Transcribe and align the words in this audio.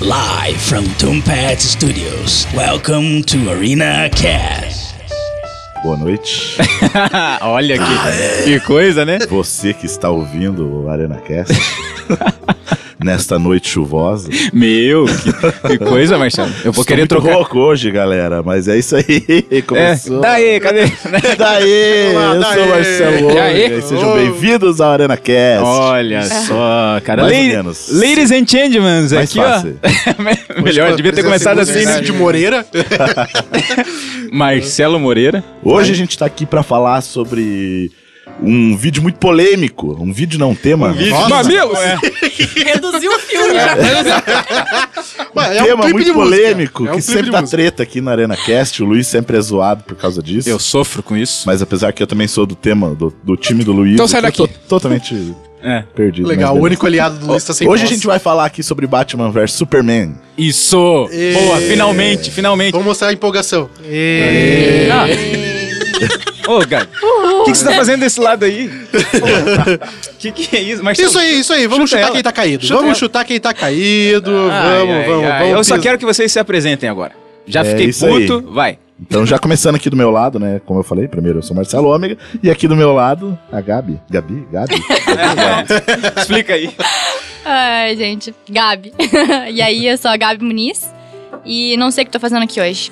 Live 0.00 0.60
from 0.60 0.84
Tombat 0.98 1.58
Studios. 1.58 2.46
Welcome 2.54 3.22
to 3.22 3.50
Arena 3.50 4.10
Cast. 4.10 4.94
Boa 5.82 5.96
noite. 5.96 6.58
Olha 7.40 7.78
que, 7.78 8.44
que 8.44 8.60
coisa, 8.60 9.06
né? 9.06 9.20
Você 9.30 9.72
que 9.72 9.86
está 9.86 10.10
ouvindo 10.10 10.82
o 10.82 10.90
Arena 10.90 11.16
Cast 11.16 11.54
nesta 13.06 13.38
noite 13.38 13.68
chuvosa. 13.70 14.28
Meu, 14.52 15.06
que, 15.06 15.32
que 15.78 15.78
coisa, 15.78 16.18
Marcelo. 16.18 16.48
Eu 16.64 16.72
vou 16.72 16.82
Estou 16.82 16.84
querer 16.84 17.02
muito 17.02 17.10
trocar. 17.10 17.34
rouco 17.34 17.58
hoje, 17.60 17.90
galera, 17.90 18.42
mas 18.42 18.66
é 18.68 18.76
isso 18.76 18.96
aí. 18.96 19.06
É, 19.50 19.62
Começou. 19.62 20.20
daí, 20.20 20.58
cadê? 20.60 20.86
Daí, 21.38 22.14
Olá, 22.14 22.34
eu 22.34 22.40
daí. 22.40 22.54
sou 22.54 22.64
o 22.64 22.68
Marcelo 22.68 23.76
e 23.78 23.82
sejam 23.82 24.10
Oh. 24.10 24.14
bem-vindos 24.14 24.80
ao 24.80 24.90
Arena 24.90 25.16
Cast. 25.16 25.64
Olha 25.64 26.22
só, 26.24 27.00
cara. 27.04 27.22
Mais 27.22 27.32
Lady- 27.34 27.48
menos. 27.48 27.88
Ladies 27.92 28.30
and 28.32 28.46
gentlemen, 28.46 29.00
Mais 29.00 29.12
aqui, 29.12 29.36
fácil. 29.36 29.78
ó. 30.58 30.60
Melhor, 30.62 30.96
devia 30.96 31.12
ter 31.12 31.22
começado 31.22 31.60
assim. 31.60 31.74
Cícero 31.80 32.04
de 32.04 32.12
Moreira. 32.12 32.66
Marcelo 34.32 34.98
Moreira. 34.98 35.44
Hoje 35.62 35.92
a 35.92 35.94
gente 35.94 36.18
tá 36.18 36.26
aqui 36.26 36.44
pra 36.44 36.62
falar 36.62 37.00
sobre 37.02 37.90
um 38.42 38.76
vídeo 38.76 39.02
muito 39.02 39.18
polêmico. 39.18 39.96
Um 40.00 40.12
vídeo 40.12 40.38
não, 40.38 40.50
um 40.50 40.54
tema. 40.54 40.92
Nossa. 40.92 41.28
Mamilos! 41.28 41.78
Reduziu 42.56 43.10
o 43.12 43.18
filme 43.18 43.54
já. 43.54 43.74
Ué, 45.34 45.62
Um 45.62 45.64
tema 45.64 45.82
clipe 45.82 45.92
muito 45.94 46.04
de 46.06 46.12
música. 46.12 46.14
polêmico, 46.14 46.86
É 46.86 46.92
um 46.92 46.96
que 46.96 47.02
sempre 47.02 47.30
dá 47.30 47.40
música. 47.40 47.56
treta 47.56 47.82
aqui 47.82 48.00
na 48.00 48.10
Arena 48.12 48.36
Cast. 48.36 48.82
O 48.82 48.86
Luiz 48.86 49.06
sempre 49.06 49.36
é 49.36 49.40
zoado 49.40 49.84
por 49.84 49.96
causa 49.96 50.22
disso. 50.22 50.48
Eu 50.48 50.58
sofro 50.58 51.02
com 51.02 51.16
isso. 51.16 51.44
Mas 51.46 51.62
apesar 51.62 51.92
que 51.92 52.02
eu 52.02 52.06
também 52.06 52.26
sou 52.28 52.44
do 52.46 52.54
tema, 52.54 52.94
do, 52.94 53.12
do 53.22 53.36
time 53.36 53.62
do 53.64 53.72
Luiz. 53.72 53.94
Então 53.94 54.08
sai 54.08 54.20
eu 54.24 54.32
tô 54.32 54.46
daqui. 54.46 54.58
totalmente 54.68 55.34
É. 55.62 55.82
perdido. 55.94 56.28
Legal, 56.28 56.56
o 56.56 56.60
único 56.62 56.86
aliado 56.86 57.18
do 57.18 57.26
Luiz 57.26 57.42
tá 57.44 57.52
sem 57.54 57.66
Hoje 57.68 57.82
a 57.82 57.86
voz. 57.86 57.94
gente 57.96 58.06
vai 58.06 58.18
falar 58.18 58.44
aqui 58.46 58.62
sobre 58.62 58.86
Batman 58.86 59.30
vs 59.30 59.52
Superman. 59.52 60.14
Isso! 60.38 61.08
E- 61.12 61.32
Boa, 61.34 61.56
finalmente, 61.58 62.30
finalmente. 62.30 62.72
Vamos 62.72 62.86
mostrar 62.86 63.08
a 63.08 63.12
empolgação. 63.12 63.68
Ah. 64.90 65.06
Ô, 66.48 66.58
Gabi, 66.66 66.88
o 67.02 67.44
que, 67.44 67.52
que 67.52 67.58
você 67.58 67.64
tá 67.64 67.72
fazendo 67.72 68.00
desse 68.00 68.20
lado 68.20 68.44
aí? 68.44 68.66
O 68.68 70.16
que, 70.18 70.30
que 70.32 70.56
é 70.56 70.60
isso? 70.60 70.82
Marcelo? 70.84 71.08
Isso 71.08 71.18
aí, 71.18 71.40
isso 71.40 71.52
aí. 71.52 71.66
Vamos 71.66 71.90
Chuta 71.90 71.98
chutar 72.00 72.06
ela. 72.08 72.14
quem 72.14 72.22
tá 72.22 72.32
caído. 72.32 72.62
Chuta 72.62 72.74
vamos 72.74 72.88
ela. 72.90 72.94
chutar 72.98 73.24
quem 73.24 73.40
tá 73.40 73.52
caído. 73.54 74.30
Ai, 74.50 74.78
vamos, 74.78 74.94
ai, 74.94 75.04
vamos, 75.06 75.24
ai. 75.26 75.38
vamos. 75.40 75.56
Eu 75.56 75.64
só 75.64 75.78
quero 75.78 75.98
que 75.98 76.04
vocês 76.04 76.30
se 76.30 76.38
apresentem 76.38 76.88
agora. 76.88 77.12
Já 77.46 77.60
É 77.60 77.64
fiquei 77.64 77.86
isso 77.86 78.06
aí. 78.06 78.26
puto, 78.26 78.52
vai. 78.52 78.78
Então, 79.00 79.26
já 79.26 79.38
começando 79.38 79.74
aqui 79.76 79.90
do 79.90 79.96
meu 79.96 80.10
lado, 80.10 80.38
né? 80.38 80.60
Como 80.64 80.80
eu 80.80 80.84
falei, 80.84 81.06
primeiro 81.06 81.38
eu 81.38 81.42
sou 81.42 81.54
Marcelo 81.54 81.88
Ômega. 81.94 82.16
E 82.42 82.50
aqui 82.50 82.66
do 82.66 82.74
meu 82.74 82.92
lado, 82.94 83.38
a 83.52 83.60
Gabi. 83.60 84.00
Gabi? 84.10 84.46
Gabi? 84.50 84.82
Gabi? 85.04 85.66
Explica 86.16 86.54
aí. 86.54 86.70
Ai, 87.44 87.94
gente. 87.96 88.34
Gabi. 88.48 88.92
e 89.52 89.60
aí, 89.60 89.86
eu 89.86 89.98
sou 89.98 90.10
a 90.10 90.16
Gabi 90.16 90.42
Muniz. 90.44 90.90
E 91.44 91.76
não 91.76 91.90
sei 91.90 92.02
o 92.02 92.06
que 92.06 92.12
tô 92.12 92.18
fazendo 92.18 92.42
aqui 92.42 92.60
hoje. 92.60 92.90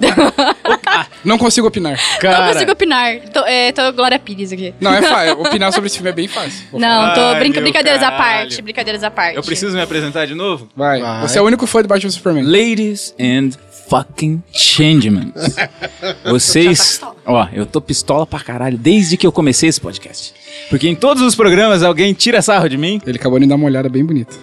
Não 1.24 1.36
consigo 1.36 1.66
opinar. 1.66 1.98
Não 2.22 2.52
consigo 2.52 2.72
opinar. 2.72 3.20
Tô, 3.32 3.40
é, 3.40 3.72
tô 3.72 3.92
Glória 3.92 4.18
Pires 4.18 4.52
aqui. 4.52 4.74
Não, 4.80 4.92
é 4.94 5.02
fácil. 5.02 5.40
Opinar 5.40 5.72
sobre 5.72 5.88
esse 5.88 5.96
filme 5.96 6.10
é 6.10 6.12
bem 6.12 6.26
fácil. 6.28 6.66
Não, 6.72 7.14
tô 7.14 7.20
Ai, 7.20 7.38
brinca 7.38 7.60
brincadeiras 7.60 8.02
à 8.02 8.10
caralho. 8.10 8.48
parte. 8.48 8.62
Brincadeiras 8.62 9.04
à 9.04 9.10
parte. 9.10 9.36
Eu 9.36 9.42
preciso 9.42 9.74
me 9.74 9.82
apresentar 9.82 10.26
de 10.26 10.34
novo? 10.34 10.68
Vai. 10.74 11.00
Vai. 11.00 11.22
Você 11.28 11.38
é 11.38 11.42
o 11.42 11.44
único 11.44 11.66
fã 11.66 11.82
de 11.82 11.88
Batman 11.88 12.10
Superman. 12.10 12.44
Ladies 12.44 13.14
and 13.20 13.50
fucking 13.88 14.42
changements. 14.52 15.56
Vocês. 16.24 17.00
Ó, 17.26 17.48
eu 17.52 17.66
tô 17.66 17.80
pistola 17.80 18.26
pra 18.26 18.40
caralho 18.40 18.78
desde 18.78 19.16
que 19.16 19.26
eu 19.26 19.32
comecei 19.32 19.68
esse 19.68 19.80
podcast. 19.80 20.32
Porque 20.68 20.88
em 20.88 20.94
todos 20.94 21.22
os 21.22 21.34
programas 21.34 21.82
alguém 21.82 22.12
tira 22.14 22.40
sarro 22.40 22.68
de 22.68 22.76
mim. 22.76 23.00
Ele 23.06 23.18
acabou 23.18 23.38
de 23.38 23.46
dar 23.46 23.56
uma 23.56 23.66
olhada 23.66 23.88
bem 23.88 24.04
bonita. 24.04 24.34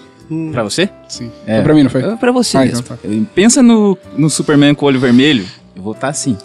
Pra 0.51 0.63
você? 0.63 0.89
Sim. 1.07 1.31
É. 1.45 1.55
Foi 1.55 1.63
pra 1.63 1.73
mim, 1.73 1.83
não 1.83 1.89
foi? 1.89 2.03
É 2.03 2.15
pra 2.15 2.31
você 2.31 2.57
Ah, 2.57 2.61
mesmo. 2.65 2.79
então 2.79 2.97
tá. 2.97 3.03
Pensa 3.33 3.63
no, 3.63 3.97
no 4.17 4.29
Superman 4.29 4.73
com 4.75 4.85
o 4.85 4.87
olho 4.87 4.99
vermelho. 4.99 5.45
Eu 5.75 5.81
vou 5.81 5.93
estar 5.93 6.09
assim. 6.09 6.37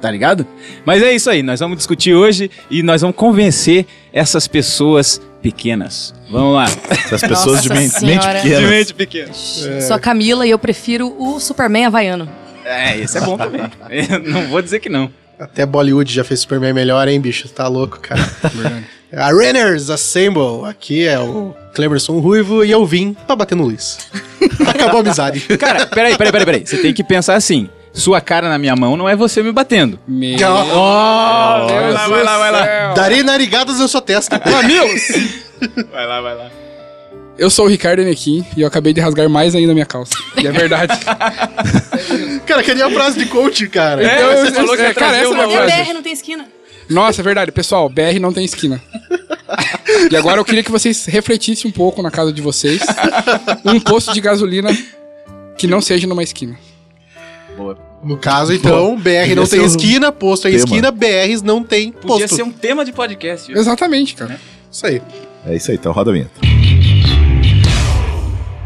Tá 0.00 0.10
ligado? 0.10 0.46
Mas 0.84 1.02
é 1.02 1.14
isso 1.14 1.30
aí. 1.30 1.42
Nós 1.42 1.58
vamos 1.60 1.78
discutir 1.78 2.14
hoje 2.14 2.50
e 2.70 2.82
nós 2.82 3.00
vamos 3.00 3.16
convencer 3.16 3.86
essas 4.12 4.46
pessoas 4.46 5.20
pequenas. 5.40 6.14
Vamos 6.30 6.54
lá. 6.54 6.64
Essas 6.90 7.20
pessoas 7.22 7.62
de 7.62 7.70
mente, 7.70 8.04
mente 8.04 8.26
pequena. 8.26 8.68
mente 8.68 8.94
pequena. 8.94 9.32
Sou 9.32 9.96
a 9.96 9.98
Camila 9.98 10.46
e 10.46 10.50
eu 10.50 10.58
prefiro 10.58 11.14
o 11.18 11.40
Superman 11.40 11.86
havaiano. 11.86 12.28
É, 12.64 12.98
esse 12.98 13.16
é 13.16 13.20
bom 13.20 13.36
também. 13.38 13.62
Não 14.28 14.48
vou 14.48 14.60
dizer 14.60 14.80
que 14.80 14.88
não. 14.88 15.08
Até 15.38 15.64
Bollywood 15.64 16.12
já 16.12 16.24
fez 16.24 16.40
Superman 16.40 16.72
melhor, 16.72 17.06
hein, 17.08 17.20
bicho? 17.20 17.48
Tá 17.48 17.68
louco, 17.68 18.00
cara. 18.00 18.20
A 19.12 19.32
Renners 19.32 19.90
Assemble. 19.90 20.64
Aqui 20.68 21.06
é 21.06 21.18
o 21.18 21.54
Clemerson 21.74 22.18
Ruivo 22.18 22.64
e 22.64 22.70
eu 22.70 22.84
vim 22.86 23.14
pra 23.26 23.36
bater 23.36 23.54
no 23.54 23.64
Luiz. 23.64 23.98
Acabou 24.66 24.98
a 24.98 25.00
amizade. 25.00 25.40
Cara, 25.58 25.86
peraí, 25.86 26.16
peraí, 26.16 26.32
peraí, 26.32 26.44
peraí. 26.46 26.66
Você 26.66 26.78
tem 26.78 26.92
que 26.92 27.04
pensar 27.04 27.34
assim. 27.34 27.68
Sua 27.92 28.20
cara 28.20 28.48
na 28.50 28.58
minha 28.58 28.76
mão 28.76 28.94
não 28.94 29.08
é 29.08 29.16
você 29.16 29.42
me 29.42 29.50
batendo. 29.52 29.98
Meu 30.06 30.38
Não. 30.38 31.66
Deus 31.66 31.94
lá, 31.94 32.08
vai 32.08 32.22
lá, 32.22 32.38
vai 32.38 32.50
lá. 32.52 32.60
do 32.60 32.64
céu. 32.66 32.94
Darei 32.94 33.22
narigadas 33.22 33.78
na 33.78 33.88
sua 33.88 34.02
testa. 34.02 34.38
Mamilos! 34.44 35.00
Vai 35.90 36.06
lá, 36.06 36.20
vai 36.20 36.34
lá. 36.34 36.50
Eu 37.38 37.48
sou 37.48 37.64
o 37.64 37.68
Ricardo 37.68 38.00
Enequim 38.00 38.44
e 38.54 38.60
eu 38.62 38.68
acabei 38.68 38.92
de 38.92 39.00
rasgar 39.00 39.28
mais 39.30 39.54
ainda 39.54 39.72
a 39.72 39.74
minha 39.74 39.86
calça. 39.86 40.12
E 40.36 40.46
é 40.46 40.52
verdade. 40.52 40.92
cara, 42.46 42.62
queria 42.62 42.86
a 42.86 42.90
frase 42.90 43.18
de 43.18 43.26
coach, 43.26 43.66
cara. 43.68 44.02
É, 44.06 44.22
Eu- 44.22 44.44
você 44.46 44.52
falou 44.52 44.76
que 44.76 44.82
ia 44.82 44.88
é, 44.88 44.94
cara, 44.94 45.12
trazer 45.12 45.26
uma 45.28 45.42
é 45.42 45.46
a 45.46 45.48
frase. 45.50 45.72
frase. 45.72 45.84
BR 45.88 45.94
não 45.94 46.02
tem 46.02 46.12
esquina. 46.12 46.44
Nossa, 46.88 47.20
é 47.20 47.24
verdade. 47.24 47.52
Pessoal, 47.52 47.88
BR 47.88 48.18
não 48.20 48.32
tem 48.32 48.44
esquina. 48.44 48.80
E 50.10 50.16
agora 50.16 50.40
eu 50.40 50.44
queria 50.44 50.62
que 50.62 50.70
vocês 50.70 51.04
refletissem 51.06 51.68
um 51.70 51.72
pouco 51.72 52.02
na 52.02 52.10
casa 52.10 52.32
de 52.32 52.40
vocês. 52.42 52.80
Um 53.64 53.80
posto 53.80 54.12
de 54.12 54.20
gasolina 54.20 54.70
que 55.56 55.66
não 55.66 55.80
seja 55.80 56.06
numa 56.06 56.22
esquina. 56.22 56.56
No 58.04 58.16
caso, 58.18 58.52
então, 58.52 58.96
BR 58.96 59.34
não 59.34 59.42
Podia 59.42 59.46
ser 59.46 59.56
tem 59.56 59.60
um 59.60 59.66
esquina, 59.66 60.12
posto 60.12 60.46
em 60.48 60.52
tema. 60.52 60.64
esquina, 60.64 60.90
BRs 60.90 61.42
não 61.42 61.62
tem 61.62 61.90
posto. 61.92 62.06
Podia 62.06 62.28
ser 62.28 62.42
um 62.42 62.52
tema 62.52 62.84
de 62.84 62.92
podcast. 62.92 63.50
isso. 63.50 63.60
Exatamente, 63.60 64.14
cara. 64.14 64.38
Isso 64.70 64.86
aí. 64.86 65.02
É 65.46 65.56
isso 65.56 65.70
aí, 65.70 65.76
então 65.76 65.92
roda 65.92 66.10
a 66.10 66.14
vinheta. 66.14 66.55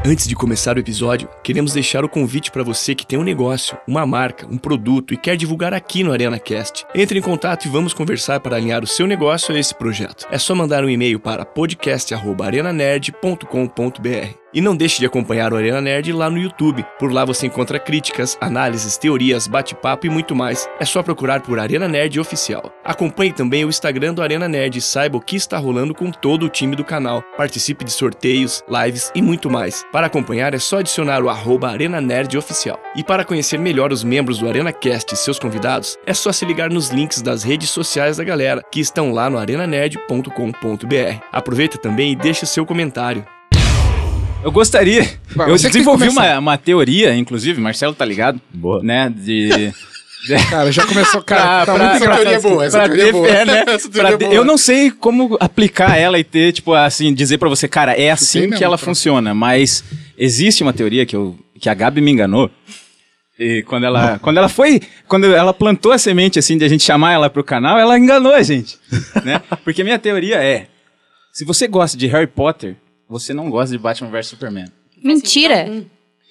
Antes 0.02 0.26
de 0.26 0.34
começar 0.34 0.78
o 0.78 0.80
episódio, 0.80 1.28
queremos 1.42 1.74
deixar 1.74 2.06
o 2.06 2.08
convite 2.08 2.50
para 2.50 2.62
você 2.62 2.94
que 2.94 3.04
tem 3.04 3.18
um 3.18 3.22
negócio, 3.22 3.76
uma 3.86 4.06
marca, 4.06 4.46
um 4.50 4.56
produto 4.56 5.12
e 5.12 5.16
quer 5.16 5.36
divulgar 5.36 5.74
aqui 5.74 6.02
no 6.02 6.10
ArenaCast. 6.10 6.86
Entre 6.94 7.18
em 7.18 7.22
contato 7.22 7.66
e 7.66 7.68
vamos 7.68 7.92
conversar 7.92 8.40
para 8.40 8.56
alinhar 8.56 8.82
o 8.82 8.86
seu 8.86 9.06
negócio 9.06 9.54
a 9.54 9.58
esse 9.58 9.74
projeto. 9.74 10.26
É 10.30 10.38
só 10.38 10.54
mandar 10.54 10.82
um 10.84 10.88
e-mail 10.88 11.20
para 11.20 11.44
podcast@arenanerd.com.br. 11.44 14.40
E 14.52 14.60
não 14.60 14.76
deixe 14.76 14.98
de 14.98 15.06
acompanhar 15.06 15.52
o 15.52 15.56
Arena 15.56 15.80
Nerd 15.80 16.12
lá 16.12 16.28
no 16.28 16.38
YouTube. 16.38 16.84
Por 16.98 17.12
lá 17.12 17.24
você 17.24 17.46
encontra 17.46 17.78
críticas, 17.78 18.36
análises, 18.40 18.98
teorias, 18.98 19.46
bate-papo 19.46 20.06
e 20.06 20.10
muito 20.10 20.34
mais. 20.34 20.68
É 20.80 20.84
só 20.84 21.02
procurar 21.02 21.40
por 21.40 21.58
Arena 21.58 21.86
Nerd 21.86 22.18
Oficial. 22.18 22.72
Acompanhe 22.84 23.32
também 23.32 23.64
o 23.64 23.68
Instagram 23.68 24.12
do 24.12 24.22
Arena 24.22 24.48
Nerd 24.48 24.78
e 24.78 24.80
saiba 24.80 25.16
o 25.16 25.20
que 25.20 25.36
está 25.36 25.56
rolando 25.56 25.94
com 25.94 26.10
todo 26.10 26.46
o 26.46 26.48
time 26.48 26.74
do 26.74 26.84
canal. 26.84 27.22
Participe 27.36 27.84
de 27.84 27.92
sorteios, 27.92 28.64
lives 28.68 29.12
e 29.14 29.22
muito 29.22 29.48
mais. 29.48 29.84
Para 29.92 30.08
acompanhar 30.08 30.52
é 30.52 30.58
só 30.58 30.78
adicionar 30.78 31.22
o 31.22 31.28
arroba 31.28 31.68
Arena 31.70 32.00
Nerd 32.00 32.36
Oficial. 32.36 32.80
E 32.96 33.04
para 33.04 33.24
conhecer 33.24 33.58
melhor 33.58 33.92
os 33.92 34.02
membros 34.02 34.38
do 34.38 34.48
ArenaCast 34.48 35.14
e 35.14 35.16
seus 35.16 35.38
convidados, 35.38 35.96
é 36.04 36.12
só 36.12 36.32
se 36.32 36.44
ligar 36.44 36.70
nos 36.70 36.90
links 36.90 37.22
das 37.22 37.42
redes 37.42 37.70
sociais 37.70 38.16
da 38.16 38.24
galera, 38.24 38.62
que 38.70 38.80
estão 38.80 39.12
lá 39.12 39.30
no 39.30 39.38
arenanerd.com.br. 39.38 41.24
Aproveita 41.30 41.78
também 41.78 42.12
e 42.12 42.16
deixe 42.16 42.44
seu 42.46 42.66
comentário. 42.66 43.24
Eu 44.42 44.50
gostaria. 44.50 45.06
Eu 45.46 45.54
desenvolvi 45.56 46.08
uma, 46.08 46.38
uma 46.38 46.58
teoria, 46.58 47.14
inclusive, 47.14 47.60
Marcelo 47.60 47.94
tá 47.94 48.04
ligado? 48.04 48.40
Boa. 48.52 48.82
Né? 48.82 49.12
De. 49.14 49.72
Cara, 50.50 50.70
já 50.70 50.86
começou. 50.86 51.22
Cara, 51.22 51.64
tá 51.66 51.74
pra- 51.74 51.84
muito 51.84 51.96
essa 51.96 52.04
pra- 52.04 52.14
teoria 52.16 52.36
é 52.36 52.40
boa, 52.40 52.64
essa 52.66 52.78
pra 52.78 52.86
teoria 52.88 53.08
é 53.08 53.12
boa. 53.12 53.26
defe- 53.26 53.44
né? 53.46 53.64
Essa 53.74 53.88
teoria 53.90 54.08
Pra 54.08 54.18
de- 54.18 54.24
boa. 54.26 54.34
Eu 54.34 54.44
não 54.44 54.58
sei 54.58 54.90
como 54.90 55.36
aplicar 55.40 55.96
ela 55.96 56.18
e 56.18 56.24
ter, 56.24 56.52
tipo, 56.52 56.74
assim, 56.74 57.14
dizer 57.14 57.38
pra 57.38 57.48
você, 57.48 57.66
cara, 57.66 57.92
é 57.94 58.10
assim 58.10 58.40
mesmo, 58.40 58.56
que 58.58 58.64
ela 58.64 58.76
funciona, 58.76 59.32
mas 59.34 59.82
existe 60.18 60.62
uma 60.62 60.74
teoria 60.74 61.06
que, 61.06 61.16
eu, 61.16 61.38
que 61.58 61.70
a 61.70 61.74
Gabi 61.74 62.02
me 62.02 62.10
enganou. 62.10 62.50
E 63.38 63.62
quando 63.62 63.84
ela, 63.84 64.18
quando 64.22 64.36
ela 64.36 64.48
foi, 64.50 64.82
quando 65.08 65.34
ela 65.34 65.54
plantou 65.54 65.90
a 65.92 65.98
semente, 65.98 66.38
assim, 66.38 66.58
de 66.58 66.64
a 66.66 66.68
gente 66.68 66.84
chamar 66.84 67.12
ela 67.12 67.30
pro 67.30 67.42
canal, 67.42 67.78
ela 67.78 67.98
enganou 67.98 68.34
a 68.34 68.42
gente, 68.42 68.78
né? 69.24 69.40
Porque 69.64 69.82
minha 69.82 69.98
teoria 69.98 70.36
é, 70.36 70.66
se 71.32 71.46
você 71.46 71.66
gosta 71.66 71.96
de 71.96 72.06
Harry 72.08 72.26
Potter, 72.26 72.76
você 73.10 73.34
não 73.34 73.50
gosta 73.50 73.72
de 73.76 73.78
Batman 73.82 74.08
vs 74.10 74.28
Superman. 74.28 74.66
Mentira. 75.02 75.68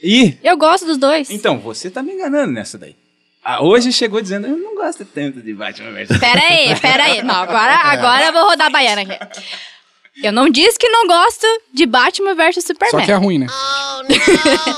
E 0.02 0.38
Eu 0.42 0.56
gosto 0.58 0.86
dos 0.86 0.98
dois. 0.98 1.30
então, 1.30 1.60
você 1.60 1.90
tá 1.92 2.02
me 2.02 2.14
enganando 2.14 2.52
nessa 2.54 2.78
daí. 2.78 2.96
Ah, 3.44 3.64
hoje 3.64 3.92
chegou 3.92 4.22
dizendo, 4.22 4.48
eu 4.48 4.58
não 4.58 4.76
gosto 4.76 5.04
tanto 5.06 5.42
de 5.42 5.54
Batman 5.54 5.92
vs 5.92 6.18
Pera 6.20 6.42
aí, 6.42 6.80
pera 6.80 7.04
aí. 7.04 7.22
Não, 7.22 7.36
agora, 7.36 7.76
agora 7.76 8.26
eu 8.28 8.34
vou 8.34 8.44
rodar 8.46 8.68
a 8.68 8.70
baiana 8.70 9.02
aqui. 9.02 9.18
Eu 10.24 10.31
não 10.34 10.50
disse 10.50 10.78
que 10.78 10.90
não 10.90 11.08
gosto 11.08 11.46
de 11.74 11.86
Batman 11.86 12.34
vs 12.36 12.64
Superman. 12.66 13.00
Só 13.00 13.06
que 13.06 13.12
é 13.12 13.16
ruim, 13.16 13.40
né? 13.40 13.48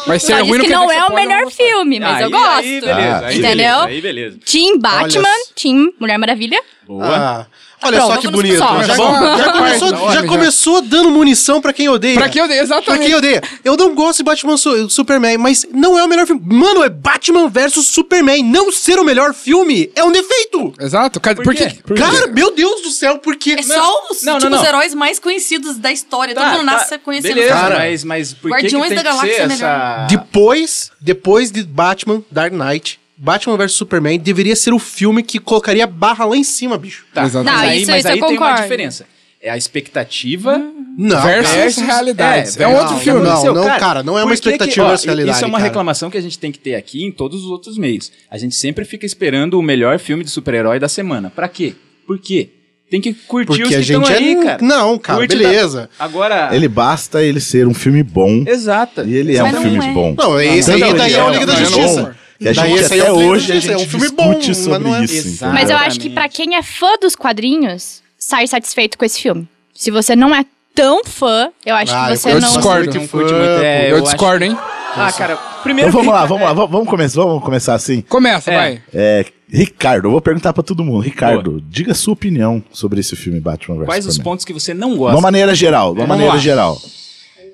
Mas 0.07 0.24
ser 0.24 0.33
Só 0.38 0.39
ruim 0.44 0.51
disse 0.51 0.62
que 0.62 0.68
quer 0.68 0.74
não 0.75 0.92
é 0.92 1.00
o 1.03 1.07
pode 1.07 1.15
melhor 1.15 1.38
não 1.39 1.44
gostar. 1.45 1.63
filme, 1.63 2.00
mas 2.00 2.19
eu 2.19 2.25
Aí- 2.27 2.31
gosto. 2.31 2.57
Aí 2.65 2.81
beleza, 2.81 3.25
aí 3.25 3.38
Entendeu? 3.39 3.56
beleza, 3.57 3.86
aí 3.86 4.01
beleza. 4.01 4.39
Team 4.45 4.80
Batman, 4.80 5.27
Olha- 5.30 5.45
Team 5.56 5.94
Mulher 6.00 6.18
Maravilha. 6.18 6.62
Boa. 6.88 7.06
Ah, 7.07 7.48
Olha 7.83 7.97
Pronto, 7.97 8.13
só 8.13 8.21
que 8.21 8.27
bonito. 8.27 8.57
só, 8.57 8.83
já, 8.83 8.95
bom? 8.95 9.13
já 9.13 9.37
Já 9.37 9.51
começou, 9.53 10.11
já 10.11 10.23
começou 10.27 10.81
dando 10.81 11.09
munição 11.09 11.59
pra 11.61 11.73
quem 11.73 11.89
odeia. 11.89 12.15
Pra 12.17 12.29
quem 12.29 12.41
eu 12.41 12.47
dei, 12.47 12.57
Pra 12.57 12.63
exatamente. 12.63 13.05
quem 13.05 13.15
odeia. 13.15 13.41
Eu 13.63 13.75
não 13.75 13.95
gosto 13.95 14.17
de 14.19 14.23
Batman 14.23 14.55
Su- 14.57 14.89
Superman, 14.89 15.37
mas 15.37 15.65
não 15.73 15.97
é 15.97 16.03
o 16.03 16.07
melhor 16.07 16.27
filme. 16.27 16.41
Mano, 16.45 16.83
é 16.83 16.89
Batman 16.89 17.49
versus 17.49 17.87
Superman. 17.87 18.43
Não 18.43 18.71
ser 18.71 18.99
o 18.99 19.03
melhor 19.03 19.33
filme 19.33 19.91
é 19.95 20.03
um 20.03 20.11
defeito. 20.11 20.73
Exato. 20.79 21.19
Cadê- 21.19 21.41
Por, 21.43 21.55
quê? 21.55 21.71
Cara, 21.97 22.27
meu 22.27 22.53
Deus 22.53 22.81
do 22.81 22.91
céu, 22.91 23.17
por 23.17 23.35
quê? 23.35 23.55
É 23.59 23.63
só 23.63 24.07
os, 24.11 24.21
Não, 24.23 24.33
não, 24.33 24.39
tipo, 24.39 24.51
não. 24.51 24.61
os 24.61 24.67
heróis 24.67 24.93
mais 24.93 25.17
conhecidos 25.19 25.77
da 25.77 25.91
história. 25.91 26.35
Todo 26.35 26.43
Tá, 26.43 26.51
mundo 26.51 26.63
nasce 26.65 26.89
tá, 26.91 26.99
conhecendo 26.99 27.33
Beleza, 27.33 27.55
os 27.55 27.61
caras. 27.61 27.77
mas, 27.79 28.03
mas 28.03 28.33
por 28.33 28.51
que 28.51 28.57
que 28.57 28.61
Guardiões 28.63 28.87
tem 28.89 28.95
da 28.97 29.03
que 29.03 29.07
Galáxia 29.09 29.33
ser 29.35 29.41
é 29.41 29.47
melhor. 29.47 29.69
essa... 29.71 30.07
Depois, 30.07 30.91
depois 31.01 31.51
de 31.51 31.63
Batman 31.63 32.21
Dark 32.31 32.53
Knight, 32.53 32.99
Batman 33.23 33.56
vs 33.56 33.73
Superman 33.73 34.18
deveria 34.19 34.56
ser 34.56 34.73
o 34.73 34.79
filme 34.79 35.21
que 35.21 35.38
colocaria 35.38 35.83
a 35.83 35.88
barra 35.88 36.25
lá 36.25 36.35
em 36.35 36.44
cima, 36.44 36.75
bicho. 36.77 37.06
Tá, 37.13 37.23
Exato. 37.23 37.45
mas 37.45 37.53
Não, 37.53 37.62
aí, 37.62 37.81
isso- 37.83 37.91
mas 37.91 38.00
isso 38.00 38.07
aí 38.07 38.19
eu 38.19 38.25
tem 38.25 38.35
uma 38.38 38.39
concordo. 38.47 38.62
diferença. 38.63 39.06
É 39.44 39.50
a 39.50 39.57
expectativa 39.57 40.57
Não, 40.97 41.21
Versus 41.21 41.53
versus- 41.56 41.83
realidades. 41.83 42.57
é, 42.57 42.63
É, 42.63 42.68
um 42.68 42.71
não, 42.71 42.77
outro 42.79 42.94
não, 42.94 43.00
filme. 43.01 43.21
não. 43.21 43.41
Seu, 43.41 43.53
cara, 43.53 44.03
não 44.03 44.18
é 44.18 44.23
uma 44.23 44.29
por 44.29 44.35
que 44.35 44.41
que- 44.41 44.50
expectativa 44.50 44.85
ó, 44.85 44.89
versus 44.89 45.06
realidade, 45.06 45.35
Isso 45.38 45.45
é 45.45 45.47
uma 45.47 45.57
cara. 45.57 45.68
reclamação 45.69 46.09
que 46.09 46.18
a 46.18 46.21
gente 46.21 46.38
tem 46.39 46.51
que 46.51 46.59
ter 46.59 46.75
aqui 46.75 47.03
em 47.03 47.12
todos 47.12 47.44
os 47.45 47.50
outros 47.51 47.77
meios. 47.77 48.12
A 48.29 48.38
gente 48.38 48.56
sempre 48.56 48.85
fica 48.85 49.06
esperando 49.06 49.57
o 49.57 49.62
melhor 49.62 49.97
filme 50.00 50.24
de 50.24 50.29
super-herói 50.29 50.79
da 50.79 50.88
semana. 50.89 51.31
Pra 51.35 51.47
quê? 51.47 51.74
Por 52.06 52.17
quê? 52.19 52.50
Tem 52.89 53.00
que 53.00 53.13
curtir 53.13 53.51
os 53.51 53.57
Porque 53.57 53.69
que 53.69 53.75
a 53.75 53.81
gente 53.81 53.94
estão 54.03 54.13
é... 54.13 54.17
aí, 54.17 54.35
cara. 54.44 54.57
Não, 54.62 54.97
cara, 55.00 55.19
Curte 55.19 55.38
beleza. 55.38 55.89
da- 55.97 56.06
Agora... 56.06 56.50
Ele 56.53 56.67
basta 56.67 57.24
ele 57.24 57.39
ser 57.39 57.65
um 57.65 57.74
filme 57.74 58.03
bom. 58.03 58.44
Exata. 58.45 59.03
E 59.03 59.13
ele 59.15 59.38
é 59.38 59.41
Mas 59.41 59.51
um 59.53 59.56
não 59.56 59.62
filme 59.62 59.85
é. 59.88 59.94
bom. 59.94 60.13
Não, 60.17 60.41
esse 60.41 60.71
Tanto 60.71 60.83
aí 60.83 60.94
daí 60.94 61.13
é 61.13 61.24
o 61.24 61.29
Liga 61.29 61.45
da 61.45 61.53
um 61.53 61.56
Justiça. 61.57 62.17
Que 62.41 62.49
a 62.49 62.53
Daí 62.53 62.69
gente 62.77 62.85
até 62.85 62.97
é 62.97 63.11
hoje 63.11 63.51
a 63.51 63.55
Justiça, 63.55 63.73
é 63.73 63.77
gente 63.77 63.88
um 63.88 63.89
filme 63.91 64.05
discute 64.07 64.15
bom, 64.31 64.47
mas 64.47 64.57
sobre 64.57 64.79
não 64.89 64.95
é- 64.95 65.03
isso. 65.05 65.45
Mas 65.45 65.69
eu 65.69 65.77
acho 65.77 65.99
que 65.99 66.09
pra 66.09 66.27
quem 66.27 66.55
é 66.55 66.63
fã 66.63 66.97
dos 66.99 67.15
quadrinhos, 67.15 68.01
sai 68.17 68.47
satisfeito 68.47 68.97
com 68.97 69.05
esse 69.05 69.21
filme. 69.21 69.47
Se 69.75 69.91
você 69.91 70.15
não 70.15 70.33
é 70.33 70.43
tão 70.73 71.03
fã, 71.05 71.49
eu 71.65 71.75
acho 71.75 71.93
Ah, 71.93 72.07
que 72.09 72.17
você 72.17 72.31
eu 72.31 72.41
não. 72.41 72.47
discordo. 72.47 72.93
Não 72.93 72.99
muito. 73.13 73.33
É, 73.63 73.91
eu 73.91 73.95
acho- 73.97 74.03
discordo, 74.05 74.43
hein? 74.43 74.57
Ah, 74.95 75.11
cara, 75.15 75.38
primeiro... 75.61 75.89
Então 75.89 76.01
vamos 76.01 76.13
lá, 76.19 76.25
vamos 76.25 76.43
lá, 76.43 76.53
vamos, 76.65 76.89
começar, 76.89 77.21
vamos 77.21 77.43
começar 77.43 77.75
assim. 77.75 78.01
Começa, 78.01 78.51
É. 78.51 78.55
vai. 78.57 78.81
É, 78.93 79.25
Ricardo, 79.49 80.07
eu 80.07 80.11
vou 80.11 80.21
perguntar 80.21 80.51
pra 80.51 80.63
todo 80.63 80.83
mundo. 80.83 80.99
Ricardo, 81.01 81.61
diga 81.69 81.91
a 81.91 81.95
sua 81.95 82.13
opinião 82.13 82.63
sobre 82.71 82.99
esse 83.01 83.15
filme 83.15 83.39
Batman 83.39 83.77
vs 83.77 83.85
Quais 83.85 84.05
os 84.07 84.17
pontos 84.17 84.43
que 84.45 84.51
você 84.53 84.73
não 84.73 84.91
De 84.93 84.97
gosta? 84.97 85.15
uma 85.15 85.21
maneira 85.21 85.53
geral, 85.53 85.93
de 85.93 85.99
uma 86.01 86.07
maneira 86.07 86.33
lá. 86.33 86.39
geral. 86.39 86.81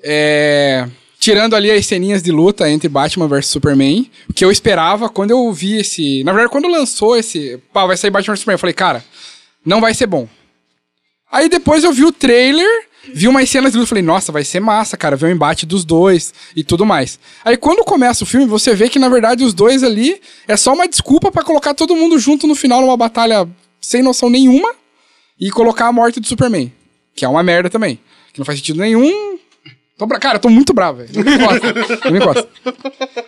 É, 0.02 0.88
tirando 1.18 1.54
ali 1.54 1.70
as 1.70 1.86
ceninhas 1.86 2.22
de 2.22 2.30
luta 2.30 2.70
entre 2.70 2.88
Batman 2.88 3.26
vs 3.26 3.46
Superman, 3.46 4.10
que 4.34 4.44
eu 4.44 4.50
esperava 4.50 5.08
quando 5.08 5.32
eu 5.32 5.52
vi 5.52 5.76
esse. 5.76 6.22
Na 6.24 6.32
verdade, 6.32 6.52
quando 6.52 6.68
lançou 6.68 7.16
esse. 7.16 7.58
Pá, 7.72 7.86
vai 7.86 7.96
sair 7.96 8.10
Batman 8.10 8.34
vs 8.34 8.40
Superman, 8.40 8.54
eu 8.54 8.58
falei, 8.58 8.74
cara, 8.74 9.04
não 9.64 9.80
vai 9.80 9.94
ser 9.94 10.06
bom. 10.06 10.28
Aí 11.30 11.48
depois 11.48 11.84
eu 11.84 11.92
vi 11.92 12.04
o 12.04 12.12
trailer, 12.12 12.86
vi 13.12 13.28
umas 13.28 13.50
cenas 13.50 13.72
de 13.72 13.78
luta, 13.78 13.88
falei, 13.88 14.02
nossa, 14.02 14.32
vai 14.32 14.44
ser 14.44 14.60
massa, 14.60 14.96
cara, 14.96 15.16
ver 15.16 15.26
o 15.26 15.30
embate 15.30 15.66
dos 15.66 15.84
dois 15.84 16.32
e 16.56 16.64
tudo 16.64 16.86
mais. 16.86 17.18
Aí 17.44 17.56
quando 17.56 17.84
começa 17.84 18.24
o 18.24 18.26
filme, 18.26 18.46
você 18.46 18.74
vê 18.74 18.88
que 18.88 18.98
na 18.98 19.08
verdade 19.08 19.44
os 19.44 19.52
dois 19.52 19.82
ali 19.82 20.20
é 20.46 20.56
só 20.56 20.72
uma 20.72 20.88
desculpa 20.88 21.30
pra 21.30 21.42
colocar 21.42 21.74
todo 21.74 21.94
mundo 21.94 22.18
junto 22.18 22.46
no 22.46 22.54
final 22.54 22.80
numa 22.80 22.96
batalha 22.96 23.46
sem 23.80 24.02
noção 24.02 24.30
nenhuma 24.30 24.74
e 25.38 25.50
colocar 25.50 25.86
a 25.86 25.92
morte 25.92 26.18
do 26.18 26.26
Superman, 26.26 26.72
que 27.14 27.24
é 27.24 27.28
uma 27.28 27.42
merda 27.42 27.68
também, 27.68 28.00
que 28.32 28.38
não 28.38 28.46
faz 28.46 28.58
sentido 28.58 28.80
nenhum. 28.80 29.37
Tô 29.98 30.06
bra... 30.06 30.18
Cara, 30.20 30.36
eu 30.36 30.40
tô 30.40 30.48
muito 30.48 30.72
bravo, 30.72 30.98
velho. 30.98 31.10
Não 31.12 31.24
me 31.24 31.34
encosta. 31.34 31.74
não 32.04 32.12
me 32.12 32.18
encosta. 32.18 32.48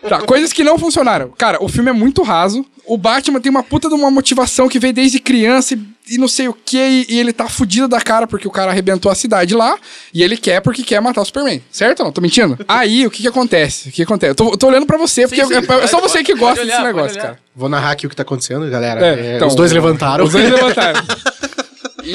Tá, 0.09 0.21
coisas 0.23 0.53
que 0.53 0.63
não 0.63 0.79
funcionaram. 0.79 1.31
Cara, 1.37 1.63
o 1.63 1.69
filme 1.69 1.91
é 1.91 1.93
muito 1.93 2.23
raso. 2.23 2.65
O 2.87 2.97
Batman 2.97 3.41
tem 3.41 3.51
uma 3.51 3.63
puta 3.65 3.89
de 3.89 3.95
uma 3.95 4.11
motivação 4.11 4.69
que 4.69 4.79
veio 4.79 4.93
desde 4.93 5.19
criança 5.19 5.75
e, 5.75 6.15
e 6.15 6.19
não 6.19 6.29
sei 6.29 6.49
o 6.49 6.53
que, 6.55 6.79
e, 6.79 7.07
e 7.09 7.19
ele 7.21 7.33
tá 7.33 7.49
fudido 7.49 7.87
da 7.87 8.01
cara 8.01 8.27
porque 8.27 8.47
o 8.49 8.51
cara 8.51 8.71
arrebentou 8.71 9.11
a 9.13 9.15
cidade 9.15 9.55
lá, 9.55 9.77
e 10.13 10.23
ele 10.23 10.37
quer 10.37 10.61
porque 10.61 10.83
quer 10.83 11.01
matar 11.01 11.21
o 11.21 11.25
Superman. 11.25 11.63
Certo 11.71 12.01
ou 12.01 12.07
não? 12.07 12.13
Tô 12.13 12.21
mentindo? 12.21 12.59
Aí, 12.67 13.07
o 13.07 13.11
que 13.11 13.23
que 13.23 13.29
acontece? 13.29 13.91
O 13.91 13.93
que 13.93 14.03
acontece? 14.03 14.31
Eu 14.31 14.35
tô, 14.35 14.57
tô 14.57 14.67
olhando 14.69 14.87
pra 14.87 14.97
você, 14.97 15.29
porque 15.29 15.45
sim, 15.45 15.55
é, 15.55 15.85
é 15.85 15.87
só 15.87 16.01
você 16.01 16.25
que 16.25 16.35
gosta 16.35 16.63
olhar, 16.63 16.73
desse 16.73 16.87
negócio, 16.87 17.21
cara. 17.21 17.39
Vou 17.55 17.69
narrar 17.69 17.93
aqui 17.93 18.07
o 18.07 18.11
que 18.11 18.17
tá 18.17 18.23
acontecendo, 18.23 18.69
galera. 18.71 19.05
É, 19.07 19.33
É, 19.33 19.37
então, 19.37 19.47
os 19.49 19.55
dois 19.55 19.71
levantaram. 19.73 20.25
Os 20.25 20.33
dois 20.33 20.51
levantaram. 20.51 21.01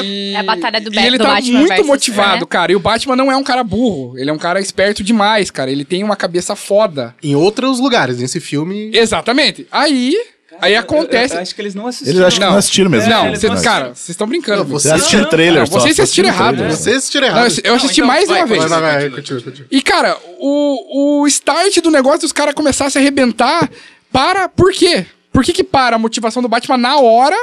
E, 0.04 0.34
É 0.34 0.38
a 0.40 0.44
batalha 0.44 0.82
do 0.82 0.92
e 0.92 0.96
Ba- 0.96 1.02
ele 1.02 1.18
do 1.18 1.24
tá 1.24 1.34
Batman 1.36 1.58
muito 1.60 1.70
versus 1.70 1.88
motivado, 1.88 2.48
cara. 2.48 2.72
E 2.72 2.76
o 2.76 2.80
Batman 2.80 3.16
não 3.16 3.32
é 3.32 3.38
um 3.38 3.44
cara 3.44 3.64
burro. 3.64 4.18
Ele 4.18 4.30
é 4.30 4.34
um 4.34 4.38
cara 4.38 4.60
esperto 4.60 5.04
demais, 5.04 5.50
cara. 5.52 5.72
Ele 5.72 5.86
tem 5.86 6.04
uma 6.04 6.16
cabeça 6.16 6.56
foda. 6.56 7.16
Em 7.24 7.36
outros 7.36 7.80
lugares, 7.80 8.18
nesse 8.20 8.40
filme. 8.40 8.92
Exatamente. 8.94 9.68
Aí, 9.72 10.16
aí 10.62 10.76
acontece. 10.76 11.34
Eu, 11.34 11.38
eu 11.38 11.42
acho 11.44 11.56
que 11.56 11.62
eles 11.62 11.76
não 11.76 11.88
assistiram. 11.88 12.14
Eles 12.14 12.28
acham 12.28 12.40
que 12.40 12.46
não 12.52 12.58
assistiram 12.58 12.90
mesmo. 12.90 13.10
não, 13.10 13.36
cê- 13.36 13.48
não 13.50 13.62
cara, 13.62 13.86
vocês 13.94 14.10
estão 14.10 14.28
brincando. 14.28 14.60
Não, 14.60 14.66
comigo. 14.66 14.80
Você 14.80 14.92
assistiu 14.92 15.22
o 15.22 15.26
trailer 15.26 15.60
Não, 15.62 15.66
só. 15.68 15.80
vocês 15.80 15.96
Você 15.96 16.02
assistiram 16.04 16.30
errado. 16.30 16.58
Vocês 16.70 16.98
assistiram 16.98 17.28
Não, 17.28 17.36
errado. 17.38 17.52
eu 17.64 17.72
eu 17.72 17.76
assisti 17.76 18.00
então 18.02 18.08
mais 18.08 18.28
vai, 18.28 18.40
uma 18.42 18.48
vez. 18.48 18.60
Vai, 18.66 18.70
vai, 18.70 18.82
vai. 18.82 19.10
Continua, 19.10 19.42
continua. 19.42 19.68
E, 19.72 19.82
cara, 19.82 20.18
o, 20.40 21.22
o 21.22 21.28
start 21.28 21.78
do 21.82 21.92
negócio 21.92 22.22
dos 22.22 22.32
caras 22.32 22.54
começar 22.54 22.86
a 22.86 22.90
se 22.90 22.98
arrebentar 22.98 23.70
para. 24.12 24.48
Por 24.50 24.72
quê? 24.72 25.06
Por 25.32 25.44
que, 25.44 25.52
que 25.52 25.64
para 25.66 25.98
a 25.98 26.00
motivação 26.00 26.42
do 26.42 26.48
Batman 26.48 26.78
na 26.78 26.98
hora? 26.98 27.36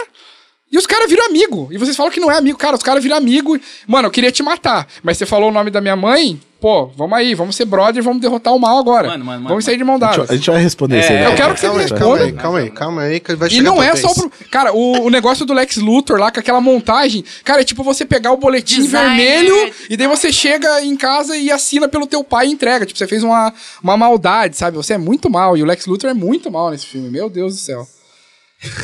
E 0.72 0.78
os 0.78 0.86
caras 0.86 1.08
viram 1.10 1.26
amigo. 1.26 1.68
E 1.70 1.76
vocês 1.76 1.94
falam 1.94 2.10
que 2.10 2.18
não 2.18 2.30
é 2.32 2.38
amigo. 2.38 2.56
Cara, 2.56 2.74
os 2.74 2.82
caras 2.82 3.02
viram 3.02 3.16
amigo. 3.18 3.58
Mano, 3.86 4.08
eu 4.08 4.10
queria 4.10 4.32
te 4.32 4.42
matar. 4.42 4.86
Mas 5.02 5.18
você 5.18 5.26
falou 5.26 5.50
o 5.50 5.52
nome 5.52 5.70
da 5.70 5.82
minha 5.82 5.94
mãe? 5.94 6.40
Pô, 6.58 6.86
vamos 6.96 7.18
aí, 7.18 7.34
vamos 7.34 7.56
ser 7.56 7.64
brother, 7.64 8.00
vamos 8.04 8.22
derrotar 8.22 8.54
o 8.54 8.58
mal 8.58 8.78
agora. 8.78 9.08
Mano, 9.08 9.24
mano, 9.24 9.38
mano, 9.40 9.48
vamos 9.48 9.64
sair 9.64 9.76
de 9.76 9.82
mão 9.82 9.96
A 9.96 9.98
gente, 9.98 10.08
dadas. 10.16 10.30
a 10.30 10.34
gente 10.36 10.48
vai 10.48 10.62
responder 10.62 10.96
É, 10.96 11.00
isso 11.00 11.12
aí. 11.12 11.18
eu 11.18 11.24
daqui 11.30 11.32
a 11.32 11.36
quero 11.44 11.54
que 11.54 11.60
você 11.60 11.66
Calma 11.66 11.80
aí, 11.80 11.82
responda. 11.82 12.02
calma 12.06 12.18
aí, 12.22 12.32
calma 12.32 12.58
aí, 12.60 12.70
calma 12.70 13.02
aí, 13.02 13.20
que 13.20 13.34
vai 13.34 13.48
E 13.48 13.50
chegar 13.50 13.64
não 13.64 13.74
tua 13.74 13.84
é 13.84 13.96
só 13.96 14.14
pro. 14.14 14.32
Cara, 14.48 14.72
o, 14.72 15.06
o 15.06 15.10
negócio 15.10 15.44
do 15.44 15.52
Lex 15.52 15.76
Luthor 15.78 16.18
lá, 16.20 16.30
com 16.30 16.38
aquela 16.38 16.60
montagem, 16.60 17.24
cara, 17.42 17.62
é 17.62 17.64
tipo 17.64 17.82
você 17.82 18.06
pegar 18.06 18.30
o 18.32 18.36
boletim 18.36 18.80
Designer. 18.82 19.42
vermelho 19.42 19.74
e 19.90 19.96
daí 19.96 20.06
você 20.06 20.32
chega 20.32 20.82
em 20.84 20.96
casa 20.96 21.36
e 21.36 21.50
assina 21.50 21.88
pelo 21.88 22.06
teu 22.06 22.22
pai 22.22 22.46
e 22.46 22.52
entrega. 22.52 22.86
Tipo, 22.86 22.96
você 22.96 23.08
fez 23.08 23.24
uma, 23.24 23.52
uma 23.82 23.96
maldade, 23.96 24.56
sabe? 24.56 24.76
Você 24.76 24.94
é 24.94 24.98
muito 24.98 25.28
mal. 25.28 25.56
E 25.56 25.62
o 25.64 25.66
Lex 25.66 25.84
Luthor 25.86 26.10
é 26.10 26.14
muito 26.14 26.48
mal 26.48 26.70
nesse 26.70 26.86
filme. 26.86 27.10
Meu 27.10 27.28
Deus 27.28 27.54
do 27.54 27.60
céu. 27.60 27.86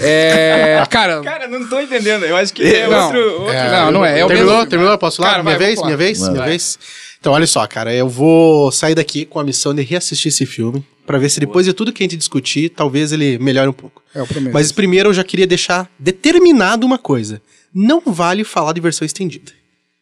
É. 0.01 0.83
Cara. 0.91 1.21
Cara, 1.23 1.49
não 1.49 1.69
tô 1.69 1.81
entendendo. 1.81 2.25
Eu 2.25 2.37
acho 2.37 2.53
que 2.53 2.63
é 2.63 2.87
Não. 2.89 3.05
outro... 3.07 3.33
outro... 3.43 3.53
É, 3.55 3.71
não, 3.73 3.91
não 3.91 4.05
é. 4.05 4.21
É 4.21 4.25
o 4.25 4.29
terminou? 4.29 4.55
mesmo- 4.57 4.71
Terminou? 4.71 4.99
Posso 4.99 5.23
lá? 5.23 5.31
Cara, 5.31 5.43
minha 5.43 5.57
vai, 5.59 5.67
vez? 5.67 5.79
Minha 5.81 5.91
lá. 5.91 5.97
vez? 5.97 6.19
Vai. 6.21 6.31
Minha 6.33 6.45
vez? 6.45 6.79
Então, 7.21 7.33
olha 7.33 7.47
só, 7.47 7.67
cara. 7.67 7.93
Eu 7.95 8.09
vou 8.09 8.71
sair 8.73 8.95
daqui 8.95 9.25
com 9.25 9.39
a 9.41 9.45
missão 9.45 9.75
de 9.75 9.83
reassistir 9.83 10.29
esse 10.29 10.47
filme. 10.47 10.85
Pra 11.07 11.19
ver 11.19 11.29
se 11.31 11.41
depois 11.41 11.65
de 11.65 11.73
tudo 11.73 11.93
que 11.93 12.03
a 12.03 12.05
gente 12.05 12.17
discutir, 12.17 12.69
talvez 12.69 13.13
ele 13.13 13.39
melhore 13.39 13.69
um 13.69 13.73
pouco. 13.73 14.03
É 14.15 14.21
o 14.23 14.27
primeiro. 14.27 14.53
Mas 14.53 14.71
primeiro 14.73 15.09
eu 15.09 15.15
já 15.15 15.25
queria 15.25 15.47
deixar 15.47 15.89
determinado 15.99 16.85
uma 16.87 16.99
coisa. 16.99 17.41
Não 17.75 18.03
vale 18.05 18.45
falar 18.45 18.73
de 18.73 18.81
versão 18.81 19.07
estendida. 19.07 19.53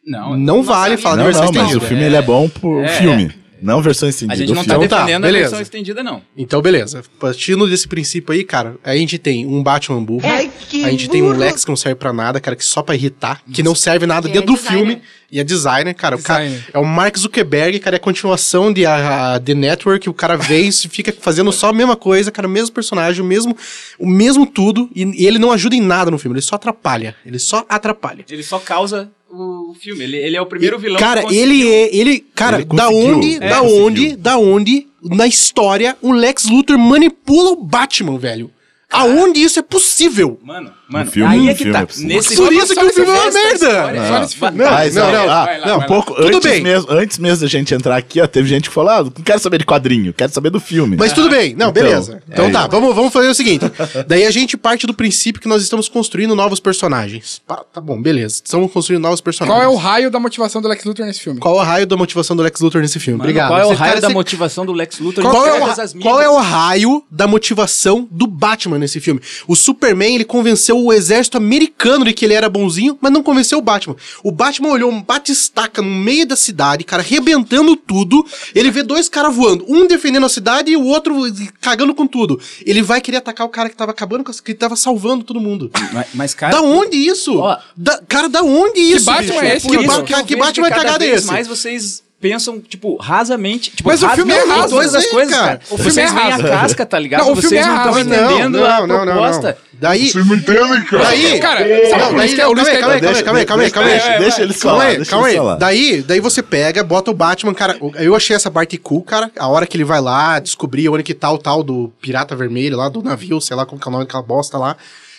Não, 0.05 0.37
Não 0.37 0.63
vale 0.63 0.95
falar 0.97 1.15
de 1.15 1.19
Não, 1.19 1.25
versão 1.25 1.45
não, 1.45 1.51
mas 1.53 1.61
estendida. 1.63 1.85
o 1.85 1.87
filme 1.87 2.03
ele 2.03 2.15
é 2.15 2.21
bom 2.21 2.47
por 2.49 2.83
É, 2.83 2.87
filme. 2.89 3.31
Não 3.61 3.81
versão 3.81 4.07
estendida. 4.07 4.33
A 4.33 4.37
gente 4.37 4.53
não 4.53 4.63
tá 4.63 4.71
filme. 4.71 4.85
Então 4.85 4.97
tá, 4.97 5.03
defendendo 5.05 5.23
a 5.23 5.27
beleza. 5.27 5.49
versão 5.49 5.61
estendida, 5.61 6.03
não. 6.03 6.21
Então, 6.35 6.61
beleza. 6.61 7.03
Partindo 7.19 7.67
desse 7.67 7.87
princípio 7.87 8.33
aí, 8.33 8.43
cara, 8.43 8.75
a 8.83 8.95
gente 8.95 9.17
tem 9.17 9.45
um 9.45 9.63
Batman 9.63 10.03
burro. 10.03 10.23
a 10.27 10.89
gente 10.89 11.09
tem 11.09 11.21
um 11.21 11.31
Lex 11.35 11.63
que 11.63 11.69
não 11.71 11.75
serve 11.75 11.95
pra 11.95 12.13
nada, 12.13 12.39
cara, 12.39 12.55
que 12.55 12.65
só 12.65 12.81
pra 12.81 12.95
irritar, 12.95 13.41
que 13.51 13.63
não 13.63 13.75
serve 13.75 14.05
nada 14.05 14.27
dentro 14.27 14.43
é 14.43 14.45
do 14.45 14.53
designer. 14.55 14.77
filme. 14.77 15.01
E 15.29 15.39
é 15.39 15.43
designer, 15.43 15.93
cara. 15.93 16.15
O 16.15 16.21
cara 16.21 16.43
Designer. 16.45 16.69
é 16.73 16.79
o 16.79 16.85
Mark 16.85 17.17
Zuckerberg, 17.17 17.79
cara, 17.79 17.95
é 17.95 17.97
a 17.97 17.99
continuação 17.99 18.71
de 18.71 18.85
a, 18.85 19.35
a 19.35 19.39
The 19.39 19.53
Network. 19.53 20.09
O 20.09 20.13
cara 20.13 20.37
vem 20.37 20.69
e 20.69 20.71
fica 20.71 21.13
fazendo 21.19 21.51
só 21.51 21.69
a 21.69 21.73
mesma 21.73 21.97
coisa, 21.97 22.31
cara, 22.31 22.47
o 22.47 22.51
mesmo 22.51 22.73
personagem, 22.73 23.21
o 23.21 23.25
mesmo, 23.25 23.55
o 23.99 24.07
mesmo 24.07 24.45
tudo. 24.45 24.89
E, 24.95 25.03
e 25.03 25.27
ele 25.27 25.37
não 25.37 25.51
ajuda 25.51 25.75
em 25.75 25.81
nada 25.81 26.09
no 26.09 26.17
filme, 26.17 26.35
ele 26.35 26.41
só 26.41 26.55
atrapalha. 26.55 27.13
Ele 27.25 27.39
só 27.39 27.65
atrapalha. 27.67 28.23
Ele 28.29 28.41
só 28.43 28.57
causa 28.57 29.11
o 29.29 29.73
filme. 29.79 30.03
Ele, 30.03 30.17
ele 30.17 30.37
é 30.37 30.41
o 30.41 30.45
primeiro 30.45 30.77
vilão 30.79 30.97
Cara, 30.99 31.21
que 31.21 31.27
conseguiu- 31.27 31.43
ele 31.51 31.69
é. 31.71 31.95
Ele, 31.95 32.19
cara, 32.35 32.57
Ele 32.57 32.65
da 32.65 32.89
onde, 32.89 33.35
É, 33.35 33.39
da 33.49 33.59
conseguiu. 33.59 33.85
onde, 33.85 34.15
da 34.15 34.37
onde, 34.37 34.87
na 35.03 35.27
história, 35.27 35.97
o 36.01 36.11
Lex 36.11 36.45
Luthor 36.45 36.77
manipula 36.77 37.51
o 37.51 37.55
Batman, 37.55 38.17
velho? 38.17 38.51
Aonde 38.89 39.41
isso 39.41 39.59
é 39.59 39.61
possível? 39.61 40.39
Mano, 40.43 40.71
mano, 40.89 41.11
filme, 41.11 41.33
aí 41.33 41.49
é 41.49 41.53
que 41.53 41.63
filme 41.63 41.73
tá. 41.73 41.79
é. 41.81 42.03
Nesse 42.05 42.35
Por 42.35 42.53
isso 42.53 42.73
que 42.75 42.85
o 42.85 42.89
filme 42.93 43.09
é 43.11 43.13
uma 43.13 43.31
merda. 43.31 43.53
história- 43.53 44.07
Só 44.07 44.19
nesse 44.19 44.35
filme. 44.35 44.57
Não, 44.57 44.71
Mas, 44.71 44.95
não, 44.95 45.03
ah, 45.07 45.23
lá, 45.25 45.49
não, 45.65 45.77
lá. 45.77 45.85
pouco 45.85 46.15
antes 46.17 46.39
bem. 46.39 46.61
mesmo, 46.61 46.91
antes 46.91 47.17
mesmo 47.19 47.41
da 47.41 47.47
gente 47.47 47.73
entrar 47.73 47.95
aqui, 47.97 48.21
ó, 48.21 48.27
teve 48.27 48.47
gente 48.47 48.69
que 48.69 48.73
falou, 48.75 48.91
ah, 48.91 49.03
não 49.03 49.11
quero 49.11 49.39
saber 49.39 49.57
de 49.59 49.65
quadrinho, 49.65 50.13
quero 50.13 50.31
saber 50.31 50.49
do 50.49 50.59
filme. 50.59 50.95
Mas 50.97 51.13
tudo 51.13 51.29
bem, 51.29 51.49
não, 51.55 51.69
Então, 51.69 51.71
beleza. 51.71 52.21
Então 52.29 52.45
é 52.45 52.51
tá, 52.51 52.61
isso. 52.61 52.69
vamos, 52.69 52.95
vamos 52.95 53.13
fazer 53.13 53.27
o 53.29 53.33
seguinte. 53.35 53.65
Daí 54.07 54.25
a 54.25 54.31
gente 54.31 54.55
parte 54.57 54.87
do 54.87 54.93
princípio 54.93 55.41
que 55.41 55.47
nós 55.47 55.61
estamos 55.61 55.89
construindo 55.89 56.35
novos 56.35 56.59
personagens. 56.59 57.41
Tá 57.47 57.81
bom, 57.81 58.01
beleza. 58.01 58.41
Estamos 58.43 58.71
construindo 58.71 59.01
novos 59.01 59.21
personagens. 59.21 59.57
Qual 59.59 59.63
é 59.63 59.67
o 59.73 59.75
raio 59.77 60.09
da 60.09 60.19
motivação 60.19 60.61
do 60.61 60.67
Lex 60.67 60.83
Luthor 60.83 61.05
nesse 61.05 61.19
filme? 61.19 61.39
Qual 61.39 61.55
é 61.57 61.61
o 61.61 61.63
raio 61.63 61.85
da 61.85 61.97
motivação 61.97 62.35
do 62.35 62.43
Lex 62.43 62.59
Luthor 62.61 62.81
nesse 62.81 62.99
filme? 62.99 63.17
Mano, 63.17 63.29
Obrigado. 63.29 63.49
Qual 63.49 63.59
é 63.59 63.65
o 63.65 63.69
Você- 63.69 63.75
raio 63.75 63.89
cara, 63.91 64.01
da 64.01 64.07
você- 64.07 64.13
motivação 64.13 64.65
do 64.65 64.71
Lex 64.73 64.99
Luthor 64.99 65.23
Qual 65.23 65.45
é, 65.45 65.53
o, 65.53 65.99
qual 66.01 66.21
é 66.21 66.29
o 66.29 66.37
raio 66.37 67.03
da 67.11 67.27
motivação 67.27 68.07
do 68.11 68.25
Batman 68.27 68.79
nesse 68.79 68.99
filme? 68.99 69.19
O 69.47 69.55
Superman, 69.55 70.15
ele 70.15 70.25
convenceu 70.25 70.76
convenceu 70.77 70.85
o 70.85 70.93
exército 70.93 71.37
americano 71.37 72.05
de 72.05 72.13
que 72.13 72.25
ele 72.25 72.33
era 72.33 72.49
bonzinho, 72.49 72.97
mas 73.01 73.11
não 73.11 73.23
convenceu 73.23 73.57
o 73.57 73.61
Batman. 73.61 73.95
O 74.23 74.31
Batman 74.31 74.69
olhou 74.69 74.91
um 74.91 75.01
batistaca 75.01 75.81
no 75.81 75.89
meio 75.89 76.25
da 76.27 76.35
cidade, 76.35 76.83
cara, 76.83 77.01
arrebentando 77.01 77.75
tudo. 77.75 78.25
Ele 78.53 78.69
vê 78.71 78.83
dois 78.83 79.09
caras 79.09 79.35
voando, 79.35 79.65
um 79.67 79.87
defendendo 79.87 80.25
a 80.25 80.29
cidade 80.29 80.71
e 80.71 80.77
o 80.77 80.83
outro 80.83 81.15
cagando 81.61 81.93
com 81.95 82.05
tudo. 82.07 82.39
Ele 82.65 82.81
vai 82.81 83.01
querer 83.01 83.17
atacar 83.17 83.45
o 83.45 83.49
cara 83.49 83.69
que 83.69 83.75
tava 83.75 83.91
acabando 83.91 84.23
com 84.23 84.31
que 84.31 84.53
tava 84.53 84.75
salvando 84.75 85.23
todo 85.23 85.39
mundo. 85.39 85.71
Mas, 85.93 86.07
mas, 86.13 86.33
cara. 86.33 86.53
da 86.55 86.61
onde 86.61 86.97
isso? 86.97 87.37
Ó, 87.39 87.57
Da- 87.75 88.01
cara, 88.07 88.29
da 88.29 88.43
onde 88.43 88.79
isso? 88.79 89.05
Batman 89.05 89.33
bicho? 89.33 89.45
é 89.45 89.57
esse 89.57 89.67
que, 89.67 89.77
que 89.77 89.87
ba- 89.87 90.03
que 90.03 90.23
que 90.23 90.35
Batman 90.35 90.67
é 90.67 90.71
cagada 90.71 91.05
é 91.05 91.09
esse? 91.15 91.27
mais 91.27 91.47
vocês 91.47 92.03
pensam, 92.19 92.59
tipo, 92.59 92.95
rasamente. 92.97 93.71
Tipo, 93.71 93.89
Mas 93.89 94.01
o 94.01 94.09
filme 94.09 94.33
é 94.33 94.45
não, 94.45 94.57
raso. 94.57 94.69
todas 94.75 94.95
as 94.95 95.05
é, 95.05 95.09
coisas, 95.09 95.33
cara. 95.33 95.45
cara. 95.47 95.61
O 95.69 95.77
filme 95.77 95.91
vocês 95.91 96.11
é 96.11 96.13
veem 96.13 96.27
a 96.27 96.29
raso. 96.31 96.43
casca, 96.43 96.85
tá 96.85 96.99
ligado? 96.99 97.21
Não, 97.25 97.31
o 97.33 97.35
filme 97.35 97.49
vocês 97.49 97.65
é 97.65 97.69
não 97.69 97.75
estão 97.77 97.93
raso. 97.93 98.05
entendendo 98.07 98.65
a 98.65 98.81
proposta. 98.87 99.57
Daí, 99.79 100.09
Vocês 100.09 100.25
não 100.25 100.35
entendem, 100.35 100.83
cara. 100.85 101.03
daí, 101.03 101.39
Cara, 101.39 101.59
não, 101.59 102.15
daí, 102.17 102.39
é 102.39 102.47
o 102.47 102.55
não, 102.55 102.63
Luiz 102.63 102.67
calma 102.67 102.71
aí, 102.71 102.79
calma 102.79 102.93
aí, 102.93 103.23
calma 103.23 103.39
aí, 103.39 103.45
calma 103.45 103.63
aí, 103.63 103.71
calma 103.71 103.89
aí, 103.89 103.93
Deixa, 103.93 104.07
calma 104.07 104.15
aí. 104.15 104.19
deixa, 104.19 104.19
deixa 104.19 104.41
eles 104.41 104.59
Calma 104.59 104.81
falar. 104.81 105.05
calma 105.05 105.27
aí. 105.27 105.35
falar. 105.35 105.55
Daí, 105.57 106.01
daí 106.01 106.19
você 106.19 106.41
pega, 106.41 106.83
bota 106.83 107.11
o 107.11 107.13
Batman, 107.13 107.53
cara. 107.53 107.77
Eu 107.99 108.15
achei 108.15 108.35
essa 108.35 108.49
parte 108.49 108.75
cool, 108.79 109.03
cara. 109.03 109.29
A 109.37 109.47
hora 109.47 109.67
que 109.67 109.77
ele 109.77 109.83
vai 109.83 110.01
lá 110.01 110.39
descobrir 110.39 110.89
onde 110.89 111.03
que 111.03 111.13
tá 111.13 111.31
o 111.31 111.37
tal 111.37 111.61
do 111.61 111.93
pirata 112.01 112.35
vermelho 112.35 112.75
lá, 112.75 112.89
do 112.89 113.03
navio, 113.03 113.39
sei 113.39 113.55
lá 113.55 113.67
como 113.67 113.79
que 113.79 113.87
é 113.87 113.89
o 113.89 113.91
nome 113.91 114.05
daquela 114.05 114.23
bosta 114.23 114.57
lá. 114.57 114.75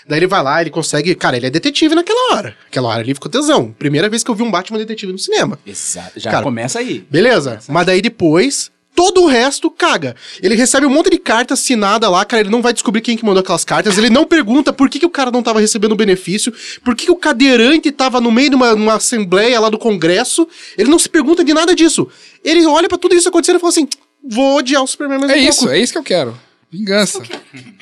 Daí 0.08 0.18
ele 0.20 0.26
vai 0.26 0.42
lá, 0.42 0.60
ele 0.60 0.70
consegue. 0.70 1.14
Cara, 1.14 1.36
ele 1.36 1.46
é 1.46 1.50
detetive 1.50 1.94
naquela 1.94 2.34
hora. 2.34 2.56
Aquela 2.66 2.88
hora 2.88 3.00
ele 3.02 3.14
ficou 3.14 3.30
tesão. 3.30 3.72
Primeira 3.78 4.08
vez 4.08 4.24
que 4.24 4.30
eu 4.30 4.34
vi 4.34 4.42
um 4.42 4.50
Batman 4.50 4.78
detetive 4.78 5.12
no 5.12 5.18
cinema. 5.18 5.58
Exato. 5.66 6.18
Já 6.18 6.30
Cara, 6.30 6.42
começa 6.42 6.78
aí. 6.78 7.04
Beleza. 7.10 7.60
Mas 7.68 7.86
daí 7.86 8.00
depois, 8.00 8.70
todo 8.94 9.22
o 9.22 9.26
resto 9.26 9.70
caga. 9.70 10.16
Ele 10.42 10.54
recebe 10.54 10.86
um 10.86 10.90
monte 10.90 11.10
de 11.10 11.18
carta 11.18 11.54
assinada 11.54 12.08
lá, 12.08 12.24
cara. 12.24 12.40
Ele 12.40 12.50
não 12.50 12.62
vai 12.62 12.72
descobrir 12.72 13.00
quem 13.02 13.16
que 13.16 13.24
mandou 13.24 13.40
aquelas 13.40 13.64
cartas. 13.64 13.98
Ele 13.98 14.08
não 14.10 14.24
pergunta 14.24 14.72
por 14.72 14.88
que, 14.88 14.98
que 14.98 15.06
o 15.06 15.10
cara 15.10 15.30
não 15.30 15.42
tava 15.42 15.60
recebendo 15.60 15.94
benefício, 15.94 16.52
por 16.82 16.96
que, 16.96 17.04
que 17.04 17.12
o 17.12 17.16
cadeirante 17.16 17.92
tava 17.92 18.20
no 18.20 18.32
meio 18.32 18.48
de 18.50 18.56
uma, 18.56 18.72
uma 18.74 18.94
assembleia 18.94 19.60
lá 19.60 19.68
do 19.68 19.78
Congresso. 19.78 20.48
Ele 20.76 20.90
não 20.90 20.98
se 20.98 21.08
pergunta 21.08 21.44
de 21.44 21.52
nada 21.52 21.74
disso. 21.74 22.08
Ele 22.42 22.64
olha 22.66 22.88
pra 22.88 22.96
tudo 22.98 23.14
isso 23.14 23.28
acontecendo 23.28 23.56
e 23.56 23.60
fala 23.60 23.70
assim: 23.70 23.86
vou 24.26 24.56
odiar 24.56 24.82
o 24.82 24.86
Superman 24.86 25.18
mais 25.20 25.30
É 25.32 25.34
um 25.36 25.38
isso, 25.38 25.58
pouco. 25.60 25.74
é 25.74 25.78
isso 25.78 25.92
que 25.92 25.98
eu 25.98 26.02
quero. 26.02 26.48
Vingança. 26.70 27.22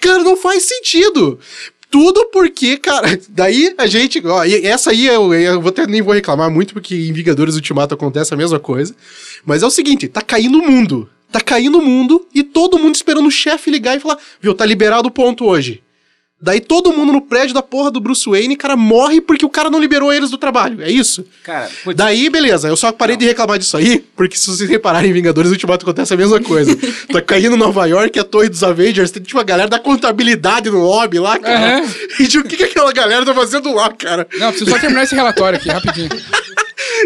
Cara, 0.00 0.22
não 0.22 0.36
faz 0.36 0.62
sentido. 0.62 1.40
Tudo 1.90 2.30
porque, 2.32 2.76
cara, 2.76 3.18
daí 3.28 3.74
a 3.78 3.86
gente. 3.86 4.24
Ó, 4.26 4.44
essa 4.44 4.90
aí 4.90 5.06
eu, 5.06 5.32
eu 5.32 5.60
vou 5.60 5.70
até, 5.70 5.86
nem 5.86 6.02
vou 6.02 6.14
reclamar 6.14 6.50
muito, 6.50 6.74
porque 6.74 6.94
em 6.94 7.12
Vingadores 7.12 7.54
Ultimato 7.54 7.94
acontece 7.94 8.34
a 8.34 8.36
mesma 8.36 8.58
coisa. 8.58 8.94
Mas 9.44 9.62
é 9.62 9.66
o 9.66 9.70
seguinte: 9.70 10.08
tá 10.08 10.22
caindo 10.22 10.58
o 10.58 10.66
mundo. 10.70 11.08
Tá 11.30 11.40
caindo 11.40 11.78
o 11.78 11.82
mundo 11.82 12.26
e 12.32 12.42
todo 12.42 12.78
mundo 12.78 12.94
esperando 12.94 13.26
o 13.26 13.30
chefe 13.30 13.70
ligar 13.70 13.96
e 13.96 14.00
falar: 14.00 14.18
viu, 14.40 14.54
tá 14.54 14.64
liberado 14.64 15.08
o 15.08 15.10
ponto 15.10 15.44
hoje. 15.44 15.82
Daí 16.38 16.60
todo 16.60 16.92
mundo 16.92 17.14
no 17.14 17.22
prédio 17.22 17.54
da 17.54 17.62
porra 17.62 17.90
do 17.90 17.98
Bruce 17.98 18.28
Wayne, 18.28 18.56
cara, 18.56 18.76
morre 18.76 19.22
porque 19.22 19.46
o 19.46 19.48
cara 19.48 19.70
não 19.70 19.80
liberou 19.80 20.12
eles 20.12 20.30
do 20.30 20.36
trabalho. 20.36 20.82
É 20.82 20.90
isso? 20.90 21.24
Cara, 21.42 21.70
putz, 21.82 21.96
Daí, 21.96 22.28
beleza, 22.28 22.68
eu 22.68 22.76
só 22.76 22.92
parei 22.92 23.16
de 23.16 23.24
reclamar 23.24 23.58
disso 23.58 23.74
aí, 23.74 24.04
porque 24.14 24.36
se 24.36 24.46
vocês 24.46 24.68
repararem 24.68 25.10
em 25.10 25.14
Vingadores 25.14 25.50
Ultimato 25.50 25.86
acontece 25.86 26.12
a 26.12 26.16
mesma 26.16 26.38
coisa. 26.38 26.76
tá 27.10 27.22
caindo 27.22 27.56
Nova 27.56 27.86
York, 27.86 28.18
a 28.18 28.24
torre 28.24 28.50
dos 28.50 28.62
Avengers, 28.62 29.10
tem 29.10 29.22
tipo 29.22 29.40
a 29.40 29.44
galera 29.44 29.70
da 29.70 29.78
contabilidade 29.78 30.68
no 30.68 30.78
lobby 30.80 31.18
lá, 31.18 31.38
cara. 31.38 31.78
Aham. 31.78 31.86
E 32.20 32.26
tipo, 32.26 32.46
o 32.46 32.48
que, 32.48 32.56
que 32.56 32.64
aquela 32.64 32.92
galera 32.92 33.24
tá 33.24 33.34
fazendo 33.34 33.74
lá, 33.74 33.92
cara? 33.92 34.26
Não, 34.38 34.48
preciso 34.48 34.70
só 34.70 34.78
terminar 34.78 35.04
esse 35.04 35.14
relatório 35.14 35.58
aqui, 35.58 35.68
rapidinho. 35.68 36.08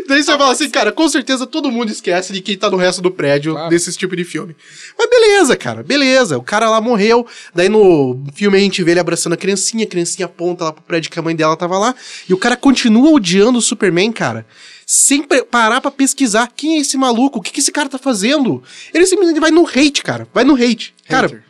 Daí 0.08 0.22
você 0.22 0.32
fala 0.32 0.52
assim, 0.52 0.68
cara, 0.70 0.92
com 0.92 1.08
certeza 1.08 1.46
todo 1.46 1.70
mundo 1.70 1.90
esquece 1.90 2.32
de 2.32 2.40
quem 2.40 2.56
tá 2.56 2.68
no 2.70 2.76
resto 2.76 3.00
do 3.02 3.10
prédio 3.10 3.52
Claro. 3.52 3.70
desse 3.70 3.96
tipo 3.96 4.14
de 4.16 4.24
filme. 4.24 4.54
Mas 4.98 5.08
beleza, 5.10 5.56
cara, 5.56 5.82
beleza. 5.82 6.36
O 6.38 6.42
cara 6.42 6.68
lá 6.68 6.80
morreu. 6.80 7.26
Daí 7.54 7.68
no 7.68 8.22
filme 8.34 8.56
a 8.56 8.60
gente 8.60 8.82
vê 8.82 8.92
ele 8.92 9.00
abraçando 9.00 9.32
a 9.32 9.36
criancinha, 9.36 9.84
a 9.84 9.88
criancinha 9.88 10.26
aponta 10.26 10.64
lá 10.64 10.72
pro 10.72 10.82
prédio 10.82 11.10
que 11.10 11.18
a 11.18 11.22
mãe 11.22 11.34
dela 11.36 11.56
tava 11.56 11.78
lá. 11.78 11.94
E 12.28 12.34
o 12.34 12.38
cara 12.38 12.56
continua 12.56 13.10
odiando 13.10 13.58
o 13.58 13.62
Superman, 13.62 14.12
cara. 14.12 14.46
Sem 14.86 15.22
parar 15.50 15.80
pra 15.80 15.90
pesquisar 15.90 16.50
quem 16.54 16.76
é 16.76 16.80
esse 16.80 16.96
maluco, 16.96 17.38
o 17.38 17.42
que, 17.42 17.52
que 17.52 17.60
esse 17.60 17.70
cara 17.70 17.88
tá 17.88 17.98
fazendo. 17.98 18.62
Ele 18.92 19.06
simplesmente 19.06 19.38
vai 19.40 19.50
no 19.52 19.64
hate, 19.66 20.02
cara. 20.02 20.26
Vai 20.34 20.42
no 20.44 20.54
hate. 20.54 20.92
Cara, 21.08 21.28
Hater. 21.28 21.44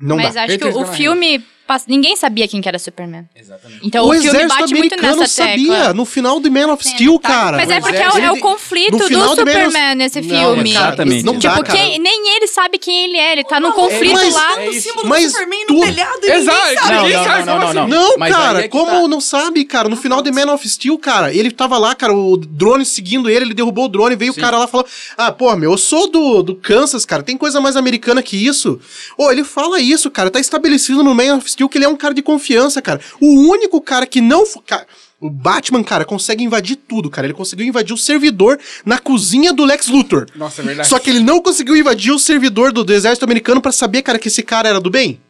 não 0.00 0.16
Mas 0.16 0.34
dá. 0.34 0.44
acho 0.44 0.56
que 0.58 0.64
Haters 0.64 0.74
o 0.76 0.78
gonna 0.80 0.92
filme. 0.94 1.44
Passa- 1.70 1.84
Ninguém 1.88 2.16
sabia 2.16 2.48
quem 2.48 2.60
que 2.60 2.68
era 2.68 2.78
Superman. 2.78 3.24
Exatamente. 3.34 3.86
Então 3.86 4.04
o, 4.04 4.08
o, 4.08 4.12
filme 4.14 4.28
exército 4.28 4.48
bate 4.60 4.74
muito 4.74 4.92
americano 4.94 5.20
nessa 5.20 5.34
sabia 5.44 5.72
tecla. 5.76 5.94
no 5.94 6.04
final 6.04 6.40
do 6.40 6.50
Man 6.50 6.72
of 6.72 6.88
Steel, 6.88 7.18
Tá, 7.20 7.28
cara. 7.28 7.56
Mas 7.58 7.70
é 7.70 7.80
porque 7.80 7.96
é, 7.96 8.00
é, 8.02 8.08
o- 8.10 8.18
é 8.18 8.32
ele- 8.32 8.40
conflito 8.40 8.92
no 8.92 9.08
do 9.08 9.20
of- 9.20 9.36
Superman 9.36 9.94
nesse 9.94 10.20
Não, 10.20 10.28
filme. 10.28 10.72
cara, 10.72 10.86
Exatamente. 10.86 11.24
Não 11.24 11.38
tipo, 11.38 11.62
dá, 11.62 11.72
quem, 11.72 11.98
nem 12.00 12.36
ele 12.36 12.46
sabe 12.48 12.78
quem 12.78 13.04
ele 13.04 13.16
é. 13.16 13.32
Ele 13.32 13.44
tá 13.44 13.60
num 13.60 13.72
conflito 13.72 14.14
mas- 14.14 14.34
lá. 14.34 14.60
é 14.60 14.70
isso. 14.70 14.88
símbolo 14.88 15.08
Mas 15.08 15.24
do 15.24 15.30
Superman 15.30 15.66
tu- 15.66 15.74
no 15.74 15.80
telhado 15.80 16.16
e 16.16 16.20
ninguém 16.26 16.36
Exato, 16.40 16.58
sabe. 16.74 17.44
Não, 17.46 17.58
não, 17.58 17.60
não, 17.60 17.74
não, 17.74 17.74
não. 17.88 18.06
assim. 18.06 18.18
Não, 18.20 18.28
cara, 18.28 18.60
é 18.64 18.68
como 18.68 18.90
tá. 18.90 19.08
não 19.08 19.20
sabe, 19.20 19.64
cara? 19.64 19.88
No 19.88 19.96
final 19.96 20.20
de 20.22 20.32
Man 20.32 20.52
of 20.52 20.68
Steel, 20.68 20.98
cara, 20.98 21.32
ele 21.32 21.50
tava 21.50 21.78
lá, 21.78 21.94
cara, 21.94 22.12
o 22.14 22.36
drone 22.36 22.84
seguindo 22.84 23.30
ele, 23.30 23.44
ele 23.46 23.54
derrubou 23.54 23.84
o 23.84 23.88
drone, 23.88 24.16
veio 24.16 24.32
o 24.32 24.36
cara 24.36 24.58
lá 24.58 24.64
e 24.64 24.68
falou: 24.68 24.86
Ah, 25.16 25.30
pô, 25.30 25.54
meu, 25.56 25.72
eu 25.72 25.78
sou 25.78 26.10
do, 26.10 26.42
do 26.42 26.54
Kansas, 26.56 27.04
cara, 27.04 27.22
tem 27.22 27.36
coisa 27.36 27.60
mais 27.60 27.76
americana 27.76 28.22
que 28.22 28.36
isso. 28.36 28.80
Ô, 29.16 29.30
ele 29.30 29.44
fala 29.44 29.78
isso, 29.80 30.10
cara, 30.10 30.30
tá 30.30 30.40
estabelecido 30.40 31.02
no 31.04 31.14
Man 31.14 31.36
of 31.36 31.50
Steel 31.50 31.59
que 31.68 31.78
ele 31.78 31.84
é 31.84 31.88
um 31.88 31.96
cara 31.96 32.14
de 32.14 32.22
confiança, 32.22 32.80
cara. 32.82 33.00
O 33.20 33.26
único 33.48 33.80
cara 33.80 34.06
que 34.06 34.20
não. 34.20 34.44
Cara, 34.66 34.86
o 35.20 35.28
Batman, 35.28 35.82
cara, 35.84 36.04
consegue 36.04 36.42
invadir 36.42 36.76
tudo, 36.76 37.10
cara. 37.10 37.26
Ele 37.26 37.34
conseguiu 37.34 37.66
invadir 37.66 37.92
o 37.92 37.96
servidor 37.98 38.58
na 38.86 38.98
cozinha 38.98 39.52
do 39.52 39.64
Lex 39.64 39.88
Luthor. 39.88 40.26
Nossa, 40.34 40.62
é 40.62 40.64
verdade. 40.64 40.88
Só 40.88 40.98
que 40.98 41.10
ele 41.10 41.20
não 41.20 41.40
conseguiu 41.42 41.76
invadir 41.76 42.12
o 42.12 42.18
servidor 42.18 42.72
do, 42.72 42.82
do 42.82 42.92
exército 42.92 43.24
americano 43.24 43.60
pra 43.60 43.72
saber, 43.72 44.02
cara, 44.02 44.18
que 44.18 44.28
esse 44.28 44.42
cara 44.42 44.68
era 44.68 44.80
do 44.80 44.90
bem. 44.90 45.20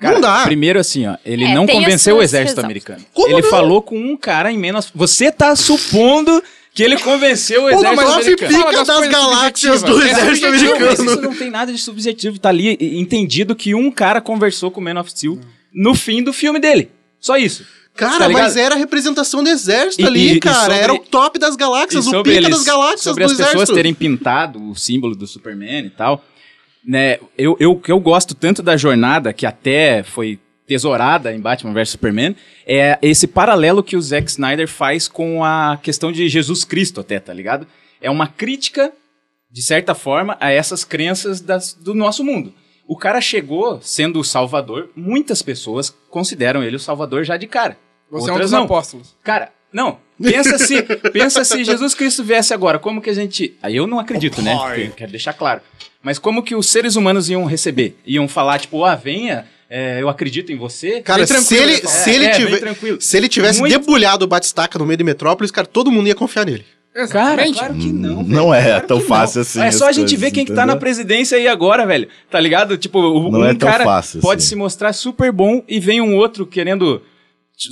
Cara, 0.00 0.14
não 0.14 0.20
dá. 0.20 0.42
Primeiro 0.44 0.78
assim, 0.78 1.06
ó, 1.06 1.16
ele 1.24 1.44
É, 1.44 1.54
não 1.54 1.66
convenceu 1.66 2.16
o 2.18 2.22
exército 2.22 2.56
razões. 2.60 2.64
americano. 2.64 3.04
Como 3.12 3.28
ele 3.34 3.42
não? 3.42 3.50
falou 3.50 3.82
com 3.82 3.98
um 3.98 4.16
cara 4.16 4.50
em 4.52 4.56
menos. 4.58 4.90
Você 4.94 5.30
tá 5.32 5.54
supondo 5.56 6.42
que 6.72 6.82
ele 6.84 6.96
convenceu 6.98 7.62
o 7.66 7.70
Pô, 7.70 7.76
exército 7.78 7.96
mas 7.96 8.10
americano. 8.14 8.54
pica 8.64 8.72
das 8.72 8.86
das, 8.86 9.08
galáxias 9.08 9.82
do. 9.82 10.00
É 10.02 10.10
exército 10.10 10.46
mas 10.50 10.62
americano. 10.62 10.92
isso 10.92 11.20
não 11.22 11.34
tem 11.34 11.50
nada 11.50 11.72
de 11.72 11.78
subjetivo. 11.78 12.38
Tá 12.38 12.48
ali 12.48 12.76
entendido 12.80 13.56
que 13.56 13.74
um 13.74 13.90
cara 13.90 14.20
conversou 14.20 14.70
com 14.70 14.80
o 14.80 14.84
Man 14.84 15.00
of 15.00 15.10
Steel 15.10 15.38
no 15.72 15.94
fim 15.94 16.22
do 16.22 16.32
filme 16.32 16.58
dele. 16.60 16.90
Só 17.20 17.36
isso. 17.36 17.66
Cara, 17.94 18.26
Tá 18.26 18.28
mas 18.28 18.56
era 18.56 18.76
a 18.76 18.78
representação 18.78 19.42
do 19.42 19.48
exército 19.50 20.02
E- 20.02 20.06
ali, 20.06 20.28
e- 20.28 20.32
e 20.34 20.40
cara. 20.40 20.56
sobre- 20.60 20.76
era 20.78 20.94
o 20.94 20.98
top 21.00 21.36
das 21.38 21.56
galáxias, 21.56 22.06
E 22.06 22.14
o 22.14 22.22
pica 22.22 22.36
eles- 22.36 22.50
das 22.50 22.62
galáxias 22.64 23.00
sobre 23.00 23.24
do 23.26 23.32
as 23.32 23.36
pessoas 23.36 23.68
terem 23.70 23.92
pintado 23.92 24.70
o 24.70 24.74
símbolo 24.76 25.16
do 25.16 25.26
Superman 25.26 25.84
e 25.86 25.90
tal, 25.90 26.24
né? 26.84 27.18
Eu, 27.36 27.56
eu, 27.58 27.82
eu 27.88 27.98
gosto 27.98 28.34
tanto 28.36 28.62
da 28.62 28.76
jornada 28.76 29.32
que 29.32 29.44
até 29.44 30.04
foi 30.04 30.38
tesourada 30.66 31.34
em 31.34 31.40
Batman 31.40 31.72
vs 31.72 31.88
Superman, 31.90 32.36
é 32.66 32.98
esse 33.02 33.26
paralelo 33.26 33.82
que 33.82 33.96
o 33.96 34.02
Zack 34.02 34.30
Snyder 34.30 34.68
faz 34.68 35.08
com 35.08 35.42
a 35.42 35.76
questão 35.82 36.12
de 36.12 36.28
Jesus 36.28 36.62
Cristo 36.62 37.00
até, 37.00 37.18
tá 37.18 37.32
ligado? 37.32 37.66
É 38.00 38.08
uma 38.10 38.28
crítica, 38.28 38.92
de 39.50 39.62
certa 39.62 39.94
forma, 39.94 40.36
a 40.38 40.50
essas 40.52 40.84
crenças 40.84 41.40
das- 41.40 41.72
do 41.72 41.94
nosso 41.94 42.22
mundo. 42.22 42.52
O 42.88 42.96
cara 42.96 43.20
chegou 43.20 43.78
sendo 43.82 44.18
o 44.18 44.24
salvador, 44.24 44.88
muitas 44.96 45.42
pessoas 45.42 45.94
consideram 46.10 46.62
ele 46.62 46.74
o 46.76 46.80
salvador 46.80 47.22
já 47.22 47.36
de 47.36 47.46
cara. 47.46 47.76
Você 48.10 48.30
é 48.30 48.32
um 48.32 48.34
Outras 48.36 48.50
dos 48.50 48.58
não. 48.58 48.64
apóstolos. 48.64 49.14
Cara, 49.22 49.52
não. 49.70 49.98
Pensa 50.20 50.58
se, 50.58 50.82
pensa 51.12 51.44
se 51.44 51.62
Jesus 51.62 51.94
Cristo 51.94 52.24
viesse 52.24 52.54
agora, 52.54 52.78
como 52.78 53.02
que 53.02 53.10
a 53.10 53.14
gente. 53.14 53.54
Aí 53.62 53.76
eu 53.76 53.86
não 53.86 53.98
acredito, 53.98 54.40
né? 54.40 54.56
Porque 54.56 54.88
Quero 54.96 55.10
deixar 55.10 55.34
claro. 55.34 55.60
Mas 56.02 56.18
como 56.18 56.42
que 56.42 56.54
os 56.54 56.70
seres 56.70 56.96
humanos 56.96 57.28
iam 57.28 57.44
receber? 57.44 57.98
Iam 58.06 58.26
falar, 58.26 58.58
tipo, 58.58 58.82
ah, 58.82 58.94
venha, 58.94 59.46
é, 59.68 60.00
eu 60.00 60.08
acredito 60.08 60.50
em 60.50 60.56
você. 60.56 61.02
Cara, 61.02 61.26
se 61.26 61.54
ele, 61.56 61.76
se, 61.86 62.10
É, 62.10 62.14
ele 62.14 62.24
é, 62.24 62.38
bem 62.38 62.46
tiver, 62.46 63.00
se 63.00 63.16
ele 63.18 63.28
tivesse 63.28 63.60
Muito- 63.60 63.78
debulhado 63.78 64.24
o 64.24 64.28
Batistaca 64.28 64.78
no 64.78 64.86
meio 64.86 64.96
de 64.96 65.04
Metrópolis, 65.04 65.50
cara, 65.50 65.66
todo 65.66 65.92
mundo 65.92 66.06
ia 66.08 66.14
confiar 66.14 66.46
nele. 66.46 66.64
Cara, 66.94 67.04
Exatamente. 67.42 67.58
claro 67.58 67.74
que 67.74 67.92
não. 67.92 68.22
Não 68.24 68.50
velho, 68.50 68.60
é 68.60 68.70
claro 68.70 68.86
tão 68.88 69.00
que 69.00 69.06
fácil 69.06 69.36
não. 69.36 69.42
assim 69.42 69.60
É 69.62 69.70
só 69.70 69.86
a 69.88 69.92
gente 69.92 70.04
coisas, 70.06 70.20
ver 70.20 70.30
quem 70.32 70.44
que 70.44 70.52
tá 70.52 70.66
na 70.66 70.74
presidência 70.76 71.38
aí 71.38 71.46
agora, 71.46 71.86
velho. 71.86 72.08
Tá 72.28 72.40
ligado? 72.40 72.76
Tipo, 72.76 72.98
o- 72.98 73.30
Não 73.30 73.40
um 73.40 73.44
é 73.44 73.54
cara 73.54 73.84
fácil 73.84 74.20
pode 74.20 74.40
assim. 74.40 74.48
se 74.48 74.56
mostrar 74.56 74.92
super 74.92 75.30
bom 75.30 75.62
e 75.68 75.78
vem 75.78 76.00
um 76.00 76.16
outro 76.16 76.44
querendo. 76.46 77.00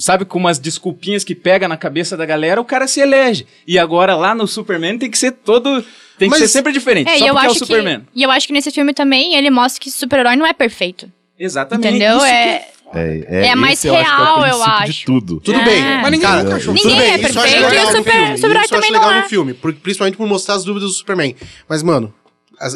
Sabe, 0.00 0.24
com 0.24 0.36
umas 0.38 0.58
desculpinhas 0.58 1.22
que 1.22 1.32
pega 1.34 1.68
na 1.68 1.76
cabeça 1.76 2.16
da 2.16 2.26
galera, 2.26 2.60
o 2.60 2.64
cara 2.64 2.88
se 2.88 3.00
elege. 3.00 3.46
E 3.66 3.78
agora 3.78 4.16
lá 4.16 4.34
no 4.34 4.46
Superman 4.46 4.98
tem 4.98 5.08
que 5.10 5.16
ser 5.18 5.30
todo. 5.32 5.80
Tem 6.18 6.28
que 6.28 6.30
Mas- 6.30 6.38
ser 6.40 6.48
sempre 6.48 6.72
diferente. 6.72 7.08
É, 7.08 7.18
só 7.18 7.24
e 7.24 7.28
eu 7.28 7.34
porque 7.34 7.46
é 7.46 7.48
o 7.48 7.52
acho 7.52 7.58
Superman. 7.60 8.00
que. 8.00 8.06
E 8.16 8.22
eu 8.22 8.30
acho 8.30 8.46
que 8.48 8.52
nesse 8.52 8.70
filme 8.72 8.92
também 8.92 9.34
ele 9.36 9.48
mostra 9.50 9.80
que 9.82 9.90
super-herói 9.90 10.34
não 10.34 10.46
é 10.46 10.52
perfeito. 10.52 11.08
Exatamente. 11.38 11.88
Entendeu? 11.88 12.16
Isso 12.16 12.26
que 12.26 12.75
É. 12.94 13.26
É, 13.28 13.46
É 13.48 13.54
mais 13.54 13.78
esse 13.78 13.88
eu 13.88 13.94
acho 13.96 14.10
é 14.10 14.14
o 14.14 14.16
real, 14.40 14.46
eu 14.46 14.62
acho. 14.62 14.92
De 14.92 15.04
tudo. 15.04 15.40
Tudo 15.40 15.58
É. 15.58 15.64
bem. 15.64 15.82
Mas 15.82 16.10
ninguém 16.10 16.20
cara, 16.20 16.42
nunca 16.44 16.56
achou. 16.56 16.74
tudo 16.74 16.84
Ninguém 16.88 16.98
bem, 17.00 17.10
é 17.10 17.14
isso 17.14 17.38
eu 17.38 17.42
acho 17.42 17.52
perfeito, 17.52 17.68
legal 17.70 17.74
e 17.74 17.76
o 17.76 17.90
no 17.90 17.96
super- 17.98 18.34
Isso 18.34 18.46
eu 18.46 18.58
acho 18.58 18.92
legal 18.92 19.10
é. 19.12 19.22
no 19.22 19.28
filme, 19.28 19.54
principalmente 19.54 20.16
por 20.16 20.26
mostrar 20.26 20.54
as 20.54 20.64
dúvidas 20.64 20.88
do 20.90 20.94
Superman. 20.94 21.34
Mas, 21.68 21.82
mano, 21.82 22.14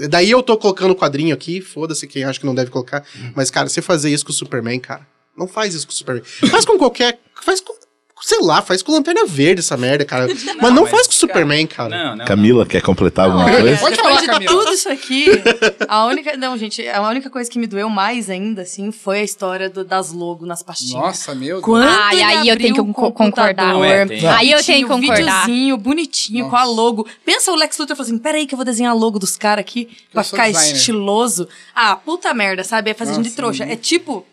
daí 0.08 0.30
eu 0.30 0.42
tô 0.42 0.56
colocando 0.56 0.90
o 0.90 0.96
quadrinho 0.96 1.32
aqui, 1.34 1.60
foda-se 1.60 2.06
quem 2.06 2.24
acha 2.24 2.38
que 2.40 2.46
não 2.46 2.54
deve 2.54 2.70
colocar. 2.70 3.04
Mas, 3.34 3.50
cara, 3.50 3.68
você 3.68 3.80
fazer 3.80 4.10
isso 4.12 4.24
com 4.24 4.32
o 4.32 4.34
Superman, 4.34 4.78
cara, 4.80 5.06
não 5.36 5.46
faz 5.48 5.74
isso 5.74 5.86
com 5.86 5.92
o 5.92 5.96
Superman. 5.96 6.24
Faz 6.24 6.64
com 6.64 6.76
qualquer. 6.76 7.18
Faz 7.42 7.60
com 7.60 7.72
sei 8.20 8.38
lá, 8.40 8.60
faz 8.62 8.82
com 8.82 8.92
Lanterna 8.92 9.24
Verde 9.26 9.60
essa 9.60 9.76
merda, 9.76 10.04
cara. 10.04 10.26
mas 10.60 10.72
não 10.74 10.82
mas, 10.82 10.90
faz 10.90 11.06
com 11.06 11.12
o 11.12 11.16
Superman, 11.16 11.66
cara. 11.66 11.88
Não, 11.88 12.16
não. 12.16 12.24
Camila, 12.24 12.66
quer 12.66 12.80
completar 12.82 13.26
alguma 13.26 13.44
Olha, 13.46 13.60
coisa? 13.60 13.76
Pode 13.78 13.96
falar, 13.96 14.20
de 14.20 14.26
Camila. 14.26 14.52
tudo 14.52 14.72
isso 14.72 14.88
aqui, 14.88 15.26
a 15.88 16.04
única. 16.06 16.36
Não, 16.36 16.56
gente, 16.56 16.86
a 16.88 17.02
única 17.08 17.30
coisa 17.30 17.50
que 17.50 17.58
me 17.58 17.66
doeu 17.66 17.88
mais 17.88 18.28
ainda, 18.30 18.62
assim, 18.62 18.92
foi 18.92 19.20
a 19.20 19.22
história 19.24 19.68
do- 19.70 19.84
das 19.84 20.12
logos 20.12 20.46
nas 20.46 20.62
pastinhas. 20.62 21.02
Nossa, 21.02 21.34
meu 21.34 21.56
Deus. 21.56 21.64
Quando 21.64 21.88
Ai, 21.88 22.14
ele 22.14 22.22
aí 22.24 22.48
eu 22.48 22.56
tenho 22.56 22.74
que 22.74 22.92
concordar. 22.92 23.84
É, 23.84 24.06
tem. 24.06 24.26
Aí 24.26 24.50
eu 24.52 24.62
tenho 24.62 24.86
que 24.86 24.92
um 24.92 25.00
concordar. 25.00 25.46
videozinho 25.46 25.76
bonitinho 25.76 26.48
com 26.48 26.56
a 26.56 26.64
logo. 26.64 27.06
Pensa 27.24 27.50
o 27.52 27.54
Lex 27.56 27.78
Luthor 27.78 27.96
falando 27.96 28.12
assim: 28.12 28.18
peraí, 28.18 28.46
que 28.46 28.54
eu 28.54 28.56
vou 28.56 28.64
desenhar 28.64 28.92
a 28.92 28.94
logo 28.94 29.18
dos 29.18 29.36
caras 29.36 29.62
aqui 29.62 29.88
pra 30.12 30.22
sou 30.22 30.30
ficar 30.38 30.48
designer. 30.50 30.76
estiloso. 30.76 31.48
Ah, 31.74 31.96
puta 31.96 32.32
merda, 32.34 32.62
sabe? 32.64 32.90
É 32.90 32.94
fazer 32.94 33.12
de 33.12 33.18
Nossa, 33.18 33.36
trouxa. 33.36 33.64
É 33.64 33.76
tipo 33.76 34.24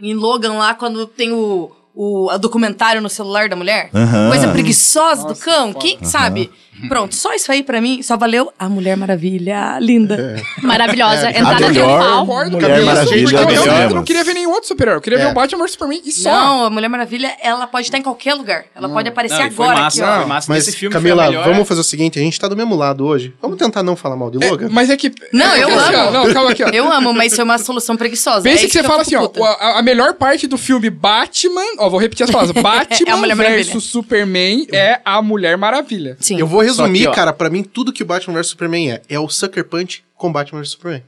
em 0.00 0.14
Logan 0.14 0.54
lá, 0.54 0.74
quando 0.74 1.06
tem 1.06 1.32
o, 1.32 1.70
o, 1.94 2.30
a 2.30 2.36
documentário 2.36 3.00
no 3.00 3.08
celular 3.08 3.48
da 3.48 3.56
mulher. 3.56 3.90
Coisa 4.28 4.48
preguiçosa 4.48 5.22
do 5.22 5.28
Nossa, 5.30 5.44
cão. 5.44 5.72
foda. 5.72 5.78
Que, 5.78 5.98
sabe? 6.02 6.50
Pronto, 6.88 7.14
só 7.14 7.32
isso 7.34 7.50
aí 7.52 7.62
pra 7.62 7.80
mim 7.80 8.02
só 8.02 8.16
valeu 8.16 8.52
a 8.58 8.68
Mulher 8.68 8.96
Maravilha. 8.96 9.78
Linda. 9.80 10.42
Maravilhosa. 10.62 11.28
A 11.28 11.30
Entrada 11.30 11.68
melhor 11.68 11.86
triunfal. 11.98 12.26
Concordo, 12.26 12.50
Mulher. 12.52 12.84
Maravilha 12.84 13.38
Porque 13.38 13.54
eu, 13.56 13.90
não 13.94 14.04
queria 14.04 14.24
ver 14.24 14.34
nenhum 14.34 14.50
outro 14.50 14.68
super-herói. 14.68 14.96
Eu 14.98 15.00
queria 15.00 15.18
ver 15.18 15.24
É. 15.26 15.30
o 15.30 15.34
Batman 15.34 15.58
vs 15.64 15.72
Superman 15.72 16.02
e 16.04 16.12
só. 16.12 16.30
Não, 16.30 16.64
a 16.66 16.70
Mulher 16.70 16.88
Maravilha, 16.88 17.32
ela 17.42 17.66
pode 17.66 17.86
estar 17.86 17.98
em 17.98 18.02
qualquer 18.02 18.34
lugar. 18.34 18.64
Ela 18.74 18.88
pode 18.88 19.08
aparecer 19.08 19.38
Não, 19.38 19.44
agora 19.46 19.80
massa, 19.80 20.04
aqui, 20.06 20.24
ó. 20.24 20.26
massa. 20.26 20.52
Mas, 20.52 20.68
Esse 20.68 20.76
filme 20.76 20.92
Camila, 20.92 21.30
vamos 21.44 21.66
fazer 21.68 21.80
o 21.80 21.84
seguinte: 21.84 22.18
a 22.18 22.22
gente 22.22 22.38
tá 22.38 22.48
do 22.48 22.56
mesmo 22.56 22.74
lado 22.74 23.04
hoje. 23.06 23.34
Vamos 23.40 23.56
tentar 23.58 23.82
não 23.82 23.96
falar 23.96 24.16
mal 24.16 24.30
de 24.30 24.42
É, 24.44 24.48
Logan? 24.50 24.68
mas 24.70 24.90
é 24.90 24.96
que. 24.96 25.12
Não, 25.32 25.46
é 25.54 25.62
eu 25.62 25.68
assim, 25.78 25.94
amo. 25.94 26.10
Não, 26.12 26.32
calma 26.32 26.50
aqui, 26.50 26.62
ó. 26.64 26.68
Eu 26.68 26.90
amo, 26.92 27.12
mas 27.12 27.34
foi 27.34 27.44
uma 27.44 27.58
solução 27.58 27.96
preguiçosa. 27.96 28.42
Pensa 28.42 28.56
É 28.56 28.58
que 28.60 28.66
isso 28.66 28.78
você 28.78 28.84
fala 28.84 29.02
assim, 29.02 29.16
ó, 29.16 29.30
a, 29.78 29.82
melhor 29.82 30.14
parte 30.14 30.46
do 30.46 30.56
filme 30.58 30.90
Batman, 30.90 31.60
ó, 31.78 31.88
vou 31.88 31.98
repetir 32.00 32.24
as 32.24 32.30
palavras, 32.30 32.52
Batman 32.62 32.82
É 33.06 33.10
a 33.12 33.16
Mulher 33.16 33.34
Maravilha. 33.34 33.64
versus 33.64 33.84
Superman 33.84 34.66
é 34.72 35.00
a 35.04 35.20
Mulher 35.22 35.56
Maravilha. 35.56 36.16
Sim. 36.20 36.38
Eu 36.38 36.46
vou 36.46 36.60
resumir, 36.78 37.08
que, 37.08 37.14
cara, 37.14 37.32
pra 37.32 37.48
mim, 37.50 37.62
tudo 37.62 37.92
que 37.92 38.02
o 38.02 38.06
Batman 38.06 38.34
vs 38.34 38.46
Superman 38.48 38.90
é, 38.92 39.02
é 39.08 39.18
o 39.18 39.28
Sucker 39.28 39.64
Punch 39.64 40.04
com 40.16 40.32
Batman 40.32 40.60
vs 40.60 40.70
Superman. 40.70 41.02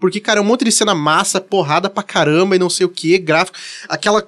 Porque, 0.00 0.20
cara, 0.20 0.38
é 0.38 0.42
um 0.42 0.46
monte 0.46 0.64
de 0.64 0.70
cena 0.72 0.94
massa, 0.94 1.40
porrada 1.40 1.90
pra 1.90 2.02
caramba 2.02 2.54
e 2.54 2.58
não 2.58 2.70
sei 2.70 2.86
o 2.86 2.88
que, 2.88 3.18
gráfico. 3.18 3.58
Aquela, 3.88 4.26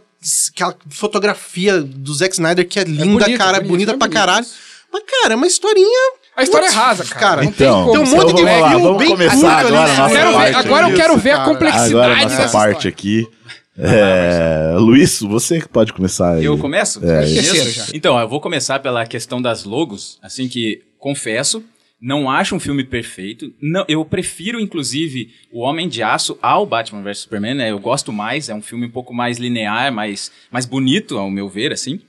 aquela 0.53 0.77
fotografia 0.89 1.81
do 1.81 2.13
Zack 2.15 2.35
Snyder 2.35 2.67
que 2.69 2.79
é 2.81 2.85
linda, 2.85 3.25
bonito, 3.25 3.39
cara, 3.39 3.53
bonito, 3.59 3.69
bonita 3.69 3.93
é 3.93 3.97
pra 3.97 4.09
caralho. 4.09 4.47
Mas, 4.93 5.03
cara, 5.07 5.35
é 5.35 5.37
uma 5.37 5.47
historinha. 5.47 6.13
A 6.37 6.43
história 6.43 6.67
é 6.67 6.69
Putz, 6.69 6.77
rasa, 6.81 7.05
cara. 7.05 7.21
cara. 7.21 7.43
Não 7.43 7.53
tem 7.53 7.67
Então, 7.69 7.85
como. 7.85 7.93
Tem 7.93 8.01
um 8.01 8.05
então 8.05 8.17
monte 8.19 8.35
de 8.37 8.43
vamos 8.43 8.61
lá, 8.61 8.69
filme 8.71 8.83
vamos 8.85 8.99
bem 8.99 9.09
começar 9.11 9.35
curto 9.37 9.47
ali, 9.47 9.67
agora 9.67 9.79
a 9.79 9.87
né? 9.95 9.97
nossa 9.99 10.15
Quero 10.15 10.31
ver- 10.39 10.55
agora 10.57 10.89
eu 10.91 10.97
quero 10.97 11.17
ver 11.19 11.31
a 11.33 11.45
complexidade 11.45 11.93
Agora 11.95 12.13
a 12.13 12.23
nossa 12.23 12.37
dessa 12.37 12.49
parte 12.59 12.89
história. 12.89 12.89
aqui. 12.91 13.29
É, 13.79 14.75
Luiz, 14.79 15.21
você 15.21 15.61
que 15.61 15.69
pode 15.69 15.93
começar 15.93 16.35
aí. 16.35 16.45
Eu 16.45 16.59
começo? 16.59 17.05
É, 17.05 17.25
Esqueceram 17.25 17.65
Mesmo? 17.65 17.71
já. 17.73 17.87
Então, 17.95 18.19
eu 18.19 18.29
vou 18.29 18.41
começar 18.41 18.79
pela 18.81 19.07
questão 19.07 19.41
das 19.41 19.65
logos, 19.65 20.19
assim 20.23 20.49
que, 20.49 20.83
confesso, 20.99 21.63
não 22.01 22.31
acho 22.31 22.55
um 22.55 22.61
filme 22.61 22.83
perfeito. 22.85 23.53
Não, 23.61 23.85
eu 23.89 24.05
prefiro, 24.05 24.61
inclusive, 24.61 25.31
O 25.53 25.61
Homem 25.61 25.89
de 25.89 26.03
Aço 26.03 26.39
ao 26.43 26.67
Batman 26.67 27.03
vs 27.03 27.19
Superman, 27.21 27.55
né? 27.55 27.71
Eu 27.71 27.79
gosto 27.79 28.13
mais, 28.13 28.49
é 28.49 28.55
um 28.55 28.63
filme 28.63 28.87
um 28.87 28.91
pouco 28.91 29.15
mais 29.15 29.39
linear, 29.39 29.93
mais, 29.93 30.31
mais 30.51 30.67
bonito, 30.67 31.17
ao 31.19 31.31
meu 31.31 31.49
ver, 31.49 31.73
assim. 31.73 32.01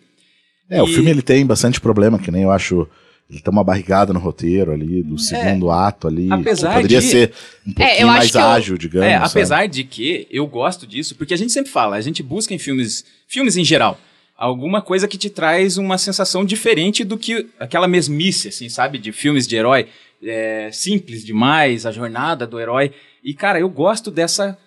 É, 0.69 0.81
o 0.81 0.87
E- 0.87 0.93
filme 0.93 1.09
ele 1.11 1.21
tem 1.21 1.45
bastante 1.45 1.79
problema, 1.81 2.17
que 2.19 2.31
nem 2.31 2.43
eu 2.43 2.51
acho. 2.51 2.87
Ele 3.31 3.39
tem 3.39 3.51
uma 3.51 3.63
barrigada 3.63 4.11
no 4.11 4.19
roteiro 4.19 4.71
ali, 4.73 5.01
do 5.01 5.17
segundo 5.17 5.71
ato 5.71 6.07
ali. 6.07 6.29
É. 6.29 6.33
Apesar 6.33 6.75
Poderia 6.75 6.99
de- 6.99 7.05
ser 7.07 7.31
um 7.65 7.71
pouquinho 7.73 7.99
eu 8.01 8.07
acho 8.09 8.17
mais 8.17 8.31
que 8.31 8.37
eu- 8.37 8.41
ágil, 8.41 8.77
digamos. 8.77 9.07
É, 9.07 9.13
sabe? 9.13 9.25
apesar 9.25 9.67
de 9.67 9.83
que 9.85 10.27
eu 10.29 10.45
gosto 10.45 10.85
disso, 10.85 11.15
porque 11.15 11.33
a 11.33 11.37
gente 11.37 11.53
sempre 11.53 11.71
fala, 11.71 11.95
a 11.95 12.01
gente 12.01 12.21
busca 12.21 12.53
em 12.53 12.57
filmes, 12.59 13.05
filmes 13.27 13.55
em 13.55 13.63
geral, 13.63 13.97
alguma 14.37 14.81
coisa 14.81 15.07
que 15.07 15.17
te 15.17 15.29
traz 15.29 15.77
uma 15.77 15.97
sensação 15.97 16.43
diferente 16.43 17.03
do 17.05 17.17
que 17.17 17.47
aquela 17.59 17.87
mesmice, 17.87 18.49
assim, 18.49 18.67
sabe? 18.67 18.97
De 18.97 19.11
filmes 19.13 19.47
de 19.47 19.55
herói 19.55 19.87
é, 20.23 20.69
simples 20.71 21.23
demais, 21.23 21.85
a 21.85 21.91
jornada 21.91 22.45
do 22.45 22.59
herói. 22.59 22.91
E, 23.23 23.33
cara, 23.33 23.59
eu 23.59 23.69
gosto 23.69 24.11
dessa, 24.11 24.57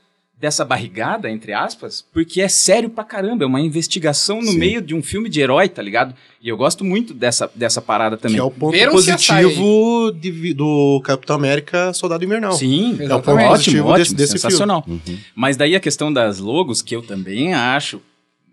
dessa 0.40 0.64
barrigada, 0.64 1.30
entre 1.30 1.52
aspas, 1.54 2.04
porque 2.12 2.42
é 2.42 2.48
sério 2.48 2.90
pra 2.90 3.02
caramba, 3.04 3.44
é 3.44 3.46
uma 3.46 3.60
investigação 3.60 4.40
no 4.42 4.48
Sim. 4.52 4.58
meio 4.58 4.82
de 4.82 4.94
um 4.94 5.02
filme 5.02 5.28
de 5.28 5.40
herói, 5.40 5.68
tá 5.68 5.80
ligado? 5.80 6.14
E 6.42 6.48
eu 6.48 6.56
gosto 6.56 6.84
muito 6.84 7.14
dessa, 7.14 7.50
dessa 7.54 7.80
parada 7.80 8.16
também. 8.18 8.34
Que 8.36 8.40
é 8.40 8.44
o 8.44 8.50
ponto 8.50 8.72
Ver 8.72 8.88
um 8.88 8.92
positivo 8.92 10.12
de 10.12 10.52
do 10.52 11.00
Capitão 11.04 11.36
América 11.36 11.92
Soldado 11.94 12.24
Invernal. 12.24 12.52
Sim, 12.52 12.96
É 13.00 13.04
o 13.14 13.22
ponto 13.22 13.30
ótimo, 13.30 13.48
positivo 13.48 13.88
ótimo, 13.88 13.96
desse- 13.98 14.14
desse 14.14 14.32
sensacional. 14.32 14.84
Uhum. 14.86 15.00
Mas 15.34 15.56
daí 15.56 15.74
a 15.74 15.80
questão 15.80 16.12
das 16.12 16.38
logos, 16.40 16.82
que 16.82 16.94
eu 16.94 17.00
também 17.02 17.54
acho 17.54 18.02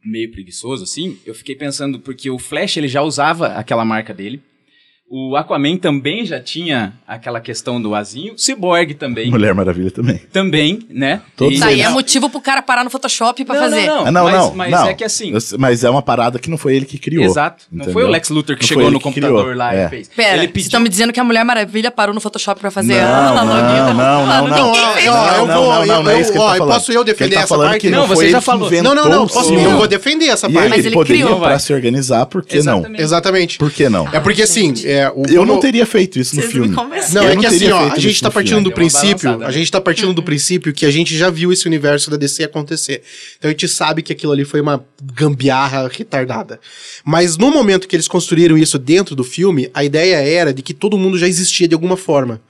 meio 0.04 0.32
preguiçoso, 0.32 0.84
assim, 0.84 1.18
eu 1.26 1.36
fiquei 1.36 1.56
pensando, 1.56 2.00
porque 2.00 2.30
o 2.30 2.40
Flash, 2.40 2.78
ele 2.78 2.88
já 2.88 3.02
usava 3.02 3.48
aquela 3.50 3.84
marca 3.86 4.14
dele, 4.14 4.42
o 5.13 5.36
Aquaman 5.36 5.75
também 5.75 6.25
já 6.25 6.39
tinha 6.39 6.94
aquela 7.06 7.41
questão 7.41 7.82
do 7.82 7.94
azinho, 7.94 8.34
Cyborg 8.38 8.94
também, 8.94 9.30
Mulher 9.30 9.53
Maravilha 9.53 9.91
também. 9.91 10.22
também, 10.32 10.80
né? 10.89 11.20
Todos 11.36 11.56
Isso 11.56 11.65
aí 11.65 11.74
eles. 11.82 11.86
é 11.86 11.89
motivo 11.89 12.30
pro 12.30 12.39
cara 12.39 12.62
parar 12.62 12.86
no 12.86 12.89
Photoshop 12.89 13.44
pra 13.44 13.55
Não, 13.55 13.64
fazer. 13.64 13.86
não, 13.88 13.96
não. 13.98 14.05
Ah, 14.07 14.12
não, 14.12 14.24
mas, 14.24 14.33
não. 14.33 14.53
Mas 14.55 14.72
não. 14.72 14.88
é 14.88 14.94
que 14.94 15.03
assim... 15.03 15.33
Mas 15.59 15.83
é 15.83 15.90
uma 15.90 16.01
parada 16.01 16.40
que 16.40 16.50
não 16.50 16.57
foi 16.57 16.77
ele 16.77 16.86
que 16.86 16.98
criou. 16.98 17.25
Exato. 17.25 17.66
Não 17.70 17.83
foi 17.83 17.92
entendeu? 17.92 18.07
o 18.07 18.12
Lex 18.12 18.29
Luthor 18.29 18.55
que 18.55 18.62
Não 18.64 18.68
chegou 18.70 18.90
no 18.90 19.00
que 19.00 19.03
computador 19.03 19.42
criou, 19.42 19.57
lá 19.57 19.75
é. 19.75 19.86
e 19.86 19.90
fez. 19.90 20.07
Pera, 20.07 20.29
ele 20.29 20.38
vocês 20.38 20.51
pediu. 20.53 20.66
estão 20.68 20.79
me 20.79 20.88
dizendo 20.88 21.12
que 21.12 21.20
a 21.20 21.24
Mulher 21.25 21.44
Maravilha 21.44 21.92
parou 21.92 22.16
no 22.16 22.22
Photoshop 22.22 22.62
pra 22.62 22.72
fazer 22.72 23.01
Não, 23.01 23.07
a 23.07 23.22
não, 23.22 23.38
analogia? 23.38 23.83
não, 23.83 23.94
não, 23.94 24.25
não. 24.25 24.48
Não, 24.48 24.72
isso. 24.72 25.00
eu 25.05 25.14
não, 25.14 25.46
vou- 25.46 25.46
não, 25.48 25.86
não, 25.86 26.03
não 26.03 26.12
é 26.12 26.16
eu- 26.16 26.22
isso 26.22 26.31
que 26.31 26.38
ele 26.38 26.46
tá 26.48 26.55
falando. 26.55 26.74
posso 26.74 26.92
eu 26.94 27.03
defender 27.03 27.25
Ele 27.25 27.36
tá 27.36 27.42
essa 27.42 27.57
parte? 27.57 27.90
Não, 27.90 28.07
foi 28.07 28.16
você 28.16 28.24
ele 28.24 28.31
já 28.31 28.40
que 28.40 28.46
falou. 28.46 28.72
Não, 28.72 28.96
não, 28.96 29.09
não. 29.09 29.27
eu 29.27 29.77
vou 29.77 29.88
defender 29.90 30.27
essa 30.27 30.50
parte. 30.50 30.59
ele, 30.68 30.70
Mas 30.70 30.86
ele 30.86 30.96
poderia 30.96 31.25
criou, 31.25 31.40
pra 31.42 31.59
se 31.59 31.74
organizar, 31.74 32.25
por 32.27 32.42
que 32.44 32.55
não? 32.64 32.77
Exatamente. 32.77 33.01
Exatamente. 33.01 33.57
Por 33.57 33.72
que 33.72 33.90
não? 33.90 34.07
É 34.14 34.20
porque 34.22 34.44
assim, 34.44 34.74
é, 35.01 35.09
o, 35.09 35.24
Eu 35.27 35.46
não 35.46 35.59
teria 35.59 35.85
feito 35.85 36.20
isso 36.20 36.35
no 36.35 36.42
filme. 36.42 36.70
Não, 36.70 36.94
é 37.24 37.35
não 37.35 37.42
que 37.42 37.48
assim, 37.48 37.72
ó, 37.72 37.81
feito 37.81 37.96
a 37.96 38.00
gente 38.00 38.22
tá 38.22 38.31
partindo 38.31 38.64
do 38.64 38.72
princípio, 38.72 39.44
a 39.44 39.51
gente 39.51 39.72
tá 39.72 39.81
partindo 39.81 40.14
do 40.14 40.24
princípio 40.24 40.74
que 40.74 40.85
a 40.85 40.92
gente 40.92 41.18
já 41.18 41.29
viu 41.29 41.51
esse 41.51 41.66
universo 41.66 42.11
da 42.11 42.18
DC 42.18 42.44
acontecer. 42.44 43.01
Então 43.37 43.50
a 43.50 43.51
gente 43.51 43.68
sabe 43.68 44.01
que 44.01 44.11
aquilo 44.11 44.31
ali 44.31 44.46
foi 44.46 44.61
uma 44.61 44.85
gambiarra 45.01 45.90
retardada. 45.92 46.59
Mas 47.03 47.37
no 47.37 47.50
momento 47.50 47.87
que 47.87 47.96
eles 47.96 48.07
construíram 48.07 48.57
isso 48.57 48.77
dentro 48.77 49.16
do 49.16 49.24
filme, 49.24 49.70
a 49.74 49.83
ideia 49.83 50.16
era 50.18 50.53
de 50.53 50.61
que 50.61 50.74
todo 50.74 50.98
mundo 50.98 51.18
já 51.18 51.27
existia 51.27 51.68
de 51.68 51.74
alguma 51.74 51.98
forma. 51.98 52.42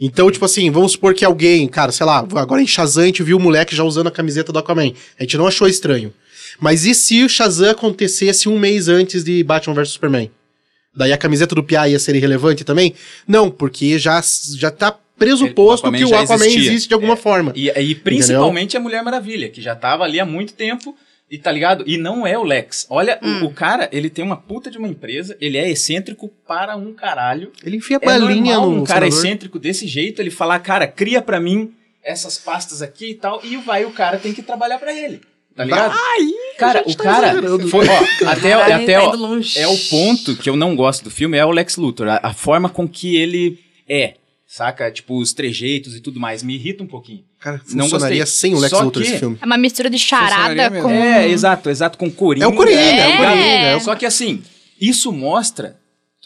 Então, 0.00 0.30
tipo 0.30 0.44
assim, 0.44 0.70
vamos 0.70 0.92
supor 0.92 1.14
que 1.14 1.24
alguém, 1.24 1.66
cara, 1.66 1.90
sei 1.90 2.04
lá, 2.04 2.18
agora 2.18 2.60
em 2.60 2.66
Shazam 2.66 3.04
a 3.04 3.06
gente 3.06 3.22
viu 3.22 3.38
o 3.38 3.40
moleque 3.40 3.74
já 3.74 3.82
usando 3.82 4.08
a 4.08 4.10
camiseta 4.10 4.52
do 4.52 4.58
Aquaman. 4.58 4.92
A 5.18 5.22
gente 5.22 5.36
não 5.36 5.46
achou 5.46 5.66
estranho. 5.66 6.12
Mas 6.60 6.84
e 6.84 6.94
se 6.94 7.22
o 7.24 7.28
Shazam 7.28 7.70
acontecesse 7.70 8.48
um 8.48 8.58
mês 8.58 8.88
antes 8.88 9.24
de 9.24 9.42
Batman 9.42 9.74
vs 9.74 9.90
Superman? 9.90 10.30
Daí 10.96 11.12
a 11.12 11.18
camiseta 11.18 11.54
do 11.54 11.62
Pia 11.62 11.88
ia 11.88 11.98
ser 11.98 12.16
irrelevante 12.16 12.64
também? 12.64 12.94
Não, 13.28 13.50
porque 13.50 13.98
já, 13.98 14.20
já 14.56 14.70
tá 14.70 14.96
presuposto 15.18 15.86
Aquaman 15.86 15.98
que 15.98 16.04
o 16.04 16.16
Aquaman 16.16 16.46
existia. 16.46 16.70
existe 16.70 16.88
de 16.88 16.94
alguma 16.94 17.14
É. 17.14 17.16
forma. 17.16 17.52
E, 17.54 17.68
e 17.70 17.94
principalmente 17.94 18.76
a 18.76 18.80
Mulher 18.80 19.02
Maravilha, 19.02 19.48
que 19.48 19.60
já 19.60 19.74
tava 19.74 20.04
ali 20.04 20.18
há 20.20 20.24
muito 20.26 20.52
tempo. 20.54 20.96
E 21.28 21.36
tá 21.38 21.50
ligado? 21.50 21.82
E 21.88 21.98
não 21.98 22.24
é 22.24 22.38
o 22.38 22.44
Lex. 22.44 22.86
Olha, 22.88 23.18
Hum. 23.20 23.42
o, 23.42 23.46
o 23.46 23.52
cara, 23.52 23.88
ele 23.90 24.08
tem 24.08 24.24
uma 24.24 24.36
puta 24.36 24.70
de 24.70 24.78
uma 24.78 24.86
empresa, 24.86 25.36
ele 25.40 25.58
é 25.58 25.68
excêntrico 25.68 26.28
para 26.46 26.76
um 26.76 26.92
caralho. 26.94 27.50
Ele 27.64 27.78
enfia 27.78 27.96
É 28.00 28.06
balinha 28.06 28.54
normal 28.54 28.70
no 28.70 28.82
um 28.82 28.84
cara 28.84 29.00
senador. 29.06 29.18
excêntrico 29.18 29.58
desse 29.58 29.88
jeito, 29.88 30.22
ele 30.22 30.30
falar, 30.30 30.60
cara, 30.60 30.86
cria 30.86 31.20
pra 31.20 31.40
mim 31.40 31.72
essas 32.04 32.38
pastas 32.38 32.80
aqui 32.80 33.10
e 33.10 33.14
tal, 33.14 33.40
e 33.42 33.56
vai 33.56 33.84
o 33.84 33.90
cara 33.90 34.18
tem 34.18 34.32
que 34.32 34.40
trabalhar 34.40 34.78
pra 34.78 34.94
ele. 34.94 35.20
Tá 35.56 35.64
ligado? 35.64 35.96
cara, 36.58 36.82
o 36.86 36.94
tá 36.94 37.02
cara 37.04 37.28
exagerando. 37.30 37.68
foi, 37.68 37.86
ó, 37.88 38.04
até, 38.30 38.52
até 38.52 38.94
tá 39.00 39.04
ó, 39.08 39.14
longe. 39.14 39.58
é 39.58 39.66
o 39.66 39.76
ponto 39.90 40.36
que 40.36 40.48
eu 40.50 40.56
não 40.56 40.76
gosto 40.76 41.04
do 41.04 41.10
filme 41.10 41.36
é 41.38 41.44
o 41.44 41.50
Lex 41.50 41.76
Luthor, 41.76 42.08
a, 42.08 42.20
a 42.22 42.32
forma 42.34 42.68
com 42.68 42.86
que 42.88 43.16
ele 43.16 43.58
é, 43.88 44.14
saca? 44.46 44.90
Tipo, 44.90 45.18
os 45.18 45.32
trejeitos 45.32 45.94
e 45.96 46.00
tudo 46.00 46.20
mais, 46.20 46.42
me 46.42 46.54
irrita 46.54 46.82
um 46.82 46.86
pouquinho. 46.86 47.24
Cara, 47.40 47.60
Não 47.72 47.84
funcionaria 47.84 48.20
gostei. 48.24 48.50
sem 48.50 48.54
o 48.54 48.58
Lex 48.58 48.70
Só 48.70 48.82
Luthor 48.82 49.02
que- 49.02 49.08
esse 49.08 49.18
filme. 49.18 49.38
É 49.40 49.46
uma 49.46 49.56
mistura 49.58 49.88
de 49.90 49.98
charada 49.98 50.70
com... 50.82 50.90
É, 50.90 51.28
exato, 51.28 51.68
exato, 51.70 51.96
com 51.98 52.10
Coringa. 52.10 52.44
É 52.44 52.48
o 52.48 52.52
Coringa, 52.54 52.80
é 52.80 53.08
o 53.08 53.16
Coringa, 53.16 53.44
é 53.44 53.76
o- 53.76 53.80
Só 53.80 53.94
que 53.94 54.04
assim, 54.06 54.42
isso 54.80 55.12
mostra, 55.12 55.78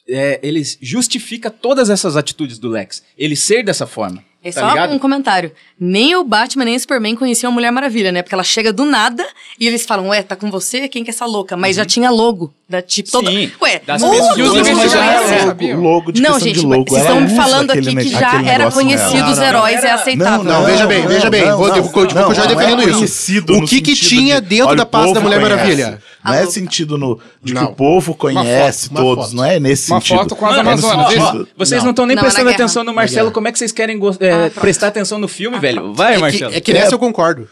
é, 0.09 0.41
ele 0.43 0.63
justifica 0.81 1.51
todas 1.51 1.89
essas 1.91 2.17
atitudes 2.17 2.59
do 2.59 2.69
Lex. 2.69 3.03
Ele 3.19 3.37
ser 3.37 3.63
dessa 3.63 3.87
forma. 3.87 4.25
É 4.43 4.51
tá 4.51 4.61
só 4.63 4.69
ligado? 4.71 4.95
um 4.95 4.99
comentário. 4.99 5.53
Nem 5.79 6.17
o 6.17 6.25
Batman, 6.25 6.65
nem 6.65 6.75
o 6.77 6.81
Superman 6.81 7.15
conheciam 7.15 7.51
a 7.51 7.55
Mulher 7.55 7.71
Maravilha, 7.71 8.11
né? 8.11 8.23
Porque 8.23 8.35
ela 8.35 8.43
chega 8.43 8.73
do 8.73 8.87
nada 8.87 9.23
e 9.59 9.67
eles 9.67 9.85
falam, 9.85 10.09
ué, 10.09 10.23
tá 10.23 10.35
com 10.35 10.51
você? 10.51 10.89
Quem 10.89 11.05
que 11.05 11.11
é 11.11 11.13
essa 11.13 11.27
louca? 11.27 11.59
Mas 11.59 11.77
já 11.77 11.85
tinha 11.85 12.11
logo. 12.11 12.51
Da, 12.67 12.81
tipo, 12.81 13.11
toda... 13.11 13.31
Uhum. 13.31 13.37
Sim, 13.37 13.53
Ué, 13.61 13.83
das 13.85 14.01
pessoas. 14.01 14.21
os 14.21 14.29
Os 14.31 14.39
investigadores 14.39 14.69
investigadores, 14.71 15.29
já- 15.31 15.35
é. 15.37 15.39
sabiam. 15.47 15.79
O 15.79 15.83
logo 15.83 16.13
de 16.13 16.23
Não, 16.23 16.39
gente, 16.39 16.61
de 16.61 16.67
logo. 16.67 16.85
vocês 16.89 17.05
ela 17.05 17.19
estão 17.21 17.29
me 17.29 17.37
falando 17.37 17.71
aqui 17.73 17.97
que 17.97 18.09
já 18.09 18.43
era 18.45 18.71
conhecido 18.71 19.13
os 19.31 19.37
Não, 19.39 19.45
não, 19.45 19.45
heróis, 19.45 19.79
era- 19.79 19.89
é 19.89 19.91
aceitável. 19.93 20.45
Não, 20.45 20.65
veja 20.65 20.87
bem, 20.87 21.07
veja 21.07 21.29
bem, 21.31 21.45
vou- 21.47 21.57
vou- 21.59 21.83
vou 21.83 21.91
continuar 21.91 22.23
não 22.29 22.33
é 22.33 22.47
defendendo 22.47 22.83
isso. 22.83 22.93
conhecido 22.95 23.57
O 23.59 23.67
que 23.67 23.81
que 23.83 23.95
tinha 23.95 24.41
de, 24.41 24.49
dentro 24.49 24.77
da 24.77 24.87
pasta 24.87 25.15
da 25.15 25.21
Mulher. 25.21 25.41
Maravilha? 25.41 26.01
Não 26.25 26.33
A 26.33 26.37
é 26.37 26.47
sentido 26.47 26.99
no, 26.99 27.19
de 27.43 27.55
que 27.55 27.61
Não. 27.61 27.71
o 27.71 27.75
povo 27.75 28.15
conhece 28.15 28.89
foto, 28.89 28.91
uma 28.93 29.01
todos, 29.01 29.25
foto. 29.27 29.37
não 29.37 29.45
é 29.45 29.59
nesse 29.59 29.91
Uma 29.91 30.01
sentido. 30.01 30.19
foto 30.19 30.37
com 30.37 30.47
as 30.47 30.57
Mano, 30.57 30.71
Amazonas. 30.71 31.19
ó, 31.19 31.45
vocês 31.57 31.83
não 31.83 31.91
estão 31.91 32.05
nem 32.07 32.15
Não, 32.15 32.23
é 32.23 32.25
prestando 32.27 32.51
atenção 32.51 32.85
no 32.85 32.93
Marcelo. 32.93 33.31
Como 33.33 33.49
é 33.49 33.53
que 33.53 33.59
vocês 33.59 33.73
querem 33.73 33.99
é, 34.21 34.51
prestar 34.51 34.89
atenção 34.89 35.19
no 35.19 35.27
filme, 35.29 35.59
velho? 35.59 35.95
Vai, 35.95 36.13
É 36.13 36.15
que, 36.17 36.21
Marcelo. 36.21 36.55
é 36.55 36.61
que 36.61 36.73
nessa 36.73 36.95
eu 36.95 36.99
concordo. 36.99 37.49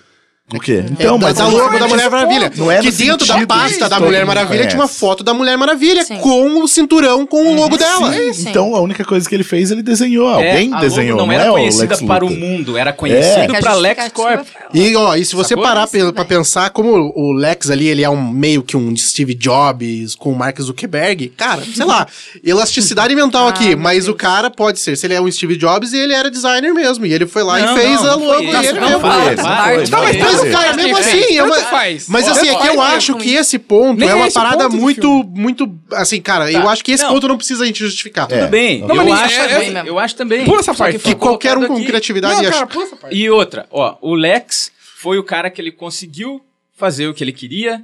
O 0.55 0.59
quê? 0.59 0.83
Então, 0.83 0.95
Então, 0.99 1.19
mas 1.19 1.37
mas 1.37 1.41
a 1.41 1.47
logo 1.47 1.79
da 1.79 1.87
Mulher 1.87 2.09
Maravilha. 2.11 2.51
Não 2.57 2.73
é 2.73 2.79
que 2.81 2.91
dentro 2.91 3.27
da 3.27 3.47
pasta 3.47 3.87
da 3.87 4.01
Mulher 4.01 4.25
Maravilha 4.25 4.67
tinha 4.67 4.81
uma 4.81 4.89
foto 4.89 5.23
da 5.23 5.35
Mulher 5.35 5.59
Maravilha 5.59 6.03
Sim. 6.05 6.17
com 6.21 6.63
o 6.63 6.67
cinturão 6.67 7.27
com 7.27 7.49
o 7.49 7.55
logo 7.55 7.77
dela. 7.77 8.11
Sim, 8.15 8.33
sim. 8.33 8.49
Então 8.49 8.75
a 8.75 8.81
única 8.81 9.05
coisa 9.05 9.29
que 9.29 9.35
ele 9.35 9.45
fez, 9.45 9.71
ele 9.71 9.83
desenhou. 9.83 10.27
Alguém 10.27 10.73
É, 10.73 10.77
a 10.77 10.81
desenhou, 10.81 11.19
logo 11.19 11.27
não 11.27 11.27
não, 11.27 11.33
era 11.35 11.45
é 11.45 11.51
o 11.51 11.55
conhecida 11.55 11.85
Lex 11.95 12.01
para 12.03 12.25
o 12.25 12.31
mundo, 12.31 12.79
era 12.79 12.89
É. 12.89 12.93
conhecido 12.95 13.55
a 13.57 13.61
para 13.61 13.75
Lex 13.75 14.09
Corp. 14.15 14.47
E, 14.73 14.97
ó, 14.97 15.15
e 15.17 15.25
se 15.25 15.37
você 15.37 15.51
Sacou? 15.51 15.65
parar 15.65 15.87
pe- 15.87 15.99
tudo 15.99 16.15
pra 16.15 16.25
pensar, 16.25 16.71
como 16.71 17.13
o 17.15 17.31
Lex 17.33 17.69
ali, 17.71 17.87
ele 17.87 18.03
é 18.03 18.09
um 18.09 18.31
meio 18.33 18.63
que 18.63 18.75
um 18.75 18.97
Steve 18.97 19.35
Jobs 19.35 20.15
com 20.15 20.33
o 20.33 20.35
Mark 20.35 20.59
Zuckerberg, 20.63 21.29
cara, 21.37 21.63
sei 21.75 21.85
lá, 21.85 22.07
elasticidade 22.43 23.15
mental 23.15 23.47
Ah, 23.49 23.51
aqui, 23.51 23.77
mas 23.77 24.09
o 24.09 24.15
cara 24.15 24.51
pode 24.51 24.79
ser, 24.81 24.97
se 24.97 25.07
ele 25.07 25.13
é 25.15 25.21
um 25.21 25.31
Steve 25.31 25.57
Jobs, 25.59 25.93
ele 25.93 26.15
era 26.15 26.31
designer 26.31 26.73
mesmo, 26.73 27.05
e 27.05 27.13
ele 27.13 27.27
foi 27.27 27.43
lá 27.43 27.59
Não, 27.59 27.77
e 27.77 27.81
fez 27.81 28.01
não, 28.03 28.11
a 28.11 28.15
logo 28.15 28.43
e 28.43 28.47
ele. 28.47 28.59
mesmo. 28.59 28.81
Não, 28.81 29.01
mas, 29.01 30.38
ele. 30.47 30.55
cara, 30.55 30.73
mesmo 30.75 30.97
assim, 30.99 31.37
é 31.37 31.43
uma... 31.43 31.57
faz. 31.57 32.09
Mas 32.09 32.25
Tanto 32.25 32.39
assim, 32.39 32.49
é 32.49 32.55
que 32.55 32.61
eu 32.61 32.65
mesmo 32.67 32.83
acho 32.83 33.17
que 33.17 33.35
esse 33.35 33.59
ponto 33.59 33.99
Nem 34.01 34.09
é 34.09 34.13
é 34.13 34.15
uma 34.15 34.27
esse 34.27 34.35
parada 34.35 34.65
ponto 34.65 34.77
do 34.77 34.81
muito, 34.81 35.25
muito, 35.25 35.79
assim, 35.93 36.21
cara, 36.21 36.51
eu 36.51 36.63
Tá. 36.63 36.71
acho 36.71 36.85
que 36.85 36.93
esse 36.93 37.03
Não. 37.05 37.13
ponto 37.15 37.29
não 37.29 37.37
precisa 37.37 37.65
a 37.65 37.67
gente 37.67 37.79
justificar. 37.79 38.27
É. 38.31 38.39
Tudo 38.41 38.51
bem, 38.51 38.81
Não, 38.81 38.95
mas 38.95 39.07
eu, 39.07 39.13
acho, 39.15 39.35
é- 39.41 39.49
também, 39.49 39.77
é- 39.77 39.89
eu 39.89 39.99
acho 39.99 40.15
também. 40.17 40.45
Pula 40.45 40.61
essa 40.61 40.73
Só 40.75 40.85
parte. 40.85 40.99
foi 40.99 41.13
Que 41.15 41.19
qualquer 41.19 41.51
um 41.53 41.55
colocado 41.55 41.69
com 41.69 41.75
aqui. 41.77 41.87
criatividade 41.87 42.35
Não, 42.35 42.41
acha. 42.43 42.51
cara, 42.53 42.67
pula 42.67 42.85
essa 42.85 42.97
parte. 42.97 43.17
E 43.17 43.31
outra, 43.31 43.67
ó, 43.71 43.97
o 44.01 44.15
Lex 44.15 44.71
foi 44.97 45.19
o 45.19 45.23
cara 45.25 45.51
que 45.51 45.61
ele 45.61 45.73
conseguiu 45.73 46.41
fazer 46.77 47.07
o 47.09 47.15
que 47.15 47.23
ele 47.25 47.33
queria. 47.33 47.83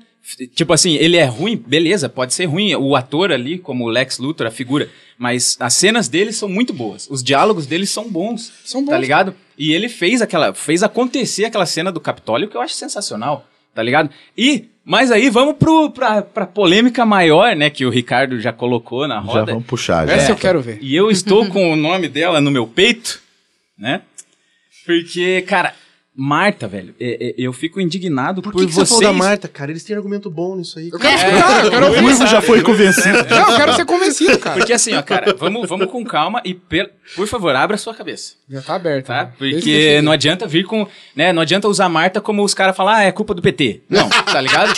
Tipo 0.54 0.72
assim, 0.72 0.94
ele 0.94 1.18
é 1.18 1.24
ruim, 1.26 1.54
beleza, 1.54 2.08
pode 2.08 2.32
ser 2.32 2.46
ruim. 2.46 2.74
O 2.74 2.96
ator 2.96 3.30
ali, 3.30 3.58
como 3.58 3.84
o 3.84 3.88
Lex 3.88 4.18
Luthor, 4.18 4.46
a 4.46 4.50
figura. 4.50 4.88
Mas 5.18 5.56
as 5.60 5.74
cenas 5.74 6.08
dele 6.08 6.32
são 6.32 6.48
muito 6.48 6.72
boas. 6.72 7.06
Os 7.10 7.22
diálogos 7.22 7.66
dele 7.66 7.86
são 7.86 8.10
bons. 8.10 8.50
São 8.64 8.82
bons. 8.82 8.90
Tá 8.90 8.98
ligado? 8.98 9.34
E 9.58 9.72
ele 9.72 9.88
fez 9.88 10.22
aquela. 10.22 10.54
fez 10.54 10.82
acontecer 10.82 11.44
aquela 11.44 11.66
cena 11.66 11.92
do 11.92 12.00
Capitólio 12.00 12.48
que 12.48 12.56
eu 12.56 12.60
acho 12.62 12.74
sensacional. 12.74 13.46
Tá 13.74 13.82
ligado? 13.82 14.08
E. 14.36 14.64
Mas 14.86 15.10
aí 15.10 15.30
vamos 15.30 15.56
pro, 15.56 15.90
pra, 15.90 16.20
pra 16.20 16.46
polêmica 16.46 17.06
maior, 17.06 17.56
né? 17.56 17.70
Que 17.70 17.86
o 17.86 17.90
Ricardo 17.90 18.38
já 18.38 18.52
colocou 18.52 19.08
na 19.08 19.16
Já 19.16 19.20
roda. 19.20 19.52
vamos 19.52 19.66
puxar, 19.66 20.06
já. 20.06 20.12
Essa 20.12 20.32
eu 20.32 20.36
quero 20.36 20.60
ver. 20.60 20.78
E 20.82 20.94
eu 20.94 21.10
estou 21.10 21.46
com 21.48 21.72
o 21.72 21.76
nome 21.76 22.06
dela 22.06 22.38
no 22.38 22.50
meu 22.50 22.66
peito, 22.66 23.20
né? 23.78 24.02
Porque, 24.84 25.42
cara, 25.42 25.74
Marta, 26.16 26.68
velho, 26.68 26.94
é- 27.00 27.30
é- 27.30 27.34
eu 27.36 27.52
fico 27.52 27.80
indignado 27.80 28.40
por, 28.40 28.52
Por 28.52 28.60
que, 28.60 28.66
que 28.68 28.72
você 28.72 28.80
vocês. 28.86 29.00
falou 29.00 29.02
da 29.02 29.12
Marta, 29.12 29.48
cara? 29.48 29.72
Eles 29.72 29.82
têm 29.82 29.96
argumento 29.96 30.30
bom 30.30 30.54
nisso 30.54 30.78
aí. 30.78 30.88
Eu 30.92 30.98
quero 30.98 31.14
escutar, 31.16 31.64
eu 31.64 31.70
quero 31.72 31.84
O 31.84 31.88
ouvir. 31.88 32.00
Ruivo 32.02 32.26
já 32.28 32.40
foi 32.40 32.62
convencido. 32.62 33.18
Não, 33.28 33.50
eu 33.50 33.56
quero 33.56 33.74
ser 33.74 33.84
convencido, 33.84 34.38
cara. 34.38 34.56
Porque 34.56 34.72
assim, 34.72 34.94
ó, 34.94 35.02
cara, 35.02 35.34
vamos, 35.34 35.68
vamos 35.68 35.86
com 35.90 36.04
calma 36.04 36.40
e, 36.44 36.54
per- 36.54 36.92
por 37.16 37.26
favor, 37.26 37.54
abra 37.56 37.74
a 37.74 37.78
sua 37.78 37.92
cabeça, 37.94 38.34
Já 38.48 38.62
tá 38.62 38.76
aberto. 38.76 39.06
tá? 39.06 39.24
né? 39.24 39.32
Que 39.38 39.50
Porque 39.54 40.02
não 40.02 40.12
adianta 40.12 40.46
vir 40.46 40.64
com, 40.66 40.86
né, 41.16 41.32
não 41.32 41.42
adianta 41.42 41.66
usar 41.66 41.88
Marta 41.88 42.20
como 42.20 42.44
os 42.44 42.54
caras 42.54 42.76
falam, 42.76 42.94
ah, 42.94 43.02
é 43.02 43.10
culpa 43.10 43.34
do 43.34 43.42
PT. 43.42 43.82
Não, 43.90 44.08
tá 44.08 44.40
ligado? 44.40 44.72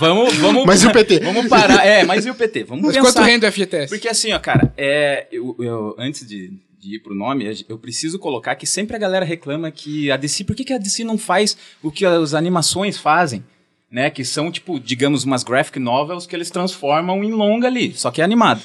Vamos, 0.00 0.34
vamos... 0.38 0.66
Mas 0.66 0.82
e 0.82 0.88
o 0.88 0.92
PT? 0.92 1.20
Vamos 1.20 1.46
parar, 1.46 1.86
é, 1.86 2.02
mas 2.02 2.26
e 2.26 2.30
o 2.30 2.34
PT? 2.34 2.64
Vamos 2.64 2.84
Mas 2.86 2.96
pensar. 2.96 3.12
quanto 3.12 3.24
rende 3.24 3.46
o 3.46 3.52
FGTS? 3.52 3.88
Porque 3.90 4.08
assim, 4.08 4.32
ó, 4.32 4.40
cara, 4.40 4.72
é, 4.76 5.28
eu, 5.30 5.54
eu- 5.60 5.94
antes 6.00 6.26
de, 6.26 6.50
de 6.84 6.96
ir 6.96 6.98
pro 7.00 7.14
nome, 7.14 7.64
eu 7.68 7.78
preciso 7.78 8.18
colocar 8.18 8.54
que 8.54 8.66
sempre 8.66 8.94
a 8.94 8.98
galera 8.98 9.24
reclama 9.24 9.70
que 9.70 10.10
a 10.10 10.16
DC, 10.16 10.44
por 10.44 10.54
que, 10.54 10.64
que 10.64 10.72
a 10.72 10.78
DC 10.78 11.02
não 11.02 11.16
faz 11.16 11.56
o 11.82 11.90
que 11.90 12.04
as 12.04 12.34
animações 12.34 12.98
fazem? 12.98 13.44
Né, 13.90 14.10
que 14.10 14.24
são, 14.24 14.50
tipo, 14.50 14.80
digamos, 14.80 15.22
umas 15.22 15.44
graphic 15.44 15.78
novels 15.78 16.26
que 16.26 16.34
eles 16.34 16.50
transformam 16.50 17.22
em 17.22 17.30
longa 17.30 17.68
ali, 17.68 17.92
só 17.94 18.10
que 18.10 18.20
é 18.20 18.24
animado. 18.24 18.60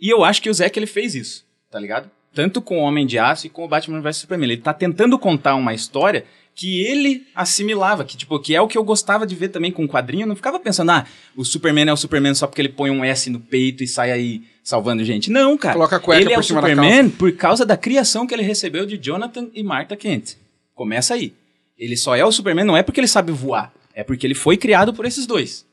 E 0.00 0.08
eu 0.08 0.22
acho 0.22 0.40
que 0.40 0.48
o 0.48 0.54
Zack, 0.54 0.78
ele 0.78 0.86
fez 0.86 1.16
isso, 1.16 1.44
tá 1.68 1.80
ligado? 1.80 2.08
Tanto 2.32 2.62
com 2.62 2.78
o 2.78 2.82
Homem 2.82 3.04
de 3.04 3.18
Aço 3.18 3.48
e 3.48 3.50
com 3.50 3.64
o 3.64 3.68
Batman 3.68 4.00
vs 4.00 4.18
Superman. 4.18 4.48
Ele 4.48 4.62
tá 4.62 4.72
tentando 4.72 5.18
contar 5.18 5.56
uma 5.56 5.74
história 5.74 6.24
que 6.54 6.82
ele 6.84 7.26
assimilava, 7.34 8.04
que 8.04 8.16
tipo, 8.16 8.38
que 8.38 8.54
é 8.54 8.60
o 8.60 8.68
que 8.68 8.78
eu 8.78 8.84
gostava 8.84 9.26
de 9.26 9.34
ver 9.34 9.48
também 9.48 9.72
com 9.72 9.84
o 9.84 9.88
quadrinho, 9.88 10.22
eu 10.22 10.28
não 10.28 10.36
ficava 10.36 10.60
pensando, 10.60 10.90
ah, 10.90 11.06
o 11.34 11.44
Superman 11.44 11.88
é 11.88 11.92
o 11.92 11.96
Superman 11.96 12.34
só 12.34 12.46
porque 12.46 12.60
ele 12.60 12.68
põe 12.68 12.90
um 12.90 13.04
S 13.04 13.28
no 13.28 13.40
peito 13.40 13.82
e 13.82 13.88
sai 13.88 14.12
aí 14.12 14.42
salvando 14.62 15.04
gente. 15.04 15.30
Não, 15.30 15.56
cara. 15.56 15.74
Coloca 15.74 15.96
a 15.96 16.00
cueca 16.00 16.20
ele 16.22 16.32
é 16.32 16.34
por 16.34 16.40
o 16.40 16.44
cima 16.44 16.60
da 16.60 16.68
Superman 16.68 17.10
por 17.10 17.32
causa 17.32 17.64
da 17.66 17.76
criação 17.76 18.26
que 18.26 18.34
ele 18.34 18.42
recebeu 18.42 18.86
de 18.86 18.96
Jonathan 18.96 19.48
e 19.54 19.62
Martha 19.62 19.96
Kent. 19.96 20.34
Começa 20.74 21.14
aí. 21.14 21.32
Ele 21.78 21.96
só 21.96 22.14
é 22.14 22.24
o 22.24 22.32
Superman 22.32 22.64
não 22.64 22.76
é 22.76 22.82
porque 22.82 23.00
ele 23.00 23.08
sabe 23.08 23.32
voar, 23.32 23.72
é 23.94 24.04
porque 24.04 24.26
ele 24.26 24.34
foi 24.34 24.56
criado 24.56 24.92
por 24.92 25.06
esses 25.06 25.26
dois. 25.26 25.64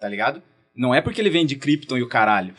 Tá 0.00 0.08
ligado? 0.08 0.42
Não 0.76 0.94
é 0.94 1.00
porque 1.00 1.20
ele 1.20 1.30
vem 1.30 1.46
de 1.46 1.56
Krypton 1.56 1.96
e 1.98 2.02
o 2.02 2.08
caralho. 2.08 2.54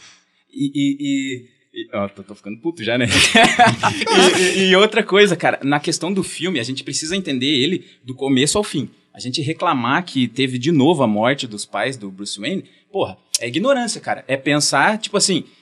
E. 0.54 0.72
e, 0.74 0.98
e- 1.00 1.58
e- 1.74 1.90
ó, 1.96 2.08
tô, 2.10 2.24
tô 2.24 2.34
ficando 2.36 2.58
puto 2.60 2.84
já, 2.84 2.98
né? 2.98 3.06
e, 4.56 4.70
e- 4.70 4.76
outra 4.76 5.04
coisa, 5.04 5.36
cara, 5.36 5.60
na 5.64 5.80
questão 5.80 6.12
do 6.12 6.24
filme, 6.24 6.60
a 6.60 6.64
gente 6.64 6.84
precisa 6.84 7.16
entender 7.16 7.48
ele 7.48 7.86
do 8.04 8.16
começo 8.16 8.58
ao 8.58 8.64
fim. 8.64 8.90
A 9.14 9.20
gente 9.20 9.42
reclamar 9.42 10.04
que 10.06 10.28
teve 10.28 10.58
de 10.58 10.72
novo 10.72 11.04
a 11.04 11.08
morte 11.08 11.48
dos 11.48 11.66
pais 11.66 11.98
do 11.98 12.10
Bruce 12.12 12.40
Wayne, 12.40 12.66
porra, 12.92 13.18
é 13.40 13.48
ignorância, 13.48 14.00
cara. 14.02 14.24
É 14.28 14.36
pensar, 14.38 14.98
tipo 14.98 15.18
assim, 15.18 15.44
é- 15.44 15.46
é, 15.46 15.57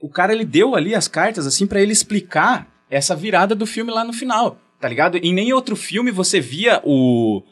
o 0.00 0.08
cara 0.08 0.32
ele 0.32 0.44
deu 0.44 0.74
ali 0.74 0.94
as 0.94 1.08
cartas 1.08 1.46
assim 1.46 1.66
pra 1.66 1.80
ele 1.80 1.92
explicar 1.92 2.68
essa 2.90 3.14
virada 3.16 3.54
do 3.54 3.66
filme 3.66 3.90
lá 3.92 4.04
no 4.04 4.12
final, 4.12 4.58
tá 4.80 4.88
ligado? 4.88 5.16
Em 5.18 5.32
nem 5.34 5.52
outro 5.52 5.76
filme 5.76 6.10
você 6.10 6.40
via 6.40 6.80
o 6.84 7.42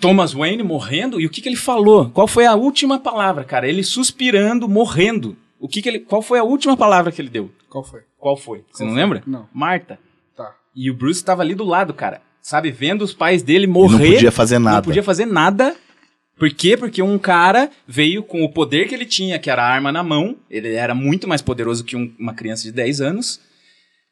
Thomas 0.00 0.32
Wayne 0.32 0.62
morrendo 0.62 1.20
e 1.20 1.26
o 1.26 1.30
que, 1.30 1.40
que 1.40 1.48
ele 1.48 1.56
falou? 1.56 2.10
Qual 2.10 2.26
foi 2.26 2.46
a 2.46 2.54
última 2.54 2.98
palavra, 2.98 3.44
cara? 3.44 3.68
Ele 3.68 3.82
suspirando, 3.82 4.68
morrendo. 4.68 5.36
O 5.60 5.68
que, 5.68 5.80
que 5.80 5.88
ele? 5.88 6.00
Qual 6.00 6.20
foi 6.20 6.38
a 6.38 6.44
última 6.44 6.76
palavra 6.76 7.12
que 7.12 7.20
ele 7.22 7.30
deu? 7.30 7.50
Qual 7.70 7.84
foi? 7.84 8.00
Qual 8.18 8.36
foi? 8.36 8.58
Você 8.70 8.78
Qual 8.82 8.86
não 8.88 8.94
foi? 8.94 9.02
lembra? 9.02 9.22
Não. 9.26 9.48
Marta. 9.52 9.98
Tá. 10.36 10.54
E 10.74 10.90
o 10.90 10.94
Bruce 10.94 11.20
estava 11.20 11.42
ali 11.42 11.54
do 11.54 11.64
lado, 11.64 11.94
cara. 11.94 12.20
Sabe, 12.42 12.70
vendo 12.70 13.02
os 13.02 13.14
pais 13.14 13.42
dele 13.42 13.64
E 13.64 13.66
morrer. 13.66 13.92
não 14.08 14.12
podia 14.14 14.32
fazer 14.32 14.58
Não 14.58 14.64
nada. 14.70 14.82
podia 14.82 15.02
fazer 15.02 15.24
nada. 15.26 15.74
Por 16.38 16.50
quê? 16.50 16.76
Porque 16.76 17.00
um 17.02 17.18
cara 17.18 17.70
veio 17.86 18.22
com 18.22 18.42
o 18.42 18.52
poder 18.52 18.88
que 18.88 18.94
ele 18.94 19.06
tinha, 19.06 19.38
que 19.38 19.48
era 19.50 19.62
a 19.62 19.68
arma 19.68 19.92
na 19.92 20.02
mão. 20.02 20.36
Ele 20.50 20.74
era 20.74 20.94
muito 20.94 21.28
mais 21.28 21.40
poderoso 21.40 21.84
que 21.84 21.96
um- 21.96 22.12
uma 22.18 22.34
criança 22.34 22.64
de 22.64 22.72
10 22.72 23.00
anos. 23.00 23.40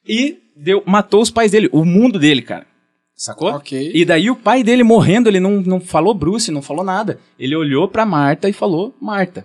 E 0.07 0.39
deu, 0.57 0.83
matou 0.87 1.21
os 1.21 1.31
pais 1.31 1.51
dele, 1.53 1.69
o 1.73 1.85
mundo 1.85 2.19
dele, 2.19 2.43
cara. 2.43 2.67
Sacou? 3.15 3.51
Ok. 3.51 3.91
E 3.95 4.05
daí 4.05 4.31
o 4.31 4.37
pai 4.37 4.63
dele 4.65 4.83
morrendo, 4.83 5.29
ele 5.29 5.39
não, 5.41 5.61
não 5.61 5.81
falou 5.81 6.15
Bruce, 6.15 6.51
não 6.51 6.63
falou 6.63 6.85
nada. 6.85 7.21
Ele 7.39 7.55
olhou 7.55 7.87
pra 7.89 8.07
Marta 8.07 8.49
e 8.49 8.53
falou 8.53 8.97
Marta. 9.01 9.45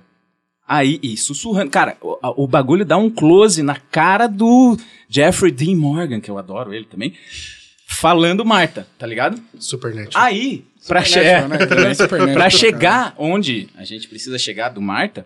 Aí, 0.68 1.00
e 1.02 1.16
sussurrando. 1.16 1.72
Cara, 1.72 1.96
o, 2.02 2.44
o 2.44 2.48
bagulho 2.48 2.84
dá 2.86 2.98
um 2.98 3.10
close 3.10 3.62
na 3.63 3.76
cara 3.76 4.28
do 4.28 4.76
Jeffrey 5.10 5.52
Dean 5.52 5.76
Morgan, 5.78 6.20
que 6.20 6.30
eu 6.30 6.38
adoro 6.38 6.74
ele 6.74 6.86
também, 6.86 7.13
falando 7.88 8.44
Marta, 8.46 8.88
tá 8.98 9.06
ligado? 9.08 9.42
Supernet. 9.60 10.12
Aí, 10.16 10.66
pra, 10.88 11.04
che 11.04 11.21
né? 11.21 12.50
chegar 12.50 13.13
onde 13.17 13.67
a 13.76 13.84
gente 13.84 14.08
precisa 14.08 14.38
chegar 14.39 14.69
do 14.69 14.82
Marta, 14.82 15.26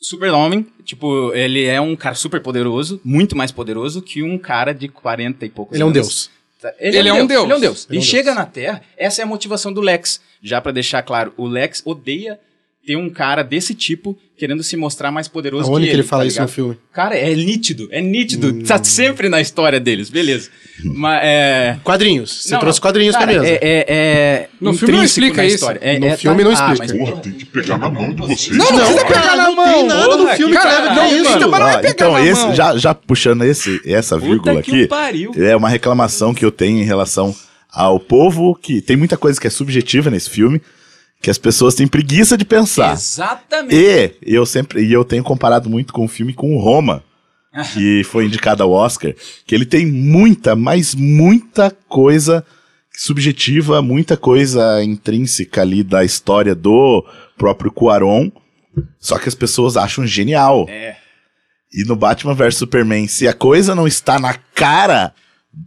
Super-Homem, 0.00 0.66
tipo, 0.84 1.32
ele 1.34 1.64
é 1.64 1.80
um 1.80 1.96
cara 1.96 2.14
super 2.14 2.40
poderoso, 2.40 3.00
muito 3.04 3.36
mais 3.36 3.50
poderoso 3.50 4.00
que 4.00 4.22
um 4.22 4.38
cara 4.38 4.72
de 4.72 4.88
40 4.88 5.44
e 5.44 5.48
poucos 5.48 5.74
Ele 5.74 5.82
é 5.82 5.86
um 5.86 5.88
anos. 5.88 6.00
deus. 6.00 6.30
Tá, 6.60 6.72
Ele 6.78 7.08
é 7.08 7.12
um 7.12 7.26
deus. 7.26 7.44
Ele 7.44 7.52
é 7.52 7.56
um 7.56 7.60
deus. 7.60 7.86
Ele 7.88 7.96
é 7.96 8.00
e 8.00 8.02
um 8.02 8.04
chega 8.04 8.24
deus. 8.24 8.36
na 8.36 8.46
Terra, 8.46 8.82
essa 8.96 9.20
é 9.20 9.24
a 9.24 9.26
motivação 9.26 9.72
do 9.72 9.80
Lex. 9.80 10.20
Já 10.40 10.60
pra 10.60 10.70
deixar 10.70 11.02
claro, 11.02 11.32
o 11.36 11.46
Lex 11.46 11.82
odeia 11.84 12.38
ter 12.86 12.96
um 12.96 13.10
cara 13.10 13.42
desse 13.42 13.74
tipo 13.74 14.16
querendo 14.38 14.62
se 14.62 14.76
mostrar 14.76 15.10
mais 15.10 15.26
poderoso 15.26 15.68
Aonde 15.68 15.80
que 15.86 15.90
que 15.90 15.94
ele 15.96 16.02
ele, 16.02 16.08
fala 16.08 16.22
tá 16.22 16.28
isso 16.28 16.40
no 16.40 16.48
filme? 16.48 16.78
Cara, 16.92 17.16
é 17.16 17.34
nítido, 17.34 17.88
é 17.90 18.00
nítido. 18.00 18.48
Hum. 18.48 18.62
Tá 18.62 18.82
sempre 18.82 19.28
na 19.28 19.40
história 19.40 19.80
deles, 19.80 20.08
beleza. 20.08 20.48
Mas 20.84 21.20
é. 21.24 21.76
Quadrinhos. 21.82 22.44
Você 22.44 22.52
Não, 22.52 22.60
trouxe 22.60 22.78
não. 22.78 22.82
quadrinhos 22.82 23.14
Cara, 23.16 23.26
pra 23.26 23.34
mesa. 23.42 23.52
É, 23.52 23.58
é, 23.60 23.84
é 23.88 24.48
No 24.60 24.74
filme 24.74 24.94
não 24.96 25.02
explica 25.04 25.44
isso. 25.44 25.56
história. 25.56 25.80
É, 25.82 25.98
No 25.98 26.06
é, 26.06 26.16
filme 26.16 26.44
não 26.44 26.52
ah, 26.52 26.54
explica. 26.72 26.78
mas, 26.78 26.92
Porra, 26.92 27.20
tem 27.20 27.32
que 27.32 27.44
pegar 27.46 27.78
na 27.78 27.90
mão 27.90 28.10
de 28.10 28.16
vocês. 28.16 28.56
Não, 28.56 28.70
não 28.70 28.78
precisa 28.78 29.04
pegar 29.06 29.36
na 29.36 29.42
não 29.44 29.56
mão. 29.56 29.74
tem 29.74 29.84
nada 29.84 30.16
no 30.16 30.28
filme 30.28 30.56
que 30.56 30.62
cara, 30.62 30.82
leva 30.82 30.94
não, 30.94 31.06
isso. 31.16 31.24
mano. 31.24 31.48
Não 31.48 31.68
é 31.68 31.74
Ó, 31.74 31.76
pegar 31.80 31.90
então, 31.90 32.12
na 32.12 32.24
esse, 32.24 32.42
mão. 32.42 32.54
já, 32.54 32.76
já 32.78 32.94
puxando 32.94 33.42
esse, 33.42 33.80
essa 33.84 34.16
vírgula 34.16 34.54
Puta 34.54 34.62
que 34.62 34.70
aqui, 34.70 34.86
pariu. 34.86 35.32
é 35.36 35.56
uma 35.56 35.68
reclamação 35.68 36.32
que 36.32 36.44
eu 36.44 36.52
tenho 36.52 36.78
em 36.80 36.84
relação 36.84 37.34
ao 37.72 37.98
povo, 37.98 38.54
que 38.54 38.80
tem 38.80 38.96
muita 38.96 39.16
coisa 39.16 39.40
que 39.40 39.46
é 39.48 39.50
subjetiva 39.50 40.10
nesse 40.10 40.30
filme, 40.30 40.62
que 41.20 41.30
as 41.30 41.38
pessoas 41.38 41.74
têm 41.74 41.86
preguiça 41.86 42.36
de 42.36 42.44
pensar. 42.44 42.92
Exatamente. 42.92 43.74
E 44.24 44.34
eu 44.34 44.46
sempre 44.46 44.84
e 44.84 44.92
eu 44.92 45.04
tenho 45.04 45.24
comparado 45.24 45.68
muito 45.68 45.92
com 45.92 46.04
o 46.04 46.08
filme 46.08 46.32
com 46.32 46.54
o 46.54 46.60
Roma, 46.60 47.02
que 47.74 48.04
foi 48.04 48.26
indicado 48.26 48.62
ao 48.62 48.70
Oscar, 48.70 49.14
que 49.46 49.54
ele 49.54 49.66
tem 49.66 49.86
muita, 49.86 50.54
mas 50.54 50.94
muita 50.94 51.70
coisa 51.88 52.44
subjetiva, 52.96 53.80
muita 53.80 54.16
coisa 54.16 54.82
intrínseca 54.82 55.62
ali 55.62 55.82
da 55.82 56.04
história 56.04 56.54
do 56.54 57.04
próprio 57.36 57.70
Cuarón, 57.70 58.30
só 58.98 59.18
que 59.18 59.28
as 59.28 59.34
pessoas 59.34 59.76
acham 59.76 60.06
genial. 60.06 60.66
É. 60.68 60.96
E 61.72 61.84
no 61.84 61.94
Batman 61.94 62.34
vs 62.34 62.56
Superman, 62.56 63.06
se 63.06 63.28
a 63.28 63.32
coisa 63.32 63.74
não 63.74 63.86
está 63.86 64.18
na 64.18 64.34
cara 64.34 65.12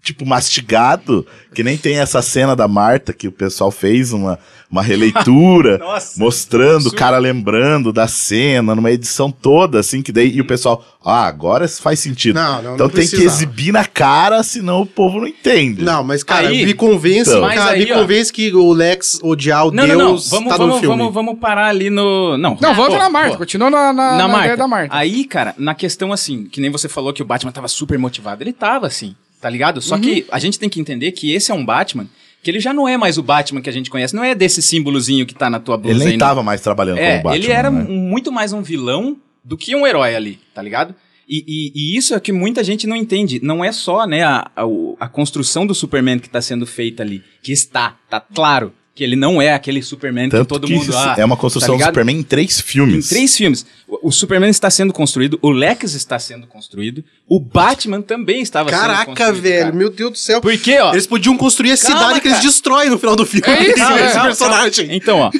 tipo, 0.04 0.25
mastigado, 0.25 1.25
que 1.54 1.63
nem 1.63 1.77
tem 1.77 1.99
essa 1.99 2.21
cena 2.21 2.56
da 2.56 2.67
Marta 2.67 3.13
que 3.13 3.27
o 3.27 3.32
pessoal 3.32 3.71
fez 3.71 4.13
uma, 4.13 4.39
uma 4.69 4.82
releitura, 4.82 5.77
Nossa. 5.80 6.19
mostrando 6.19 6.88
o 6.88 6.93
cara 6.95 7.17
lembrando 7.17 7.91
da 7.91 8.08
cena, 8.08 8.73
numa 8.75 8.91
edição 8.91 9.32
toda, 9.32 9.80
assim, 9.80 10.01
que 10.01 10.12
daí, 10.12 10.30
e 10.36 10.41
o 10.41 10.45
pessoal, 10.45 10.86
ah, 11.04 11.25
agora 11.25 11.67
faz 11.67 11.99
sentido. 11.99 12.36
Não, 12.36 12.62
não, 12.62 12.73
então 12.75 12.88
não 12.88 12.93
tem 12.93 13.04
que 13.04 13.12
precisava. 13.12 13.25
exibir 13.36 13.71
na 13.71 13.86
cara, 13.86 14.43
senão 14.43 14.82
o 14.82 14.86
povo 14.86 15.19
não 15.19 15.27
entende. 15.27 15.84
Não, 15.84 16.04
mas, 16.04 16.23
cara, 16.23 16.47
Aí- 16.47 16.65
me 16.65 16.73
convence, 16.73 17.30
Então. 17.30 17.41
Cara, 17.49 17.71
aí, 17.71 17.86
me 17.86 17.91
ó. 17.91 17.99
convence 17.99 18.32
que 18.32 18.54
o 18.54 18.71
Lex 18.71 19.19
odiar 19.21 19.67
o 19.67 19.71
Não, 19.71 19.86
Deus 19.86 19.97
não, 19.97 20.06
não. 20.13 20.17
Vamos, 20.17 20.30
tá 20.30 20.58
no 20.58 20.65
vamos, 20.67 20.80
filme. 20.80 20.97
vamos, 20.97 21.13
vamos 21.13 21.39
parar 21.39 21.67
ali 21.67 21.89
no. 21.89 22.38
Não, 22.38 22.58
Não, 22.62 22.73
volta 22.75 22.93
pô, 22.93 22.97
na 22.97 23.10
Marta, 23.10 23.32
pô. 23.32 23.38
continua 23.39 23.69
na, 23.69 23.91
na, 23.91 24.12
na, 24.12 24.17
na 24.17 24.27
Marta. 24.27 24.39
ideia 24.45 24.58
da 24.58 24.67
Marta. 24.67 24.95
Aí, 24.95 25.25
cara, 25.25 25.54
na 25.58 25.73
questão 25.75 26.13
assim, 26.13 26.45
que 26.45 26.62
nem 26.62 26.69
você 26.71 26.88
falou 26.88 27.12
que 27.13 27.21
o 27.21 27.25
Batman 27.25 27.51
tava 27.51 27.67
super 27.67 27.97
motivado. 27.99 28.41
Ele 28.43 28.54
tava 28.54 28.88
assim, 28.88 29.15
tá 29.41 29.49
ligado? 29.49 29.82
Só 29.82 29.95
Uhum. 29.95 30.01
que 30.01 30.25
a 30.32 30.39
gente 30.39 30.58
tem 30.60 30.69
que 30.69 30.80
entender 30.80 31.12
que 31.12 31.34
esse 31.34 31.51
é 31.51 31.54
um 31.54 31.65
Batman 31.65 32.08
que 32.43 32.49
ele 32.49 32.60
já 32.60 32.73
não 32.73 32.88
é 32.88 32.97
mais 32.97 33.17
o 33.19 33.23
Batman 33.23 33.62
que 33.62 33.69
a 33.69 33.73
gente 33.73 33.89
conhece. 33.89 34.15
Não 34.15 34.23
é 34.23 34.34
desse 34.34 34.62
símbolozinho 34.62 35.25
que 35.27 35.34
tá 35.36 35.47
na 35.49 35.60
tua 35.60 35.77
blusa 35.77 35.93
Ele 35.95 35.99
nem 36.06 36.08
aí, 36.13 36.17
não. 36.17 36.25
tava 36.27 36.41
mais 36.41 36.60
trabalhando 36.62 36.97
É, 36.97 37.12
como 37.19 37.23
Batman. 37.25 37.36
ele 37.43 37.51
era 37.51 37.69
né? 37.69 37.84
muito 37.88 38.32
mais 38.32 38.51
um 38.54 38.62
vilão 38.63 39.17
do 39.43 39.56
que 39.58 39.75
um 39.75 39.86
herói 39.86 40.15
ali, 40.15 40.39
tá 40.54 40.62
ligado? 40.62 40.95
E, 41.30 41.43
e- 41.47 41.71
e 41.75 41.97
isso 41.97 42.13
é 42.15 42.19
que 42.19 42.32
muita 42.32 42.63
gente 42.63 42.86
não 42.88 42.95
entende. 42.95 43.39
Não 43.43 43.63
é 43.63 43.71
só 43.71 44.06
né, 44.08 44.23
a, 44.23 44.49
a, 44.56 44.63
a 44.99 45.08
construção 45.08 45.65
do 45.67 45.73
Superman 45.75 46.19
que 46.19 46.27
está 46.27 46.41
sendo 46.41 46.65
feita 46.65 47.04
ali. 47.04 47.23
Que 47.43 47.51
está, 47.54 47.95
tá 48.10 48.19
claro. 48.19 48.73
Que 48.93 49.06
ele 49.06 49.15
não 49.15 49.41
é 49.41 49.54
aquele 49.54 49.82
Superman 49.82 50.27
Tanto 50.30 50.43
que 50.43 50.49
todo 50.49 50.67
que 50.67 50.73
mundo. 50.73 50.91
ah, 50.97 51.15
é 51.17 51.23
uma 51.23 51.38
construção 51.38 51.77
tá 51.77 51.86
do? 51.86 51.88
Superman 51.88 52.17
em 52.19 52.23
três 52.23 52.60
filmes. 52.60 53.06
Em 53.06 53.15
três 53.15 53.38
filmes. 53.38 53.65
O, 53.88 54.10
o 54.10 54.12
Superman 54.12 54.49
está 54.49 54.69
sendo 54.69 54.91
construído, 54.91 55.39
o 55.41 55.49
Lex 55.49 55.93
está 55.93 56.19
sendo 56.19 56.45
construído, 56.45 57.01
o 57.25 57.39
Batman 57.39 58.01
também 58.01 58.41
estava 58.41 58.69
sendo 58.69 58.80
Caraca, 58.80 59.06
construído. 59.06 59.41
velho, 59.41 59.63
cara. 59.65 59.75
meu 59.75 59.89
Deus 59.89 60.12
do 60.12 60.17
céu. 60.17 60.41
Por 60.41 60.58
quê, 60.58 60.77
ó? 60.80 60.91
Eles 60.91 61.08
podiam 61.08 61.38
construir 61.38 61.71
a 61.71 61.77
Calma, 61.77 61.99
cidade 61.99 62.21
que 62.21 62.27
eles 62.27 62.38
cara. 62.39 62.49
destroem 62.49 62.89
no 62.89 62.99
final 62.99 63.15
do 63.15 63.25
filme. 63.25 63.47
É 63.47 63.63
isso, 63.71 63.82
esse, 63.82 63.82
é. 63.82 64.06
esse 64.06 64.13
Calma, 64.13 64.27
personagem. 64.27 64.88
Então, 64.95 65.19
ó. 65.19 65.32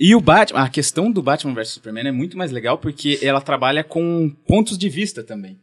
E 0.00 0.14
o 0.14 0.20
Batman, 0.20 0.60
a 0.62 0.68
questão 0.70 1.10
do 1.12 1.22
Batman 1.22 1.52
vs 1.54 1.68
Superman 1.68 2.08
é 2.08 2.12
muito 2.12 2.38
mais 2.38 2.50
legal 2.50 2.78
porque 2.78 3.18
ela 3.22 3.40
trabalha 3.42 3.84
com 3.84 4.32
pontos 4.48 4.78
de 4.78 4.88
vista 4.88 5.22
também. 5.22 5.58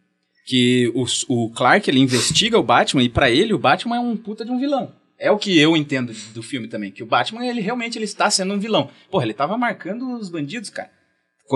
Que 0.45 0.91
o, 0.95 1.05
o 1.27 1.49
Clark, 1.49 1.89
ele 1.89 1.99
investiga 1.99 2.57
o 2.59 2.63
Batman 2.63 3.03
e 3.03 3.09
pra 3.09 3.31
ele 3.31 3.51
o 3.53 3.59
Batman 3.59 3.97
é 3.97 3.99
um 3.99 4.15
puta 4.15 4.45
de 4.45 4.51
um 4.51 4.59
vilão. 4.59 4.91
É 5.21 5.29
o 5.29 5.37
que 5.37 5.55
eu 5.59 5.77
entendo 5.77 6.11
do 6.33 6.41
filme 6.41 6.67
também, 6.67 6.89
que 6.89 7.03
o 7.03 7.05
Batman, 7.05 7.45
ele 7.45 7.61
realmente 7.61 7.95
ele 7.95 8.05
está 8.05 8.27
sendo 8.31 8.55
um 8.55 8.59
vilão. 8.59 8.89
Porra, 9.11 9.23
ele 9.23 9.35
tava 9.35 9.55
marcando 9.55 10.17
os 10.17 10.29
bandidos, 10.29 10.71
cara. 10.71 10.89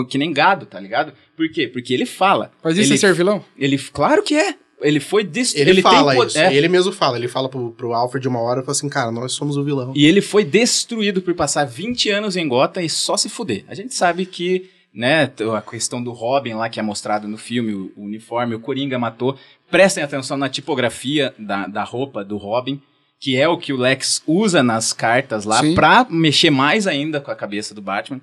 Que 0.08 0.20
nem 0.20 0.32
gado, 0.32 0.68
tá 0.68 0.80
ligado? 0.80 1.14
Por 1.36 1.50
quê? 1.50 1.68
Porque 1.68 1.92
ele 1.92 2.06
fala. 2.06 2.52
Mas 2.64 2.78
isso 2.78 2.92
ele, 2.92 2.96
é 2.96 2.98
ser 3.00 3.14
vilão? 3.16 3.44
ele 3.58 3.78
Claro 3.80 4.22
que 4.22 4.36
é. 4.36 4.56
Ele 4.82 5.00
foi 5.00 5.24
destruído. 5.24 5.70
Ele, 5.70 5.82
fala 5.82 6.26
isso. 6.26 6.38
É. 6.38 6.54
Ele 6.54 6.68
mesmo 6.68 6.92
fala. 6.92 7.18
Ele 7.18 7.28
fala 7.28 7.50
pro, 7.50 7.72
pro 7.72 7.94
Alfred 7.94 8.28
uma 8.28 8.40
hora 8.40 8.60
e 8.60 8.64
fala 8.64 8.74
assim, 8.74 8.90
cara, 8.90 9.12
nós 9.12 9.34
somos 9.34 9.58
o 9.58 9.64
vilão. 9.64 9.94
E 9.96 10.06
ele 10.06 10.22
foi 10.22 10.44
destruído 10.44 11.22
por 11.22 11.34
passar 11.34 11.66
20 11.66 12.12
anos 12.12 12.36
em 12.36 12.48
Gotham 12.48 12.84
e 12.84 12.90
só 12.90 13.18
se 13.18 13.30
fuder. 13.30 13.64
A 13.68 13.74
gente 13.74 13.96
sabe 13.96 14.28
que, 14.28 14.70
né, 14.94 15.32
a 15.56 15.62
questão 15.62 16.04
do 16.04 16.12
Robin 16.12 16.54
lá 16.54 16.70
que 16.70 16.80
é 16.80 16.84
mostrado 16.84 17.28
no 17.28 17.38
filme, 17.38 17.74
o, 17.74 17.92
o 17.96 18.04
uniforme, 18.04 18.54
o 18.54 18.60
Coringa 18.60 19.00
matou. 19.00 19.36
Prestem 19.72 20.04
atenção 20.04 20.38
na 20.38 20.50
tipografia 20.50 21.34
da, 21.40 21.66
da 21.66 21.84
roupa 21.84 22.24
do 22.24 22.38
Robin, 22.38 22.80
que 23.26 23.36
é 23.36 23.48
o 23.48 23.58
que 23.58 23.74
o 23.74 23.78
Lex 23.78 24.22
usa 24.28 24.62
nas 24.62 24.94
cartas 24.94 25.46
lá 25.46 25.60
Sim. 25.60 25.74
pra 25.74 26.06
mexer 26.08 26.52
mais 26.52 26.86
ainda 26.86 27.20
com 27.20 27.32
a 27.32 27.36
cabeça 27.36 27.74
do 27.74 27.82
Batman. 27.82 28.22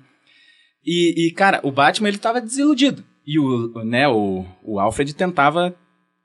E, 0.81 1.27
e, 1.27 1.31
cara, 1.31 1.59
o 1.61 1.73
Batman 1.73 2.07
ele 2.07 2.17
tava 2.17 2.39
desiludido. 2.39 3.03
E 3.27 3.37
o, 3.37 3.83
né, 3.83 4.07
o, 4.07 4.45
o 4.63 4.79
Alfred 4.79 5.13
tentava 5.13 5.75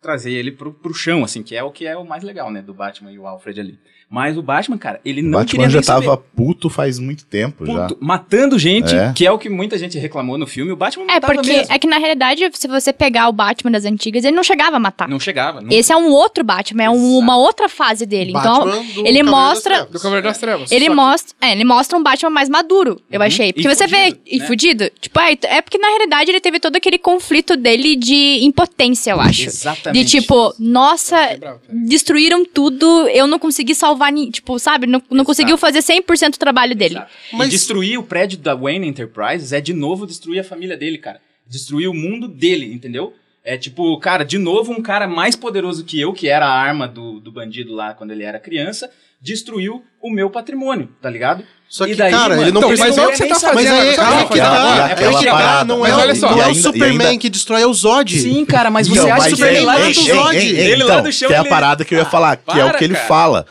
trazer 0.00 0.30
ele 0.30 0.52
pro, 0.52 0.72
pro 0.72 0.94
chão, 0.94 1.24
assim, 1.24 1.42
que 1.42 1.56
é 1.56 1.62
o 1.64 1.72
que 1.72 1.88
é 1.88 1.96
o 1.96 2.06
mais 2.06 2.22
legal, 2.22 2.52
né, 2.52 2.62
do 2.62 2.72
Batman 2.72 3.10
e 3.10 3.18
o 3.18 3.26
Alfred 3.26 3.58
ali. 3.58 3.80
Mas 4.10 4.38
o 4.38 4.42
Batman, 4.42 4.78
cara, 4.78 5.00
ele 5.04 5.20
O 5.20 5.24
não 5.24 5.44
queria 5.44 5.66
Batman 5.66 5.68
já 5.70 5.78
nem 5.80 5.82
saber. 5.82 6.06
tava 6.06 6.16
puto 6.16 6.70
faz 6.70 6.98
muito 6.98 7.26
tempo 7.26 7.66
já. 7.66 7.88
Puto, 7.88 7.98
matando 8.00 8.58
gente, 8.58 8.94
É. 8.94 9.12
que 9.14 9.26
é 9.26 9.30
o 9.30 9.38
que 9.38 9.50
muita 9.50 9.76
gente 9.76 9.98
reclamou 9.98 10.38
no 10.38 10.46
filme. 10.46 10.72
O 10.72 10.76
Batman 10.76 11.04
É, 11.04 11.06
matava 11.16 11.34
porque 11.34 11.52
mesmo. 11.52 11.72
é 11.74 11.78
que 11.78 11.86
na 11.86 11.98
realidade, 11.98 12.48
se 12.54 12.66
você 12.66 12.90
pegar 12.90 13.28
o 13.28 13.32
Batman 13.32 13.70
das 13.70 13.84
antigas, 13.84 14.24
ele 14.24 14.34
não 14.34 14.42
chegava 14.42 14.76
a 14.76 14.80
matar. 14.80 15.06
Não 15.08 15.20
chegava. 15.20 15.60
Não... 15.60 15.70
Esse 15.70 15.92
é 15.92 15.96
um 15.96 16.08
outro 16.10 16.42
Batman, 16.42 16.84
é 16.84 16.90
um- 16.90 17.18
uma 17.18 17.36
outra 17.36 17.68
fase 17.68 18.06
dele. 18.06 18.30
então, 18.30 18.64
Batman 18.64 18.82
do 18.94 19.06
ele 19.06 19.22
mostra. 19.22 19.84
Do 19.84 19.98
Cavaleiro 20.00 20.26
das 20.28 20.38
Trevas. 20.38 20.72
Ele 20.72 20.88
mostra, 20.88 21.34
é, 21.42 21.52
ele 21.52 21.64
mostra 21.64 21.98
um 21.98 22.02
Batman 22.02 22.30
mais 22.30 22.48
maduro, 22.48 23.00
eu 23.10 23.20
achei. 23.20 23.52
Porque 23.52 23.68
E 23.68 23.74
você 23.74 23.86
vê. 23.86 24.04
fudido, 24.06 24.20
E 24.26 24.38
né? 24.38 24.46
fudido. 24.46 24.90
Tipo, 25.02 25.20
é, 25.20 25.36
é 25.42 25.60
porque 25.60 25.76
na 25.76 25.88
realidade 25.88 26.30
ele 26.30 26.40
teve 26.40 26.58
todo 26.58 26.76
aquele 26.76 26.96
conflito 26.96 27.56
dele 27.58 27.94
de 27.94 28.38
impotência, 28.42 29.10
eu 29.10 29.20
acho. 29.20 29.48
Exatamente. 29.48 30.02
De 30.04 30.10
tipo, 30.20 30.54
nossa, 30.58 31.36
bravo, 31.38 31.60
destruíram 31.68 32.42
tudo, 32.46 33.06
eu 33.08 33.26
não 33.26 33.38
consegui 33.38 33.74
salvar, 33.74 33.97
ni- 34.12 34.30
tipo, 34.30 34.58
sabe? 34.58 34.86
Não, 34.86 35.02
não 35.10 35.24
conseguiu 35.24 35.56
fazer 35.58 35.80
100% 35.80 36.32
do 36.32 36.38
trabalho 36.38 36.74
dele. 36.76 36.94
Exato. 36.94 37.10
Mas- 37.32 37.48
E 37.48 37.50
destruir 37.50 37.98
o 37.98 38.02
prédio 38.02 38.38
da 38.38 38.54
Wayne 38.54 38.86
Enterprises 38.88 39.52
é 39.52 39.60
de 39.60 39.72
novo 39.74 40.06
destruir 40.06 40.38
a 40.40 40.44
família 40.44 40.76
dele, 40.76 40.98
cara. 40.98 41.20
Destruir 41.46 41.88
o 41.88 41.94
mundo 41.94 42.28
dele, 42.28 42.72
entendeu? 42.72 43.12
É 43.44 43.56
tipo, 43.56 43.98
cara, 43.98 44.24
de 44.24 44.36
novo 44.38 44.72
um 44.72 44.82
cara 44.82 45.06
mais 45.08 45.34
poderoso 45.34 45.82
que 45.84 45.98
eu, 46.00 46.12
que 46.12 46.28
era 46.28 46.46
a 46.46 46.52
arma 46.52 46.86
do, 46.86 47.18
do 47.18 47.32
bandido 47.32 47.74
lá 47.74 47.94
quando 47.94 48.10
ele 48.10 48.22
era 48.22 48.38
criança, 48.38 48.90
destruiu 49.20 49.82
o 50.02 50.10
meu 50.10 50.28
patrimônio, 50.30 50.88
tá 51.00 51.08
ligado? 51.10 51.42
Só 51.68 51.86
E 51.86 51.90
que, 51.90 51.96
daí, 51.96 52.10
cara, 52.10 52.30
mano, 52.30 52.42
ele 52.42 52.52
não 52.52 52.60
Então, 52.60 52.68
precisa... 52.70 52.88
mas 52.88 52.98
olha 52.98 53.08
o 53.08 53.10
que 53.12 53.16
você 53.18 53.26
tá 53.28 53.34
Mas 53.54 53.66
fazendo. 53.68 53.80
aí, 53.80 53.94
Sabe 53.94 54.16
aí 54.16 54.24
o 54.24 54.28
que 54.28 54.38
tá, 54.38 54.44
é 54.88 54.92
aquela 54.92 55.18
que 55.18 55.24
tá, 55.26 55.30
parada- 55.32 55.64
não 55.64 55.78
mas 55.80 55.92
é, 55.92 55.96
olha 55.96 56.14
só, 56.14 56.30
não 56.30 56.42
é 56.42 56.48
o 56.48 56.54
Superman 56.54 57.06
ainda- 57.08 57.20
que 57.20 57.28
destrói, 57.28 57.62
é 57.62 57.66
o 57.66 57.74
Zod. 57.74 58.18
Sim, 58.20 58.44
cara, 58.44 58.70
mas 58.70 58.88
você 58.88 59.00
Não, 59.00 59.06
acha 59.12 59.16
mas 59.30 59.34
que 59.34 59.42
ele 59.42 59.56
ei, 59.58 59.64
lá 59.64 59.76
do 59.78 59.92
Zod, 59.92 60.36
ele 60.36 60.76
lá 60.76 60.84
então, 60.84 61.02
do 61.02 61.12
chão, 61.12 61.28
que 61.28 61.34
é 61.34 61.38
a 61.38 61.44
parada 61.44 61.84
que 61.84 61.94
eu 61.94 61.98
ia 61.98 62.04
falar, 62.06 62.36
que 62.36 62.58
é 62.58 62.64
o 62.64 62.74
que 62.76 62.84
ele 62.84 62.94
cara. 62.94 63.06
fala. 63.06 63.46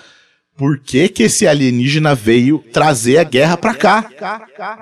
Por 0.58 0.80
que 0.80 1.08
que 1.08 1.24
esse 1.24 1.48
alienígena 1.48 2.16
veio 2.16 2.64
trazer 2.74 3.20
a 3.20 3.24
guerra 3.24 3.56
pra 3.56 3.76
cá? 3.76 4.10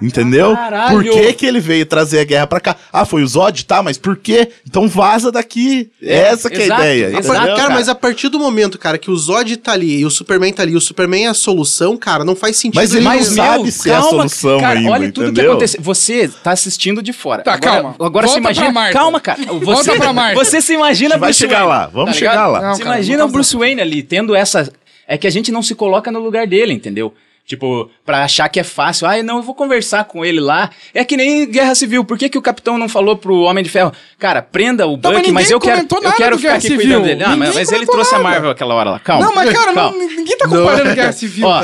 Entendeu? 0.02 0.56
Caralho. 0.56 0.96
Por 0.96 1.04
que 1.04 1.34
que 1.34 1.46
ele 1.46 1.60
veio 1.60 1.86
trazer 1.86 2.20
a 2.20 2.24
guerra 2.24 2.48
pra 2.48 2.62
cá? 2.62 2.78
Ah, 2.94 3.04
foi 3.04 3.24
o 3.24 3.28
Zod? 3.28 3.66
Tá, 3.66 3.84
mas 3.84 3.98
por 3.98 4.16
quê? 4.16 4.50
Então 4.66 4.88
vaza 4.88 5.34
daqui. 5.34 5.92
Essa 6.02 6.50
que 6.50 6.56
é 6.56 6.62
a 6.62 6.66
exato, 6.66 6.82
ideia. 6.82 7.12
entendeu? 7.12 7.32
cara, 7.34 7.56
cara. 7.56 7.74
mas 7.74 7.90
a 7.90 7.96
partir 7.96 8.30
do 8.30 8.40
momento, 8.40 8.78
cara, 8.80 8.98
que 8.98 9.12
o 9.12 9.18
Zod 9.18 9.58
tá 9.58 9.74
ali 9.74 10.00
e 10.00 10.06
o 10.06 10.10
Superman 10.10 10.54
tá 10.54 10.64
ali, 10.64 10.72
e 10.72 10.78
o 10.78 10.82
Superman 10.82 11.26
é 11.26 11.30
a 11.30 11.34
solução, 11.34 11.98
cara, 11.98 12.24
não 12.24 12.38
faz 12.38 12.56
sentido. 12.56 12.80
Mas 12.80 12.94
ele 12.94 13.04
não 13.04 13.12
Mas, 13.12 13.28
sabe 13.28 13.64
meu, 13.64 13.72
se 13.72 13.90
é 13.90 13.94
a 13.94 14.00
calma, 14.00 14.10
solução 14.30 14.60
cara, 14.62 14.80
ainda, 14.80 14.92
olha 14.92 15.12
tudo 15.12 15.26
que 15.26 15.32
entendeu? 15.32 15.52
aconteceu. 15.52 15.82
Você 15.82 16.30
tá 16.30 16.52
assistindo 16.52 17.04
de 17.04 17.12
fora. 17.12 17.44
Tá, 17.44 17.54
agora, 17.56 17.82
calma. 17.82 17.96
Agora 18.00 18.28
você 18.28 18.40
Volta 18.40 18.42
pra 18.42 18.52
imagina... 18.52 18.72
Marta. 18.72 18.98
Calma, 18.98 19.20
cara. 19.20 19.40
Você, 19.46 19.66
Volta 19.66 19.96
pra 19.96 20.14
Marta. 20.14 20.36
Você 20.36 20.62
se 20.62 20.74
imagina 20.74 21.18
Vai 21.18 21.30
Bruce 21.32 21.40
chegar 21.40 21.66
Wayne, 21.66 21.70
lá, 21.70 21.88
vamos 21.88 22.12
tá 22.12 22.18
chegar 22.20 22.48
lá. 22.48 22.62
Não, 22.62 22.76
Você 22.76 22.84
cara, 22.84 22.96
imagina 22.96 23.18
não 23.18 23.28
o 23.28 23.32
Bruce 23.32 23.58
Wayne 23.58 23.82
ali, 23.82 24.02
tendo 24.02 24.34
essa... 24.34 24.72
É 25.08 25.18
que 25.18 25.28
a 25.28 25.30
gente 25.30 25.52
não 25.52 25.62
se 25.62 25.76
coloca 25.76 26.12
no 26.12 26.20
lugar 26.20 26.48
dele, 26.48 26.74
entendeu? 26.74 27.14
Tipo, 27.46 27.92
pra 28.04 28.24
achar 28.24 28.50
que 28.50 28.60
é 28.60 28.64
fácil. 28.64 29.06
Ah, 29.08 29.22
não, 29.22 29.38
eu 29.38 29.44
vou 29.44 29.54
conversar 29.54 30.06
com 30.06 30.26
ele 30.26 30.40
lá. 30.40 30.72
É 30.94 31.06
que 31.06 31.16
nem 31.16 31.50
Guerra 31.50 31.76
Civil. 31.76 32.04
Por 32.04 32.18
que, 32.18 32.28
que 32.28 32.38
o 32.40 32.42
capitão 32.42 32.76
não 32.76 32.90
falou 32.90 33.16
pro 33.16 33.42
Homem 33.42 33.64
de 33.64 33.70
Ferro? 33.70 33.94
Cara, 34.18 34.42
prenda 34.42 34.88
o 34.88 34.92
Não, 34.92 35.12
mas 35.12 35.14
Buck, 35.18 35.32
mas, 35.32 35.44
ninguém 35.44 35.52
eu 35.52 35.60
quero, 35.60 35.88
eu 36.04 36.12
quero 36.14 36.38
ficar 36.38 36.54
aqui 36.54 36.68
Civil. 36.68 36.80
cuidando 36.80 37.04
dele. 37.04 37.24
Ah, 37.26 37.36
mas, 37.36 37.54
mas 37.54 37.72
ele 37.72 37.86
trouxe 37.86 38.16
a 38.16 38.18
nada. 38.18 38.30
Marvel 38.30 38.50
aquela 38.52 38.74
hora 38.74 38.92
lá. 38.92 39.00
Calma. 39.00 39.26
Não, 39.26 39.36
mas 39.36 39.52
cara, 39.52 39.74
não, 39.74 39.92
Calma. 39.92 39.98
ninguém 39.98 40.38
tá 40.38 40.48
comparando 40.48 40.96
Guerra 40.96 41.12
Civil. 41.12 41.46
Ó, 41.46 41.62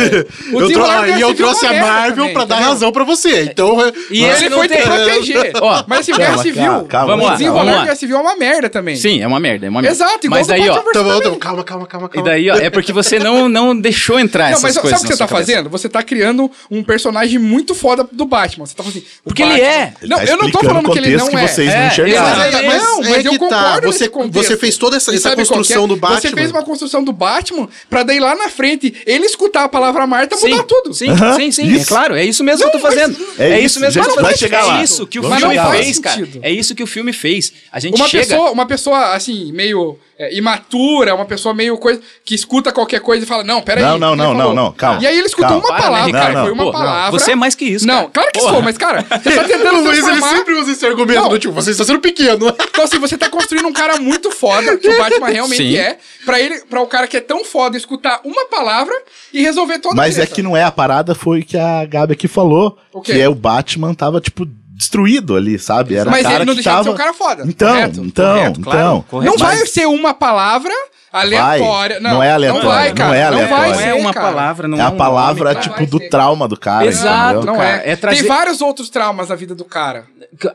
O 0.54 0.62
Eu 0.62 0.68
Guerra 0.68 1.08
e 1.18 1.22
eu 1.22 1.34
trouxe 1.34 1.66
a 1.66 1.74
Marvel 1.74 2.16
também, 2.16 2.34
pra 2.34 2.44
dar 2.46 2.60
razão 2.60 2.92
pra 2.92 3.06
você. 3.06 3.44
Então, 3.44 3.78
E 4.10 4.24
Ele 4.26 4.50
foi 4.50 4.68
te 4.68 4.78
proteger. 4.84 5.54
Ó, 5.62 5.84
Mas 5.88 6.06
calma, 6.08 6.24
Guerra 6.26 6.38
Civil, 6.40 6.64
calma, 6.64 6.84
calma, 6.88 7.08
Vamos 7.08 7.26
lá, 7.26 7.32
desenrolar. 7.36 7.82
Guerra 7.84 7.96
Civil 7.96 8.18
é 8.18 8.20
uma 8.20 8.36
merda 8.36 8.70
também. 8.70 8.96
Sim, 8.98 9.22
é 9.22 9.28
uma 9.28 9.40
merda, 9.40 9.66
é 9.68 9.70
uma 9.70 9.82
merda. 9.82 9.96
Exato, 9.96 10.28
igual 10.28 10.40
Mas 10.40 10.48
daí, 10.48 10.70
ó, 10.70 10.78
então, 11.20 11.40
calma, 11.40 11.64
calma, 11.64 11.88
calma, 11.88 12.08
E 12.12 12.16
calma. 12.16 12.30
daí, 12.30 12.50
ó, 12.50 12.56
é 12.58 12.70
porque 12.70 12.92
você 12.92 13.18
não, 13.18 13.48
não 13.48 13.74
deixou 13.76 14.20
entrar 14.20 14.46
Não, 14.46 14.52
essas 14.52 14.64
mas 14.64 14.74
sabe 14.74 14.82
coisas 14.84 15.02
o 15.02 15.08
que 15.08 15.14
você 15.14 15.18
tá 15.18 15.28
fazendo? 15.28 15.70
Você 15.70 15.88
tá 15.88 16.04
criando 16.04 16.52
um 16.70 16.84
personagem 16.84 17.40
muito 17.40 17.74
foda 17.74 18.06
do 18.12 18.26
Batman. 18.26 18.66
Você 18.66 18.76
tá 18.76 18.84
falando 18.84 18.98
assim. 18.98 19.08
Porque 19.24 19.42
ele 19.42 19.62
é. 19.62 19.94
Não, 20.04 20.18
tá 20.18 20.26
eu 20.26 20.38
não 20.38 20.52
tô 20.52 20.60
falando 20.60 20.92
que 20.92 20.98
ele 20.98 21.16
não 21.16 21.30
que 21.30 21.36
é. 21.38 21.48
vocês 21.48 21.74
não 21.74 21.88
enxergaram. 21.88 22.40
Mas, 22.41 22.56
é, 22.56 22.67
mas 22.67 22.84
Não, 22.84 23.04
é 23.04 23.10
mas 23.10 23.25
eu 23.25 23.32
que 23.32 23.39
tá. 23.39 23.45
concordo 23.45 23.88
Você, 23.91 24.10
você 24.32 24.58
fez 24.58 24.77
toda 24.77 24.97
essa, 24.97 25.13
essa 25.13 25.30
que 25.32 25.36
construção 25.38 25.86
é? 25.86 25.88
do 25.88 25.95
Batman. 25.95 26.19
Você 26.21 26.30
fez 26.32 26.51
uma 26.51 26.63
construção 26.63 27.04
do 27.04 27.12
Batman 27.12 27.67
pra 27.89 28.04
daí 28.04 28.19
lá 28.19 28.36
na 28.36 28.49
frente 28.49 28.93
ele 29.06 29.25
escutar 29.25 29.63
a 29.63 29.69
palavra 29.69 30.06
Marta 30.08 30.36
Sim, 30.38 30.49
mudar 30.51 30.63
tudo. 30.63 30.93
Sim, 30.93 31.10
Aham, 31.10 31.36
sim, 31.36 31.51
sim. 31.51 31.67
isso. 31.67 31.82
É 31.84 31.86
claro, 31.86 32.15
é 32.15 32.25
isso 32.25 32.43
mesmo 32.43 32.60
que 32.62 32.67
eu 32.67 32.71
tô 32.71 32.77
Não, 32.77 32.93
fazendo. 32.95 33.17
É 33.38 33.49
É, 33.51 33.58
isso, 33.58 33.65
isso 33.65 33.80
mesmo 33.80 34.04
que 34.04 34.10
eu 34.10 34.15
tô 34.15 34.21
vai 34.21 34.34
fazendo. 34.38 34.56
É 34.56 34.84
isso 34.84 35.08
que 35.08 35.19
o 35.19 35.23
filme 35.23 35.58
fez, 35.71 35.99
cara. 35.99 36.27
É 36.41 36.51
isso 36.51 36.75
que 36.75 36.84
o 36.84 36.88
filme 36.88 37.13
fez. 37.13 37.54
A 37.71 37.80
gente 37.80 37.95
Uma 37.95 38.08
chega... 38.08 38.25
pessoa, 38.25 38.51
uma 38.51 38.65
pessoa, 38.65 39.13
assim, 39.13 39.51
meio 39.51 39.97
é, 40.22 40.36
imatura, 40.36 41.16
uma 41.16 41.26
pessoa 41.26 41.52
meio 41.52 41.76
coisa, 41.80 42.00
que 42.24 42.36
escuta 42.36 42.72
qualquer 42.72 43.00
coisa 43.00 43.24
e 43.24 43.28
fala, 43.28 43.44
não, 43.44 43.60
peraí. 43.60 43.84
Não, 43.84 43.98
não, 43.98 44.16
não, 44.16 44.34
não, 44.36 44.54
não, 44.54 44.72
calma. 44.72 45.02
E 45.02 45.08
aí 45.08 45.18
ele 45.18 45.26
escutou 45.26 45.50
Calma. 45.50 45.66
uma 45.66 45.74
Para, 45.74 45.82
palavra, 45.82 46.06
né, 46.06 46.12
cara, 46.12 46.28
Ricardo? 46.28 46.46
foi 46.46 46.54
uma 46.54 46.64
Pô, 46.66 46.72
palavra. 46.72 47.12
Você 47.20 47.32
é 47.32 47.36
mais 47.36 47.56
que 47.56 47.66
isso, 47.66 47.88
Não, 47.88 47.96
cara. 47.96 48.10
claro 48.14 48.30
que 48.32 48.40
Porra. 48.40 48.54
sou, 48.54 48.62
mas, 48.62 48.78
cara, 48.78 49.02
você 49.24 49.32
tá 49.36 49.44
tentando 49.46 49.80
O 49.80 49.84
Luiz, 49.84 50.08
ele 50.08 50.22
sempre 50.22 50.54
usa 50.54 50.72
esse 50.72 50.86
argumento 50.86 51.22
Não. 51.22 51.30
do 51.30 51.40
tipo, 51.40 51.54
você 51.54 51.72
está 51.72 51.84
sendo 51.84 52.00
pequeno. 52.00 52.56
Então, 52.72 52.86
assim, 52.86 53.00
você 53.00 53.18
tá 53.18 53.30
construindo 53.30 53.68
um 53.68 53.74
cara 53.74 53.98
muito 54.00 54.32
foda, 54.32 54.78
que 54.78 54.88
o 54.88 54.98
Batman 54.98 55.28
realmente 55.28 55.58
Sim. 55.64 55.76
é, 55.78 55.98
pra 56.26 56.40
ele, 56.40 56.62
para 56.62 56.82
o 56.82 56.88
cara 56.88 57.06
que 57.06 57.18
é 57.18 57.22
tão 57.22 57.44
foda 57.44 57.76
escutar 57.76 58.22
uma 58.24 58.46
palavra 58.46 58.94
e 59.34 59.42
resolver 59.42 59.80
toda 59.80 59.96
a 59.96 59.98
Mas 59.98 60.18
é 60.18 60.26
que 60.26 60.42
não 60.42 60.56
é 60.56 60.64
a 60.64 60.72
parada, 60.72 61.14
foi 61.14 61.42
o 61.42 61.46
que 61.46 61.58
a 61.58 61.86
Gabi 61.86 62.14
aqui 62.14 62.28
falou. 62.28 62.78
O 62.94 63.02
quê? 63.02 63.14
Que 63.14 63.22
é 63.22 63.28
o 63.28 63.36
Batman 63.36 63.94
tava, 63.94 64.22
tipo, 64.22 64.48
destruído 64.82 65.36
ali, 65.36 65.58
sabe? 65.60 65.96
Era 65.96 66.10
Mas 66.10 66.22
um 66.22 66.24
cara 66.24 66.36
ele 66.38 66.46
não 66.46 66.54
que 66.54 66.56
deixava 66.56 66.80
de 66.82 66.86
tava... 66.86 66.98
ser 66.98 67.04
um 67.04 67.06
cara 67.06 67.13
foda. 67.13 67.44
Então, 67.48 67.70
correto? 67.70 68.02
então, 68.04 68.34
Correto, 68.36 68.62
claro, 68.62 68.80
então. 68.80 69.06
correto. 69.10 69.32
Não 69.32 69.39
Mas- 69.48 69.58
vai 69.60 69.67
ser 69.67 69.86
uma 69.88 70.13
palavra 70.13 70.74
aleatória. 71.12 72.00
Não, 72.00 72.12
não 72.15 72.24
é 72.24 72.32
aleatória, 72.32 72.63
Não 72.63 72.71
vai, 72.76 72.93
cara. 72.93 73.10
não 73.10 73.15
é 73.15 73.24
Não 73.24 73.38
vai 73.38 73.41
aleatória. 73.47 73.76
ser, 73.76 73.82
Não 73.82 73.89
é 73.89 73.93
uma 74.02 74.13
cara. 74.13 74.26
palavra, 74.28 74.67
não 74.67 74.78
é 74.78 74.82
a 74.82 74.89
um 74.89 74.97
palavra, 74.97 75.54
nome, 75.54 75.56
cara. 75.65 75.78
tipo, 75.80 75.86
do 76.00 76.10
trauma 76.10 76.47
do 76.47 76.58
cara, 76.58 76.86
Exato, 76.86 77.38
entendeu? 77.38 77.54
Não 77.54 77.60
cara. 77.60 77.82
é. 77.86 77.91
É 77.91 77.95
trazer- 77.95 78.19
Tem 78.19 78.28
vários 78.28 78.62
outros 78.62 78.89
traumas 78.89 79.30
na 79.30 79.36
vida 79.36 79.54
do 79.56 79.65
cara. 79.65 80.06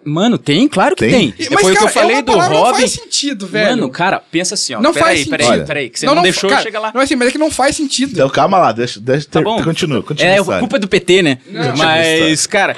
Mano, 0.04 0.38
tem, 0.38 0.66
claro 0.68 0.96
que 0.96 1.06
Tem? 1.06 1.30
tem. 1.32 1.48
Mas, 1.50 1.60
Foi 1.60 1.72
o 1.72 1.74
que 1.74 1.80
cara, 1.80 1.90
eu 1.90 1.92
falei 1.92 2.10
é 2.16 2.18
uma 2.18 2.22
do 2.22 2.32
Robin. 2.32 2.54
Não 2.54 2.74
faz 2.74 2.90
sentido, 2.92 3.46
velho. 3.46 3.70
Mano, 3.70 3.90
cara, 3.90 4.20
pensa 4.30 4.54
assim, 4.54 4.74
ó. 4.74 4.80
Não 4.80 4.92
peraí, 4.92 5.16
faz 5.16 5.28
peraí, 5.28 5.46
sentido. 5.46 5.66
peraí, 5.66 5.90
que 5.90 6.00
você 6.00 6.06
não, 6.06 6.14
não, 6.14 6.16
não, 6.16 6.22
deixou 6.22 6.48
cara, 6.48 6.62
chegar 6.62 6.80
lá. 6.80 6.92
Não, 6.94 7.00
assim, 7.00 7.16
mas 7.16 7.28
é 7.28 7.30
que 7.32 7.38
não 7.38 7.50
faz 7.50 7.76
sentido. 7.76 8.12
Então 8.12 8.28
calma 8.30 8.58
lá, 8.58 8.72
deixa, 8.72 8.98
deixa 8.98 9.28
Tá 9.28 9.42
bom. 9.42 9.62
continua, 9.62 10.02
continua. 10.02 10.32
É, 10.32 10.38
história. 10.38 10.60
culpa 10.60 10.76
é 10.76 10.78
do 10.80 10.88
PT, 10.88 11.22
né? 11.22 11.38
Mas, 11.76 12.46
cara, 12.46 12.76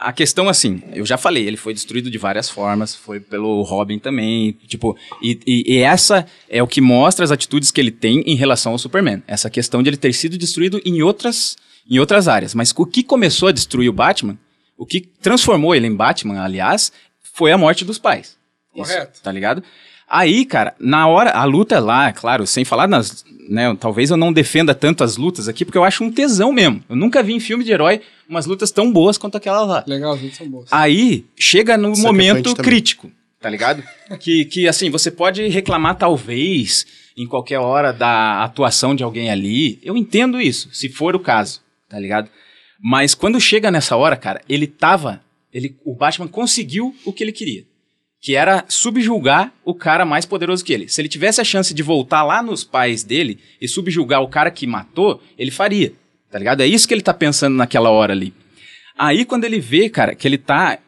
a 0.00 0.12
questão 0.12 0.48
assim, 0.48 0.82
eu 0.92 1.06
já 1.06 1.16
falei, 1.16 1.46
ele 1.46 1.56
foi 1.56 1.72
destruído 1.74 2.10
de 2.10 2.18
várias 2.18 2.48
formas, 2.50 2.94
foi 2.94 3.20
pelo 3.20 3.62
Robin 3.62 3.98
também, 3.98 4.52
tipo, 4.66 4.96
e 5.22 5.78
essa 5.82 6.26
é 6.48 6.62
o 6.64 6.66
que 6.66 6.80
mostra 6.80 7.24
as 7.24 7.30
atitudes 7.30 7.70
que 7.70 7.80
ele 7.80 7.90
tem 7.90 8.22
em 8.26 8.34
relação 8.34 8.72
ao 8.72 8.78
Superman. 8.78 9.22
Essa 9.26 9.50
questão 9.50 9.82
de 9.82 9.90
ele 9.90 9.96
ter 9.96 10.12
sido 10.14 10.36
destruído 10.38 10.80
em 10.84 11.02
outras, 11.02 11.56
em 11.88 11.98
outras 11.98 12.26
áreas. 12.26 12.54
Mas 12.54 12.72
o 12.76 12.86
que 12.86 13.02
começou 13.02 13.48
a 13.48 13.52
destruir 13.52 13.88
o 13.88 13.92
Batman, 13.92 14.38
o 14.76 14.86
que 14.86 15.00
transformou 15.00 15.74
ele 15.74 15.86
em 15.86 15.94
Batman, 15.94 16.42
aliás, 16.42 16.90
foi 17.34 17.52
a 17.52 17.58
morte 17.58 17.84
dos 17.84 17.98
pais. 17.98 18.36
Isso, 18.74 18.90
Correto. 18.90 19.20
tá 19.22 19.30
ligado? 19.30 19.62
Aí, 20.08 20.44
cara, 20.44 20.74
na 20.78 21.06
hora, 21.06 21.30
a 21.30 21.44
luta 21.44 21.78
lá, 21.80 22.12
claro, 22.12 22.46
sem 22.46 22.64
falar 22.64 22.86
nas. 22.86 23.24
Né, 23.48 23.76
talvez 23.78 24.10
eu 24.10 24.16
não 24.16 24.32
defenda 24.32 24.74
tanto 24.74 25.04
as 25.04 25.18
lutas 25.18 25.48
aqui, 25.48 25.66
porque 25.66 25.76
eu 25.76 25.84
acho 25.84 26.02
um 26.02 26.10
tesão 26.10 26.50
mesmo. 26.50 26.82
Eu 26.88 26.96
nunca 26.96 27.22
vi 27.22 27.34
em 27.34 27.40
filme 27.40 27.62
de 27.62 27.72
herói 27.72 28.00
umas 28.26 28.46
lutas 28.46 28.70
tão 28.70 28.90
boas 28.90 29.18
quanto 29.18 29.36
aquelas 29.36 29.68
lá. 29.68 29.84
Legal, 29.86 30.14
as 30.14 30.22
lutas 30.22 30.38
são 30.38 30.48
boas. 30.48 30.72
Aí 30.72 31.26
chega 31.36 31.76
no 31.76 31.94
Sucker 31.94 32.10
momento 32.10 32.54
Punch 32.54 32.96
também. 32.96 33.14
Tá 33.44 33.50
ligado? 33.50 33.84
que, 34.18 34.46
que 34.46 34.66
assim, 34.66 34.88
você 34.88 35.10
pode 35.10 35.46
reclamar 35.48 35.98
talvez 35.98 36.86
em 37.14 37.26
qualquer 37.26 37.58
hora 37.58 37.92
da 37.92 38.42
atuação 38.42 38.94
de 38.94 39.04
alguém 39.04 39.30
ali. 39.30 39.78
Eu 39.82 39.98
entendo 39.98 40.40
isso, 40.40 40.70
se 40.72 40.88
for 40.88 41.14
o 41.14 41.20
caso, 41.20 41.60
tá 41.86 41.98
ligado? 41.98 42.30
Mas 42.82 43.14
quando 43.14 43.38
chega 43.38 43.70
nessa 43.70 43.98
hora, 43.98 44.16
cara, 44.16 44.40
ele 44.48 44.66
tava. 44.66 45.20
Ele, 45.52 45.76
o 45.84 45.94
Batman 45.94 46.26
conseguiu 46.26 46.96
o 47.04 47.12
que 47.12 47.22
ele 47.22 47.32
queria. 47.32 47.66
Que 48.18 48.34
era 48.34 48.64
subjulgar 48.66 49.52
o 49.62 49.74
cara 49.74 50.06
mais 50.06 50.24
poderoso 50.24 50.64
que 50.64 50.72
ele. 50.72 50.88
Se 50.88 51.02
ele 51.02 51.08
tivesse 51.10 51.42
a 51.42 51.44
chance 51.44 51.74
de 51.74 51.82
voltar 51.82 52.22
lá 52.22 52.42
nos 52.42 52.64
pais 52.64 53.04
dele 53.04 53.38
e 53.60 53.68
subjulgar 53.68 54.22
o 54.22 54.28
cara 54.28 54.50
que 54.50 54.66
matou, 54.66 55.22
ele 55.36 55.50
faria. 55.50 55.92
Tá 56.30 56.38
ligado? 56.38 56.62
É 56.62 56.66
isso 56.66 56.88
que 56.88 56.94
ele 56.94 57.02
tá 57.02 57.12
pensando 57.12 57.56
naquela 57.56 57.90
hora 57.90 58.14
ali. 58.14 58.32
Aí 58.98 59.26
quando 59.26 59.44
ele 59.44 59.60
vê, 59.60 59.90
cara, 59.90 60.14
que 60.14 60.26
ele 60.26 60.38
tá. 60.38 60.78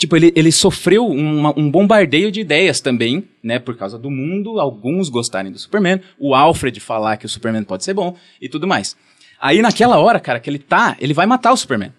Tipo, 0.00 0.16
ele, 0.16 0.32
ele 0.34 0.50
sofreu 0.50 1.06
uma- 1.06 1.52
um 1.58 1.70
bombardeio 1.70 2.32
de 2.32 2.40
ideias 2.40 2.80
também, 2.80 3.22
né? 3.42 3.58
Por 3.58 3.76
causa 3.76 3.98
do 3.98 4.10
mundo, 4.10 4.58
alguns 4.58 5.10
gostarem 5.10 5.52
do 5.52 5.58
Superman, 5.58 6.00
o 6.18 6.34
Alfred 6.34 6.80
falar 6.80 7.18
que 7.18 7.26
o 7.26 7.28
Superman 7.28 7.62
pode 7.64 7.84
ser 7.84 7.92
bom 7.92 8.16
e 8.40 8.48
tudo 8.48 8.66
mais. 8.66 8.96
Aí 9.38 9.60
naquela 9.60 9.98
hora, 9.98 10.18
cara, 10.18 10.40
que 10.40 10.48
ele 10.48 10.58
tá, 10.58 10.96
ele 10.98 11.12
vai 11.12 11.26
matar 11.26 11.52
o 11.52 11.56
Superman. 11.56 11.92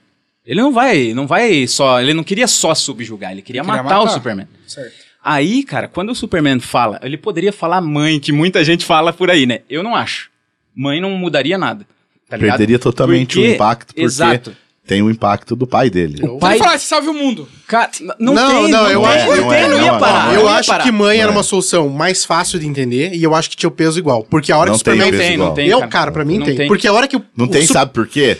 Ele 0.43 0.59
não 0.59 0.73
vai, 0.73 1.13
não 1.13 1.27
vai 1.27 1.67
só, 1.67 2.01
ele 2.01 2.15
não 2.15 2.23
queria 2.23 2.47
só 2.47 2.73
subjugar, 2.73 3.31
ele 3.33 3.43
queria, 3.43 3.61
Ele 3.61 3.67
queria 3.69 3.83
matar, 3.83 3.99
o 3.99 4.05
matar. 4.05 4.13
Superman. 4.15 4.47
Certo. 4.65 4.93
Aí, 5.23 5.61
cara, 5.63 5.87
quando 5.87 6.09
o 6.09 6.15
Superman 6.15 6.59
fala, 6.59 6.99
ele 7.03 7.17
poderia 7.17 7.53
falar 7.53 7.79
mãe, 7.81 8.19
que 8.19 8.31
muita 8.31 8.63
gente 8.63 8.83
fala 8.83 9.13
por 9.13 9.29
aí, 9.29 9.45
né? 9.45 9.59
Eu 9.69 9.83
não 9.83 9.95
acho. 9.95 10.31
Mãe 10.75 10.99
não 10.99 11.11
mudaria 11.11 11.55
nada. 11.59 11.85
Tá? 12.27 12.35
Perderia 12.39 12.79
totalmente 12.79 13.35
Porque- 13.35 13.47
o 13.51 13.53
impacto, 13.53 13.87
porque 13.89 14.01
Exato. 14.01 14.55
Tem 14.85 15.01
o 15.01 15.09
impacto 15.09 15.55
do 15.55 15.65
pai 15.67 15.89
dele. 15.89 16.17
Se 16.17 16.39
pai- 16.39 16.55
ele 16.55 16.63
falasse 16.63 16.85
salve 16.85 17.07
o 17.07 17.13
mundo. 17.13 17.47
Cara, 17.67 17.89
não, 18.19 18.33
Não, 18.33 18.63
tem, 18.63 18.71
não, 18.71 18.89
eu 18.89 19.01
tem, 19.01 19.09
acho- 19.09 19.27
não, 19.27 19.35
não 19.37 19.53
é, 19.53 19.67
não 19.67 19.77
não 19.77 19.85
ia 19.85 19.93
parar. 19.97 20.25
não 20.27 20.33
eu 20.33 20.43
não 20.43 20.49
acho 20.49 20.67
parar. 20.69 20.83
que 20.83 20.91
mãe 20.91 21.17
Não 21.17 21.23
era 21.23 21.31
é. 21.31 21.35
uma 21.35 21.43
solução 21.43 21.87
mais 21.89 22.25
fácil 22.25 22.59
de 22.59 22.67
entender 22.67 23.13
e 23.13 23.23
eu 23.23 23.33
acho 23.35 23.49
que 23.49 23.55
tinha 23.55 23.69
o 23.69 23.71
peso 23.71 23.97
igual. 23.99 24.23
Porque 24.23 24.51
a 24.51 24.57
hora 24.57 24.69
Não 24.71 24.77
que 24.77 24.89
o 24.89 24.91
Superman 24.93 25.11
tem 25.17 25.37
não 25.37 25.53
tem. 25.53 25.67
eu, 25.67 25.87
cara. 25.87 26.11
pra 26.11 26.25
mim 26.25 26.39
Não 26.39 26.45
tem. 26.45 26.55
tem. 26.55 26.67
Porque 26.67 26.87
a 26.87 26.93
hora 26.93 27.07
que 27.07 27.15
o. 27.15 27.23
Não 27.37 27.45
o 27.45 27.47
tem, 27.49 27.65
Su- 27.65 27.73
sabe 27.73 27.93
por 27.93 28.07
quê? 28.07 28.37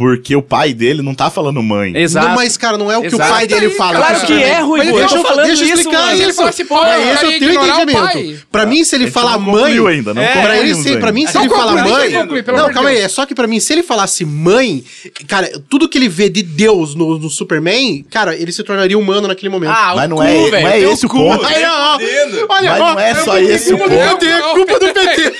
Porque 0.00 0.34
o 0.34 0.40
pai 0.40 0.72
dele 0.72 1.02
não 1.02 1.14
tá 1.14 1.28
falando 1.28 1.62
mãe. 1.62 1.94
Exato. 1.94 2.28
Não, 2.28 2.34
mas, 2.34 2.56
cara, 2.56 2.78
não 2.78 2.90
é 2.90 2.96
o 2.96 3.02
que 3.02 3.08
Exato. 3.08 3.22
o 3.30 3.34
pai 3.34 3.46
dele 3.46 3.68
fala. 3.68 3.98
Claro 3.98 4.18
o 4.20 4.26
que 4.26 4.32
é, 4.42 4.60
Rui, 4.60 4.78
Mas 4.78 4.88
eu 4.88 4.94
deixa, 4.94 5.08
tô 5.10 5.16
eu, 5.16 5.22
falando 5.24 5.46
deixa 5.46 5.62
eu 5.62 5.66
isso, 5.66 5.76
explicar 5.76 6.00
mano. 6.06 6.12
isso. 6.22 6.32
Se 6.32 6.42
eu 6.42 6.48
esse 6.48 6.62
é 6.62 7.28
o 7.28 7.30
ia 7.32 7.38
teu 7.38 7.48
ignorar 7.50 7.76
o 7.76 7.82
entendimento. 7.82 8.46
Pra 8.50 8.64
mim, 8.64 8.82
se 8.82 8.94
ele 8.96 9.10
falar 9.10 9.36
mãe... 9.36 9.78
ainda, 9.88 10.14
não 10.14 10.22
É, 10.22 10.40
Pra 10.40 10.56
ele 10.56 10.72
ainda. 10.72 11.00
pra 11.00 11.12
mim, 11.12 11.26
se 11.26 11.34
Não 11.34 11.42
ele 11.42 11.50
fala 11.54 11.72
conclui, 11.82 12.42
mãe. 12.42 12.56
não 12.56 12.72
calma 12.72 12.88
aí. 12.88 12.96
É 12.96 13.08
só 13.10 13.26
que 13.26 13.34
pra 13.34 13.46
mim, 13.46 13.60
se 13.60 13.74
ele 13.74 13.82
falasse 13.82 14.24
mãe, 14.24 14.82
cara, 15.28 15.52
tudo 15.68 15.86
que 15.86 15.98
ele 15.98 16.08
vê 16.08 16.30
de 16.30 16.42
Deus 16.42 16.94
no, 16.94 17.18
no 17.18 17.28
Superman, 17.28 18.02
cara, 18.10 18.34
ele 18.34 18.52
se 18.52 18.62
tornaria 18.62 18.96
humano 18.98 19.28
naquele 19.28 19.50
momento. 19.50 19.74
Ah, 19.76 19.92
Mas 19.96 20.08
não 20.08 20.16
cu, 20.16 20.22
é- 20.22 20.50
velho, 20.50 20.62
não 20.62 20.72
é 20.72 20.80
esse 20.80 21.04
o 21.04 21.10
ponto. 21.10 21.44
olha, 21.44 22.70
Mas 22.70 22.78
não 22.78 22.98
é 22.98 23.10
eu 23.10 23.16
só 23.16 23.38
esse 23.38 23.74
o 23.74 23.76
ponto. 23.76 23.90
PT, 23.90 24.40
culpa 24.54 24.78
do 24.78 24.88
PT. 24.94 25.34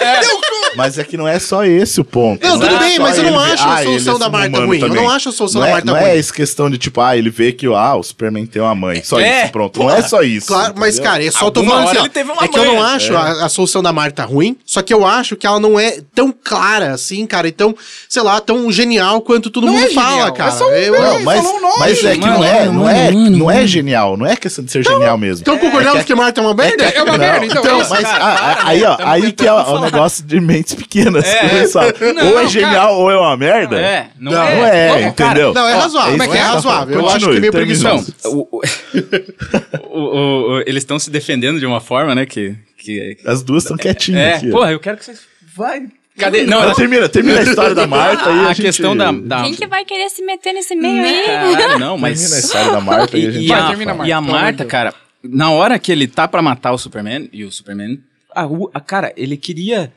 Mas 0.76 0.98
é 0.98 1.04
que 1.04 1.16
não 1.16 1.26
é 1.26 1.38
só 1.38 1.64
esse 1.64 1.98
o 1.98 2.04
ponto. 2.04 2.46
Não, 2.46 2.58
tudo 2.60 2.74
é 2.74 2.78
bem, 2.78 2.98
mas 2.98 3.16
eu 3.16 3.24
não 3.24 3.38
acho 3.38 3.64
a 3.64 3.74
ah, 3.78 3.82
solução 3.82 4.14
ele 4.16 4.24
é 4.24 4.26
da 4.26 4.30
Marta 4.50 4.58
humano 4.58 4.66
ruim. 4.68 4.78
Eu 4.80 4.88
também. 4.88 5.02
não 5.04 5.10
acho 5.10 5.28
a 5.28 5.32
solução 5.32 5.60
não 5.60 5.66
da 5.66 5.70
é, 5.70 5.72
Marta 5.74 5.86
Não 5.86 5.94
ruim. 6.00 6.04
é 6.10 6.18
essa 6.18 6.32
questão 6.32 6.70
de 6.70 6.78
tipo, 6.78 7.00
ah, 7.00 7.16
ele 7.16 7.30
vê 7.30 7.52
que 7.52 7.66
ah, 7.66 7.94
o 7.96 8.02
Superman 8.02 8.46
tem 8.46 8.60
uma 8.60 8.74
mãe. 8.74 9.02
Só 9.02 9.18
É, 9.20 9.44
isso, 9.44 9.52
pronto. 9.52 9.80
Não 9.80 9.90
é 9.90 10.02
só 10.02 10.22
isso. 10.22 10.46
Claro, 10.48 10.74
mas, 10.76 10.94
entendeu? 10.96 11.10
cara, 11.12 11.24
é 11.24 11.30
só 11.30 11.46
eu 11.46 11.50
tô 11.50 11.60
Alguma 11.60 11.76
falando 11.76 11.88
assim, 11.88 11.98
ó, 11.98 12.00
ele 12.02 12.08
teve 12.10 12.30
uma 12.30 12.44
é 12.44 12.48
que 12.48 12.58
eu 12.58 12.64
mãe, 12.64 12.74
não 12.76 12.82
acho 12.82 13.16
a, 13.16 13.44
a 13.44 13.48
solução 13.48 13.82
da 13.82 13.92
Marta 13.92 14.24
ruim, 14.24 14.56
só 14.64 14.82
que 14.82 14.92
eu 14.92 15.06
acho 15.06 15.36
que 15.36 15.46
ela 15.46 15.60
não 15.60 15.78
é 15.78 16.00
tão 16.14 16.32
clara 16.32 16.92
assim, 16.92 17.26
cara, 17.26 17.48
e 17.48 17.52
tão, 17.52 17.74
sei 18.08 18.22
lá, 18.22 18.40
tão 18.40 18.70
genial 18.72 19.20
quanto 19.20 19.50
todo 19.50 19.66
Não 19.66 19.72
mundo 19.74 19.86
é 19.86 19.90
fala, 19.90 20.10
genial, 20.10 20.32
cara. 20.32 20.50
é 20.50 20.54
só 20.54 20.68
um 20.68 20.72
Eu- 20.72 20.92
Não, 20.92 21.14
Não, 21.14 21.22
mas, 21.24 21.44
um 21.44 21.78
mas 21.78 22.04
é 22.04 22.14
que 22.14 22.26
não 22.26 22.44
é, 22.44 22.66
não 22.66 22.88
é, 22.88 23.10
não 23.10 23.50
é 23.50 23.66
genial, 23.66 24.16
não 24.16 24.26
é 24.26 24.36
questão 24.36 24.64
de 24.64 24.70
ser 24.72 24.84
genial 24.84 25.16
mesmo. 25.18 25.42
Então 25.42 25.58
concordamos 25.58 26.04
que, 26.04 26.14
Marta 26.14 26.40
é 26.40 26.44
uma 26.44 26.54
merda? 26.54 26.84
É 26.84 27.02
uma 27.02 27.18
merda, 27.18 27.46
então. 27.46 27.62
Então, 27.62 27.80
é 27.80 27.88
mas 27.88 28.04
ah, 28.04 28.16
para, 28.18 28.68
aí, 28.68 28.84
ó, 28.84 28.96
aí 29.00 29.32
que 29.32 29.46
é 29.46 29.52
o, 29.52 29.80
negócio 29.80 30.24
de 30.24 30.40
mentes 30.40 30.74
pequenas. 30.74 31.24
É. 31.24 31.60
Não, 32.14 32.30
ou 32.32 32.40
é 32.40 32.46
genial 32.46 32.98
ou 32.98 33.10
é 33.10 33.16
uma 33.16 33.36
merda. 33.36 33.78
É, 33.80 34.06
não, 34.18 34.32
Não, 34.44 34.66
é. 34.66 34.88
não 34.88 34.96
é, 34.96 35.02
Como, 35.02 35.14
cara, 35.14 35.30
entendeu? 35.32 35.54
Não, 35.54 35.68
é 35.68 35.72
razoável, 35.74 36.14
isso 36.14 36.22
é, 36.22 36.26
que 36.28 36.32
tô 36.36 36.38
razoável. 36.42 36.94
Eu 37.00 37.08
acho 37.08 37.30
que 37.30 37.36
é 37.36 37.40
meio 37.40 37.52
preguiçoso. 37.52 38.14
Então, 38.18 38.32
o- 38.32 38.48
o- 38.50 38.60
o- 39.90 39.98
o- 39.98 40.52
o- 40.56 40.60
eles 40.66 40.82
estão 40.82 40.98
se 40.98 41.10
defendendo 41.10 41.58
de 41.58 41.66
uma 41.66 41.80
forma, 41.80 42.14
né, 42.14 42.26
que... 42.26 42.54
que 42.78 43.16
As 43.26 43.42
duas 43.42 43.64
estão 43.64 43.76
quietinhas 43.76 44.20
é, 44.20 44.34
aqui. 44.34 44.50
porra, 44.50 44.72
eu 44.72 44.80
quero 44.80 44.96
que 44.96 45.04
vocês... 45.04 45.20
Vai... 45.56 45.82
Cadê? 46.18 46.42
Não, 46.44 46.60
Não, 46.66 46.74
termina, 46.74 47.08
termina 47.08 47.38
a 47.40 47.42
história 47.42 47.74
da 47.74 47.86
Marta 47.86 48.28
aí. 48.30 48.40
a, 48.46 48.52
gente- 48.52 48.66
questão 48.66 48.96
da... 48.96 49.10
da 49.10 49.42
Quem 49.42 49.54
que 49.54 49.66
vai 49.66 49.84
querer 49.84 50.10
se 50.10 50.22
meter 50.22 50.52
nesse 50.52 50.74
meio 50.76 51.02
aí? 51.02 51.24
Caralho, 51.24 51.78
não, 51.78 51.96
mas... 51.96 52.18
Termina 52.20 52.36
a 52.36 52.40
história 52.40 52.72
da 52.72 52.80
Marta 52.80 53.16
e, 53.18 53.26
a 53.26 53.30
gente 53.30 53.44
E, 53.44 53.48
Vai, 53.48 53.58
a, 53.58 53.62
Marta, 53.76 54.06
e 54.08 54.12
a 54.12 54.20
Marta, 54.20 54.64
cara, 54.64 54.94
na 55.22 55.50
hora 55.50 55.78
que 55.78 55.90
ele 55.90 56.06
tá 56.06 56.28
pra 56.28 56.42
matar 56.42 56.72
o 56.72 56.78
Superman, 56.78 57.28
e 57.32 57.44
o 57.44 57.50
Superman, 57.50 57.98
a, 58.34 58.44
a- 58.74 58.80
cara, 58.80 59.12
ele 59.16 59.36
queria, 59.36 59.92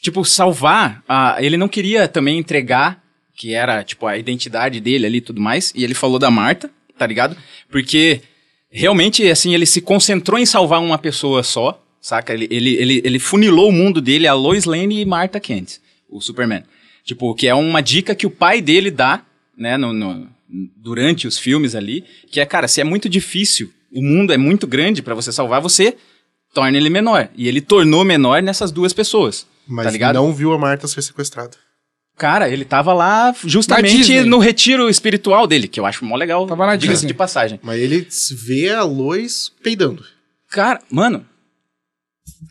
tipo, 0.00 0.24
salvar, 0.24 1.02
a, 1.08 1.36
ele 1.40 1.56
não 1.56 1.68
queria 1.68 2.06
também 2.06 2.38
entregar, 2.38 3.02
que 3.34 3.52
era, 3.52 3.82
tipo, 3.82 4.06
a 4.06 4.16
identidade 4.16 4.80
dele 4.80 5.06
ali 5.06 5.18
e 5.18 5.20
tudo 5.20 5.40
mais, 5.40 5.72
e 5.74 5.82
ele 5.84 5.94
falou 5.94 6.18
da 6.18 6.30
Marta, 6.30 6.70
tá 6.96 7.06
ligado? 7.06 7.36
Porque, 7.70 8.20
realmente, 8.70 9.28
assim, 9.28 9.54
ele 9.54 9.66
se 9.66 9.80
concentrou 9.80 10.38
em 10.38 10.46
salvar 10.46 10.80
uma 10.80 10.98
pessoa 10.98 11.42
só, 11.42 11.82
saca? 12.00 12.32
Ele, 12.32 12.46
ele, 12.50 12.74
ele, 12.76 13.02
ele 13.04 13.18
funilou 13.18 13.68
o 13.68 13.72
mundo 13.72 14.00
dele 14.00 14.26
a 14.26 14.34
Lois 14.34 14.64
Lane 14.64 15.00
e 15.00 15.04
Martha 15.04 15.40
Kent, 15.40 15.78
o 16.08 16.20
Superman. 16.20 16.62
Tipo, 17.04 17.34
que 17.34 17.46
é 17.48 17.54
uma 17.54 17.80
dica 17.82 18.14
que 18.14 18.26
o 18.26 18.30
pai 18.30 18.62
dele 18.62 18.90
dá, 18.90 19.22
né, 19.56 19.76
no, 19.76 19.92
no- 19.92 20.28
durante 20.76 21.26
os 21.26 21.36
filmes 21.38 21.74
ali, 21.74 22.04
que 22.30 22.40
é, 22.40 22.46
cara, 22.46 22.68
se 22.68 22.80
é 22.80 22.84
muito 22.84 23.08
difícil, 23.08 23.72
o 23.92 24.00
mundo 24.02 24.32
é 24.32 24.36
muito 24.36 24.66
grande 24.66 25.02
pra 25.02 25.14
você 25.14 25.32
salvar, 25.32 25.60
você 25.60 25.96
torna 26.52 26.76
ele 26.78 26.88
menor. 26.90 27.28
E 27.36 27.48
ele 27.48 27.60
tornou 27.60 28.04
menor 28.04 28.40
nessas 28.42 28.70
duas 28.70 28.92
pessoas. 28.92 29.46
Mas 29.66 29.86
tá 29.86 29.90
ligado? 29.90 30.14
não 30.16 30.32
viu 30.32 30.52
a 30.52 30.58
Marta 30.58 30.86
ser 30.86 31.02
sequestrada. 31.02 31.56
Cara, 32.16 32.48
ele 32.48 32.64
tava 32.64 32.92
lá 32.92 33.34
justamente 33.44 34.22
no 34.24 34.38
retiro 34.38 34.88
espiritual 34.88 35.46
dele, 35.46 35.66
que 35.66 35.80
eu 35.80 35.86
acho 35.86 36.04
mó 36.04 36.14
legal. 36.16 36.46
Tava 36.46 36.64
na 36.66 36.76
diga-se 36.76 36.98
Disney. 36.98 37.08
de 37.08 37.14
passagem. 37.14 37.60
Mas 37.62 37.80
ele 37.80 38.06
vê 38.46 38.70
a 38.70 38.82
Lois 38.84 39.50
peidando. 39.62 40.04
Cara, 40.48 40.80
mano. 40.88 41.26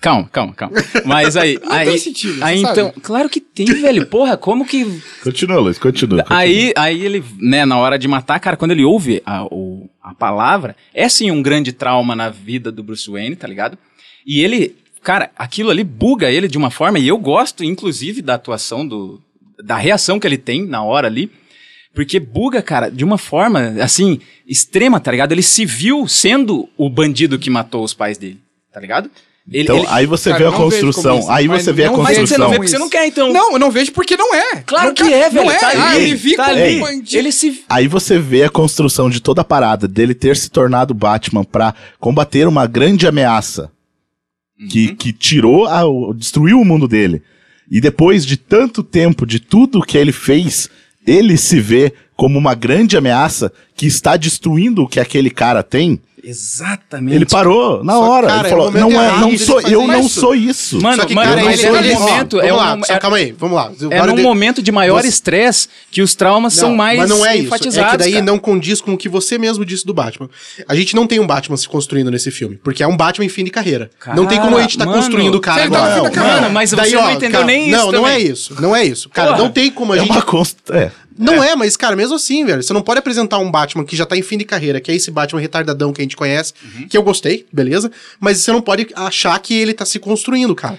Calma, 0.02 0.28
calma, 0.30 0.54
calma. 0.54 0.76
Mas 1.06 1.38
aí. 1.38 1.58
Não 1.64 1.72
aí, 1.72 1.88
tem 1.88 1.98
sentido, 1.98 2.36
você 2.36 2.44
Aí 2.44 2.60
sabe. 2.62 2.72
então. 2.82 2.94
Claro 3.02 3.30
que 3.30 3.40
tem, 3.40 3.66
velho. 3.66 4.06
Porra, 4.08 4.36
como 4.36 4.66
que. 4.66 5.02
Continua, 5.24 5.60
Luiz, 5.60 5.78
continua. 5.78 6.20
continua. 6.24 6.38
Aí, 6.40 6.74
aí 6.76 7.02
ele, 7.06 7.24
né, 7.40 7.66
na 7.66 7.78
hora 7.78 7.98
de 7.98 8.08
matar, 8.08 8.40
cara, 8.40 8.58
quando 8.58 8.72
ele 8.72 8.84
ouve 8.84 9.22
a, 9.26 9.46
o- 9.46 9.90
a 10.02 10.14
palavra, 10.14 10.76
é 10.94 11.08
sim 11.08 11.32
um 11.32 11.42
grande 11.42 11.72
trauma 11.72 12.16
na 12.16 12.30
vida 12.30 12.72
do 12.72 12.84
Bruce 12.84 13.10
Wayne, 13.10 13.36
tá 13.38 13.48
ligado? 13.48 13.78
E 14.26 14.42
ele, 14.42 14.76
cara, 15.02 15.32
aquilo 15.38 15.70
ali 15.72 15.84
buga 15.86 16.30
ele 16.30 16.48
de 16.50 16.58
uma 16.58 16.70
forma, 16.70 17.00
e 17.00 17.08
eu 17.08 17.18
gosto, 17.18 17.64
inclusive, 17.64 18.22
da 18.22 18.34
atuação 18.36 18.86
do. 18.86 19.22
Da 19.62 19.78
reação 19.78 20.20
que 20.20 20.26
ele 20.28 20.38
tem 20.38 20.66
na 20.66 20.84
hora 20.84 21.08
ali. 21.08 21.32
Porque 21.94 22.20
buga, 22.20 22.62
cara, 22.62 22.90
de 22.90 23.04
uma 23.04 23.20
forma, 23.20 23.76
assim, 23.82 24.20
extrema, 24.48 25.00
tá 25.00 25.12
ligado? 25.12 25.32
Ele 25.32 25.44
se 25.44 25.64
viu 25.64 26.08
sendo 26.08 26.68
o 26.76 26.90
bandido 26.90 27.38
que 27.38 27.52
matou 27.52 27.84
os 27.84 27.94
pais 27.94 28.18
dele, 28.18 28.40
tá 28.74 28.80
ligado? 28.80 29.12
Ele, 29.52 29.64
Então, 29.64 29.78
ele- 29.78 29.88
aí 29.90 30.06
você 30.08 30.32
Cara, 30.32 30.44
vê 30.50 30.56
a 30.56 30.58
construção. 30.58 31.20
isso, 31.20 31.30
Aí 31.30 31.48
você 31.48 31.72
vê 31.74 31.84
a 31.84 31.92
não 31.92 31.98
Mas 31.98 32.16
você 32.18 32.38
não 32.38 32.48
construção. 32.48 32.50
vê 32.50 32.56
porque 32.56 32.70
você 32.70 32.78
não 32.80 32.90
quer, 32.90 33.06
então. 33.06 33.32
Não, 33.32 33.52
eu 33.54 33.60
não 33.60 33.70
vejo 33.70 33.92
porque 33.92 34.16
não 34.18 34.34
é. 34.34 34.62
Claro 34.66 34.88
Não 34.88 34.94
que 34.96 35.04
ca- 35.04 35.12
é, 35.12 35.30
velho. 35.30 35.46
Não 35.46 35.52
é. 35.52 35.60
Tá 35.60 35.68
ah, 35.76 35.90
ali, 35.92 36.06
me 36.06 36.16
vi 36.16 36.36
tá 36.36 36.46
como 36.46 36.58
ali. 36.58 36.80
bandido. 36.80 37.18
Ele 37.18 37.32
se 37.32 37.64
Aí 37.70 37.88
você 37.88 38.18
vê 38.18 38.44
a 38.46 38.50
construção 38.50 39.08
de 39.10 39.20
toda 39.20 39.42
a 39.42 39.46
parada 39.46 39.88
dele 39.88 40.16
ter 40.16 40.36
se 40.38 40.50
tornado 40.50 40.94
Batman 40.96 41.44
pra 41.44 41.76
combater 42.00 42.48
uma 42.48 42.66
grande 42.66 43.06
ameaça. 43.06 43.70
que, 44.70 44.96
que 44.96 45.12
tirou, 45.12 45.66
a, 45.68 45.82
destruiu 46.16 46.60
o 46.60 46.64
mundo 46.66 46.88
dele. 46.88 47.22
E 47.70 47.82
depois 47.82 48.26
de 48.26 48.38
tanto 48.38 48.84
tempo, 48.84 49.26
de 49.26 49.40
tudo 49.40 49.82
que 49.82 49.98
ele 49.98 50.12
fez, 50.12 50.70
ele 51.06 51.38
se 51.38 51.60
vê 51.60 51.94
como 52.16 52.38
uma 52.38 52.54
grande 52.54 52.96
ameaça 52.96 53.52
que 53.76 53.86
está 53.86 54.16
destruindo 54.16 54.84
o 54.84 54.88
que 54.88 55.00
aquele 55.00 55.30
cara 55.30 55.64
tem. 55.64 56.00
Exatamente. 56.24 57.16
Ele 57.16 57.26
parou 57.26 57.84
na 57.84 58.00
hora. 58.00 58.28
cara, 58.28 58.40
ele 58.40 58.48
é 58.48 58.50
falou: 58.50 58.72
não, 58.72 58.90
é, 58.92 59.06
errado 59.06 59.20
não 59.22 59.38
sou, 59.38 59.62
eu 59.62 59.86
não 59.88 60.00
isso. 60.00 60.20
sou 60.22 60.34
isso. 60.36 60.82
Mano, 60.82 61.02
Só 61.02 61.06
que, 61.08 61.14
cara, 61.16 61.44
mas 61.44 61.64
ele- 61.64 61.68
é 61.68 61.72
um 61.98 62.00
momento. 62.00 62.38
Vamos 62.38 62.50
é 62.50 62.54
lá, 62.54 62.74
um, 62.76 62.84
só 62.84 62.94
é, 62.94 62.98
calma 63.00 63.18
aí, 63.18 63.32
vamos 63.38 63.56
lá. 63.56 63.72
é 63.92 64.06
num 64.06 64.16
de- 64.16 64.22
momento 64.22 64.62
de 64.62 64.72
maior 64.72 65.02
Você- 65.02 65.10
estresse 65.10 65.68
que 65.92 66.02
os 66.02 66.16
traumas 66.16 66.54
são 66.54 66.70
Não, 66.70 66.76
mais 66.78 66.98
mas 67.00 67.10
não 67.10 67.26
é 67.26 67.36
isso. 67.36 67.46
enfatizados. 67.46 67.88
É 67.90 67.92
que 67.92 67.98
daí 67.98 68.14
cara. 68.14 68.26
não 68.26 68.40
condiz 68.40 68.80
com 68.80 68.94
o 68.94 68.98
que 68.98 69.10
você 69.10 69.38
mesmo 69.38 69.66
disse 69.66 69.86
do 69.86 69.94
Batman. 69.94 70.30
A 70.68 70.76
gente 70.76 70.96
não 70.96 71.06
tem 71.06 71.20
um 71.20 71.28
Batman 71.28 71.58
se 71.58 71.68
construindo 71.68 72.10
nesse 72.10 72.32
filme, 72.32 72.58
porque 72.64 72.82
é 72.82 72.88
um 72.88 72.96
Batman 72.96 73.26
em 73.26 73.30
fim 73.30 73.44
de 73.44 73.52
carreira. 73.52 73.90
Cara, 74.00 74.16
não 74.16 74.26
tem 74.26 74.40
como 74.40 74.58
a 74.58 74.62
gente 74.62 74.78
tá 74.78 74.86
mano, 74.86 74.98
construindo 74.98 75.36
o 75.36 75.42
cara 75.42 75.70
tá 75.70 75.78
agora. 75.78 76.10
carreira. 76.10 76.42
Mano, 76.42 76.54
mas 76.54 76.70
você 76.70 76.96
não 76.96 77.12
entendeu 77.12 77.44
nem 77.46 77.70
isso 77.70 77.78
Não, 77.78 77.92
não 77.92 78.08
é 78.08 78.20
isso. 78.20 78.62
Não 78.62 78.76
é 78.76 78.86
isso. 78.86 79.10
Cara, 79.10 79.38
não 79.38 79.50
tem 79.50 79.70
como 79.70 79.94
a 79.94 79.98
É 79.98 80.00
gente 80.00 80.12
uma 80.12 80.22
consta. 81.18 81.32
É. 81.34 81.36
Não 81.38 81.44
é. 81.44 81.56
mas, 81.56 81.76
cara, 81.78 81.96
mesmo 81.96 82.16
assim, 82.16 82.46
velho, 82.46 82.62
você 82.64 82.74
não 82.74 82.82
pode 82.82 83.00
apresentar 83.00 83.38
um 83.40 83.50
Batman 83.52 83.84
que 83.86 83.96
já 83.96 84.06
tá 84.06 84.18
em 84.18 84.22
fim 84.22 84.38
de 84.38 84.46
carreira, 84.46 84.80
que 84.82 84.92
é 84.92 84.96
esse 84.96 85.10
Batman 85.12 85.40
retardadão 85.42 85.92
que 85.94 86.02
a 86.02 86.04
gente 86.04 86.16
conhece, 86.18 86.54
Uhum. 86.64 86.88
que 86.88 86.98
eu 86.98 87.04
gostei, 87.04 87.46
beleza? 87.52 87.92
Mas 88.20 88.38
você 88.40 88.52
não 88.52 88.62
pode 88.62 88.88
achar 88.96 89.38
que 89.40 89.54
ele 89.54 89.74
tá 89.74 89.86
se 89.86 90.00
construindo, 90.00 90.54
cara. 90.56 90.78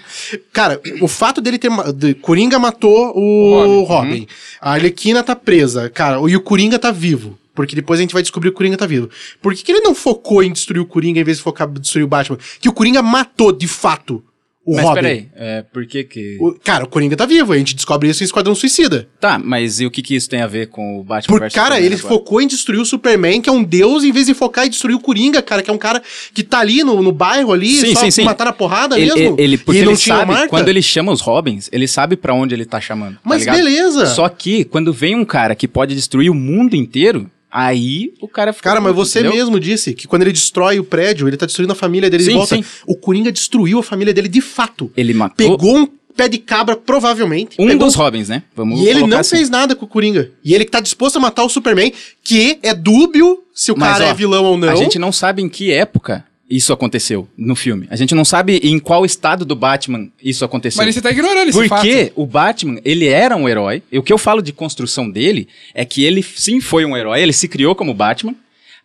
Cara, 0.53 0.81
o 1.01 1.07
fato 1.07 1.41
dele 1.41 1.57
ter. 1.57 1.69
de- 1.95 2.13
Coringa 2.15 2.57
matou 2.59 3.17
o 3.17 3.83
Robin. 3.83 4.21
Uhum. 4.21 4.27
A 4.61 4.71
Arlequina 4.73 5.23
tá 5.23 5.35
presa, 5.35 5.89
cara, 5.89 6.17
e 6.29 6.35
o 6.35 6.41
Coringa 6.41 6.77
tá 6.79 6.91
vivo. 6.91 7.37
Porque 7.53 7.73
depois 7.73 7.99
a 7.99 8.01
gente 8.03 8.11
vai 8.11 8.21
descobrir 8.21 8.49
que 8.49 8.53
o 8.55 8.57
Coringa 8.57 8.75
tá 8.75 8.85
vivo. 8.85 9.09
Por 9.41 9.55
que, 9.55 9.63
que 9.63 9.71
ele 9.71 9.79
não 9.79 9.95
focou 9.95 10.43
em 10.43 10.51
destruir 10.51 10.81
o 10.81 10.85
Coringa 10.85 11.21
em 11.21 11.23
vez 11.23 11.37
de 11.37 11.43
focar 11.43 11.69
em 11.69 11.73
destruir 11.79 12.03
o 12.03 12.07
Batman? 12.07 12.37
Que 12.59 12.67
o 12.67 12.73
Coringa 12.73 13.01
matou, 13.01 13.53
de 13.53 13.65
fato, 13.65 14.21
o 14.65 14.75
Mas 14.75 14.83
Robin. 14.83 14.95
peraí, 14.95 15.27
é, 15.35 15.61
por 15.71 15.85
que 15.85 16.03
que... 16.03 16.37
O- 16.41 16.53
cara, 16.63 16.85
o 16.85 16.87
Coringa 16.87 17.15
tá 17.15 17.25
vivo, 17.25 17.53
a 17.53 17.57
gente 17.57 17.75
descobre 17.75 18.09
isso 18.09 18.23
em 18.23 18.25
Esquadrão 18.25 18.55
Suicida. 18.55 19.07
Tá, 19.19 19.37
mas 19.37 19.79
e 19.79 19.85
o 19.85 19.91
que 19.91 20.01
que 20.01 20.15
isso 20.15 20.27
tem 20.29 20.41
a 20.41 20.47
ver 20.47 20.69
com 20.69 20.99
o 20.99 21.03
Batman 21.03 21.37
Por, 21.37 21.51
cara, 21.51 21.79
ele 21.79 21.95
agora? 21.95 22.09
focou 22.09 22.41
em 22.41 22.47
destruir 22.47 22.79
o 22.81 22.85
Superman, 22.85 23.41
que 23.41 23.49
é 23.49 23.51
um 23.53 23.63
deus, 23.63 24.03
em 24.03 24.11
vez 24.11 24.25
de 24.25 24.33
focar 24.33 24.65
em 24.65 24.69
destruir 24.69 24.95
o 24.95 24.99
Coringa, 24.99 25.41
cara, 25.41 25.61
que 25.61 25.69
é 25.69 25.73
um 25.73 25.77
cara 25.77 26.01
que 26.33 26.41
tá 26.43 26.59
ali 26.59 26.83
no, 26.83 27.01
no 27.03 27.11
bairro 27.11 27.53
ali, 27.53 27.75
Sim, 27.75 27.93
só 27.93 27.99
sim, 28.01 28.11
sim. 28.11 28.23
matar 28.23 28.45
na 28.45 28.53
porrada 28.53 28.99
Ele, 28.99 29.13
mesmo. 29.13 29.35
ele, 29.37 29.43
ele- 29.43 29.57
porque 29.59 29.81
não 29.83 29.91
ele 29.91 29.97
tinha 29.99 30.15
sabe, 30.17 30.31
marca. 30.31 30.47
quando 30.49 30.67
ele 30.69 30.81
chama 30.81 31.11
os 31.11 31.21
Robins, 31.21 31.69
ele 31.71 31.87
sabe 31.87 32.15
pra 32.17 32.33
onde 32.33 32.55
ele 32.55 32.65
tá 32.65 32.81
chamando. 32.81 33.13
tá 33.15 33.21
Mas 33.23 33.41
ligado? 33.41 33.57
beleza. 33.57 34.05
Só 34.07 34.27
que, 34.29 34.63
quando 34.65 34.91
vem 34.91 35.15
um 35.15 35.25
cara 35.25 35.53
que 35.55 35.67
pode 35.67 35.93
destruir 35.93 36.29
o 36.31 36.35
mundo 36.35 36.75
inteiro, 36.75 37.29
aí 37.51 38.13
o 38.21 38.27
cara 38.27 38.51
fica... 38.53 38.69
Cara, 38.69 38.81
mas 38.81 38.93
puto, 38.93 39.05
você 39.05 39.19
entendeu? 39.19 39.37
mesmo 39.37 39.59
disse 39.59 39.93
que 39.93 40.07
quando 40.07 40.23
ele 40.23 40.31
destrói 40.31 40.79
o 40.79 40.83
prédio, 40.83 41.27
ele 41.27 41.37
tá 41.37 41.45
destruindo 41.45 41.71
a 41.73 41.75
família 41.75 42.09
dele 42.09 42.23
de 42.23 42.29
Sim, 42.31 42.37
volta. 42.37 42.55
sim. 42.55 42.63
O 42.85 42.95
Coringa 42.95 43.31
destruiu 43.31 43.79
a 43.79 43.83
família 43.83 44.13
dele 44.13 44.27
de 44.27 44.41
fato. 44.41 44.91
Ele 44.95 45.13
matou 45.13 45.35
Pegou 45.57 45.77
um 45.77 45.87
pé 46.15 46.27
de 46.29 46.37
cabra, 46.37 46.75
provavelmente. 46.75 47.55
um 47.59 47.67
pegou 47.67 47.87
dos 47.87 47.95
Robins, 47.95 48.29
né? 48.29 48.43
Vamos 48.55 48.79
E 48.79 48.87
ele 48.87 49.05
não 49.05 49.19
assim. 49.19 49.35
fez 49.37 49.49
nada 49.49 49.75
com 49.75 49.85
o 49.85 49.87
Coringa. 49.87 50.31
E 50.43 50.53
ele 50.53 50.63
que 50.65 50.71
tá 50.71 50.79
disposto 50.79 51.17
a 51.17 51.19
matar 51.19 51.43
o 51.43 51.49
Superman, 51.49 51.91
que 52.23 52.57
é 52.63 52.73
dúbio 52.73 53.43
se 53.53 53.71
o 53.71 53.77
Mas, 53.77 53.93
cara 53.93 54.05
ó, 54.05 54.09
é 54.09 54.13
vilão 54.13 54.45
ou 54.45 54.57
não. 54.57 54.69
A 54.69 54.75
gente 54.75 54.97
não 54.97 55.11
sabe 55.11 55.41
em 55.41 55.49
que 55.49 55.71
época 55.71 56.23
isso 56.49 56.71
aconteceu 56.71 57.27
no 57.37 57.55
filme. 57.55 57.87
A 57.89 57.95
gente 57.95 58.13
não 58.13 58.23
sabe 58.23 58.59
em 58.63 58.77
qual 58.77 59.03
estado 59.03 59.43
do 59.43 59.55
Batman 59.55 60.07
isso 60.23 60.45
aconteceu. 60.45 60.83
Mas 60.83 60.93
você 60.93 61.01
tá 61.01 61.11
ignorando 61.11 61.49
esse 61.49 61.67
fato. 61.67 61.81
Porque 61.81 62.11
o 62.15 62.25
Batman, 62.25 62.79
ele 62.85 63.07
era 63.07 63.35
um 63.35 63.49
herói. 63.49 63.81
E 63.91 63.97
o 63.97 64.03
que 64.03 64.13
eu 64.13 64.17
falo 64.17 64.41
de 64.41 64.53
construção 64.53 65.09
dele 65.09 65.47
é 65.73 65.83
que 65.83 66.03
ele 66.03 66.21
sim 66.21 66.61
foi 66.61 66.85
um 66.85 66.95
herói, 66.95 67.21
ele 67.21 67.33
se 67.33 67.47
criou 67.47 67.75
como 67.75 67.93
Batman. 67.93 68.35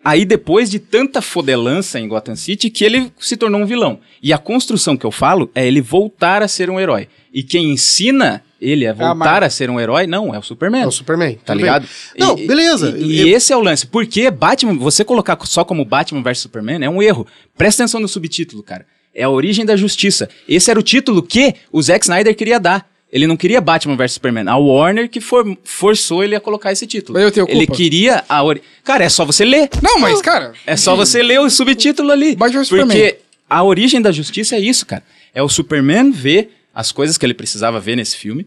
Aí 0.02 0.24
depois 0.24 0.70
de 0.70 0.78
tanta 0.78 1.20
fodelança 1.20 2.00
em 2.00 2.08
Gotham 2.08 2.34
City 2.34 2.70
que 2.70 2.84
ele 2.84 3.12
se 3.18 3.36
tornou 3.36 3.60
um 3.60 3.66
vilão. 3.66 4.00
E 4.22 4.32
a 4.32 4.38
construção 4.38 4.96
que 4.96 5.04
eu 5.04 5.10
falo 5.10 5.50
é 5.54 5.66
ele 5.66 5.82
voltar 5.82 6.42
a 6.42 6.48
ser 6.48 6.70
um 6.70 6.80
herói. 6.80 7.08
E 7.32 7.42
quem 7.42 7.70
ensina 7.70 8.42
ele 8.60 8.86
a 8.86 8.92
voltar 8.92 9.14
Marvel. 9.14 9.46
a 9.46 9.50
ser 9.50 9.70
um 9.70 9.80
herói, 9.80 10.06
não, 10.06 10.34
é 10.34 10.38
o 10.38 10.42
Superman. 10.42 10.82
É 10.82 10.86
o 10.86 10.90
Superman. 10.90 11.38
Tá 11.44 11.54
ligado? 11.54 11.82
bem. 11.82 11.90
Não, 12.18 12.38
E- 12.38 12.46
beleza. 12.46 12.94
E, 12.98 13.02
e 13.02 13.20
Eu- 13.30 13.36
esse 13.36 13.52
é 13.52 13.56
o 13.56 13.60
lance. 13.60 13.86
Porque 13.86 14.30
Batman, 14.30 14.74
você 14.76 15.04
colocar 15.04 15.38
só 15.46 15.64
como 15.64 15.84
Batman 15.84 16.22
vs 16.22 16.38
Superman 16.40 16.84
é 16.84 16.90
um 16.90 17.02
erro. 17.02 17.26
Presta 17.56 17.82
atenção 17.82 18.00
no 18.00 18.08
subtítulo, 18.08 18.62
cara. 18.62 18.84
É 19.14 19.22
a 19.24 19.30
origem 19.30 19.64
da 19.64 19.76
justiça. 19.76 20.28
Esse 20.48 20.70
era 20.70 20.78
o 20.78 20.82
título 20.82 21.22
que 21.22 21.54
o 21.72 21.80
Zack 21.82 22.04
Snyder 22.04 22.34
queria 22.36 22.60
dar. 22.60 22.88
Ele 23.12 23.26
não 23.26 23.36
queria 23.36 23.60
Batman 23.60 23.96
vs 23.96 24.12
Superman. 24.12 24.46
A 24.48 24.56
Warner 24.56 25.08
que 25.10 25.20
for- 25.20 25.58
forçou 25.64 26.22
ele 26.22 26.36
a 26.36 26.40
colocar 26.40 26.70
esse 26.70 26.86
título. 26.86 27.14
Mas 27.18 27.24
eu 27.24 27.32
tenho 27.32 27.46
ele 27.48 27.66
culpa. 27.66 27.74
queria 27.76 28.24
a 28.28 28.40
ori... 28.42 28.62
Cara, 28.84 29.02
é 29.04 29.08
só 29.08 29.24
você 29.24 29.44
ler. 29.44 29.68
Não, 29.82 29.98
mas, 29.98 30.22
cara. 30.22 30.52
É 30.64 30.76
só 30.76 30.94
você 30.94 31.20
ler 31.22 31.40
o 31.40 31.50
subtítulo 31.50 32.12
ali. 32.12 32.36
Batman 32.36 32.60
vs 32.60 32.68
Porque 32.68 32.82
Superman. 32.84 33.14
a 33.48 33.64
origem 33.64 34.00
da 34.00 34.12
justiça 34.12 34.54
é 34.54 34.60
isso, 34.60 34.86
cara. 34.86 35.02
É 35.34 35.42
o 35.42 35.48
Superman 35.48 36.12
ver 36.12 36.52
as 36.74 36.92
coisas 36.92 37.16
que 37.18 37.24
ele 37.26 37.34
precisava 37.34 37.80
ver 37.80 37.96
nesse 37.96 38.16
filme. 38.16 38.46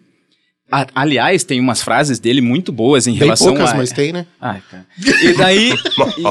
A- 0.72 0.88
aliás, 0.96 1.44
tem 1.44 1.60
umas 1.60 1.82
frases 1.84 2.20
dele 2.20 2.42
muito 2.42 2.72
boas 2.72 3.06
em 3.06 3.12
Bem 3.12 3.20
relação 3.20 3.48
poucas, 3.50 3.72
a... 3.72 3.76
mas 3.76 3.92
tem, 3.92 4.12
né? 4.14 4.26
Ai, 4.40 4.62
cara. 4.72 4.86
E 5.22 5.34
daí, 5.34 5.74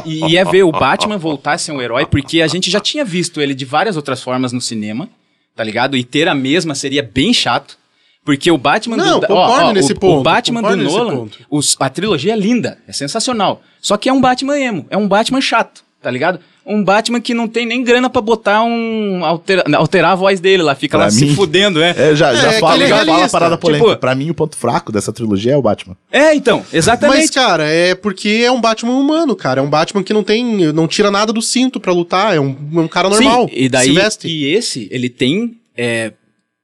e, 0.07 0.31
e 0.33 0.37
é 0.37 0.45
ver 0.45 0.63
o 0.65 0.73
Batman 0.73 1.19
voltar 1.19 1.53
a 1.53 1.59
ser 1.59 1.71
um 1.73 1.81
herói, 1.81 2.07
porque 2.07 2.41
a 2.43 2.47
gente 2.47 2.71
já 2.71 2.81
tinha 2.81 3.05
visto 3.05 3.41
ele 3.41 3.55
de 3.55 3.65
várias 3.65 3.97
outras 3.97 4.23
formas 4.23 4.53
no 4.53 4.61
cinema, 4.61 5.09
tá 5.55 5.63
ligado? 5.63 5.97
E 5.97 6.03
ter 6.03 6.29
a 6.29 6.35
mesma 6.35 6.75
seria 6.75 7.03
bem 7.03 7.33
chato. 7.33 7.79
Porque 8.25 8.49
o 8.53 8.57
Batman 8.57 8.97
Não, 8.97 9.19
do. 9.19 9.27
concordo 9.27 9.73
nesse 9.73 9.93
o, 9.95 9.99
ponto, 9.99 10.21
O 10.21 10.23
Batman 10.23 10.63
do 10.63 10.77
Nolan, 10.77 11.29
os- 11.51 11.77
a 11.81 11.89
trilogia 11.91 12.33
é 12.33 12.37
linda, 12.37 12.79
é 12.87 12.93
sensacional. 12.93 13.61
Só 13.81 13.97
que 13.97 14.09
é 14.09 14.13
um 14.13 14.21
Batman 14.21 14.57
emo, 14.61 14.87
é 14.91 14.97
um 14.97 15.09
Batman 15.09 15.41
chato, 15.41 15.83
tá 16.01 16.09
ligado? 16.09 16.39
Um 16.65 16.85
Batman 16.85 17.21
que 17.21 17.35
não 17.35 17.49
tem 17.49 17.67
nem 17.67 17.83
grana 17.83 18.09
pra 18.09 18.23
botar 18.23 18.63
um. 18.63 19.25
altera- 19.25 19.65
alterar 19.77 20.13
a 20.13 20.15
voz 20.15 20.39
dele 20.39 20.63
lá, 20.63 20.75
fica 20.77 20.97
Pra 20.97 21.07
lá 21.07 21.11
se 21.11 21.25
mim- 21.25 21.35
fudendo, 21.35 21.83
é. 21.83 21.91
É, 21.91 22.15
já, 22.15 22.33
já 22.35 22.53
é 22.53 22.61
fala, 22.61 22.85
é 22.85 22.87
já 22.87 23.05
fala 23.05 23.25
a 23.25 23.29
parada 23.29 23.59
polêmica. 23.59 23.89
Tipo- 23.91 24.01
pra 24.01 24.15
mim, 24.15 24.31
o 24.31 24.35
ponto 24.35 24.57
fraco 24.57 24.93
dessa 24.93 25.13
trilogia 25.13 25.53
é 25.53 25.57
o 25.57 25.63
Batman. 25.63 25.97
É, 26.11 26.33
então, 26.35 26.65
exatamente. 26.73 27.19
Mas, 27.19 27.31
cara, 27.31 27.65
é 27.69 27.95
porque 27.97 28.43
é 28.45 28.51
um 28.53 28.61
Batman 28.61 28.93
humano, 28.95 29.35
cara. 29.35 29.61
É 29.61 29.63
um 29.63 29.69
Batman 29.69 30.03
que 30.05 30.13
não 30.13 30.23
tem. 30.23 30.73
não 30.73 30.87
tira 30.87 31.11
nada 31.11 31.33
do 31.33 31.43
cinto 31.43 31.81
pra 31.81 31.93
lutar. 31.93 32.35
É 32.37 32.39
um, 32.41 32.57
é 32.77 32.79
um 32.79 32.89
cara 32.89 33.09
normal. 33.09 33.49
Sim, 33.49 33.55
e 33.57 33.69
daí, 33.69 33.87
Se 33.89 33.93
veste. 33.93 34.29
e 34.29 34.45
esse, 34.55 34.89
ele 34.93 35.09
tem 35.09 35.57
é, 35.77 36.13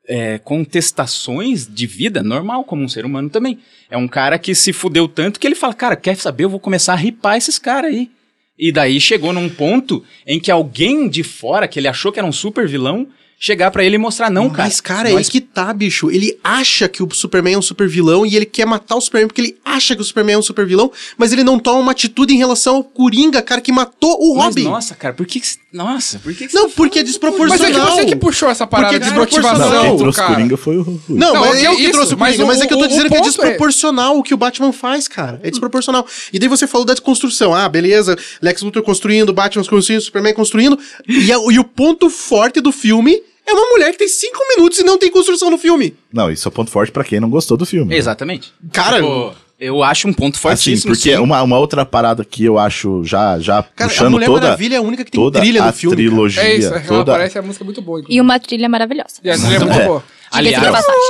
é, 0.08 0.38
contestações 0.38 1.66
de 1.66 1.86
vida 1.86 2.22
normal, 2.22 2.64
como 2.64 2.82
um 2.82 2.88
ser 2.88 3.04
humano 3.04 3.28
também. 3.28 3.58
É 3.90 3.96
um 3.96 4.06
cara 4.08 4.38
que 4.38 4.54
se 4.54 4.72
fudeu 4.72 5.08
tanto 5.08 5.40
que 5.40 5.46
ele 5.46 5.54
fala, 5.54 5.74
cara, 5.74 5.96
quer 5.96 6.16
saber, 6.16 6.44
eu 6.44 6.50
vou 6.50 6.60
começar 6.60 6.92
a 6.92 6.96
ripar 6.96 7.36
esses 7.36 7.58
caras 7.58 7.90
aí. 7.92 8.10
E 8.58 8.72
daí 8.72 9.00
chegou 9.00 9.32
num 9.32 9.48
ponto 9.48 10.04
em 10.26 10.40
que 10.40 10.50
alguém 10.50 11.08
de 11.08 11.22
fora, 11.22 11.68
que 11.68 11.78
ele 11.78 11.88
achou 11.88 12.10
que 12.10 12.18
era 12.18 12.26
um 12.26 12.32
super 12.32 12.66
vilão, 12.66 13.06
chegar 13.40 13.70
pra 13.70 13.84
ele 13.84 13.94
e 13.94 13.98
mostrar, 13.98 14.30
não, 14.30 14.50
cara. 14.50 14.64
Mas, 14.64 14.80
cara, 14.80 15.08
é 15.10 15.12
nós 15.12 15.26
aí 15.26 15.32
que 15.32 15.40
tá, 15.40 15.72
bicho. 15.72 16.10
Ele 16.10 16.36
acha 16.42 16.88
que 16.88 17.02
o 17.02 17.08
Superman 17.14 17.54
é 17.54 17.58
um 17.58 17.62
super 17.62 17.86
vilão 17.88 18.26
e 18.26 18.34
ele 18.34 18.44
quer 18.44 18.66
matar 18.66 18.96
o 18.96 19.00
Superman 19.00 19.28
porque 19.28 19.40
ele 19.40 19.56
acha 19.64 19.94
que 19.94 20.02
o 20.02 20.04
Superman 20.04 20.34
é 20.34 20.38
um 20.38 20.42
super 20.42 20.66
vilão, 20.66 20.90
mas 21.16 21.32
ele 21.32 21.44
não 21.44 21.58
toma 21.58 21.78
uma 21.78 21.92
atitude 21.92 22.34
em 22.34 22.36
relação 22.36 22.76
ao 22.76 22.84
Coringa, 22.84 23.40
cara, 23.40 23.60
que 23.60 23.70
matou 23.70 24.18
o 24.20 24.34
Mas, 24.36 24.46
Robin. 24.46 24.64
nossa, 24.64 24.94
cara, 24.96 25.14
por 25.14 25.24
que 25.24 25.40
Nossa, 25.72 26.18
por 26.18 26.34
que 26.34 26.48
que 26.48 26.54
não, 26.54 26.68
tá 26.68 26.74
porque 26.76 26.98
é 26.98 27.02
Mas 27.02 27.10
desproporcional. 27.10 27.68
é 27.68 27.72
que 27.72 27.92
você 27.92 28.04
que 28.06 28.16
puxou 28.16 28.48
essa 28.50 28.66
parada 28.66 28.88
Porque 28.94 29.04
de 29.04 29.10
é 29.10 29.14
desproporcional. 29.14 29.70
Não, 29.70 29.82
quem 29.90 29.96
trouxe 29.98 30.18
cara. 30.18 30.34
Coringa 30.34 30.56
foi 30.56 30.76
o 30.78 30.82
Rui. 30.82 30.98
Não, 31.08 31.34
Não, 31.34 31.40
mas 31.42 31.56
é 31.62 31.66
eu 31.68 31.76
que 31.76 31.82
isso, 31.82 31.92
trouxe 31.92 32.14
o 32.14 32.18
mas 32.18 32.36
Coringa, 32.36 32.46
mas, 32.48 32.60
o- 32.60 32.64
é 32.64 32.66
que 32.66 32.74
eu 32.74 32.78
tô 32.78 32.84
o- 32.84 32.88
dizendo 32.88 33.06
o 33.06 33.08
que 33.10 33.14
é 33.14 33.18
ponto 33.18 33.28
é- 33.28 33.30
desproporcional 33.30 34.18
o 34.18 34.22
que 34.22 34.34
o 34.34 34.36
Batman 34.36 34.72
faz, 34.72 35.06
cara. 35.06 35.38
É 35.44 35.50
desproporcional. 35.50 36.04
E 36.32 36.38
daí 36.38 36.48
você 36.48 36.66
falou 36.66 36.84
da 36.84 36.94
desconstrução. 36.94 37.54
Ah, 37.54 37.68
beleza, 37.68 38.16
Lex 38.42 38.62
Luthor 38.62 38.82
construindo, 38.82 39.32
Batman 39.32 39.64
construindo, 39.64 40.00
Superman 40.00 40.34
construindo. 40.34 40.78
E, 41.06 41.32
a- 41.32 41.38
e 41.52 41.58
o 41.58 41.64
ponto 41.64 42.10
forte 42.10 42.60
do 42.60 42.72
filme 42.72 43.22
é 43.48 43.52
uma 43.52 43.70
mulher 43.70 43.92
que 43.92 43.98
tem 43.98 44.08
cinco 44.08 44.38
minutos 44.56 44.78
e 44.78 44.84
não 44.84 44.98
tem 44.98 45.10
construção 45.10 45.50
no 45.50 45.58
filme. 45.58 45.94
Não, 46.12 46.30
isso 46.30 46.46
é 46.46 46.50
ponto 46.50 46.70
forte 46.70 46.92
pra 46.92 47.04
quem 47.04 47.20
não 47.20 47.30
gostou 47.30 47.56
do 47.56 47.64
filme. 47.66 47.94
Exatamente. 47.94 48.52
Cara, 48.72 48.96
Tipo, 48.96 49.34
eu 49.60 49.82
acho 49.82 50.06
um 50.06 50.12
ponto 50.12 50.34
Assim, 50.36 50.40
fortíssimo. 50.40 50.94
porque 50.94 51.10
sim. 51.10 51.18
uma, 51.18 51.42
uma 51.42 51.58
outra 51.58 51.84
parada 51.84 52.24
que 52.24 52.44
eu 52.44 52.58
acho 52.58 53.02
já, 53.02 53.38
já 53.40 53.62
cara 53.62 53.86
a 53.86 53.88
puxando 53.88 54.12
Mulher 54.12 54.26
toda, 54.26 54.40
Maravilha 54.42 54.74
é 54.74 54.78
a 54.78 54.82
única 54.82 55.04
que 55.04 55.10
tem 55.10 55.20
toda 55.20 55.40
trilha 55.40 55.62
a 55.62 55.66
no 55.66 55.72
filme. 55.72 55.96
cara. 55.96 56.08
trilogia. 56.08 56.42
É 56.42 56.54
isso, 56.56 56.68
ela 56.68 56.80
toda, 56.80 57.12
parece 57.12 57.38
a 57.38 57.42
música 57.42 57.64
muito 57.64 57.82
boa. 57.82 58.02
E 58.08 58.20
uma 58.20 58.38
trilha 58.38 58.68
maravilhosa. 58.68 59.14
E 59.24 59.30
a 59.30 59.36
trilha 59.36 59.56
é 59.56 59.58
muito 59.58 59.78
É. 59.80 59.84
boa. 59.86 60.04
Aliás, 60.30 60.62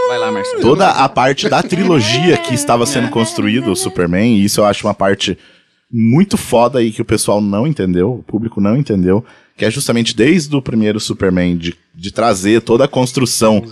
vai 0.09 0.19
lá, 0.19 0.31
Marcelo. 0.31 0.61
toda 0.63 0.89
a 0.91 1.09
parte 1.09 1.49
da 1.49 1.61
trilogia 1.63 2.37
que 2.39 2.55
estava 2.55 2.87
sendo 2.87 3.09
construída, 3.11 3.69
o 3.69 3.75
Superman, 3.75 4.37
e 4.37 4.45
isso 4.45 4.61
eu 4.61 4.65
acho 4.65 4.87
uma 4.87 4.95
parte 4.95 5.37
muito 5.91 6.37
foda 6.37 6.79
aí 6.79 6.93
que 6.93 7.03
o 7.03 7.05
pessoal 7.05 7.41
não 7.41 7.67
entendeu, 7.67 8.13
o 8.13 8.23
público 8.23 8.61
não 8.61 8.77
entendeu, 8.77 9.25
que 9.59 9.65
é 9.65 9.71
justamente 9.71 10.15
desde 10.17 10.55
o 10.55 10.63
primeiro 10.63 11.01
Superman, 11.01 11.59
de, 11.59 11.75
de 11.93 12.13
trazer 12.13 12.63
toda 12.63 12.85
a 12.85 12.89
construção 12.89 13.63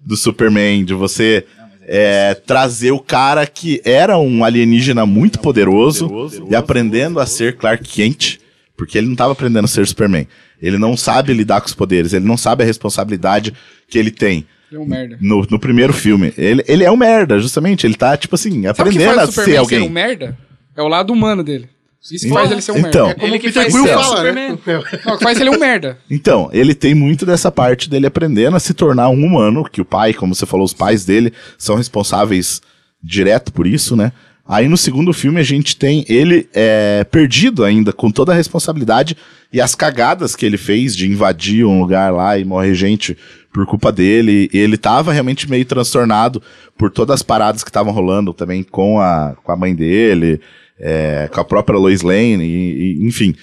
do 0.00 0.16
Superman, 0.16 0.82
de 0.82 0.94
você 0.94 1.44
é, 1.82 2.34
trazer 2.34 2.90
o 2.92 2.98
cara 2.98 3.46
que 3.46 3.82
era 3.84 4.16
um 4.16 4.42
alienígena 4.42 5.04
muito 5.04 5.38
poderoso 5.38 6.10
e 6.50 6.56
aprendendo 6.56 7.20
a 7.20 7.26
ser 7.26 7.56
Clark 7.56 7.84
Kent, 7.84 8.38
porque 8.76 8.96
ele 8.96 9.06
não 9.06 9.12
estava 9.12 9.32
aprendendo 9.32 9.66
a 9.66 9.68
ser 9.68 9.86
Superman. 9.86 10.26
Ele 10.60 10.78
não 10.78 10.96
sabe 10.96 11.34
lidar 11.34 11.60
com 11.60 11.66
os 11.66 11.74
poderes, 11.74 12.14
ele 12.14 12.24
não 12.24 12.38
sabe 12.38 12.62
a 12.62 12.66
responsabilidade 12.66 13.52
que 13.88 13.98
ele 13.98 14.10
tem. 14.10 14.46
Deu 14.70 14.80
um 14.80 14.86
merda. 14.86 15.18
No, 15.20 15.46
no 15.50 15.60
primeiro 15.60 15.92
filme. 15.92 16.32
Ele, 16.38 16.64
ele 16.66 16.82
é 16.82 16.90
um 16.90 16.96
merda, 16.96 17.38
justamente. 17.38 17.86
Ele 17.86 17.94
tá, 17.94 18.16
tipo 18.16 18.34
assim, 18.34 18.62
Sabe 18.62 18.70
o 18.70 18.74
que 18.74 18.80
aprendendo 18.82 19.14
faz 19.14 19.18
a 19.18 19.24
o 19.24 19.26
Superman 19.32 19.52
ser 19.52 19.58
alguém. 19.58 19.80
ser 19.80 19.86
um 19.86 19.92
merda? 19.92 20.38
É 20.74 20.82
o 20.82 20.88
lado 20.88 21.12
humano 21.12 21.44
dele. 21.44 21.68
Isso 22.10 22.28
faz 22.28 22.50
ele 22.50 22.60
ser 22.60 22.72
um 22.72 22.78
Então. 22.78 23.06
merda. 23.06 23.20
Como 23.20 23.26
Ele 23.26 23.36
o 23.36 23.40
que 23.40 23.46
Peter 23.46 23.62
faz 23.62 23.74
Quill 23.74 23.86
fala, 23.86 24.32
né? 24.32 24.58
Não, 25.04 25.18
faz 25.18 25.40
ele 25.40 25.50
um 25.50 25.58
merda. 25.58 25.98
Então, 26.10 26.48
ele 26.52 26.74
tem 26.74 26.94
muito 26.94 27.26
dessa 27.26 27.50
parte 27.50 27.90
dele 27.90 28.06
aprendendo 28.06 28.56
a 28.56 28.60
se 28.60 28.72
tornar 28.72 29.08
um 29.08 29.24
humano, 29.24 29.64
que 29.64 29.80
o 29.80 29.84
pai, 29.84 30.14
como 30.14 30.34
você 30.34 30.46
falou, 30.46 30.64
os 30.64 30.72
pais 30.72 31.04
dele 31.04 31.32
são 31.58 31.76
responsáveis 31.76 32.60
direto 33.02 33.52
por 33.52 33.66
isso, 33.66 33.96
né? 33.96 34.12
Aí 34.48 34.68
no 34.68 34.76
segundo 34.76 35.12
filme 35.12 35.40
a 35.40 35.44
gente 35.44 35.76
tem 35.76 36.04
ele 36.08 36.48
é, 36.54 37.04
perdido 37.10 37.64
ainda, 37.64 37.92
com 37.92 38.10
toda 38.12 38.32
a 38.32 38.34
responsabilidade 38.34 39.16
e 39.52 39.60
as 39.60 39.74
cagadas 39.74 40.36
que 40.36 40.46
ele 40.46 40.56
fez 40.56 40.94
de 40.94 41.10
invadir 41.10 41.64
um 41.64 41.80
lugar 41.80 42.12
lá 42.12 42.38
e 42.38 42.44
morrer 42.44 42.74
gente 42.74 43.16
por 43.52 43.66
culpa 43.66 43.90
dele. 43.90 44.48
E 44.52 44.58
ele 44.58 44.76
tava 44.76 45.12
realmente 45.12 45.50
meio 45.50 45.64
transtornado 45.64 46.40
por 46.78 46.90
todas 46.92 47.14
as 47.14 47.22
paradas 47.22 47.64
que 47.64 47.70
estavam 47.70 47.92
rolando 47.92 48.32
também 48.32 48.62
com 48.62 49.00
a, 49.00 49.34
com 49.42 49.50
a 49.50 49.56
mãe 49.56 49.74
dele, 49.74 50.40
é, 50.78 51.28
com 51.32 51.40
a 51.40 51.44
própria 51.44 51.78
Lois 51.78 52.02
Lane, 52.02 52.44
e, 52.44 53.02
e, 53.02 53.06
enfim 53.06 53.34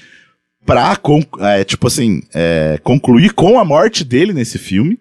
pra, 0.66 0.98
é, 1.40 1.64
tipo 1.64 1.88
assim, 1.88 2.22
é, 2.34 2.80
concluir 2.84 3.34
com 3.34 3.60
a 3.60 3.66
morte 3.66 4.04
dele 4.04 4.34
nesse 4.34 4.58
filme, 4.58 5.00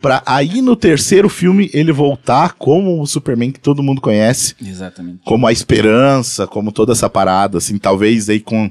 pra 0.00 0.22
aí 0.26 0.60
no 0.60 0.76
terceiro 0.76 1.28
filme 1.28 1.70
ele 1.72 1.92
voltar 1.92 2.54
como 2.54 3.00
o 3.00 3.06
Superman 3.06 3.52
que 3.52 3.60
todo 3.60 3.82
mundo 3.82 4.00
conhece, 4.00 4.54
Exatamente. 4.60 5.20
como 5.24 5.46
a 5.46 5.52
esperança, 5.52 6.46
como 6.46 6.72
toda 6.72 6.92
essa 6.92 7.08
parada, 7.08 7.58
assim, 7.58 7.78
talvez 7.78 8.28
aí 8.28 8.40
com, 8.40 8.70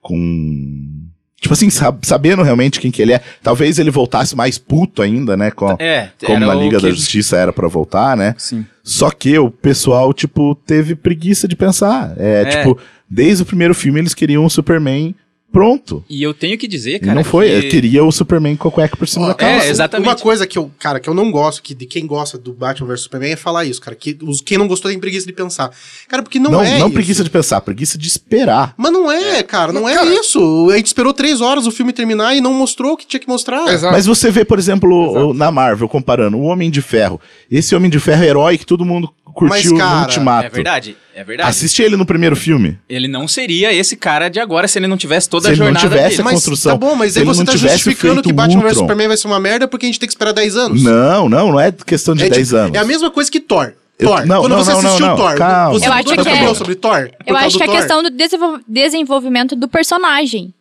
com 0.00 1.08
tipo 1.42 1.52
assim, 1.52 1.68
sab- 1.68 1.98
sabendo 2.06 2.42
realmente 2.42 2.80
quem 2.80 2.90
que 2.90 3.02
ele 3.02 3.12
é, 3.12 3.20
talvez 3.42 3.78
ele 3.78 3.90
voltasse 3.90 4.34
mais 4.36 4.56
puto 4.56 5.02
ainda, 5.02 5.36
né, 5.36 5.50
com, 5.50 5.76
É, 5.78 6.08
como 6.24 6.46
na 6.46 6.54
Liga 6.54 6.78
que- 6.78 6.84
da 6.84 6.90
Justiça 6.90 7.36
era 7.36 7.52
pra 7.52 7.66
voltar, 7.68 8.16
né, 8.16 8.34
Sim. 8.38 8.64
só 8.82 9.10
que 9.10 9.36
o 9.38 9.50
pessoal, 9.50 10.12
tipo, 10.14 10.54
teve 10.54 10.94
preguiça 10.94 11.46
de 11.48 11.56
pensar, 11.56 12.14
é, 12.16 12.42
É. 12.42 12.44
tipo, 12.46 12.78
desde 13.10 13.42
o 13.42 13.46
primeiro 13.46 13.74
filme 13.74 13.98
eles 14.00 14.14
queriam 14.14 14.44
um 14.44 14.48
Superman 14.48 15.14
pronto, 15.52 16.02
E 16.08 16.22
eu 16.22 16.32
tenho 16.32 16.56
que 16.56 16.66
dizer, 16.66 16.96
e 16.96 17.00
cara. 17.00 17.14
não 17.14 17.22
foi, 17.24 17.46
que- 17.46 17.52
ele 17.52 17.68
queria 17.68 18.02
o 18.04 18.10
Superman 18.10 18.56
com 18.56 18.68
a 18.68 18.70
cueca 18.72 18.96
por 18.96 19.06
cima 19.06 19.26
Ó, 19.26 19.28
da 19.28 19.34
calça. 19.34 19.66
é, 19.66 19.68
exatamente. 19.70 20.08
Uma 20.08 20.16
coisa 20.16 20.46
que 20.46 20.58
eu, 20.58 20.70
cara, 20.78 20.98
que 20.98 21.08
eu 21.08 21.14
não 21.14 21.30
gosto, 21.30 21.62
que 21.62 21.74
de 21.74 21.86
quem 21.86 22.06
gosta 22.06 22.38
do 22.38 22.52
Batman 22.52 22.88
vs 22.88 23.02
Superman 23.02 23.32
é 23.32 23.36
falar 23.36 23.64
isso, 23.64 23.80
cara. 23.80 23.94
Que 23.96 24.16
os, 24.22 24.40
quem 24.40 24.56
não 24.58 24.66
gostou 24.66 24.90
tem 24.90 24.98
preguiça 24.98 25.26
de 25.26 25.32
pensar. 25.32 25.70
Cara, 26.08 26.22
porque 26.22 26.38
não, 26.38 26.50
Não, 26.50 26.62
é 26.62 26.78
não 26.78 26.86
isso. 26.86 26.94
preguiça 26.94 27.22
de 27.24 27.30
pensar, 27.30 27.60
preguiça 27.60 27.98
de 27.98 28.08
esperar. 28.08 28.74
Mas 28.76 28.90
não 28.92 29.10
é, 29.12 29.42
cara, 29.42 29.72
não 29.72 29.88
é 29.88 30.02
isso. 30.14 30.70
A 30.72 30.76
gente 30.76 30.86
esperou 30.86 31.12
três 31.12 31.40
horas 31.40 31.66
o 31.66 31.70
filme 31.70 31.92
terminar 31.92 32.34
e 32.34 32.40
não 32.40 32.52
mostrou 32.54 32.92
o 32.92 32.96
que 32.96 33.06
tinha 33.06 33.20
que 33.20 33.28
mostrar. 33.28 33.72
Exato. 33.72 33.92
Mas 33.92 34.06
você 34.06 34.30
vê, 34.30 34.44
por 34.44 34.58
exemplo, 34.58 35.28
o- 35.30 35.34
na 35.34 35.50
Marvel, 35.50 35.88
comparando 35.88 36.36
o 36.38 36.42
Homem 36.42 36.70
de 36.70 36.80
Ferro. 36.80 37.20
Esse 37.50 37.74
Homem 37.74 37.90
de 37.90 38.00
Ferro 38.00 38.22
é 38.22 38.26
herói 38.28 38.58
que 38.58 38.64
todo 38.66 38.84
mundo 38.84 39.10
curtiu 39.24 39.48
Mas, 39.48 39.64
no 39.70 39.78
cara, 39.78 40.02
Ultimato. 40.06 40.46
É 40.46 40.50
verdade, 40.50 40.96
é 41.14 41.24
verdade. 41.24 41.48
Assiste 41.50 41.82
ele 41.82 41.96
no 41.96 42.04
primeiro 42.06 42.34
filme. 42.36 42.78
Ele 42.88 43.08
não 43.08 43.26
seria 43.28 43.72
esse 43.72 43.96
cara 43.96 44.28
de 44.28 44.40
agora 44.40 44.66
se 44.68 44.78
ele 44.78 44.86
não 44.86 44.96
tivesse 44.96 45.28
toda 45.28 45.42
Se 45.44 45.48
a 45.48 45.52
ele 45.52 45.58
não 45.60 45.66
jornada 45.66 45.88
tivesse 45.88 46.08
dele. 46.10 46.20
a 46.20 46.24
Mas 46.24 46.34
construção. 46.34 46.72
tá 46.72 46.78
bom, 46.78 46.94
mas 46.94 47.12
Se 47.12 47.18
aí 47.18 47.22
ele 47.24 47.32
você 47.32 47.38
não 47.40 47.46
tá 47.46 47.52
tivesse 47.52 47.74
justificando 47.76 48.22
que 48.22 48.32
Batman 48.32 48.62
vs. 48.62 48.78
Superman 48.78 49.08
vai 49.08 49.16
ser 49.16 49.26
uma 49.28 49.40
merda 49.40 49.66
porque 49.68 49.86
a 49.86 49.88
gente 49.88 49.98
tem 50.00 50.06
que 50.06 50.12
esperar 50.12 50.32
10 50.32 50.56
anos. 50.56 50.82
Não, 50.82 51.28
não, 51.28 51.52
não 51.52 51.60
é 51.60 51.70
questão 51.72 52.14
de 52.14 52.24
é, 52.24 52.28
10 52.30 52.48
tipo, 52.48 52.56
anos. 52.60 52.74
é 52.76 52.78
a 52.78 52.84
mesma 52.84 53.10
coisa 53.10 53.30
que 53.30 53.40
Thor. 53.40 53.72
Eu- 53.98 54.08
Thor. 54.08 54.26
não, 54.26 54.40
Quando 54.40 54.52
não, 54.52 54.64
você 54.64 54.72
não, 54.72 54.78
assistiu 54.80 55.00
não, 55.06 55.08
não. 55.08 55.16
Thor, 55.16 55.36
Calma. 55.36 55.78
você 55.78 55.86
Eu 55.86 55.92
acho 55.92 56.00
a 56.12 56.14
que 56.14 56.20
opinião 56.20 56.50
é- 56.50 56.54
sobre 56.54 56.74
Thor? 56.74 57.10
Eu 57.26 57.36
acho 57.36 57.56
que 57.58 57.62
é 57.62 57.68
questão 57.68 58.02
do 58.02 58.10
desenvol- 58.10 58.60
desenvolvimento 58.66 59.54
do 59.56 59.68
personagem. 59.68 60.52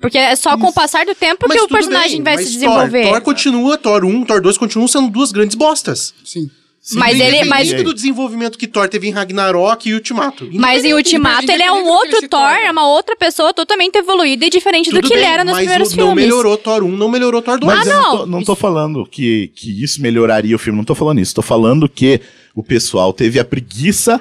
Porque 0.00 0.16
é 0.16 0.34
só 0.34 0.56
com 0.56 0.68
o 0.68 0.72
passar 0.72 1.04
do 1.04 1.14
tempo 1.14 1.44
Mas 1.46 1.58
que 1.58 1.64
o 1.64 1.68
personagem 1.68 2.22
bem, 2.22 2.22
vai 2.22 2.36
mas 2.36 2.46
se 2.46 2.52
desenvolver. 2.54 3.02
Thor, 3.02 3.12
Thor 3.12 3.20
continua, 3.20 3.76
Thor 3.76 4.04
1, 4.04 4.24
Thor 4.24 4.40
2 4.40 4.56
continuam 4.56 4.88
sendo 4.88 5.10
duas 5.10 5.30
grandes 5.30 5.54
bostas. 5.54 6.14
Sim. 6.24 6.50
Mas 6.94 7.20
ele, 7.20 7.44
mas, 7.44 7.68
Independente 7.68 7.82
do 7.84 7.94
desenvolvimento 7.94 8.56
que 8.58 8.66
Thor 8.66 8.88
teve 8.88 9.06
em 9.06 9.10
Ragnarok 9.10 9.88
e 9.88 9.94
Ultimato. 9.94 10.48
mas 10.54 10.84
em 10.84 10.94
Ultimato 10.94 11.50
ele 11.50 11.62
é 11.62 11.70
um 11.70 11.76
do 11.76 11.82
que 11.82 11.88
ele 11.88 12.14
outro 12.14 12.28
Thor, 12.28 12.40
é 12.50 12.70
uma 12.70 12.88
outra 12.88 13.14
pessoa 13.16 13.52
totalmente 13.52 13.96
evoluída 13.96 14.46
e 14.46 14.50
diferente 14.50 14.90
do 14.90 14.96
Tudo 14.96 15.08
que 15.08 15.14
ele 15.14 15.22
bem, 15.22 15.30
era 15.32 15.44
nos 15.44 15.52
mas 15.52 15.60
primeiros 15.60 15.92
o- 15.92 15.96
não 15.96 16.06
filmes. 16.06 16.24
melhorou 16.24 16.56
Thor 16.56 16.82
1, 16.82 16.96
não 16.96 17.08
melhorou 17.08 17.42
Thor 17.42 17.58
2. 17.60 17.76
Mas 17.76 17.86
Ah, 17.86 17.90
eu 17.90 17.94
não 17.96 18.02
não. 18.10 18.18
tô, 18.18 18.26
não 18.26 18.42
tô 18.44 18.54
falando 18.56 19.04
que, 19.06 19.52
que 19.54 19.82
isso 19.82 20.00
melhoraria 20.00 20.56
o 20.56 20.58
filme, 20.58 20.78
não 20.78 20.84
tô 20.84 20.94
falando 20.94 21.20
isso. 21.20 21.34
Tô 21.34 21.42
falando 21.42 21.88
que 21.88 22.20
o 22.54 22.62
pessoal 22.62 23.12
teve 23.12 23.38
a 23.38 23.44
preguiça 23.44 24.20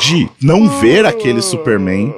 de 0.00 0.28
não 0.42 0.66
ver 0.80 1.04
aquele 1.04 1.42
Superman 1.42 2.12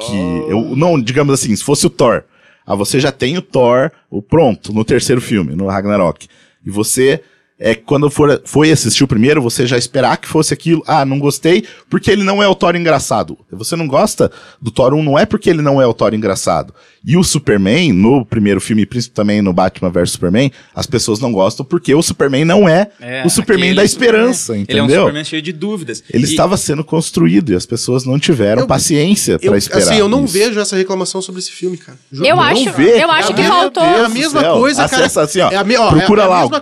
que. 0.00 0.16
Eu, 0.50 0.74
não, 0.76 1.00
digamos 1.00 1.34
assim, 1.34 1.54
se 1.54 1.62
fosse 1.62 1.86
o 1.86 1.90
Thor. 1.90 2.24
Ah, 2.66 2.74
você 2.74 2.98
já 2.98 3.12
tem 3.12 3.36
o 3.36 3.42
Thor, 3.42 3.90
o 4.10 4.22
pronto, 4.22 4.72
no 4.72 4.84
terceiro 4.84 5.20
filme, 5.20 5.54
no 5.54 5.66
Ragnarok. 5.66 6.26
E 6.64 6.70
você. 6.70 7.20
É, 7.58 7.72
quando 7.74 8.10
for, 8.10 8.42
foi 8.44 8.72
assistir 8.72 9.04
o 9.04 9.06
primeiro, 9.08 9.40
você 9.40 9.64
já 9.64 9.78
esperar 9.78 10.16
que 10.16 10.26
fosse 10.26 10.52
aquilo. 10.52 10.82
Ah, 10.88 11.04
não 11.04 11.20
gostei, 11.20 11.64
porque 11.88 12.10
ele 12.10 12.24
não 12.24 12.42
é 12.42 12.48
o 12.48 12.54
Thor 12.54 12.74
engraçado. 12.74 13.38
Você 13.52 13.76
não 13.76 13.86
gosta 13.86 14.30
do 14.60 14.72
Thor 14.72 14.92
1, 14.92 15.02
não 15.02 15.16
é 15.16 15.24
porque 15.24 15.48
ele 15.50 15.62
não 15.62 15.80
é 15.80 15.86
o 15.86 15.94
Thor 15.94 16.12
engraçado. 16.14 16.74
E 17.06 17.16
o 17.16 17.22
Superman, 17.22 17.92
no 17.92 18.24
primeiro 18.24 18.60
filme, 18.60 18.82
e 18.82 18.86
principalmente 18.86 19.14
também 19.14 19.42
no 19.42 19.52
Batman 19.52 19.90
vs 19.90 20.10
Superman, 20.12 20.50
as 20.74 20.86
pessoas 20.86 21.20
não 21.20 21.30
gostam 21.30 21.64
porque 21.64 21.94
o 21.94 22.02
Superman 22.02 22.44
não 22.44 22.68
é, 22.68 22.88
É, 23.00 23.22
o 23.24 23.30
Superman 23.30 23.66
aquele 23.66 23.76
da 23.76 23.84
esperança, 23.84 24.52
Ele 24.54 24.62
é 24.68 24.82
um 24.82 24.86
entendeu? 24.86 25.00
Superman 25.02 25.24
cheio 25.24 25.42
de 25.42 25.52
dúvidas. 25.52 26.02
Ele 26.10 26.24
E- 26.24 26.28
estava 26.30 26.56
sendo 26.56 26.82
construído 26.82 27.52
e 27.52 27.54
as 27.54 27.64
pessoas 27.66 28.04
não 28.04 28.18
tiveram 28.18 28.62
Eu- 28.62 28.66
paciência 28.66 29.34
Eu, 29.40 29.50
pra 29.50 29.58
esperar. 29.58 29.82
assim, 29.82 29.96
eu 29.98 30.08
não 30.08 30.24
isso. 30.24 30.32
vejo 30.32 30.58
essa 30.58 30.74
reclamação 30.76 31.22
sobre 31.22 31.40
esse 31.40 31.52
filme, 31.52 31.76
cara. 31.76 31.96
Juro. 32.10 32.26
Eu 32.26 32.36
Não 32.36 32.42
acho, 32.42 32.72
vê, 32.72 33.02
eu 33.02 33.10
acho 33.10 33.28
cara. 33.28 33.42
que 33.42 33.48
faltou. 33.48 33.82
É 33.84 34.04
a 34.04 34.08
mesma 34.08 34.42
coisa, 34.54 34.88
cara. 34.88 35.04
Acessa 35.04 35.22
assim, 35.22 35.40
ó. 35.40 35.50
É 35.50 35.56
a 35.56 35.62
me- 35.64 35.76
ó, 35.76 35.84
é 35.84 35.88
a- 35.88 35.92
procura 35.92 36.22
é 36.22 36.24
a 36.24 36.28
lá, 36.28 36.40
mesma 36.40 36.60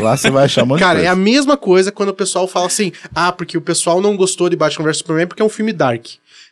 lá 0.00 0.16
você 0.16 0.30
vai 0.30 0.44
achar 0.44 0.64
um 0.64 0.66
monte 0.66 0.80
Cara, 0.80 1.00
é 1.00 1.06
a 1.06 1.16
mesma 1.16 1.56
coisa 1.56 1.92
quando 1.92 2.10
o 2.10 2.14
pessoal 2.14 2.46
fala 2.46 2.66
assim: 2.66 2.92
ah, 3.14 3.32
porque 3.32 3.56
o 3.56 3.60
pessoal 3.60 4.00
não 4.00 4.16
gostou 4.16 4.48
de 4.48 4.56
Batman 4.56 4.84
vs 4.86 4.98
Superman 4.98 5.26
porque 5.26 5.42
é 5.42 5.44
um 5.44 5.50
filme 5.50 5.72
dark. 5.72 6.06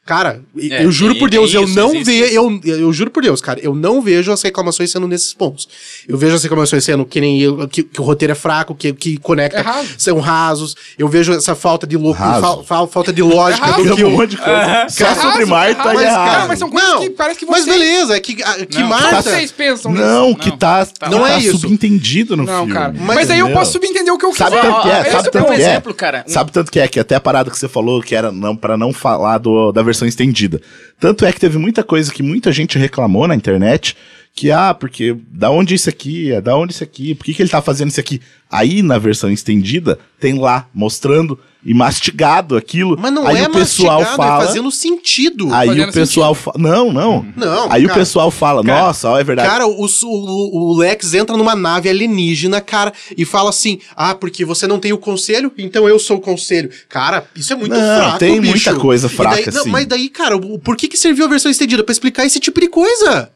Cara, 0.06 0.42
É, 0.70 0.84
eu 0.84 0.92
juro 0.92 1.14
por 1.18 1.30
Deus, 1.30 1.54
eu 1.54 1.64
isso, 1.64 1.74
não 1.74 2.04
vejo. 2.04 2.34
Eu, 2.34 2.60
eu 2.64 2.92
juro 2.92 3.10
por 3.10 3.22
Deus, 3.22 3.40
cara, 3.40 3.58
eu 3.62 3.74
não 3.74 4.02
vejo 4.02 4.30
as 4.32 4.42
reclamações 4.42 4.90
sendo 4.90 5.08
nesses 5.08 5.32
pontos. 5.32 5.66
Eu 6.06 6.18
vejo 6.18 6.34
as 6.34 6.42
reclamações 6.42 6.84
sendo 6.84 7.06
que 7.06 7.20
nem 7.22 7.40
eu, 7.40 7.66
que, 7.66 7.82
que 7.82 8.00
o 8.00 8.04
roteiro 8.04 8.32
é 8.32 8.34
fraco, 8.34 8.74
que, 8.74 8.92
que 8.92 9.16
conecta, 9.16 9.58
É 9.60 9.62
raso. 9.62 9.88
são 9.96 10.20
rasos. 10.20 10.76
Eu 10.98 11.08
vejo 11.08 11.32
essa 11.32 11.54
falta 11.54 11.86
de 11.86 11.96
louco, 11.96 12.20
Raso. 12.20 12.40
fal- 12.42 12.64
fal- 12.64 12.86
falta 12.86 13.12
de 13.14 13.22
lógica 13.22 13.64
raso. 13.66 13.82
do 13.88 13.96
que 13.96 14.04
um 14.04 14.10
monte 14.10 14.30
de 14.32 14.36
coisa. 14.36 14.86
Só 14.90 15.04
Raso, 15.06 15.20
sobre 15.22 15.46
Marta 15.46 15.82
raso, 15.82 15.94
mas, 15.94 16.04
errado. 16.04 16.30
cara, 16.30 16.48
mas 16.48 16.58
são 16.58 16.70
coisas 16.70 16.90
Não, 16.90 17.00
que 17.00 17.10
parece 17.10 17.38
que 17.38 17.46
Mas 17.46 17.64
você... 17.64 17.70
beleza, 17.70 18.16
é 18.16 18.20
que, 18.20 18.42
a- 18.42 18.66
que 18.66 18.78
Não, 18.80 18.88
Marta. 18.88 19.22
Vocês 19.22 19.50
pensam 19.52 19.90
nisso. 19.90 20.04
Não, 20.04 20.34
que 20.34 20.54
tá, 20.56 20.84
que 20.86 21.08
Não 21.10 21.22
tá 21.22 21.30
é 21.32 21.38
isso. 21.38 21.58
subentendido 21.58 22.36
no 22.36 22.44
Não, 22.44 22.58
filme. 22.58 22.72
cara. 22.74 22.94
Mas, 23.00 23.30
aí 23.30 23.38
eu 23.38 23.50
posso 23.52 23.72
subentender 23.72 24.12
o 24.12 24.18
que 24.18 24.26
eu 24.26 24.32
quiser. 24.32 24.44
Sabe 24.50 24.60
tanto 24.60 24.82
que 24.82 24.88
é? 24.90 25.00
Esse 25.00 25.10
Sabe 25.12 25.30
tanto 25.30 25.44
um 25.44 25.54
que 25.54 25.62
é? 25.62 25.64
exemplo, 25.70 25.94
cara. 25.94 26.24
Sabe 26.26 26.52
tanto 26.52 26.70
que 26.70 26.78
é? 26.78 26.86
Que 26.88 27.00
até 27.00 27.14
a 27.14 27.20
parada 27.20 27.50
que 27.50 27.58
você 27.58 27.68
falou 27.68 28.02
que 28.02 28.14
era 28.14 28.30
não, 28.30 28.54
para 28.54 28.76
não 28.76 28.92
falar 28.92 29.38
do, 29.38 29.72
da 29.72 29.82
versão 29.82 29.93
estendida. 30.08 30.60
Tanto 30.98 31.24
é 31.24 31.32
que 31.32 31.40
teve 31.40 31.58
muita 31.58 31.82
coisa 31.84 32.12
que 32.12 32.22
muita 32.22 32.50
gente 32.52 32.78
reclamou 32.78 33.28
na 33.28 33.34
internet. 33.34 33.96
Que, 34.36 34.50
ah, 34.50 34.74
porque 34.74 35.16
da 35.30 35.48
onde 35.50 35.76
isso 35.76 35.88
aqui? 35.88 36.32
É 36.32 36.40
da 36.40 36.56
onde 36.56 36.72
isso 36.72 36.82
aqui? 36.82 37.14
Por 37.14 37.24
que, 37.24 37.34
que 37.34 37.40
ele 37.42 37.48
tá 37.48 37.62
fazendo 37.62 37.90
isso 37.90 38.00
aqui? 38.00 38.20
Aí, 38.50 38.82
na 38.82 38.98
versão 38.98 39.30
estendida, 39.30 39.96
tem 40.18 40.36
lá, 40.40 40.66
mostrando 40.74 41.38
e 41.64 41.72
mastigado 41.72 42.56
aquilo. 42.56 42.96
Mas 42.98 43.12
não 43.12 43.24
aí 43.28 43.38
é 43.38 43.46
o 43.46 43.52
pessoal 43.52 44.00
mastigado, 44.00 44.16
fala. 44.16 44.42
é 44.42 44.46
fazendo 44.46 44.70
sentido. 44.72 45.54
Aí 45.54 45.68
fazendo 45.68 45.88
o 45.88 45.92
pessoal 45.92 46.34
fala. 46.34 46.56
Não, 46.58 46.92
não. 46.92 47.24
Não, 47.36 47.70
Aí 47.72 47.82
cara. 47.82 47.92
o 47.92 47.94
pessoal 47.94 48.28
fala, 48.32 48.62
nossa, 48.64 49.08
ó, 49.08 49.18
é 49.20 49.22
verdade. 49.22 49.48
Cara, 49.48 49.68
o, 49.68 49.86
o, 49.86 50.72
o 50.72 50.76
Lex 50.78 51.14
entra 51.14 51.36
numa 51.36 51.54
nave 51.54 51.88
alienígena, 51.88 52.60
cara, 52.60 52.92
e 53.16 53.24
fala 53.24 53.50
assim: 53.50 53.78
Ah, 53.94 54.16
porque 54.16 54.44
você 54.44 54.66
não 54.66 54.80
tem 54.80 54.92
o 54.92 54.98
conselho, 54.98 55.52
então 55.56 55.88
eu 55.88 55.98
sou 56.00 56.16
o 56.16 56.20
conselho. 56.20 56.70
Cara, 56.88 57.24
isso 57.36 57.52
é 57.52 57.56
muito 57.56 57.70
Não, 57.72 57.78
fraco, 58.02 58.18
tem 58.18 58.40
bicho. 58.40 58.50
muita 58.52 58.74
coisa 58.74 59.08
fraca, 59.08 59.36
daí- 59.36 59.54
não, 59.54 59.60
assim. 59.60 59.70
Mas 59.70 59.86
daí, 59.86 60.08
cara, 60.08 60.36
o- 60.36 60.58
por 60.58 60.76
que, 60.76 60.88
que 60.88 60.96
serviu 60.96 61.24
a 61.24 61.28
versão 61.28 61.52
estendida? 61.52 61.84
Pra 61.84 61.92
explicar 61.92 62.26
esse 62.26 62.40
tipo 62.40 62.60
de 62.60 62.66
coisa. 62.66 63.30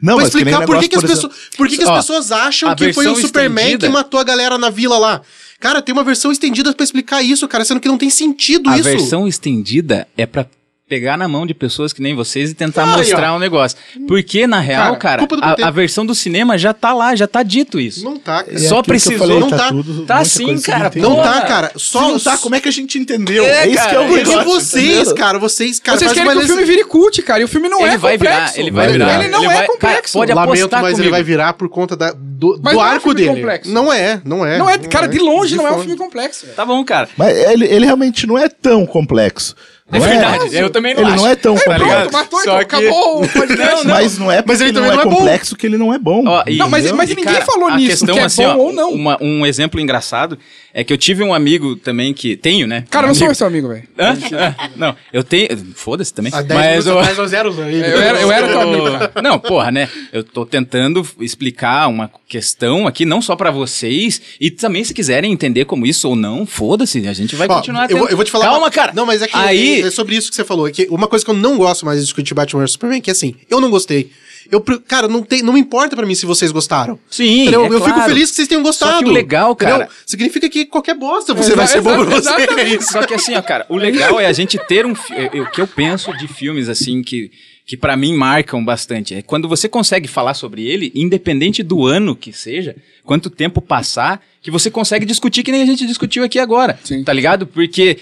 Não, 0.00 0.16
pra 0.16 0.26
explicar 0.26 0.64
por 0.66 0.78
que, 0.78 0.88
que 0.88 0.96
as 0.96 1.02
pessoas, 1.02 1.32
por 1.56 1.68
que, 1.68 1.76
que 1.76 1.82
as 1.82 1.88
Ó, 1.88 1.96
pessoas 1.96 2.30
acham 2.32 2.70
a 2.70 2.74
que 2.74 2.92
foi 2.92 3.06
o 3.08 3.16
Superman 3.16 3.64
estendida- 3.64 3.86
que 3.86 3.92
matou 3.92 4.20
a 4.20 4.24
galera 4.24 4.58
na 4.58 4.70
vila 4.70 4.98
lá. 4.98 5.22
Cara, 5.58 5.80
tem 5.80 5.92
uma 5.92 6.04
versão 6.04 6.30
estendida 6.30 6.74
pra 6.74 6.84
explicar 6.84 7.22
isso, 7.22 7.48
cara, 7.48 7.64
sendo 7.64 7.80
que 7.80 7.88
não 7.88 7.96
tem 7.96 8.10
sentido 8.10 8.68
A 8.68 8.74
isso. 8.74 8.84
versão 8.84 9.26
estendida 9.26 10.06
é 10.16 10.26
pra 10.26 10.46
pegar 10.88 11.16
na 11.16 11.26
mão 11.26 11.44
de 11.44 11.52
pessoas 11.52 11.92
que 11.92 12.00
nem 12.00 12.14
vocês 12.14 12.50
e 12.52 12.54
tentar 12.54 12.86
mostrar 12.86 13.32
ó. 13.32 13.36
um 13.36 13.38
negócio. 13.40 13.76
Porque, 14.06 14.46
na 14.46 14.60
real, 14.60 14.96
Cara, 14.96 15.26
cara, 15.26 15.44
a, 15.64 15.66
a 15.66 15.70
versão 15.72 16.06
do 16.06 16.14
cinema 16.14 16.56
já 16.56 16.72
tá 16.72 16.92
lá, 16.94 17.16
já 17.16 17.26
tá 17.26 17.42
dito 17.42 17.80
isso. 17.80 18.04
Não 18.04 18.16
tá, 18.16 18.44
cara. 18.44 18.54
É 18.56 18.58
Só 18.58 18.78
eu 18.78 18.82
precisou- 18.84 19.18
falei, 19.18 19.40
não 19.40 19.50
tá- 19.50 19.68
tudo- 19.68 20.06
tá 20.06 20.24
sim, 20.24 20.60
cara. 20.60 20.92
Não 20.94 21.16
tá, 21.16 21.40
cara. 21.42 21.72
Só 21.74 22.02
não 22.02 22.20
tá, 22.20 22.36
como 22.38 22.54
é 22.54 22.60
que 22.60 22.68
a 22.68 22.72
gente 22.72 22.98
entendeu? 22.98 23.44
É, 23.44 23.64
É, 23.64 23.68
isso 23.68 23.88
que 23.88 23.94
é 23.94 23.98
o 23.98 24.02
cara. 24.02 24.06
Porque 24.06 24.24
negócio, 24.30 24.50
vocês, 24.52 24.94
entendeu? 24.98 25.14
cara, 25.16 25.38
vocês, 25.40 25.80
cara, 25.80 25.98
Vocês 25.98 26.12
querem 26.12 26.30
que 26.30 26.38
o 26.38 26.46
filme 26.46 26.64
vire 26.64 26.84
cult, 26.84 27.20
cara. 27.22 27.40
E 27.40 27.44
o 27.44 27.48
filme 27.48 27.68
não 27.68 27.80
ele 27.80 27.94
é 27.94 27.98
vai 27.98 28.12
complexo. 28.16 28.38
virar, 28.54 28.58
ele 28.60 28.70
vai 28.70 28.88
virar. 28.92 29.14
Ele 29.24 29.28
não 29.28 29.42
Ele 29.42 29.52
é 29.52 29.56
vai- 29.56 29.66
complexo. 29.66 30.12
Cara, 30.18 30.26
pode 30.26 30.32
Lamento, 30.32 30.52
apostar 30.58 30.82
mas 30.82 30.90
ele 30.90 30.96
comigo. 30.98 31.10
vai 31.16 31.22
virar 31.24 31.52
por 31.54 31.68
conta 31.68 31.96
da, 31.96 32.12
do, 32.16 32.60
Mas 32.62 32.74
do 32.74 32.80
é 32.80 32.84
arco 32.84 33.12
dele. 33.12 33.44
Não 33.66 33.92
é, 33.92 34.20
não 34.24 34.46
é. 34.46 34.56
Não 34.58 34.70
é, 34.70 34.78
cara, 34.78 35.08
de 35.08 35.18
longe 35.18 35.56
não 35.56 35.66
é 35.66 35.72
um 35.72 35.80
filme 35.80 35.96
complexo. 35.96 36.46
Tá 36.54 36.64
bom, 36.64 36.84
cara. 36.84 37.08
Mas 37.16 37.36
ele, 37.36 37.66
ele 37.66 37.84
realmente 37.86 38.24
não 38.24 38.38
é 38.38 38.48
tão 38.48 38.86
complexo. 38.86 39.56
É 39.92 39.98
Não 40.00 40.04
verdade, 40.04 40.56
eu 40.56 40.68
também 40.68 40.94
não 40.94 41.02
ele 41.02 41.10
acho. 41.12 41.22
não 41.22 41.30
é 41.30 41.36
tão 41.36 41.54
Tá 41.54 41.60
complexo. 41.60 41.84
ligado? 41.84 42.12
Matou, 42.12 42.40
Só 42.40 42.44
então, 42.44 42.56
que- 42.80 42.86
acabou 42.86 43.22
o 43.22 43.28
podcast. 43.30 43.86
Mas 43.86 44.18
não 44.18 44.32
é 44.32 44.36
porque 44.42 44.48
Mas 44.52 44.60
ele 44.60 44.70
ele 44.70 44.78
não 44.80 44.82
também 44.86 44.92
é 44.92 44.96
não 44.96 45.10
é 45.10 45.14
bom. 45.14 45.16
complexo 45.20 45.56
que 45.56 45.66
ele 45.66 45.76
não 45.78 45.94
é 45.94 45.98
bom. 45.98 46.24
Ó, 46.26 46.42
e- 46.48 46.56
Não, 46.56 46.68
mas- 46.68 46.90
mas 46.90 47.10
E, 47.10 47.14
ninguém 47.14 47.40
falou 47.42 47.68
a 47.68 47.76
nisso, 47.76 47.90
questão, 47.90 48.14
que 48.16 48.20
é 48.20 48.24
assim, 48.24 48.42
bom 48.42 48.48
ó, 48.48 48.56
ou 48.56 48.72
não. 48.72 48.90
uma- 48.90 49.16
um 49.22 49.46
exemplo 49.46 49.78
engraçado 49.80 50.36
é 50.74 50.82
que 50.82 50.92
eu 50.92 50.98
tive 50.98 51.22
um 51.22 51.32
amigo 51.32 51.76
também 51.76 52.12
que. 52.12 52.36
Tenho, 52.36 52.66
né? 52.66 52.84
Cara, 52.90 53.06
um 53.06 53.10
eu 53.10 53.14
não 53.14 53.14
sou 53.26 53.34
seu 53.36 53.46
amigo, 53.46 53.68
velho. 53.68 53.84
Ah, 53.96 54.70
Não, 54.74 54.96
eu 55.12 55.22
tenho. 55.22 55.48
Foda-se 55.76 56.12
também. 56.12 56.32
Há 56.34 56.42
10 56.42 56.60
Mas 56.60 56.86
eu, 56.86 56.98
aí. 56.98 57.80
Eu 57.80 58.00
era, 58.02 58.20
eu 58.20 58.32
era 58.32 58.48
teu 58.48 58.60
amigo. 58.60 58.86
Não, 59.22 59.38
porra, 59.38 59.70
né? 59.70 59.88
Eu 60.12 60.24
tô 60.24 60.44
tentando 60.44 61.06
explicar 61.20 61.86
uma 61.88 62.10
questão 62.28 62.88
aqui, 62.88 63.04
não 63.04 63.22
só 63.22 63.36
pra 63.36 63.52
vocês, 63.52 64.20
e 64.40 64.50
também 64.50 64.82
se 64.82 64.92
quiserem 64.92 65.32
entender 65.32 65.64
como 65.64 65.86
isso 65.86 66.08
ou 66.08 66.16
não, 66.16 66.44
foda-se, 66.44 67.06
a 67.06 67.12
gente 67.12 67.36
vai 67.36 67.46
continuar 67.46 67.88
eu, 67.88 67.96
vou, 67.96 68.06
tendo- 68.06 68.10
eu 68.12 68.16
vou 68.16 68.24
te 68.24 68.32
falar. 68.32 68.46
Calma, 68.46 68.70
cara. 68.70 68.92
Não, 68.94 69.06
mas 69.06 69.22
é 69.22 69.28
que 69.28 69.36
Aí, 69.36 69.75
é, 69.82 69.86
é 69.86 69.90
sobre 69.90 70.16
isso 70.16 70.28
que 70.30 70.36
você 70.36 70.44
falou. 70.44 70.68
É 70.68 70.70
que 70.72 70.86
uma 70.90 71.06
coisa 71.08 71.24
que 71.24 71.30
eu 71.30 71.34
não 71.36 71.56
gosto 71.56 71.84
mais 71.86 71.98
de 71.98 72.04
discutir 72.04 72.34
Batman 72.34 72.60
vs 72.62 72.72
Superman, 72.72 73.00
que 73.00 73.10
é 73.10 73.12
assim, 73.12 73.34
eu 73.50 73.60
não 73.60 73.70
gostei. 73.70 74.10
Eu, 74.50 74.60
cara, 74.86 75.08
não, 75.08 75.24
tem, 75.24 75.42
não 75.42 75.52
me 75.52 75.58
importa 75.58 75.96
pra 75.96 76.06
mim 76.06 76.14
se 76.14 76.24
vocês 76.24 76.52
gostaram. 76.52 76.96
Sim, 77.10 77.42
Entendeu? 77.42 77.62
é 77.64 77.66
eu 77.66 77.80
fico 77.80 77.94
claro. 77.94 78.08
feliz 78.08 78.30
que 78.30 78.36
vocês 78.36 78.46
tenham 78.46 78.62
gostado. 78.62 78.92
Só 78.92 78.98
que 79.02 79.08
o 79.08 79.12
legal, 79.12 79.52
entendeu? 79.52 79.78
cara- 79.78 79.88
Significa 80.06 80.48
que 80.48 80.64
qualquer 80.66 80.94
bosta 80.94 81.34
você 81.34 81.48
Exa- 81.48 81.56
vai 81.56 81.66
ser 81.66 81.80
bom 81.80 82.04
pra 82.06 82.16
exa- 82.16 82.30
você. 82.32 82.42
exatamente. 82.42 82.76
É. 82.76 82.80
Só 82.80 83.02
que 83.04 83.14
assim, 83.14 83.34
ó, 83.34 83.42
cara, 83.42 83.66
o 83.68 83.76
legal 83.76 84.20
é 84.20 84.26
a 84.26 84.32
gente 84.32 84.56
ter 84.68 84.86
um. 84.86 84.92
é- 85.10 85.36
é 85.38 85.40
O 85.42 85.50
que 85.50 85.60
eu 85.60 85.66
penso 85.66 86.16
de 86.16 86.28
filmes, 86.28 86.68
assim, 86.68 87.02
que, 87.02 87.28
que 87.66 87.76
para 87.76 87.96
mim 87.96 88.14
marcam 88.14 88.64
bastante. 88.64 89.14
É 89.16 89.22
quando 89.22 89.48
você 89.48 89.68
consegue 89.68 90.06
falar 90.06 90.34
sobre 90.34 90.64
ele, 90.64 90.92
independente 90.94 91.64
do 91.64 91.84
ano 91.84 92.14
que 92.14 92.32
seja, 92.32 92.76
quanto 93.04 93.28
tempo 93.28 93.60
passar, 93.60 94.22
que 94.40 94.48
você 94.52 94.70
consegue 94.70 95.04
discutir 95.04 95.42
que 95.42 95.50
nem 95.50 95.62
a 95.62 95.66
gente 95.66 95.84
discutiu 95.84 96.22
aqui 96.22 96.38
agora. 96.38 96.78
Sim. 96.84 97.02
Tá 97.02 97.12
ligado? 97.12 97.48
Porque, 97.48 97.98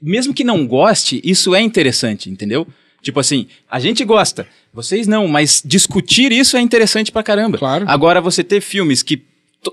mesmo 0.00 0.32
que 0.34 0.44
não 0.44 0.66
goste, 0.66 1.20
isso 1.24 1.54
é 1.54 1.60
interessante, 1.60 2.30
entendeu? 2.30 2.66
Tipo 3.02 3.18
assim, 3.20 3.46
a 3.70 3.80
gente 3.80 4.04
gosta, 4.04 4.46
vocês 4.74 5.06
não, 5.06 5.26
mas 5.26 5.62
discutir 5.64 6.32
isso 6.32 6.56
é 6.56 6.60
interessante 6.60 7.10
pra 7.10 7.22
caramba. 7.22 7.56
Claro. 7.58 7.84
Agora, 7.88 8.20
você 8.20 8.44
ter 8.44 8.60
filmes 8.60 9.02
que 9.02 9.22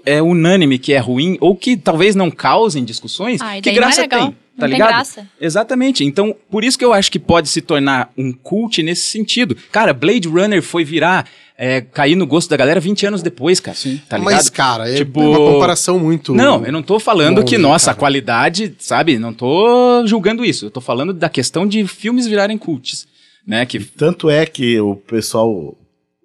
é 0.05 0.21
unânime 0.21 0.77
que 0.77 0.91
é 0.93 0.97
ruim, 0.97 1.37
ou 1.39 1.55
que 1.55 1.77
talvez 1.77 2.15
não 2.15 2.29
causem 2.29 2.83
discussões, 2.83 3.41
Ah, 3.41 3.59
que 3.61 3.69
não 3.69 3.71
é 3.71 3.75
graça 3.75 4.01
legal. 4.01 4.19
tem? 4.19 4.27
Não 4.29 4.35
Tá 4.61 4.65
tem 4.65 4.73
ligado? 4.73 4.87
graça. 4.89 5.27
Exatamente. 5.39 6.03
Então, 6.03 6.35
por 6.49 6.63
isso 6.63 6.77
que 6.79 6.83
eu 6.83 6.91
acho 6.91 7.11
que 7.11 7.19
pode 7.19 7.47
se 7.47 7.61
tornar 7.61 8.11
um 8.17 8.33
cult 8.33 8.81
nesse 8.81 9.03
sentido. 9.03 9.55
Cara, 9.71 9.93
Blade 9.93 10.27
Runner 10.27 10.61
foi 10.63 10.83
virar, 10.83 11.27
é, 11.57 11.81
cair 11.81 12.15
no 12.15 12.27
gosto 12.27 12.49
da 12.49 12.55
galera 12.57 12.79
20 12.79 13.05
anos 13.07 13.23
depois, 13.23 13.59
cara. 13.59 13.75
Sim. 13.75 13.99
Tá 14.07 14.17
ligado? 14.17 14.33
Mas, 14.33 14.49
cara, 14.49 14.89
é 14.89 14.97
Tipo- 14.97 15.19
uma 15.21 15.37
comparação 15.37 15.97
muito. 15.97 16.33
Não, 16.35 16.63
eu 16.65 16.71
não 16.71 16.83
tô 16.83 16.99
falando 16.99 17.43
que, 17.43 17.57
nossa, 17.57 17.91
a 17.91 17.93
cara. 17.93 17.99
qualidade, 17.99 18.75
sabe? 18.77 19.17
Não 19.17 19.33
tô 19.33 20.05
julgando 20.05 20.45
isso. 20.45 20.65
Eu 20.67 20.71
tô 20.71 20.79
falando 20.79 21.13
da 21.13 21.29
questão 21.29 21.65
de 21.67 21.85
filmes 21.87 22.27
virarem 22.27 22.57
cults. 22.57 23.07
Né? 23.45 23.65
Que 23.65 23.79
Tanto 23.79 24.29
é 24.29 24.45
que 24.45 24.79
o 24.79 24.95
pessoal, 24.97 25.75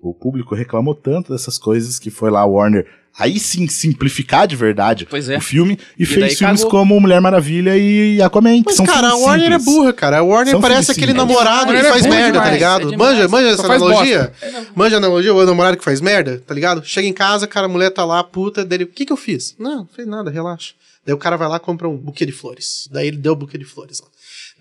o 0.02 0.12
público 0.12 0.54
reclamou 0.54 0.94
tanto 0.94 1.32
dessas 1.32 1.56
coisas 1.56 1.98
que 1.98 2.10
foi 2.10 2.28
lá 2.30 2.40
a 2.40 2.44
Warner 2.46 2.86
aí 3.18 3.38
sim 3.38 3.68
simplificar 3.68 4.46
de 4.48 4.56
verdade 4.56 5.06
Pois 5.08 5.28
é. 5.28 5.36
o 5.36 5.40
filme 5.40 5.78
e, 5.98 6.02
E 6.02 6.06
fez 6.06 6.38
filmes 6.38 6.60
cagou. 6.64 6.70
como 6.70 6.98
Mulher 6.98 7.20
Maravilha 7.20 7.76
e 7.76 8.20
Aquaman, 8.22 8.58
que 8.62 8.66
Mas, 8.66 8.76
são 8.76 8.86
cara, 8.86 9.10
a 9.10 9.14
Warner 9.16 9.50
simples. 9.52 9.62
é 9.68 9.70
burra, 9.70 9.92
cara. 9.92 10.18
A 10.18 10.22
Warner 10.22 10.52
São 10.52 10.60
parece 10.62 10.90
aquele 10.90 11.12
simples. 11.12 11.28
namorado 11.28 11.72
que 11.72 11.78
é 11.78 11.84
faz 11.84 12.02
burra 12.06 12.14
merda, 12.16 12.32
tá 12.38 12.44
demais, 12.44 12.52
ligado? 12.54 12.92
é 12.92 12.96
manja, 12.96 13.28
manja 13.28 13.46
Só 13.48 13.52
essa 13.54 13.66
faz 13.66 13.82
analogia? 13.82 14.32
Manja 14.74 14.96
a 14.96 14.98
analogia, 14.98 15.34
o 15.34 15.44
namorado 15.46 15.76
que 15.76 15.84
faz 15.84 16.00
merda, 16.00 16.42
tá 16.46 16.54
ligado? 16.54 16.82
Chega 16.84 17.06
em 17.06 17.12
casa, 17.12 17.46
cara, 17.46 17.66
a 17.66 17.68
mulher 17.68 17.90
tá 17.90 18.04
lá, 18.04 18.24
puta, 18.24 18.64
dele, 18.64 18.84
o 18.84 18.88
que 18.88 19.04
que 19.06 19.12
eu 19.12 19.16
fiz? 19.16 19.54
Não, 19.58 19.76
não 19.80 19.86
fez 19.86 20.08
nada, 20.08 20.30
relaxa. 20.30 20.72
Daí 21.04 21.14
o 21.14 21.18
cara 21.18 21.36
vai 21.36 21.48
lá 21.48 21.56
e 21.56 21.60
compra 21.60 21.88
um 21.88 21.96
buquê 21.96 22.24
de 22.24 22.32
flores. 22.32 22.88
Daí 22.90 23.08
ele 23.08 23.16
deu 23.18 23.32
o 23.32 23.36
buquê 23.36 23.58
de 23.58 23.64
flores 23.64 24.00
lá. 24.00 24.06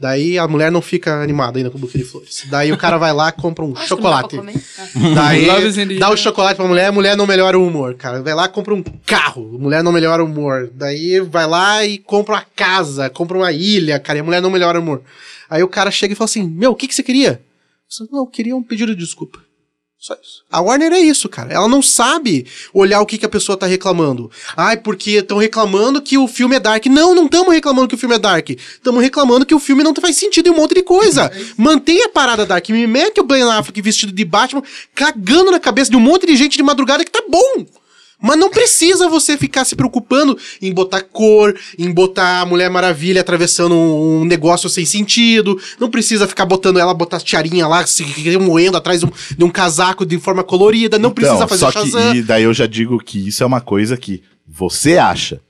Daí 0.01 0.39
a 0.39 0.47
mulher 0.47 0.71
não 0.71 0.81
fica 0.81 1.21
animada 1.21 1.59
ainda 1.59 1.69
com 1.69 1.77
o 1.77 1.81
buquê 1.81 1.99
de 1.99 2.03
flores. 2.03 2.43
Daí 2.49 2.71
o 2.71 2.77
cara 2.77 2.97
vai 2.97 3.13
lá 3.13 3.29
e 3.29 3.31
compra 3.33 3.63
um 3.63 3.73
Acho 3.77 3.89
chocolate. 3.89 4.35
Daí 5.13 5.99
dá 5.99 6.09
o 6.09 6.17
chocolate 6.17 6.55
pra 6.55 6.67
mulher, 6.67 6.87
a 6.87 6.91
mulher 6.91 7.15
não 7.15 7.27
melhora 7.27 7.59
o 7.59 7.67
humor, 7.67 7.93
cara. 7.93 8.19
Vai 8.23 8.33
lá 8.33 8.47
compra 8.47 8.73
um 8.73 8.81
carro, 9.05 9.57
a 9.57 9.59
mulher 9.59 9.83
não 9.83 9.91
melhora 9.91 10.23
o 10.23 10.25
humor. 10.25 10.71
Daí 10.73 11.19
vai 11.19 11.45
lá 11.45 11.85
e 11.85 11.99
compra 11.99 12.33
uma 12.33 12.45
casa, 12.55 13.11
compra 13.11 13.37
uma 13.37 13.51
ilha, 13.51 13.99
cara, 13.99 14.17
e 14.17 14.21
a 14.21 14.23
mulher 14.23 14.41
não 14.41 14.49
melhora 14.49 14.79
o 14.79 14.81
humor. 14.81 15.03
Aí 15.47 15.61
o 15.61 15.67
cara 15.67 15.91
chega 15.91 16.13
e 16.13 16.15
fala 16.15 16.25
assim: 16.25 16.49
Meu, 16.49 16.71
o 16.71 16.75
que, 16.75 16.87
que 16.87 16.95
você 16.95 17.03
queria? 17.03 17.39
Eu, 17.99 18.07
não, 18.11 18.19
eu 18.21 18.25
queria 18.25 18.55
um 18.55 18.63
pedido 18.63 18.95
de 18.95 19.03
desculpa. 19.03 19.39
Só 20.01 20.15
isso. 20.15 20.43
A 20.51 20.59
Warner 20.59 20.91
é 20.93 20.99
isso, 20.99 21.29
cara. 21.29 21.53
Ela 21.53 21.67
não 21.67 21.79
sabe 21.79 22.47
olhar 22.73 23.01
o 23.01 23.05
que, 23.05 23.19
que 23.19 23.25
a 23.25 23.29
pessoa 23.29 23.55
tá 23.55 23.67
reclamando. 23.67 24.31
Ai, 24.57 24.75
porque 24.75 25.11
estão 25.11 25.37
reclamando 25.37 26.01
que 26.01 26.17
o 26.17 26.27
filme 26.27 26.55
é 26.55 26.59
dark. 26.59 26.87
Não, 26.87 27.13
não 27.13 27.25
estamos 27.25 27.53
reclamando 27.53 27.87
que 27.87 27.93
o 27.93 27.97
filme 27.99 28.15
é 28.15 28.17
dark. 28.17 28.49
Estamos 28.49 28.99
reclamando 28.99 29.45
que 29.45 29.53
o 29.53 29.59
filme 29.59 29.83
não 29.83 29.93
faz 29.93 30.15
sentido 30.15 30.47
em 30.47 30.49
um 30.49 30.55
monte 30.55 30.73
de 30.73 30.81
coisa. 30.81 31.31
Mantenha 31.55 32.07
a 32.07 32.09
parada 32.09 32.47
dark. 32.47 32.67
Me 32.69 32.87
mete 32.87 33.21
o 33.21 33.23
Ben 33.23 33.43
Affleck 33.43 33.79
vestido 33.79 34.11
de 34.11 34.25
Batman, 34.25 34.63
cagando 34.95 35.51
na 35.51 35.59
cabeça 35.59 35.91
de 35.91 35.97
um 35.97 35.99
monte 35.99 36.25
de 36.25 36.35
gente 36.35 36.57
de 36.57 36.63
madrugada 36.63 37.05
que 37.05 37.11
tá 37.11 37.21
bom. 37.29 37.67
Mas 38.21 38.37
não 38.37 38.49
precisa 38.49 39.09
você 39.09 39.35
ficar 39.37 39.65
se 39.65 39.75
preocupando 39.75 40.37
em 40.61 40.71
botar 40.71 41.01
cor, 41.01 41.57
em 41.77 41.91
botar 41.91 42.41
a 42.41 42.45
Mulher 42.45 42.69
Maravilha 42.69 43.21
atravessando 43.21 43.73
um, 43.75 44.23
negócio 44.25 44.69
sem 44.69 44.85
sentido. 44.85 45.59
Não 45.79 45.89
precisa 45.89 46.27
ficar 46.27 46.45
botando 46.45 46.77
ela, 46.79 46.93
botar 46.93 47.19
tiarinha 47.19 47.67
lá, 47.67 47.85
se 47.87 48.05
moendo 48.39 48.77
atrás 48.77 48.99
de 48.99 49.07
um, 49.07 49.11
de 49.37 49.43
um 49.43 49.49
casaco 49.49 50.05
de 50.05 50.19
forma 50.19 50.43
colorida. 50.43 50.99
Não 50.99 51.11
precisa 51.11 51.35
Então, 51.37 51.47
fazer 51.47 51.59
só 51.59 51.71
que, 51.71 52.17
e 52.17 52.21
daí 52.21 52.43
eu 52.43 52.53
já 52.53 52.67
digo 52.67 52.99
que 52.99 53.27
isso 53.27 53.41
é 53.43 53.45
uma 53.45 53.59
coisa 53.61 53.97
que 53.97 54.21
você 54.47 54.97
acha. 54.97 55.41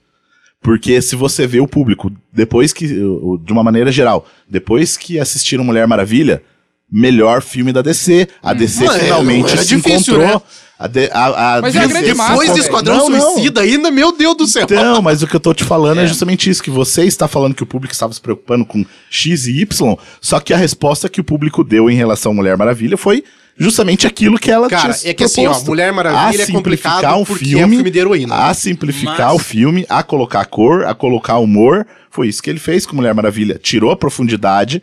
Porque 0.61 1.01
se 1.01 1.15
você 1.15 1.47
vê 1.47 1.59
o 1.59 1.67
público, 1.67 2.11
depois 2.31 2.71
que, 2.71 2.87
de 2.87 3.51
uma 3.51 3.63
maneira 3.63 3.91
geral, 3.91 4.27
depois 4.47 4.95
que 4.95 5.19
assistiram 5.19 5.63
Mulher 5.63 5.87
Maravilha, 5.87 6.43
melhor 6.91 7.41
filme 7.41 7.71
da 7.73 7.81
DC. 7.81 8.27
A 8.43 8.53
DC 8.53 8.83
Não, 8.85 8.93
é- 8.93 8.99
finalmente 8.99 9.53
é 9.53 9.57
se 9.57 9.75
difícil, 9.75 10.15
encontrou. 10.15 10.19
né? 10.35 10.41
A, 10.83 10.87
de- 10.87 11.09
a, 11.11 11.57
a 11.57 11.61
Mas 11.61 11.75
é 11.75 11.87
grande 11.87 12.13
massa, 12.15 12.29
Depois 12.31 12.49
do 12.49 12.53
velho. 12.55 12.63
Esquadrão 12.65 12.97
Não, 12.97 13.09
não. 13.09 13.33
Suicida 13.33 13.61
ainda, 13.61 13.91
meu 13.91 14.11
Deus 14.17 14.35
do 14.35 14.47
céu. 14.47 14.63
Então, 14.63 15.01
mas 15.01 15.21
o 15.21 15.27
que 15.27 15.35
eu 15.35 15.39
tô 15.39 15.53
te 15.53 15.63
falando 15.63 15.99
é. 16.01 16.07
justamente 16.07 16.49
isso, 16.49 16.63
que 16.63 16.71
você 16.71 17.03
está 17.03 17.27
falando 17.27 17.53
que 17.53 17.63
o 17.63 17.65
público 17.67 17.93
estava 17.93 18.11
se 18.13 18.19
preocupando 18.19 18.65
com 18.65 18.83
X 19.09 19.45
e 19.47 19.61
Y, 19.61 19.95
só 20.19 20.39
que 20.39 20.53
a 20.53 20.57
resposta 20.57 21.07
que 21.07 21.21
o 21.21 21.23
público 21.23 21.63
deu 21.63 21.89
em 21.89 21.95
relação 21.95 22.31
à 22.31 22.35
Mulher 22.35 22.57
Maravilha 22.57 22.97
foi 22.97 23.23
justamente 23.57 24.07
aquilo 24.07 24.39
que 24.39 24.49
ela 24.49 24.67
Cara, 24.67 24.91
tinha 24.93 25.11
é 25.11 25.13
que 25.13 25.23
assim, 25.23 25.41
ó, 25.45 25.49
proposto. 25.49 25.67
Mulher 25.67 25.93
Maravilha 25.93 26.19
A 26.19 26.29
é 26.49 26.51
complicado 26.51 26.95
simplificar 26.95 27.17
um 27.19 27.23
porque 27.25 27.45
filme, 27.45 27.63
é 27.63 27.67
filme 27.67 27.91
de 27.91 27.99
heroína. 27.99 28.35
A 28.35 28.53
simplificar 28.55 29.27
Mas- 29.27 29.35
o 29.35 29.39
filme, 29.39 29.85
a 29.87 30.01
colocar 30.01 30.43
cor, 30.45 30.85
a 30.85 30.95
colocar 30.95 31.37
humor, 31.37 31.85
foi 32.09 32.27
isso 32.27 32.41
que 32.41 32.49
ele 32.49 32.59
fez 32.59 32.85
com 32.87 32.95
Mulher 32.95 33.13
Maravilha. 33.13 33.59
Tirou 33.61 33.91
a 33.91 33.95
profundidade, 33.95 34.81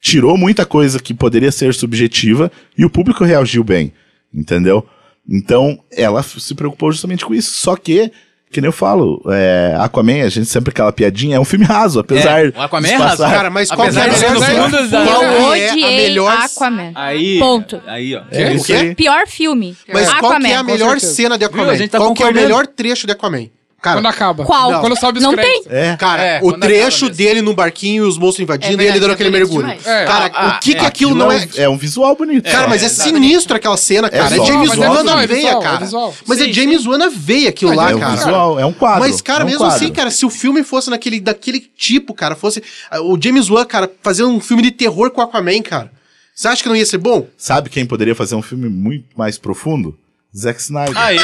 tirou 0.00 0.36
muita 0.36 0.66
coisa 0.66 0.98
que 0.98 1.14
poderia 1.14 1.52
ser 1.52 1.72
subjetiva 1.72 2.50
e 2.76 2.84
o 2.84 2.90
público 2.90 3.22
reagiu 3.22 3.62
bem, 3.62 3.92
entendeu? 4.34 4.84
Então, 5.28 5.78
ela 5.90 6.22
se 6.22 6.54
preocupou 6.54 6.92
justamente 6.92 7.24
com 7.24 7.34
isso. 7.34 7.50
Só 7.54 7.74
que, 7.76 8.10
que 8.50 8.60
nem 8.60 8.68
eu 8.68 8.72
falo, 8.72 9.20
é, 9.28 9.76
Aquaman, 9.80 10.22
a 10.24 10.28
gente 10.28 10.46
sempre 10.46 10.70
aquela 10.70 10.92
piadinha, 10.92 11.36
é 11.36 11.40
um 11.40 11.44
filme 11.44 11.64
raso, 11.64 11.98
apesar 11.98 12.44
É, 12.46 12.48
o 12.56 12.60
Aquaman 12.60 12.86
de 12.88 12.94
é 12.94 12.96
raso, 12.96 13.22
Cara, 13.22 13.50
mas 13.50 13.68
qual 13.70 13.88
que 13.90 13.98
é 13.98 14.02
Apesar 14.02 14.04
a 14.04 14.08
de 14.08 14.40
ser 14.40 14.48
melhor 14.48 14.70
da- 14.70 15.04
Qual 15.06 15.54
é 15.54 15.70
a 15.70 15.74
melhor 15.74 16.38
Aquaman. 16.38 16.92
Aí. 16.94 17.38
Ponto. 17.40 17.82
Aí, 17.86 18.14
ó. 18.14 18.22
É, 18.30 18.50
O 18.50 18.54
isso 18.54 18.66
quê? 18.66 18.94
Pior 18.96 19.26
filme. 19.26 19.76
Mas 19.92 20.08
qual 20.14 20.38
que 20.38 20.46
é 20.46 20.54
a 20.54 20.60
Aquaman. 20.60 20.72
melhor 20.72 21.00
cena 21.00 21.36
de 21.36 21.44
Aquaman? 21.44 21.64
Viu? 21.64 21.72
A 21.72 21.76
gente 21.76 21.90
tá 21.90 21.98
qual 21.98 22.14
que 22.14 22.22
é 22.22 22.26
o 22.26 22.34
melhor 22.34 22.66
trecho 22.66 23.06
de 23.06 23.12
Aquaman? 23.12 23.48
Cara, 23.86 23.96
Quando 23.98 24.06
acaba. 24.06 24.44
Qual? 24.44 24.70
Não. 24.72 24.80
Quando 24.80 24.98
sobe 24.98 25.18
os 25.18 25.24
Não 25.24 25.32
créditos. 25.32 25.66
tem. 25.66 25.76
É. 25.78 25.96
Cara, 25.96 26.22
É, 26.22 26.38
o 26.38 26.40
quando 26.50 26.60
trecho 26.60 26.86
acaba 27.06 27.10
mesmo. 27.10 27.16
dele 27.16 27.42
no 27.42 27.54
barquinho 27.54 28.04
e 28.04 28.08
os 28.08 28.18
monstros 28.18 28.42
invadindo 28.42 28.72
É 28.72 28.74
e 28.74 28.76
verdade, 28.76 28.92
ele 28.98 29.00
dando 29.00 29.10
é 29.10 29.14
aquele 29.14 29.30
bonito 29.30 29.48
mergulho. 29.48 29.66
demais. 29.68 29.86
É. 29.86 30.04
Cara, 30.04 30.30
Ah, 30.34 30.48
o 30.56 30.60
que 30.60 30.74
que 30.74 30.84
é, 30.84 30.86
aquilo 30.88 31.14
não 31.14 31.30
é, 31.30 31.36
é... 31.36 31.38
um- 31.38 31.62
é 31.64 31.68
um 31.68 31.76
visual 31.76 32.16
bonito. 32.16 32.50
Cara, 32.50 32.66
mas 32.68 32.82
é 32.82 32.88
sinistro 32.88 33.56
aquela 33.56 33.76
cena, 33.76 34.10
cara. 34.10 34.24
É, 34.24 34.28
visual, 34.28 34.46
James 34.46 34.70
visual, 34.70 34.88
Wan 34.90 34.96
visual, 34.98 35.16
na 35.16 35.22
é 35.22 35.26
veia, 35.26 35.38
visual, 35.42 35.60
é 35.60 35.64
cara. 35.64 35.78
visual. 35.78 36.14
Mas 36.26 36.40
é 36.40 36.44
Sim, 36.44 36.52
James 36.52 36.86
Wan 36.86 36.98
na 36.98 37.08
veia 37.08 37.48
aquilo 37.48 37.70
Mas 37.70 37.78
lá, 37.78 37.90
é 37.90 37.94
um 37.94 38.00
cara. 38.00 38.16
visual, 38.16 38.60
é 38.60 38.66
um 38.66 38.72
quadro. 38.72 39.00
Mas, 39.00 39.20
cara, 39.20 39.40
é 39.40 39.44
um 39.44 39.46
mesmo 39.46 39.60
quadro. 39.60 39.76
assim, 39.76 39.92
cara, 39.92 40.10
se 40.10 40.26
o 40.26 40.30
filme 40.30 40.64
fosse 40.64 40.90
naquele, 40.90 41.20
daquele 41.20 41.60
tipo, 41.60 42.12
cara, 42.12 42.34
fosse 42.34 42.62
ah, 42.90 43.00
o 43.00 43.16
James 43.22 43.48
Wan, 43.48 43.64
cara, 43.64 43.90
fazendo 44.02 44.30
um 44.30 44.40
filme 44.40 44.62
de 44.62 44.70
terror 44.72 45.10
com 45.10 45.20
Aquaman, 45.20 45.62
cara, 45.62 45.90
você 46.34 46.48
acha 46.48 46.62
que 46.62 46.68
não 46.68 46.76
ia 46.76 46.84
ser 46.84 46.98
bom? 46.98 47.26
Sabe 47.36 47.70
quem 47.70 47.86
poderia 47.86 48.14
fazer 48.14 48.34
um 48.34 48.42
filme 48.42 48.68
muito 48.68 49.06
mais 49.16 49.38
profundo? 49.38 49.96
Zack 50.36 50.60
Snyder. 50.60 50.98
Aí. 50.98 51.18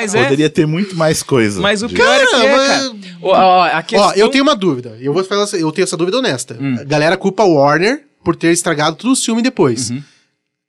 Mas 0.00 0.14
é. 0.14 0.22
Poderia 0.24 0.50
ter 0.50 0.66
muito 0.66 0.94
mais 0.94 1.22
coisa. 1.22 1.60
Mas 1.60 1.82
o 1.82 1.88
pior 1.88 2.06
é 2.20 2.26
que 2.26 2.34
é, 2.36 2.56
mas- 2.56 2.68
cara. 2.68 2.92
Ó, 3.22 3.30
ó, 3.30 3.64
a 3.64 3.82
questão... 3.82 4.08
Ó, 4.08 4.12
eu 4.14 4.28
tenho 4.28 4.44
uma 4.44 4.54
dúvida. 4.54 4.96
Eu 5.00 5.12
vou 5.12 5.24
falar, 5.24 5.46
eu 5.54 5.72
tenho 5.72 5.84
essa 5.84 5.96
dúvida 5.96 6.18
honesta. 6.18 6.56
Hum. 6.60 6.76
A 6.78 6.84
galera 6.84 7.16
culpa 7.16 7.42
o 7.44 7.54
Warner 7.54 8.04
por 8.22 8.36
ter 8.36 8.52
estragado 8.52 8.96
todo 8.96 9.12
o 9.12 9.16
filme 9.16 9.40
depois. 9.42 9.90
Uhum. 9.90 10.02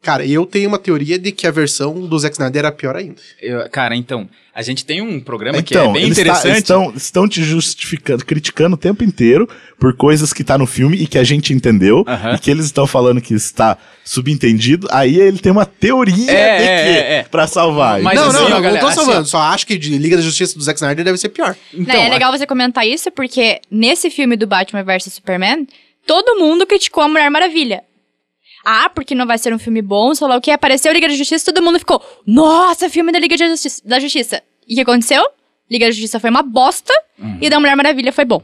Cara, 0.08 0.26
eu 0.26 0.46
tenho 0.46 0.70
uma 0.70 0.80
teoria 0.80 1.20
de 1.20 1.34
que 1.34 1.46
a 1.46 1.52
versão 1.52 2.08
do 2.08 2.18
Zack 2.18 2.34
Snyder 2.36 2.60
era 2.60 2.72
pior 2.72 2.96
ainda. 2.96 3.16
Eu- 3.42 3.70
cara, 3.70 3.94
então, 3.94 4.30
a 4.56 4.62
gente 4.62 4.86
tem 4.86 5.02
um 5.02 5.20
programa 5.20 5.62
que 5.62 5.74
Então, 5.74 5.90
é 5.90 5.94
bem 5.96 6.04
eles 6.04 6.16
tá- 6.16 6.22
interessante. 6.22 6.58
estão, 6.60 6.94
estão 6.96 7.28
te 7.28 7.44
justificando, 7.44 8.24
criticando 8.26 8.76
o 8.76 8.78
tempo 8.78 9.04
inteiro 9.04 9.50
por 9.78 9.94
coisas 9.98 10.32
que 10.32 10.46
tá 10.46 10.58
no 10.58 10.66
filme 10.66 10.96
e 10.96 11.08
que 11.08 11.18
a 11.18 11.26
gente 11.26 11.52
entendeu 11.54 12.06
Aham. 12.08 12.36
e 12.36 12.40
que 12.40 12.50
eles 12.50 12.64
estão 12.68 12.88
falando 12.88 13.20
que 13.20 13.34
está 13.34 13.78
subentendido. 14.06 14.88
Aí 14.92 15.20
ele 15.20 15.40
tem 15.40 15.52
uma 15.52 15.66
teoria 15.66 16.32
É, 16.32 16.58
de 16.58 16.64
é, 16.64 16.84
que 16.84 16.90
é, 16.90 17.14
é. 17.20 17.24
pra 17.24 17.46
salvar. 17.46 18.02
Mas 18.02 18.16
não, 18.18 18.30
assim, 18.30 18.34
não, 18.38 18.44
não, 18.50 18.62
galera, 18.62 18.74
não 18.76 18.80
tô 18.80 18.88
assim, 18.88 18.96
salvando. 18.96 19.28
Só 19.28 19.40
acho 19.40 19.68
que 19.68 19.78
de 19.78 19.98
Liga 19.98 20.16
da 20.16 20.22
Justiça 20.24 20.58
do 20.58 20.64
Zack 20.64 20.78
Snyder 20.80 21.04
deve 21.04 21.18
ser 21.18 21.30
pior. 21.30 21.54
Então, 21.74 21.96
Né, 21.96 22.08
é 22.08 22.10
legal 22.10 22.32
você 22.32 22.46
comentar 22.48 22.88
isso, 22.88 23.12
porque 23.12 23.60
nesse 23.70 24.10
filme 24.10 24.36
do 24.38 24.48
Batman 24.48 24.84
vs 24.84 25.14
Superman, 25.14 25.68
todo 26.06 26.40
mundo 26.40 26.66
criticou 26.66 27.04
a 27.04 27.08
Mulher 27.10 27.30
Maravilha. 27.30 27.84
Ah, 28.70 28.90
porque 28.90 29.16
não 29.16 29.26
vai 29.26 29.38
ser 29.38 29.54
um 29.54 29.58
filme 29.58 29.82
bom, 29.82 30.14
sei 30.14 30.28
lá 30.28 30.36
o 30.36 30.42
que. 30.42 30.52
Apareceu 30.52 30.92
Liga 30.92 31.08
da 31.08 31.14
Justiça, 31.16 31.54
todo 31.54 31.64
mundo 31.64 31.80
ficou, 31.80 32.04
nossa, 32.26 32.90
filme 32.90 33.14
da 33.14 33.18
Liga 33.18 33.38
da 33.38 33.48
Justiça. 33.48 33.82
Da 33.86 33.98
Justiça. 33.98 34.44
E 34.68 34.74
o 34.74 34.76
que 34.76 34.82
aconteceu? 34.82 35.24
Liga 35.72 35.86
da 35.86 35.92
Justiça 35.92 36.20
foi 36.20 36.30
uma 36.30 36.44
bosta 36.44 36.94
e 37.40 37.50
da 37.50 37.62
Mulher 37.62 37.78
Maravilha 37.78 38.12
foi 38.12 38.26
bom. 38.26 38.44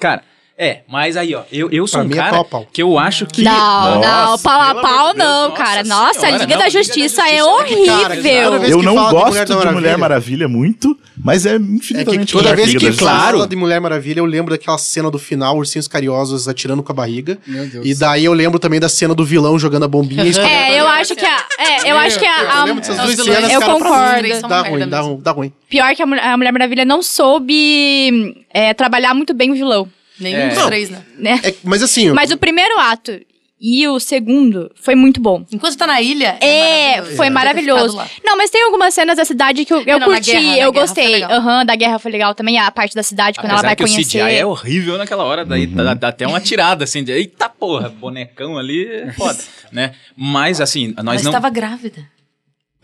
Cara, 0.00 0.24
é, 0.58 0.80
mas 0.88 1.16
aí, 1.16 1.34
ó, 1.34 1.42
eu, 1.52 1.70
eu 1.70 1.86
sou 1.86 2.00
Pra 2.00 2.08
um 2.08 2.12
é 2.12 2.16
cara 2.16 2.30
pau 2.32 2.40
a 2.40 2.44
pau. 2.44 2.66
que 2.72 2.82
eu 2.82 2.98
acho 2.98 3.26
que. 3.26 3.42
Não, 3.42 3.52
não, 3.94 4.00
Nossa, 4.00 4.42
pau 4.42 4.60
a 4.60 4.74
pau 4.74 5.14
Deus, 5.14 5.16
não, 5.16 5.48
nossa 5.50 5.56
cara. 5.62 5.84
Nossa, 5.84 6.20
senhora, 6.20 6.38
Liga 6.38 6.54
não, 6.54 6.58
da 6.58 6.64
Liga 6.64 6.64
da 6.64 6.68
Justiça 6.70 7.22
é 7.28 7.36
é 7.36 7.44
horrível. 7.44 7.86
cara, 7.86 8.14
Eu 8.16 8.78
que 8.80 8.84
não 8.84 8.94
de 8.94 9.10
gosto 9.12 9.28
Mulher 9.28 9.46
de 9.46 9.72
Mulher 9.72 9.96
Maravilha- 9.98 10.48
muito, 10.48 10.98
mas 11.22 11.46
é 11.46 11.54
É 11.54 11.58
que 11.58 11.64
infinitamente 11.64 12.32
toda 12.32 12.50
melhor 12.50 12.56
vez 12.56 12.76
que 12.76 12.92
fala 12.92 13.46
de 13.46 13.54
Mulher 13.56 13.80
Maravilha, 13.80 14.18
eu 14.20 14.24
lembro 14.24 14.50
daquela 14.50 14.78
cena 14.78 15.10
do 15.10 15.18
final, 15.18 15.56
ursinhos 15.56 15.86
carinhosos 15.86 16.48
atirando 16.48 16.82
com 16.82 16.90
a 16.90 16.94
barriga. 16.94 17.38
Meu 17.46 17.66
Deus. 17.66 17.86
E 17.86 17.94
daí 17.94 18.24
eu 18.24 18.32
lembro 18.32 18.58
também 18.58 18.80
da 18.80 18.88
cena 18.88 19.14
do 19.14 19.24
vilão 19.24 19.58
jogando 19.58 19.84
a 19.84 19.88
bombinha 19.88 20.24
e. 20.24 20.36
É, 20.38 20.80
eu 20.80 20.88
acho 20.88 21.14
que 21.14 21.24
a. 21.24 21.44
É, 21.58 21.92
eu 21.92 21.96
acho 21.98 22.18
que 22.18 22.26
a. 22.26 22.64
Eu 22.66 23.60
a- 23.60 23.64
concordo. 23.64 24.48
Dá 24.48 24.60
ruim, 25.00 25.18
dá, 25.20 25.30
ruim, 25.32 25.52
pior 25.68 25.94
que 25.94 26.02
a, 26.02 26.06
Mulher- 26.06 26.24
a 26.24 26.36
Maravilha 26.36 26.84
não 26.84 27.02
soube 27.02 28.44
é, 28.52 28.74
trabalhar 28.74 29.14
muito 29.14 29.32
bem 29.34 29.50
o 29.50 29.54
vilão. 29.54 29.88
Nenhum 30.20 30.38
É. 30.38 30.48
dos 30.48 30.66
três, 30.66 30.90
né? 30.90 31.02
Né? 31.18 31.40
É, 31.44 31.54
mas 31.64 31.82
assim, 31.82 32.10
Mas 32.12 32.30
o 32.30 32.36
primeiro 32.36 32.78
ato 32.78 33.12
e 33.60 33.88
o 33.88 33.98
segundo 33.98 34.70
foi 34.80 34.94
muito 34.94 35.20
bom. 35.20 35.44
Enquanto 35.52 35.76
tá 35.76 35.84
na 35.86 36.00
ilha, 36.00 36.36
É, 36.40 36.90
maravilhoso. 36.92 37.16
foi 37.16 37.26
ter 37.26 37.32
maravilhoso. 37.32 37.96
lá. 37.96 38.08
Não, 38.24 38.36
mas 38.36 38.50
tem 38.50 38.62
algumas 38.62 38.94
cenas 38.94 39.16
da 39.16 39.24
cidade 39.24 39.64
que 39.64 39.72
eu, 39.72 39.78
eu 39.78 39.96
É, 39.96 39.98
não, 39.98 40.06
na 40.08 40.14
curti, 40.14 40.30
guerra, 40.30 40.42
na 40.50 40.58
eu 40.58 40.72
gostei. 40.72 41.24
Aham, 41.24 41.66
da 41.66 41.74
guerra 41.74 41.98
foi 41.98 42.12
legal 42.12 42.34
também, 42.36 42.56
a 42.56 42.70
parte 42.70 42.94
da 42.94 43.02
cidade, 43.02 43.36
quando 43.40 43.50
ela 43.50 43.54
Apesar 43.58 43.68
vai 43.68 43.76
que 43.76 43.82
o 43.82 43.86
conhecer. 43.86 44.20
CGI 44.24 44.36
é 44.38 44.46
horrível 44.46 44.96
naquela 44.96 45.24
hora, 45.24 45.44
daí 45.44 45.66
dá, 45.66 45.92
dá 45.94 46.08
até 46.08 46.24
uma 46.26 46.40
tirada, 46.40 46.84
assim, 46.84 47.02
de, 47.02 47.10
eita 47.10 47.48
porra, 47.48 47.88
bonecão 47.88 48.56
ali, 48.56 48.86
é 48.86 49.12
foda, 49.12 49.38
né? 49.72 49.92
Mas, 50.16 50.60
assim, 50.60 50.94
nós 50.96 51.04
Mas 51.04 51.22
não... 51.24 51.30
estava 51.32 51.50
grávida. 51.50 52.00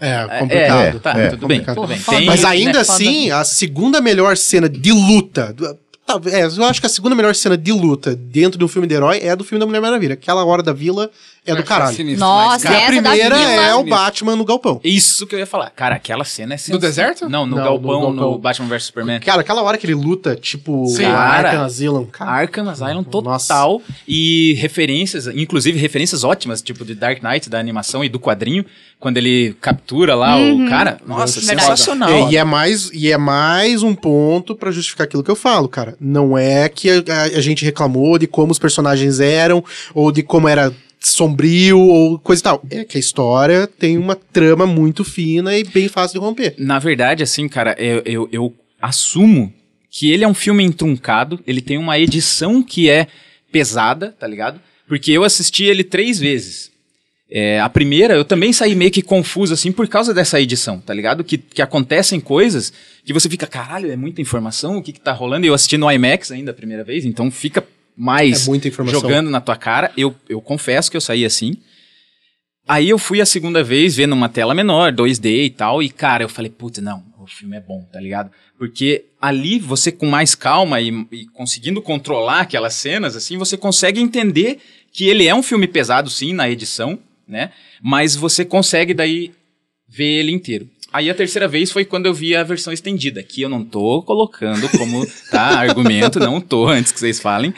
é 0.01 0.26
É, 0.28 0.39
complicado. 0.41 0.99
tá, 1.01 1.11
É, 1.16 1.28
tudo 1.28 1.47
bem, 1.47 1.59
complicado. 1.61 1.74
tudo 1.76 1.87
bem. 1.87 2.01
Porra, 2.01 2.16
Tem, 2.18 2.26
Mas 2.26 2.45
ainda 2.45 2.72
né, 2.72 2.78
assim, 2.80 3.30
a 3.30 3.45
segunda 3.45 4.01
melhor 4.01 4.37
cena 4.37 4.68
de 4.68 4.91
luta. 4.91 5.55
Tá, 6.05 6.21
é, 6.31 6.45
eu 6.45 6.65
acho 6.65 6.81
que 6.81 6.87
a 6.87 6.91
segunda 6.91 7.15
melhor 7.15 7.35
cena 7.35 7.57
de 7.57 7.73
luta 7.73 8.15
dentro 8.15 8.59
de 8.59 8.65
um 8.65 8.69
filme 8.69 8.87
de 8.87 8.95
herói 8.95 9.19
é 9.19 9.31
a 9.31 9.35
do 9.35 9.45
filme 9.45 9.61
da 9.61 9.67
Mulher 9.67 9.81
Maravilha. 9.81 10.15
Aquela 10.15 10.45
hora 10.45 10.63
da 10.63 10.73
vila 10.73 11.11
é 11.47 11.55
do 11.55 11.62
caralho. 11.62 11.95
Sinistro. 11.97 12.20
Nossa, 12.26 12.66
E 12.66 12.74
a 12.74 12.78
essa 12.80 12.86
primeira 12.86 13.36
é 13.38 13.74
o. 13.74 13.84
Batman 13.84 14.36
no 14.36 14.45
galpão. 14.45 14.80
Isso 14.82 15.26
que 15.26 15.34
eu 15.34 15.38
ia 15.38 15.47
falar. 15.47 15.70
Cara, 15.70 15.97
aquela 15.97 16.24
cena 16.24 16.55
é 16.55 16.57
sensacional. 16.57 16.80
deserto? 16.80 17.28
Não, 17.28 17.45
no, 17.47 17.57
Não, 17.57 17.64
galpão, 17.64 18.01
no 18.03 18.11
no 18.12 18.20
galpão. 18.20 18.38
Batman 18.38 18.68
vs 18.68 18.84
Superman. 18.84 19.20
Cara, 19.20 19.40
aquela 19.42 19.62
hora 19.62 19.76
que 19.78 19.86
ele 19.86 19.95
luta, 19.95 20.34
tipo, 20.36 20.86
Sim. 20.88 21.03
Cara, 21.03 21.49
Arkham 21.51 21.64
Asylum. 21.64 22.05
Cara, 22.07 22.30
Arkham 22.30 22.68
Asylum 22.68 23.03
total. 23.05 23.32
Nossa. 23.32 23.80
E 24.09 24.55
referências, 24.59 25.26
inclusive 25.28 25.78
referências 25.78 26.24
ótimas, 26.24 26.62
tipo 26.62 26.84
de 26.84 26.95
Dark 26.95 27.22
Knight, 27.22 27.49
da 27.51 27.59
animação 27.59 28.03
e 28.05 28.09
do 28.09 28.18
quadrinho, 28.18 28.64
quando 28.99 29.18
ele 29.18 29.55
captura 29.61 30.14
lá 30.14 30.36
o 30.38 30.66
cara. 30.68 30.99
Nossa, 31.07 31.40
Verdade. 31.40 31.61
sensacional. 31.61 32.09
É, 32.11 32.30
e, 32.32 32.36
é 32.36 32.45
mais, 32.45 32.90
e 32.92 33.11
é 33.12 33.18
mais 33.18 33.82
um 33.82 33.95
ponto 33.95 34.55
pra 34.55 34.70
justificar 34.70 35.05
aquilo 35.07 35.22
que 35.22 35.30
eu 35.30 35.36
falo, 35.36 35.68
cara. 35.68 35.95
Não 36.01 36.36
é 36.38 36.68
que 36.68 36.88
a, 36.90 36.95
a- 37.09 37.22
a 37.36 37.40
gente 37.40 37.64
reclamou 37.64 38.18
de 38.18 38.26
como 38.26 38.51
os 38.53 38.59
personagens 38.59 39.20
eram, 39.20 39.62
ou 39.95 40.11
de 40.11 40.22
como 40.22 40.49
era 40.49 40.72
sombrio, 41.09 41.79
ou 41.79 42.19
coisa 42.19 42.41
e 42.41 42.43
tal. 42.43 42.63
É 42.71 42.85
que 42.85 42.97
a 42.97 43.01
história 43.01 43.67
tem 43.67 43.99
uma 43.99 44.15
trama 44.15 44.67
muito 44.67 45.05
fina 45.05 45.57
e 45.57 45.65
bem 45.65 45.89
fácil 45.89 46.19
de 46.19 46.25
romper. 46.25 46.55
Na 46.59 46.79
verdade, 46.79 47.23
assim, 47.23 47.49
cara, 47.49 47.75
eu, 47.79 48.03
eu, 48.05 48.29
eu 48.33 48.55
assumo 48.81 49.53
que 49.91 50.11
ele 50.11 50.25
é 50.25 50.29
um 50.29 50.35
filme 50.35 50.65
entruncado, 50.65 51.39
ele 51.47 51.61
tem 51.61 51.79
uma 51.79 51.99
edição 51.99 52.63
que 52.63 52.91
é 52.91 53.07
pesada, 53.53 54.15
tá 54.19 54.27
ligado? 54.27 54.61
Porque 54.89 55.13
eu 55.13 55.23
assisti 55.23 55.65
ele 55.65 55.85
três 55.85 56.19
vezes. 56.19 56.73
É, 57.31 57.59
a 57.61 57.69
primeira, 57.69 58.15
eu 58.15 58.25
também 58.25 58.53
saí 58.53 58.75
meio 58.75 58.91
que 58.91 59.03
confuso, 59.03 59.55
assim, 59.55 59.73
por 59.73 59.89
causa 59.89 60.13
dessa 60.13 60.41
edição, 60.41 60.81
tá 60.81 60.93
ligado? 60.93 61.25
Que, 61.25 61.39
que 61.39 61.63
acontecem 61.63 62.21
coisas 62.21 62.73
que 63.05 63.13
você 63.13 63.29
fica, 63.29 63.47
caralho, 63.47 63.91
é 63.91 63.97
muita 63.97 64.21
informação, 64.21 64.77
o 64.77 64.83
que 64.83 64.93
que 64.93 65.01
tá 65.01 65.13
rolando? 65.13 65.47
E 65.47 65.49
eu 65.49 65.55
assisti 65.55 65.79
no 65.79 65.91
IMAX 65.91 66.31
ainda 66.31 66.51
a 66.51 66.55
primeira 66.55 66.85
vez, 66.85 67.05
então 67.05 67.31
fica 67.31 67.67
mais 67.97 68.42
É 68.42 68.47
jogando 69.01 69.30
na 69.30 69.40
tua 69.40 69.57
cara. 69.57 69.92
Eu, 69.97 70.14
eu 70.28 70.40
confesso 70.40 70.90
que 70.90 70.97
eu 70.97 71.01
saí 71.01 71.24
assim. 71.24 71.57
Aí 72.66 72.88
eu 72.88 72.99
fui 72.99 73.20
a 73.20 73.26
segunda 73.26 73.62
vez 73.62 73.95
vendo 73.95 74.14
uma 74.14 74.28
tela 74.28 74.55
menor, 74.55 74.92
2D 74.92 75.45
e 75.45 75.51
tal, 75.51 75.82
e 75.82 75.90
cara, 75.90 76.24
eu 76.24 76.30
falei, 76.30 76.51
puta, 76.51 76.80
não, 76.80 77.05
o 77.18 77.26
filme 77.26 77.57
é 77.57 77.61
bom, 77.61 77.86
tá 77.92 78.01
ligado? 78.01 78.30
Porque 78.59 79.05
ali 79.20 79.59
você 79.59 79.92
com 79.92 80.07
mais 80.07 80.34
calma 80.34 80.80
e, 80.80 81.07
e 81.12 81.26
conseguindo 81.26 81.82
controlar 81.82 82.40
aquelas 82.40 82.74
cenas, 82.74 83.16
assim, 83.16 83.36
você 83.36 83.59
consegue 83.59 84.01
entender 84.01 84.59
que 84.90 85.07
ele 85.09 85.26
é 85.26 85.34
um 85.34 85.42
filme 85.42 85.66
pesado, 85.68 86.09
sim, 86.09 86.32
na 86.32 86.49
edição, 86.49 86.99
né? 87.28 87.51
Mas 87.82 88.16
você 88.16 88.47
consegue 88.47 88.95
daí 88.95 89.32
ver 89.86 90.20
ele 90.20 90.32
inteiro. 90.32 90.68
Aí 90.90 91.11
a 91.11 91.14
terceira 91.14 91.49
vez 91.49 91.72
foi 91.72 91.84
quando 91.84 92.07
eu 92.07 92.14
vi 92.14 92.36
a 92.36 92.45
versão 92.45 92.72
estendida, 92.72 93.22
que 93.22 93.42
eu 93.42 93.49
não 93.49 93.64
tô 93.64 94.03
colocando 94.03 94.68
como 94.70 95.05
tá, 95.30 95.59
argumento, 95.59 96.20
não 96.20 96.40
tô, 96.40 96.68
antes 96.68 96.92
que 96.92 97.01
vocês 97.01 97.20
falem. 97.20 97.53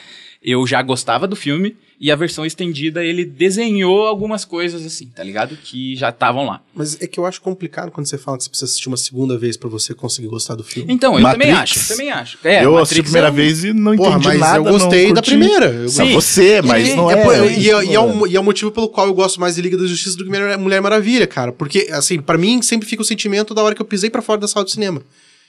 Eu 0.47 0.65
já 0.65 0.81
gostava 0.81 1.27
do 1.27 1.35
filme 1.35 1.77
e 2.01 2.13
a 2.13 2.15
versão 2.15 2.47
estendida 2.47 3.03
ele 3.05 3.25
desenhou 3.25 4.07
algumas 4.07 4.45
coisas 4.45 4.85
assim, 4.87 5.07
tá 5.09 5.25
ligado? 5.25 5.57
Que 5.57 5.97
já 5.97 6.11
estavam 6.11 6.47
lá. 6.47 6.61
Mas 6.73 7.01
é 7.03 7.07
que 7.09 7.19
eu 7.19 7.27
acho 7.27 7.41
complicado 7.41 7.91
quando 7.91 8.07
você 8.07 8.17
fala 8.17 8.37
que 8.37 8.45
você 8.45 8.51
precisa 8.51 8.67
assistir 8.71 8.87
uma 8.87 8.97
segunda 8.97 9.37
vez 9.37 9.57
pra 9.57 9.69
você 9.69 9.93
conseguir 9.93 10.29
gostar 10.29 10.55
do 10.55 10.63
filme. 10.63 10.93
Então, 10.93 11.15
eu 11.17 11.21
Matrix. 11.21 11.39
também 11.49 11.61
acho, 11.63 11.79
eu 11.81 11.89
também 11.97 12.11
acho. 12.13 12.39
É, 12.45 12.65
eu 12.65 12.73
Matrix 12.75 12.83
assisti 12.83 13.01
a 13.01 13.03
primeira 13.05 13.27
é 13.29 13.31
um- 13.31 13.35
vez 13.35 13.65
e 13.65 13.73
não 13.73 13.97
Porra, 13.97 14.11
entendi 14.11 14.27
mas 14.29 14.39
nada. 14.41 14.57
eu 14.59 14.65
gostei 14.65 15.07
não 15.07 15.15
da 15.15 15.23
primeira. 15.23 15.67
Eu- 15.67 15.89
Sim. 15.89 16.13
você, 16.13 16.63
mas 16.63 16.95
não 16.95 17.11
é. 17.11 17.25
pô, 17.25 17.33
e, 17.33 17.71
é, 17.71 17.85
e 17.85 17.95
é 17.95 18.01
o, 18.01 18.27
e 18.29 18.37
é 18.37 18.41
o 18.41 18.45
motivo 18.45 18.71
pelo 18.71 18.89
qual 18.89 19.09
eu 19.09 19.15
gosto 19.15 19.41
mais 19.41 19.57
de 19.57 19.63
Liga 19.63 19.77
da 19.77 19.87
Justiça 19.87 20.17
do 20.17 20.23
que 20.25 20.31
Mulher 20.31 20.57
Mulher 20.59 20.81
Maravilha, 20.81 21.27
cara. 21.27 21.51
Porque, 21.51 21.89
assim, 21.91 22.21
pra 22.21 22.39
mim 22.39 22.63
sempre 22.63 22.87
fica 22.87 23.03
o 23.03 23.05
sentimento 23.05 23.53
da 23.53 23.63
hora 23.65 23.75
que 23.75 23.83
eu 23.83 23.87
pisei 23.87 24.11
pra 24.11 24.23
fora 24.23 24.39
da 24.41 24.47
sala 24.47 24.65
de 24.65 24.71
cinema. 24.71 25.03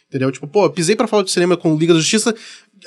Entendeu? 0.10 0.32
Tipo, 0.32 0.48
pô, 0.48 0.64
eu 0.64 0.70
pisei 0.70 0.96
pra 0.96 1.06
fora 1.06 1.22
do 1.22 1.30
cinema 1.30 1.58
com 1.58 1.76
Liga 1.76 1.94
da 1.94 2.00
Justiça, 2.00 2.34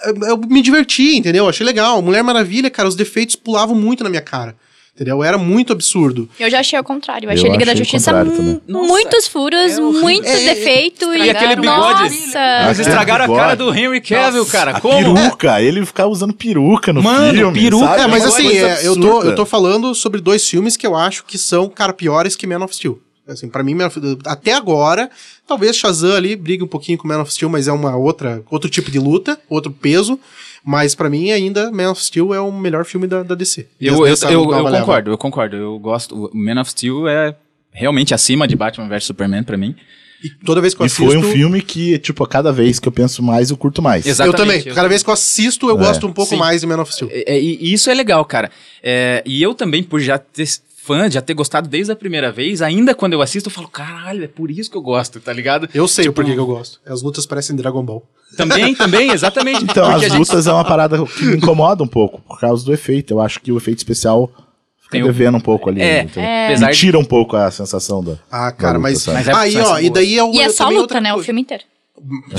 eu, 0.04 0.28
eu 0.28 0.36
me 0.38 0.62
diverti, 0.62 1.16
entendeu? 1.16 1.48
Achei 1.48 1.64
legal. 1.64 2.00
Mulher 2.02 2.22
Maravilha, 2.22 2.70
cara, 2.70 2.88
os 2.88 2.94
defeitos 2.96 3.36
pulavam 3.36 3.74
muito 3.74 4.02
na 4.04 4.10
minha 4.10 4.22
cara. 4.22 4.54
Entendeu? 4.92 5.22
Era 5.24 5.38
muito 5.38 5.72
absurdo. 5.72 6.28
Eu 6.38 6.50
já 6.50 6.60
achei 6.60 6.78
o 6.78 6.84
contrário. 6.84 7.24
Eu 7.26 7.30
Eu 7.30 7.34
achei 7.38 7.50
Liga 7.50 7.64
da 7.64 7.72
achei 7.72 7.82
o 7.82 7.84
Justiça 7.84 8.10
contrário 8.10 8.30
mu- 8.32 8.36
também. 8.36 8.60
Nossa, 8.68 8.86
muitos 8.88 9.26
furos, 9.28 9.78
muito 9.78 10.24
defeito. 10.24 11.14
E 11.14 11.30
aquele 11.30 11.56
bigode? 11.56 12.02
Nossa! 12.02 12.38
Mas 12.66 12.78
Ah, 12.78 12.82
estragaram 12.82 13.24
a 13.32 13.36
cara 13.38 13.54
do 13.56 13.72
Henry 13.74 14.00
Cavill, 14.02 14.44
cara. 14.44 14.72
A 14.72 14.80
Como? 14.80 15.14
peruca, 15.14 15.62
ele 15.62 15.86
ficava 15.86 16.10
usando 16.10 16.34
peruca 16.34 16.92
no 16.92 17.02
Mano, 17.02 17.32
filme. 17.32 17.60
peruca, 17.62 17.86
sabe? 17.86 18.02
É, 18.02 18.06
mas 18.08 18.22
Uma 18.24 18.28
assim, 18.28 18.58
é, 18.58 18.86
eu, 18.86 19.00
tô, 19.00 19.22
eu 19.22 19.34
tô 19.34 19.46
falando 19.46 19.94
sobre 19.94 20.20
dois 20.20 20.46
filmes 20.46 20.76
que 20.76 20.86
eu 20.86 20.94
acho 20.94 21.24
que 21.24 21.38
são, 21.38 21.68
cara, 21.70 21.94
piores 21.94 22.36
que 22.36 22.46
Man 22.46 22.62
of 22.62 22.74
Steel. 22.74 23.00
Assim, 23.32 23.48
pra 23.48 23.62
mim, 23.62 23.76
até 24.26 24.52
agora, 24.52 25.10
talvez 25.46 25.76
Shazam 25.76 26.14
ali 26.16 26.36
brigue 26.36 26.62
um 26.62 26.66
pouquinho 26.68 26.98
com 26.98 27.06
Man 27.08 27.20
of 27.22 27.32
Steel, 27.32 27.48
mas 27.50 27.68
é 27.68 27.72
uma 27.72 27.96
outra, 27.96 28.42
outro 28.50 28.68
tipo 28.70 28.90
de 28.90 28.98
luta, 28.98 29.38
outro 29.48 29.70
peso. 29.72 30.18
Mas 30.64 30.94
pra 30.94 31.08
mim, 31.08 31.30
ainda, 31.30 31.70
Man 31.70 31.90
of 31.90 32.04
Steel 32.04 32.34
é 32.34 32.40
o 32.40 32.52
melhor 32.52 32.84
filme 32.84 33.06
da, 33.06 33.22
da 33.22 33.34
DC. 33.34 33.66
Eu, 33.80 34.06
eu, 34.06 34.14
eu, 34.14 34.30
eu 34.30 34.46
concordo, 34.46 35.10
eu 35.10 35.18
concordo. 35.18 35.56
Eu 35.56 35.78
gosto. 35.78 36.26
O 36.26 36.30
Man 36.36 36.60
of 36.60 36.70
Steel 36.70 37.08
é 37.08 37.34
realmente 37.72 38.12
acima 38.12 38.46
de 38.46 38.54
Batman 38.56 38.88
vs 38.88 39.04
Superman 39.04 39.42
pra 39.42 39.56
mim. 39.56 39.74
E 40.22 40.28
toda 40.44 40.60
vez 40.60 40.74
que 40.74 40.82
eu 40.82 40.84
E 40.84 40.86
assisto... 40.86 41.02
foi 41.06 41.16
um 41.16 41.22
filme 41.22 41.62
que, 41.62 41.98
tipo, 41.98 42.22
a 42.22 42.28
cada 42.28 42.52
vez 42.52 42.78
que 42.78 42.86
eu 42.86 42.92
penso 42.92 43.22
mais, 43.22 43.48
eu 43.50 43.56
curto 43.56 43.80
mais. 43.80 44.04
Exato. 44.04 44.28
Eu 44.28 44.34
também. 44.34 44.56
Exatamente, 44.56 44.68
eu 44.68 44.74
Cada 44.74 44.88
vez 44.88 45.02
que 45.02 45.08
eu 45.08 45.14
assisto, 45.14 45.66
eu 45.70 45.76
É. 45.76 45.78
gosto 45.78 46.06
um 46.06 46.12
pouco 46.12 46.28
Sim. 46.30 46.36
mais 46.36 46.60
de 46.60 46.66
Man 46.66 46.82
of 46.82 46.92
Steel. 46.92 47.08
É, 47.10 47.36
é, 47.36 47.40
e 47.40 47.72
isso 47.72 47.88
é 47.88 47.94
legal, 47.94 48.22
cara. 48.26 48.50
É, 48.82 49.22
e 49.24 49.42
eu 49.42 49.54
também, 49.54 49.82
por 49.82 49.98
já 49.98 50.18
ter 50.18 50.46
fã, 50.82 51.10
já 51.10 51.20
ter 51.20 51.34
gostado 51.34 51.68
desde 51.68 51.92
a 51.92 51.96
primeira 51.96 52.32
vez, 52.32 52.62
ainda 52.62 52.94
quando 52.94 53.12
eu 53.12 53.22
assisto, 53.22 53.48
eu 53.48 53.52
falo, 53.52 53.68
caralho, 53.68 54.24
é 54.24 54.28
por 54.28 54.50
isso 54.50 54.70
que 54.70 54.76
eu 54.76 54.82
gosto, 54.82 55.20
tá 55.20 55.32
ligado? 55.32 55.68
Eu 55.74 55.86
sei 55.86 56.04
Tipo, 56.04 56.12
o 56.12 56.14
porquê 56.16 56.32
que 56.32 56.38
eu 56.40 56.46
gosto. 56.46 56.80
As 56.86 57.02
lutas 57.02 57.26
parecem 57.26 57.54
Dragon 57.54 57.82
Ball. 57.84 58.02
Também, 58.36 58.74
também, 58.74 59.10
exatamente. 59.10 59.62
Então, 59.64 59.90
as 59.90 60.02
gente- 60.02 60.16
lutas 60.16 60.46
é 60.46 60.52
uma 60.52 60.64
parada 60.64 61.04
que 61.04 61.24
me 61.24 61.36
incomoda 61.36 61.82
um 61.82 61.86
pouco, 61.88 62.20
por 62.22 62.38
causa 62.40 62.64
do 62.64 62.72
efeito. 62.72 63.12
Eu 63.14 63.20
acho 63.20 63.40
que 63.40 63.50
o 63.52 63.56
efeito 63.56 63.78
especial 63.78 64.28
fica 64.82 64.92
Tem 64.92 65.02
o- 65.02 65.06
devendo 65.06 65.36
um 65.36 65.40
pouco 65.40 65.68
ali. 65.68 65.80
É, 65.82 66.02
então, 66.02 66.22
é. 66.22 66.56
Me 66.56 66.66
de- 66.66 66.72
tira 66.76 66.98
um 66.98 67.04
pouco 67.04 67.36
a 67.36 67.50
sensação 67.50 68.02
da. 68.02 68.12
Ah, 68.30 68.50
cara, 68.52 68.78
da 68.78 68.88
luta, 68.88 69.12
mas... 69.12 69.26
Mas 69.26 69.28
é 69.28 69.32
aí, 69.34 69.56
ó, 69.58 69.78
e 69.78 69.90
daí 69.90 70.16
é 70.16 70.24
o 70.24 70.32
E 70.32 70.40
é 70.40 70.48
só 70.48 70.68
luta, 70.68 70.80
outra 70.80 71.00
né? 71.00 71.12
O 71.14 71.22
filme 71.22 71.40
inteiro. 71.42 71.64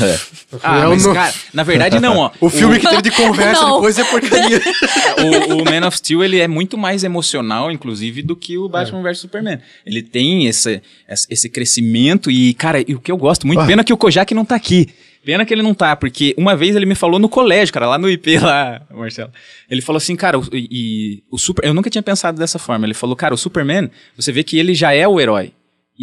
É. 0.01 0.19
Ah, 0.63 0.87
mas, 0.89 1.05
não- 1.05 1.13
cara, 1.13 1.33
na 1.53 1.63
verdade 1.63 1.99
não, 1.99 2.17
ó. 2.17 2.31
O 2.41 2.49
filme 2.49 2.79
que 2.79 2.87
teve 2.87 3.01
de 3.01 3.11
conversa 3.11 3.61
Não. 3.63 3.75
depois 3.75 3.97
é 3.99 4.03
porcaria. 4.03 4.59
o, 5.49 5.61
o 5.61 5.65
Man 5.65 5.87
of 5.87 5.97
Steel 5.97 6.23
ele 6.23 6.39
é 6.39 6.47
muito 6.47 6.77
mais 6.77 7.03
emocional, 7.03 7.71
inclusive, 7.71 8.21
do 8.21 8.35
que 8.35 8.57
o 8.57 8.67
Batman 8.67 9.01
vs 9.03 9.19
Superman. 9.19 9.59
Ele 9.85 10.01
tem 10.01 10.47
esse, 10.47 10.81
esse 11.29 11.49
crescimento 11.49 12.29
e, 12.31 12.53
cara, 12.53 12.83
e 12.87 12.95
o 12.95 12.99
que 12.99 13.11
eu 13.11 13.17
gosto 13.17 13.45
muito, 13.47 13.59
Ah. 13.61 13.67
pena 13.67 13.83
que 13.83 13.93
o 13.93 13.97
Kojak 13.97 14.33
não 14.33 14.43
tá 14.45 14.55
aqui. 14.55 14.89
Pena 15.23 15.45
que 15.45 15.53
ele 15.53 15.61
não 15.61 15.75
tá, 15.75 15.95
porque 15.95 16.33
uma 16.35 16.55
vez 16.55 16.75
ele 16.75 16.85
me 16.87 16.95
falou 16.95 17.19
no 17.19 17.29
colégio, 17.29 17.71
cara, 17.71 17.87
lá 17.87 17.97
no 17.99 18.09
IP, 18.09 18.39
lá, 18.39 18.81
Marcelo. 18.91 19.29
Ele 19.69 19.79
falou 19.79 19.97
assim, 19.97 20.15
cara, 20.15 20.39
o, 20.39 20.43
e, 20.51 20.67
e 20.71 21.23
o 21.29 21.37
Super. 21.37 21.63
Eu 21.63 21.75
nunca 21.75 21.91
tinha 21.91 22.01
pensado 22.01 22.39
dessa 22.39 22.57
forma. 22.57 22.87
Ele 22.87 22.95
falou, 22.95 23.15
cara, 23.15 23.31
o 23.31 23.37
Superman, 23.37 23.91
você 24.17 24.31
vê 24.31 24.43
que 24.43 24.57
ele 24.57 24.73
já 24.73 24.93
é 24.93 25.07
o 25.07 25.19
herói. 25.19 25.53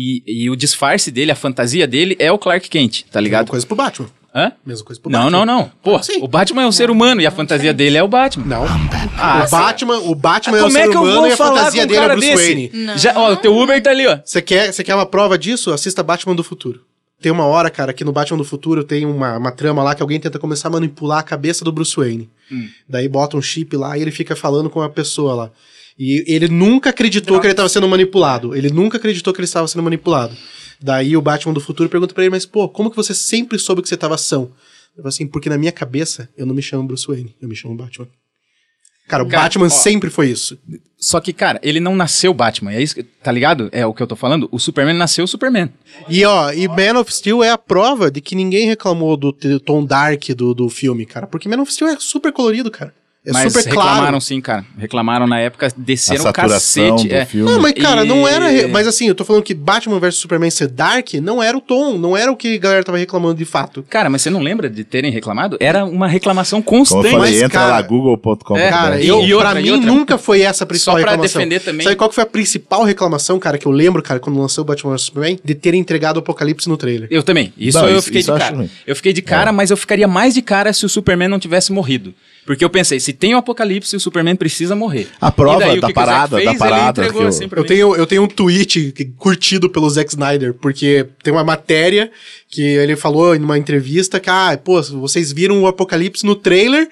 E, 0.00 0.22
e 0.44 0.48
o 0.48 0.54
disfarce 0.54 1.10
dele, 1.10 1.32
a 1.32 1.34
fantasia 1.34 1.84
dele 1.84 2.14
é 2.20 2.30
o 2.30 2.38
Clark 2.38 2.68
Kent, 2.68 3.02
tá 3.10 3.20
ligado? 3.20 3.48
coisa 3.50 3.66
pro 3.66 3.74
Batman. 3.74 4.08
Hã? 4.32 4.52
Mesma 4.64 4.84
coisa 4.84 5.00
pro 5.00 5.10
Não, 5.10 5.22
Batman. 5.24 5.44
não, 5.44 5.58
não. 5.58 5.72
Pô, 5.82 6.00
Sim. 6.00 6.22
o 6.22 6.28
Batman 6.28 6.62
é 6.62 6.66
um 6.68 6.70
ser 6.72 6.88
humano 6.88 7.20
e 7.20 7.26
a 7.26 7.30
fantasia 7.32 7.74
dele 7.74 7.96
é 7.98 8.02
o 8.02 8.06
Batman. 8.06 8.44
Não. 8.46 8.64
Ah, 9.18 9.44
o 9.44 9.50
Batman, 9.50 9.98
o 9.98 10.14
Batman 10.14 10.58
é 10.58 10.60
um 10.60 10.64
Como 10.64 10.72
ser 10.72 10.78
é 10.78 10.88
que 10.88 10.96
eu 10.96 11.00
humano 11.02 11.16
vou 11.22 11.26
e 11.26 11.32
a 11.32 11.36
falar 11.36 11.56
fantasia 11.58 11.80
com 11.80 11.86
um 11.86 11.88
dele 11.88 12.04
é 12.04 12.08
Bruce 12.10 12.28
desse? 12.28 12.44
Wayne. 12.44 12.98
Já, 12.98 13.18
ó, 13.18 13.32
o 13.32 13.36
teu 13.36 13.56
Uber 13.58 13.82
tá 13.82 13.90
ali, 13.90 14.06
ó. 14.06 14.18
Você 14.24 14.40
quer, 14.40 14.72
você 14.72 14.84
quer 14.84 14.94
uma 14.94 15.06
prova 15.06 15.36
disso? 15.36 15.72
Assista 15.72 16.02
Batman 16.04 16.36
do 16.36 16.44
Futuro. 16.44 16.82
Tem 17.20 17.32
uma 17.32 17.46
hora, 17.46 17.68
cara, 17.68 17.92
que 17.92 18.04
no 18.04 18.12
Batman 18.12 18.38
do 18.38 18.44
Futuro 18.44 18.84
tem 18.84 19.04
uma, 19.04 19.36
uma 19.38 19.50
trama 19.50 19.82
lá 19.82 19.96
que 19.96 20.02
alguém 20.02 20.20
tenta 20.20 20.38
começar 20.38 20.68
a 20.68 20.70
manipular 20.70 21.18
a 21.18 21.22
cabeça 21.24 21.64
do 21.64 21.72
Bruce 21.72 21.96
Wayne. 21.96 22.30
Daí 22.88 23.08
bota 23.08 23.36
um 23.36 23.42
chip 23.42 23.76
lá 23.76 23.98
e 23.98 24.02
ele 24.02 24.12
fica 24.12 24.36
falando 24.36 24.70
com 24.70 24.80
a 24.80 24.88
pessoa 24.88 25.34
lá. 25.34 25.50
E 25.98 26.24
ele 26.32 26.48
nunca 26.48 26.90
acreditou 26.90 27.40
que 27.40 27.46
ele 27.46 27.52
estava 27.52 27.68
sendo 27.68 27.88
manipulado. 27.88 28.54
Ele 28.54 28.70
nunca 28.70 28.96
acreditou 28.98 29.32
que 29.32 29.40
ele 29.40 29.46
estava 29.46 29.66
sendo 29.66 29.82
manipulado. 29.82 30.36
Daí 30.80 31.16
o 31.16 31.20
Batman 31.22 31.52
do 31.52 31.60
futuro 31.60 31.88
pergunta 31.88 32.14
pra 32.14 32.22
ele, 32.22 32.30
mas 32.30 32.46
pô, 32.46 32.68
como 32.68 32.88
que 32.90 32.96
você 32.96 33.12
sempre 33.12 33.58
soube 33.58 33.82
que 33.82 33.88
você 33.88 33.96
estava 33.96 34.16
são? 34.16 34.42
Ele 34.94 34.98
fala 35.02 35.08
assim, 35.08 35.26
porque 35.26 35.48
na 35.48 35.58
minha 35.58 35.72
cabeça 35.72 36.28
eu 36.36 36.46
não 36.46 36.54
me 36.54 36.62
chamo 36.62 36.84
Bruce 36.86 37.06
Wayne, 37.06 37.34
eu 37.42 37.48
me 37.48 37.56
chamo 37.56 37.74
Batman. 37.74 38.06
Cara, 39.08 39.22
o 39.24 39.28
Cara, 39.28 39.44
Batman 39.44 39.66
ó. 39.66 39.70
sempre 39.70 40.10
foi 40.10 40.28
isso. 40.28 40.58
Só 40.98 41.18
que, 41.18 41.32
cara, 41.32 41.58
ele 41.62 41.80
não 41.80 41.96
nasceu 41.96 42.32
Batman. 42.34 42.74
É 42.74 42.82
isso, 42.82 42.94
que- 42.94 43.02
tá 43.02 43.32
ligado? 43.32 43.68
É 43.72 43.86
o 43.86 43.94
que 43.94 44.02
eu 44.02 44.06
tô 44.06 44.14
falando. 44.14 44.48
O 44.52 44.58
Superman 44.58 44.94
nasceu 44.94 45.26
Superman. 45.26 45.70
E 46.10 46.24
ó, 46.26 46.52
e 46.52 46.68
Man 46.68 47.00
of 47.00 47.12
Steel 47.12 47.42
é 47.42 47.50
a 47.50 47.56
prova 47.56 48.10
de 48.10 48.20
que 48.20 48.34
ninguém 48.36 48.66
reclamou 48.66 49.16
do 49.16 49.32
tom 49.60 49.82
dark 49.84 50.28
do, 50.36 50.52
do 50.52 50.68
filme, 50.68 51.06
cara. 51.06 51.26
Porque 51.26 51.48
Man 51.48 51.62
of 51.62 51.72
Steel 51.72 51.88
é 51.90 51.96
super 51.98 52.32
colorido, 52.32 52.70
cara. 52.70 52.94
É 53.26 53.32
mas 53.32 53.52
super 53.52 53.66
reclamaram 53.66 54.00
claro. 54.00 54.20
sim, 54.22 54.40
cara. 54.40 54.64
Reclamaram 54.78 55.26
na 55.26 55.38
época, 55.38 55.68
desceram 55.76 56.20
A 56.20 56.22
o 56.22 56.26
saturação 56.28 56.90
cacete. 56.92 57.08
do 57.08 57.14
é. 57.14 57.24
filme. 57.26 57.50
Não, 57.50 57.60
mas 57.60 57.72
cara, 57.74 58.02
não 58.04 58.26
E- 58.26 58.30
era. 58.32 58.48
re- 58.48 58.66
Mas 58.68 58.86
assim, 58.86 59.06
eu 59.08 59.14
tô 59.14 59.22
falando 59.24 59.42
que 59.42 59.52
Batman 59.52 59.98
vs 59.98 60.14
Superman 60.14 60.50
ser 60.50 60.68
dark 60.68 61.12
não 61.14 61.42
era 61.42 61.54
o 61.56 61.60
tom, 61.60 61.98
não 61.98 62.16
era 62.16 62.30
o 62.32 62.36
que 62.36 62.54
a 62.54 62.58
galera 62.58 62.84
tava 62.84 62.96
reclamando 62.96 63.34
de 63.34 63.44
fato. 63.44 63.84
Cara, 63.90 64.08
mas 64.08 64.22
você 64.22 64.30
não 64.30 64.40
lembra 64.40 64.70
de 64.70 64.82
terem 64.82 65.10
reclamado? 65.10 65.58
Era 65.60 65.84
uma 65.84 66.06
reclamação 66.08 66.62
Como 66.62 66.76
eu 66.82 66.86
constante. 66.86 67.10
falei, 67.10 67.32
Mas, 67.32 67.42
entra 67.42 67.50
cara, 67.60 67.72
lá, 67.72 67.82
google.com. 67.82 68.56
É, 68.56 68.70
Cara, 68.70 69.00
E- 69.00 69.06
eu, 69.08 69.20
e 69.22 69.34
outra, 69.34 69.50
pra 69.50 69.60
e 69.60 69.64
mim 69.64 69.70
outra. 69.72 69.86
nunca 69.86 70.16
foi 70.16 70.40
essa 70.40 70.64
a 70.64 70.66
principal 70.66 70.94
Só 70.94 71.00
pra 71.02 71.10
reclamação. 71.10 71.38
defender 71.40 71.60
também. 71.60 71.84
Sabe 71.84 71.96
qual 71.96 72.08
que 72.08 72.14
foi 72.14 72.24
a 72.24 72.26
principal 72.26 72.82
reclamação, 72.84 73.38
cara, 73.38 73.58
que 73.58 73.66
eu 73.66 73.72
lembro, 73.72 74.02
cara, 74.02 74.20
quando 74.20 74.38
lançou 74.40 74.62
o 74.62 74.66
Batman 74.66 74.92
vs 74.92 75.02
Superman? 75.02 75.38
De 75.44 75.54
terem 75.54 75.80
entregado 75.80 76.16
o 76.16 76.20
Apocalipse 76.20 76.66
no 76.68 76.76
trailer. 76.78 77.08
Eu 77.10 77.22
também. 77.22 77.52
Isso 77.58 77.78
Não, 77.78 77.88
eu 77.88 77.96
isso- 77.98 78.06
fiquei 78.06 78.20
isso 78.20 78.32
de 78.32 78.36
eu 78.38 78.38
cara. 78.42 78.56
ruim. 78.56 78.70
Eu 78.86 78.96
fiquei 78.96 79.12
de 79.12 79.20
cara, 79.22 79.52
mas 79.52 79.70
eu 79.70 79.76
ficaria 79.76 80.08
mais 80.08 80.32
de 80.32 80.40
cara 80.40 80.72
se 80.72 80.86
o 80.86 80.88
Superman 80.88 81.28
não 81.28 81.38
tivesse 81.38 81.72
morrido. 81.72 82.14
Porque 82.48 82.64
eu 82.64 82.70
pensei, 82.70 82.98
se 82.98 83.12
tem 83.12 83.34
o 83.34 83.36
apocalipse, 83.36 83.94
o 83.94 84.00
Superman 84.00 84.34
precisa 84.34 84.74
morrer. 84.74 85.06
A 85.20 85.30
prova 85.30 85.62
E 85.64 85.66
daí, 85.66 85.80
da 85.82 85.90
parada, 85.90 86.36
da 86.36 86.42
fez, 86.42 86.48
ele 86.48 86.58
parada 86.58 87.06
que 87.10 87.14
eu- 87.18 87.26
assim 87.26 87.46
Eu 87.54 87.62
tenho, 87.62 87.94
eu 87.94 88.06
tenho 88.06 88.22
um 88.22 88.26
tweet 88.26 88.90
curtido 89.18 89.68
pelo 89.68 89.90
Zack 89.90 90.08
Snyder, 90.08 90.54
porque 90.54 91.04
tem 91.22 91.30
uma 91.30 91.44
matéria 91.44 92.10
que 92.48 92.62
ele 92.62 92.96
falou 92.96 93.36
em 93.36 93.38
uma 93.40 93.58
entrevista 93.58 94.18
que, 94.18 94.30
ah, 94.30 94.58
pô, 94.64 94.80
vocês 94.82 95.30
viram 95.30 95.60
o 95.62 95.66
Apocalipse 95.66 96.24
no 96.24 96.34
trailer, 96.34 96.88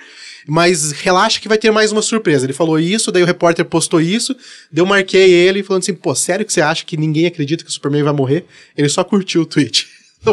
mas 0.47 0.93
relaxa 0.93 1.41
que 1.41 1.49
vai 1.49 1.57
ter 1.57 1.71
mais 1.71 1.91
uma 1.91 2.03
surpresa. 2.03 2.45
Ele 2.45 2.53
falou 2.53 2.79
isso, 2.79 3.11
daí 3.11 3.23
o 3.23 3.27
repórter 3.27 3.65
postou 3.65 3.99
isso, 3.99 4.35
daí 4.71 4.83
eu 4.83 4.87
marquei 4.87 5.31
ele 5.33 5.63
falando 5.63 5.85
assim, 5.85 5.95
pô, 5.95 6.15
sério 6.15 6.45
que 6.45 6.53
você 6.53 6.61
acha 6.61 6.85
que 6.85 6.99
ninguém 6.99 7.25
acredita 7.25 7.65
que 7.65 7.71
o 7.71 7.73
Superman 7.73 8.03
vai 8.03 8.13
morrer? 8.13 8.45
Ele 8.77 8.91
só 8.91 9.03
curtiu 9.03 9.41
o 9.41 9.47
tweet. 9.47 9.89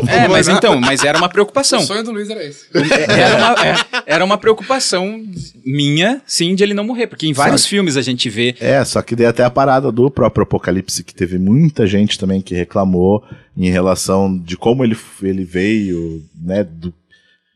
É, 0.07 0.27
mas 0.27 0.47
então, 0.47 0.79
mas 0.79 1.03
era 1.03 1.17
uma 1.17 1.29
preocupação. 1.29 1.79
O 1.79 1.83
sonho 1.83 2.03
do 2.03 2.11
Luiz 2.11 2.29
era 2.29 2.43
esse. 2.43 2.65
Era 3.07 3.37
uma, 3.37 3.65
é, 3.65 3.75
era 4.05 4.25
uma 4.25 4.37
preocupação 4.37 5.23
minha, 5.65 6.21
sim, 6.25 6.55
de 6.55 6.63
ele 6.63 6.73
não 6.73 6.83
morrer. 6.83 7.07
Porque 7.07 7.27
em 7.27 7.33
vários 7.33 7.65
filmes 7.65 7.95
a 7.97 8.01
gente 8.01 8.29
vê. 8.29 8.55
É, 8.59 8.83
só 8.83 9.01
que 9.01 9.15
daí 9.15 9.25
até 9.25 9.43
a 9.43 9.49
parada 9.49 9.91
do 9.91 10.09
próprio 10.09 10.43
Apocalipse, 10.43 11.03
que 11.03 11.13
teve 11.13 11.37
muita 11.37 11.85
gente 11.87 12.17
também 12.17 12.41
que 12.41 12.55
reclamou 12.55 13.23
em 13.55 13.69
relação 13.69 14.37
de 14.37 14.57
como 14.57 14.83
ele, 14.83 14.97
ele 15.21 15.43
veio, 15.43 16.23
né, 16.41 16.63
do, 16.63 16.93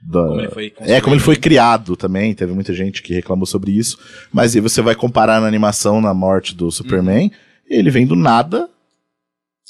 da- 0.02 0.28
Como 0.28 0.40
ele 0.42 0.50
foi 0.50 0.74
é, 0.82 1.02
como 1.02 1.16
ele 1.16 1.24
foi 1.24 1.36
criado 1.36 1.96
também, 1.98 2.34
teve 2.36 2.54
muita 2.54 2.74
gente 2.74 3.02
que 3.02 3.14
reclamou 3.14 3.46
sobre 3.48 3.72
isso, 3.72 3.98
mas 4.32 4.56
aí 4.56 4.62
você 4.62 4.82
vai 4.82 4.94
comparar 4.96 5.42
na 5.42 5.48
animação, 5.48 6.00
na 6.00 6.14
morte 6.14 6.54
do 6.56 6.72
Superman, 6.72 7.32
ele 7.68 7.90
vem 7.90 8.06
do 8.06 8.16
nada, 8.16 8.70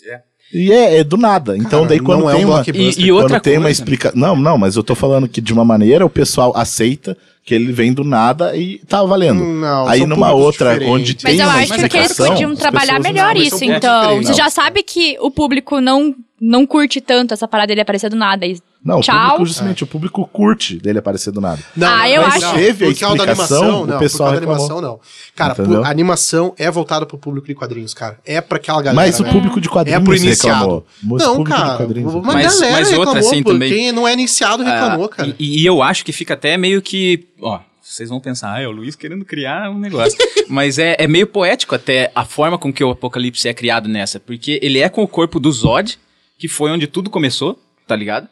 É. 0.06 0.22
e 0.54 0.72
é, 0.72 1.00
é 1.00 1.04
do 1.04 1.18
nada, 1.18 1.58
então 1.58 1.82
Cara, 1.82 1.90
daí 1.90 2.00
quando 2.00 2.22
não 2.22 2.30
é 2.30 2.36
tem 2.36 2.46
um 2.46 2.50
uma... 2.50 2.64
E, 2.74 3.02
e 3.02 3.12
outra 3.12 3.30
quando 3.30 3.42
tem 3.42 3.58
uma 3.58 3.70
explicação. 3.70 4.20
Não, 4.20 4.36
não, 4.36 4.58
mas 4.58 4.76
eu 4.76 4.84
tô 4.84 4.96
falando 4.96 5.28
que 5.28 5.42
de 5.42 5.52
uma 5.54 5.66
maneira 5.66 6.06
o 6.06 6.10
pessoal 6.10 6.54
aceita 6.56 7.18
que 7.48 7.56
ele 7.56 7.72
vem 7.72 7.94
do 7.94 8.04
nada 8.04 8.58
e 8.58 8.80
tá 8.80 9.02
valendo. 9.04 9.42
Não, 9.42 9.88
Aí 9.88 10.06
numa 10.06 10.34
outra 10.34 10.74
diferentes. 10.74 10.94
onde 10.94 11.18
Mas 11.24 11.32
tem 11.32 11.40
eu 11.40 11.48
uma 11.48 11.60
acho 11.60 11.90
que 11.90 11.98
eles 11.98 12.14
podiam 12.14 12.56
trabalhar 12.56 13.00
melhor 13.00 13.34
não, 13.34 13.36
mas 13.36 13.48
isso, 13.48 13.60
pontos 13.60 13.78
então. 13.78 14.22
Você 14.22 14.34
já 14.34 14.50
sabe 14.50 14.84
que 14.84 15.18
o 15.22 15.32
público 15.32 15.80
não, 15.80 16.14
não 16.42 16.66
curte 16.68 17.00
tanto 17.00 17.34
essa 17.34 17.48
parada 17.48 17.68
dele 17.68 17.80
aparecer 17.80 18.10
do 18.10 18.18
nada. 18.18 18.46
E 18.46 18.58
Não, 18.84 19.02
Tchau. 19.02 19.16
o 19.16 19.22
público, 19.32 19.46
justamente, 19.48 19.84
o 19.84 19.88
público 19.88 20.30
curte 20.32 20.78
dele 20.78 21.00
aparecer 21.00 21.32
do 21.32 21.42
nada. 21.42 21.60
Não, 21.76 21.88
Ah, 21.88 22.10
eu 22.10 22.22
acho- 22.26 22.54
Teve 22.54 22.70
a 22.70 22.74
por 22.74 22.80
da 22.80 22.92
explicação, 22.92 23.24
animação, 23.24 23.82
o 23.84 23.88
não, 23.88 24.00
pessoal 24.00 24.30
por 24.30 24.40
causa 24.40 24.46
da 24.48 24.54
reclamou. 24.54 24.66
animação, 24.66 24.82
não. 24.82 25.00
Cara, 25.36 25.56
pu- 25.56 25.84
a 25.84 25.90
animação 25.90 26.54
é 26.58 26.72
voltada 26.72 27.06
pro 27.06 27.18
público 27.18 27.48
de 27.48 27.56
quadrinhos, 27.56 27.94
cara. 27.94 28.18
É 28.26 28.40
pra 28.40 28.58
aquela 28.58 28.82
galera. 28.82 28.96
Mas 28.96 29.20
o 29.20 29.24
né? 29.24 29.32
público 29.32 29.60
de 29.60 29.68
quadrinhos 29.68 30.02
É 30.02 30.04
pro 30.06 30.16
iniciado. 30.16 30.54
reclamou. 30.60 30.86
Mas 31.04 31.22
o 31.22 31.26
Não, 31.26 31.36
público 31.38 31.58
de 31.58 31.64
cara. 31.66 31.78
quadrinhos 31.78 32.14
Uma 32.14 32.34
Mas- 32.34 32.54
galera 32.60 32.72
mas 32.72 32.88
outra, 32.94 32.98
reclamou, 33.06 33.30
assim, 33.30 33.44
pô, 33.44 33.52
também- 33.52 33.70
Quem 33.74 33.92
não 33.92 34.08
é 34.08 34.14
iniciado 34.14 34.64
reclamou, 34.64 35.06
Ah, 35.06 35.10
cara. 35.10 35.36
E, 35.38 35.62
e 35.62 35.66
eu 35.66 35.82
acho 35.82 36.06
que 36.06 36.14
fica 36.14 36.34
até 36.36 36.56
meio 36.56 36.82
que. 36.82 37.28
Ó, 37.42 37.60
vocês 37.82 38.10
vão 38.10 38.20
pensar, 38.22 38.54
ah, 38.54 38.62
é 38.62 38.68
o 38.68 38.72
Luiz 38.72 38.96
querendo 38.96 39.26
criar 39.26 39.70
um 39.70 39.80
negócio. 39.80 40.18
Mas 40.48 40.78
é, 40.80 40.96
é 40.98 41.08
meio 41.08 41.28
poético 41.28 41.76
até 41.76 42.10
a 42.16 42.24
forma 42.24 42.58
com 42.58 42.72
que 42.72 42.84
o 42.84 42.92
Apocalipse 42.92 43.48
é 43.50 43.54
criado 43.54 43.90
nessa. 43.90 44.20
Porque 44.20 44.60
ele 44.62 44.80
é 44.80 44.88
com 44.88 45.04
o 45.04 45.08
corpo 45.08 45.40
do 45.40 45.52
Zod, 45.52 45.98
que 46.38 46.48
foi 46.48 46.72
onde 46.72 46.88
tudo 46.88 47.10
começou, 47.10 47.60
tá 47.86 47.96
ligado? 47.96 48.28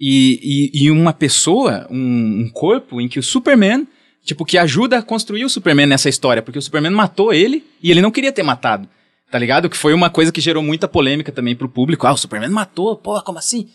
E, 0.00 0.70
e, 0.72 0.84
e 0.84 0.90
uma 0.90 1.12
pessoa, 1.12 1.86
um, 1.90 2.42
um 2.42 2.50
corpo 2.52 3.00
em 3.00 3.08
que 3.08 3.18
o 3.18 3.22
Superman. 3.22 3.86
Tipo, 4.22 4.44
que 4.44 4.58
ajuda 4.58 4.98
a 4.98 5.02
construir 5.02 5.44
o 5.44 5.48
Superman 5.48 5.86
nessa 5.86 6.08
história, 6.08 6.42
porque 6.42 6.58
o 6.58 6.62
Superman 6.62 6.92
matou 6.92 7.32
ele 7.32 7.64
e 7.82 7.90
ele 7.90 8.02
não 8.02 8.10
queria 8.10 8.30
ter 8.30 8.42
matado. 8.42 8.86
Tá 9.30 9.38
ligado? 9.38 9.68
Que 9.70 9.76
foi 9.76 9.94
uma 9.94 10.10
coisa 10.10 10.30
que 10.30 10.42
gerou 10.42 10.62
muita 10.62 10.86
polêmica 10.86 11.32
também 11.32 11.56
pro 11.56 11.68
público. 11.68 12.06
Ah, 12.06 12.12
o 12.12 12.16
Superman 12.16 12.50
matou, 12.50 12.96
porra, 12.96 13.22
como 13.22 13.38
assim? 13.38 13.68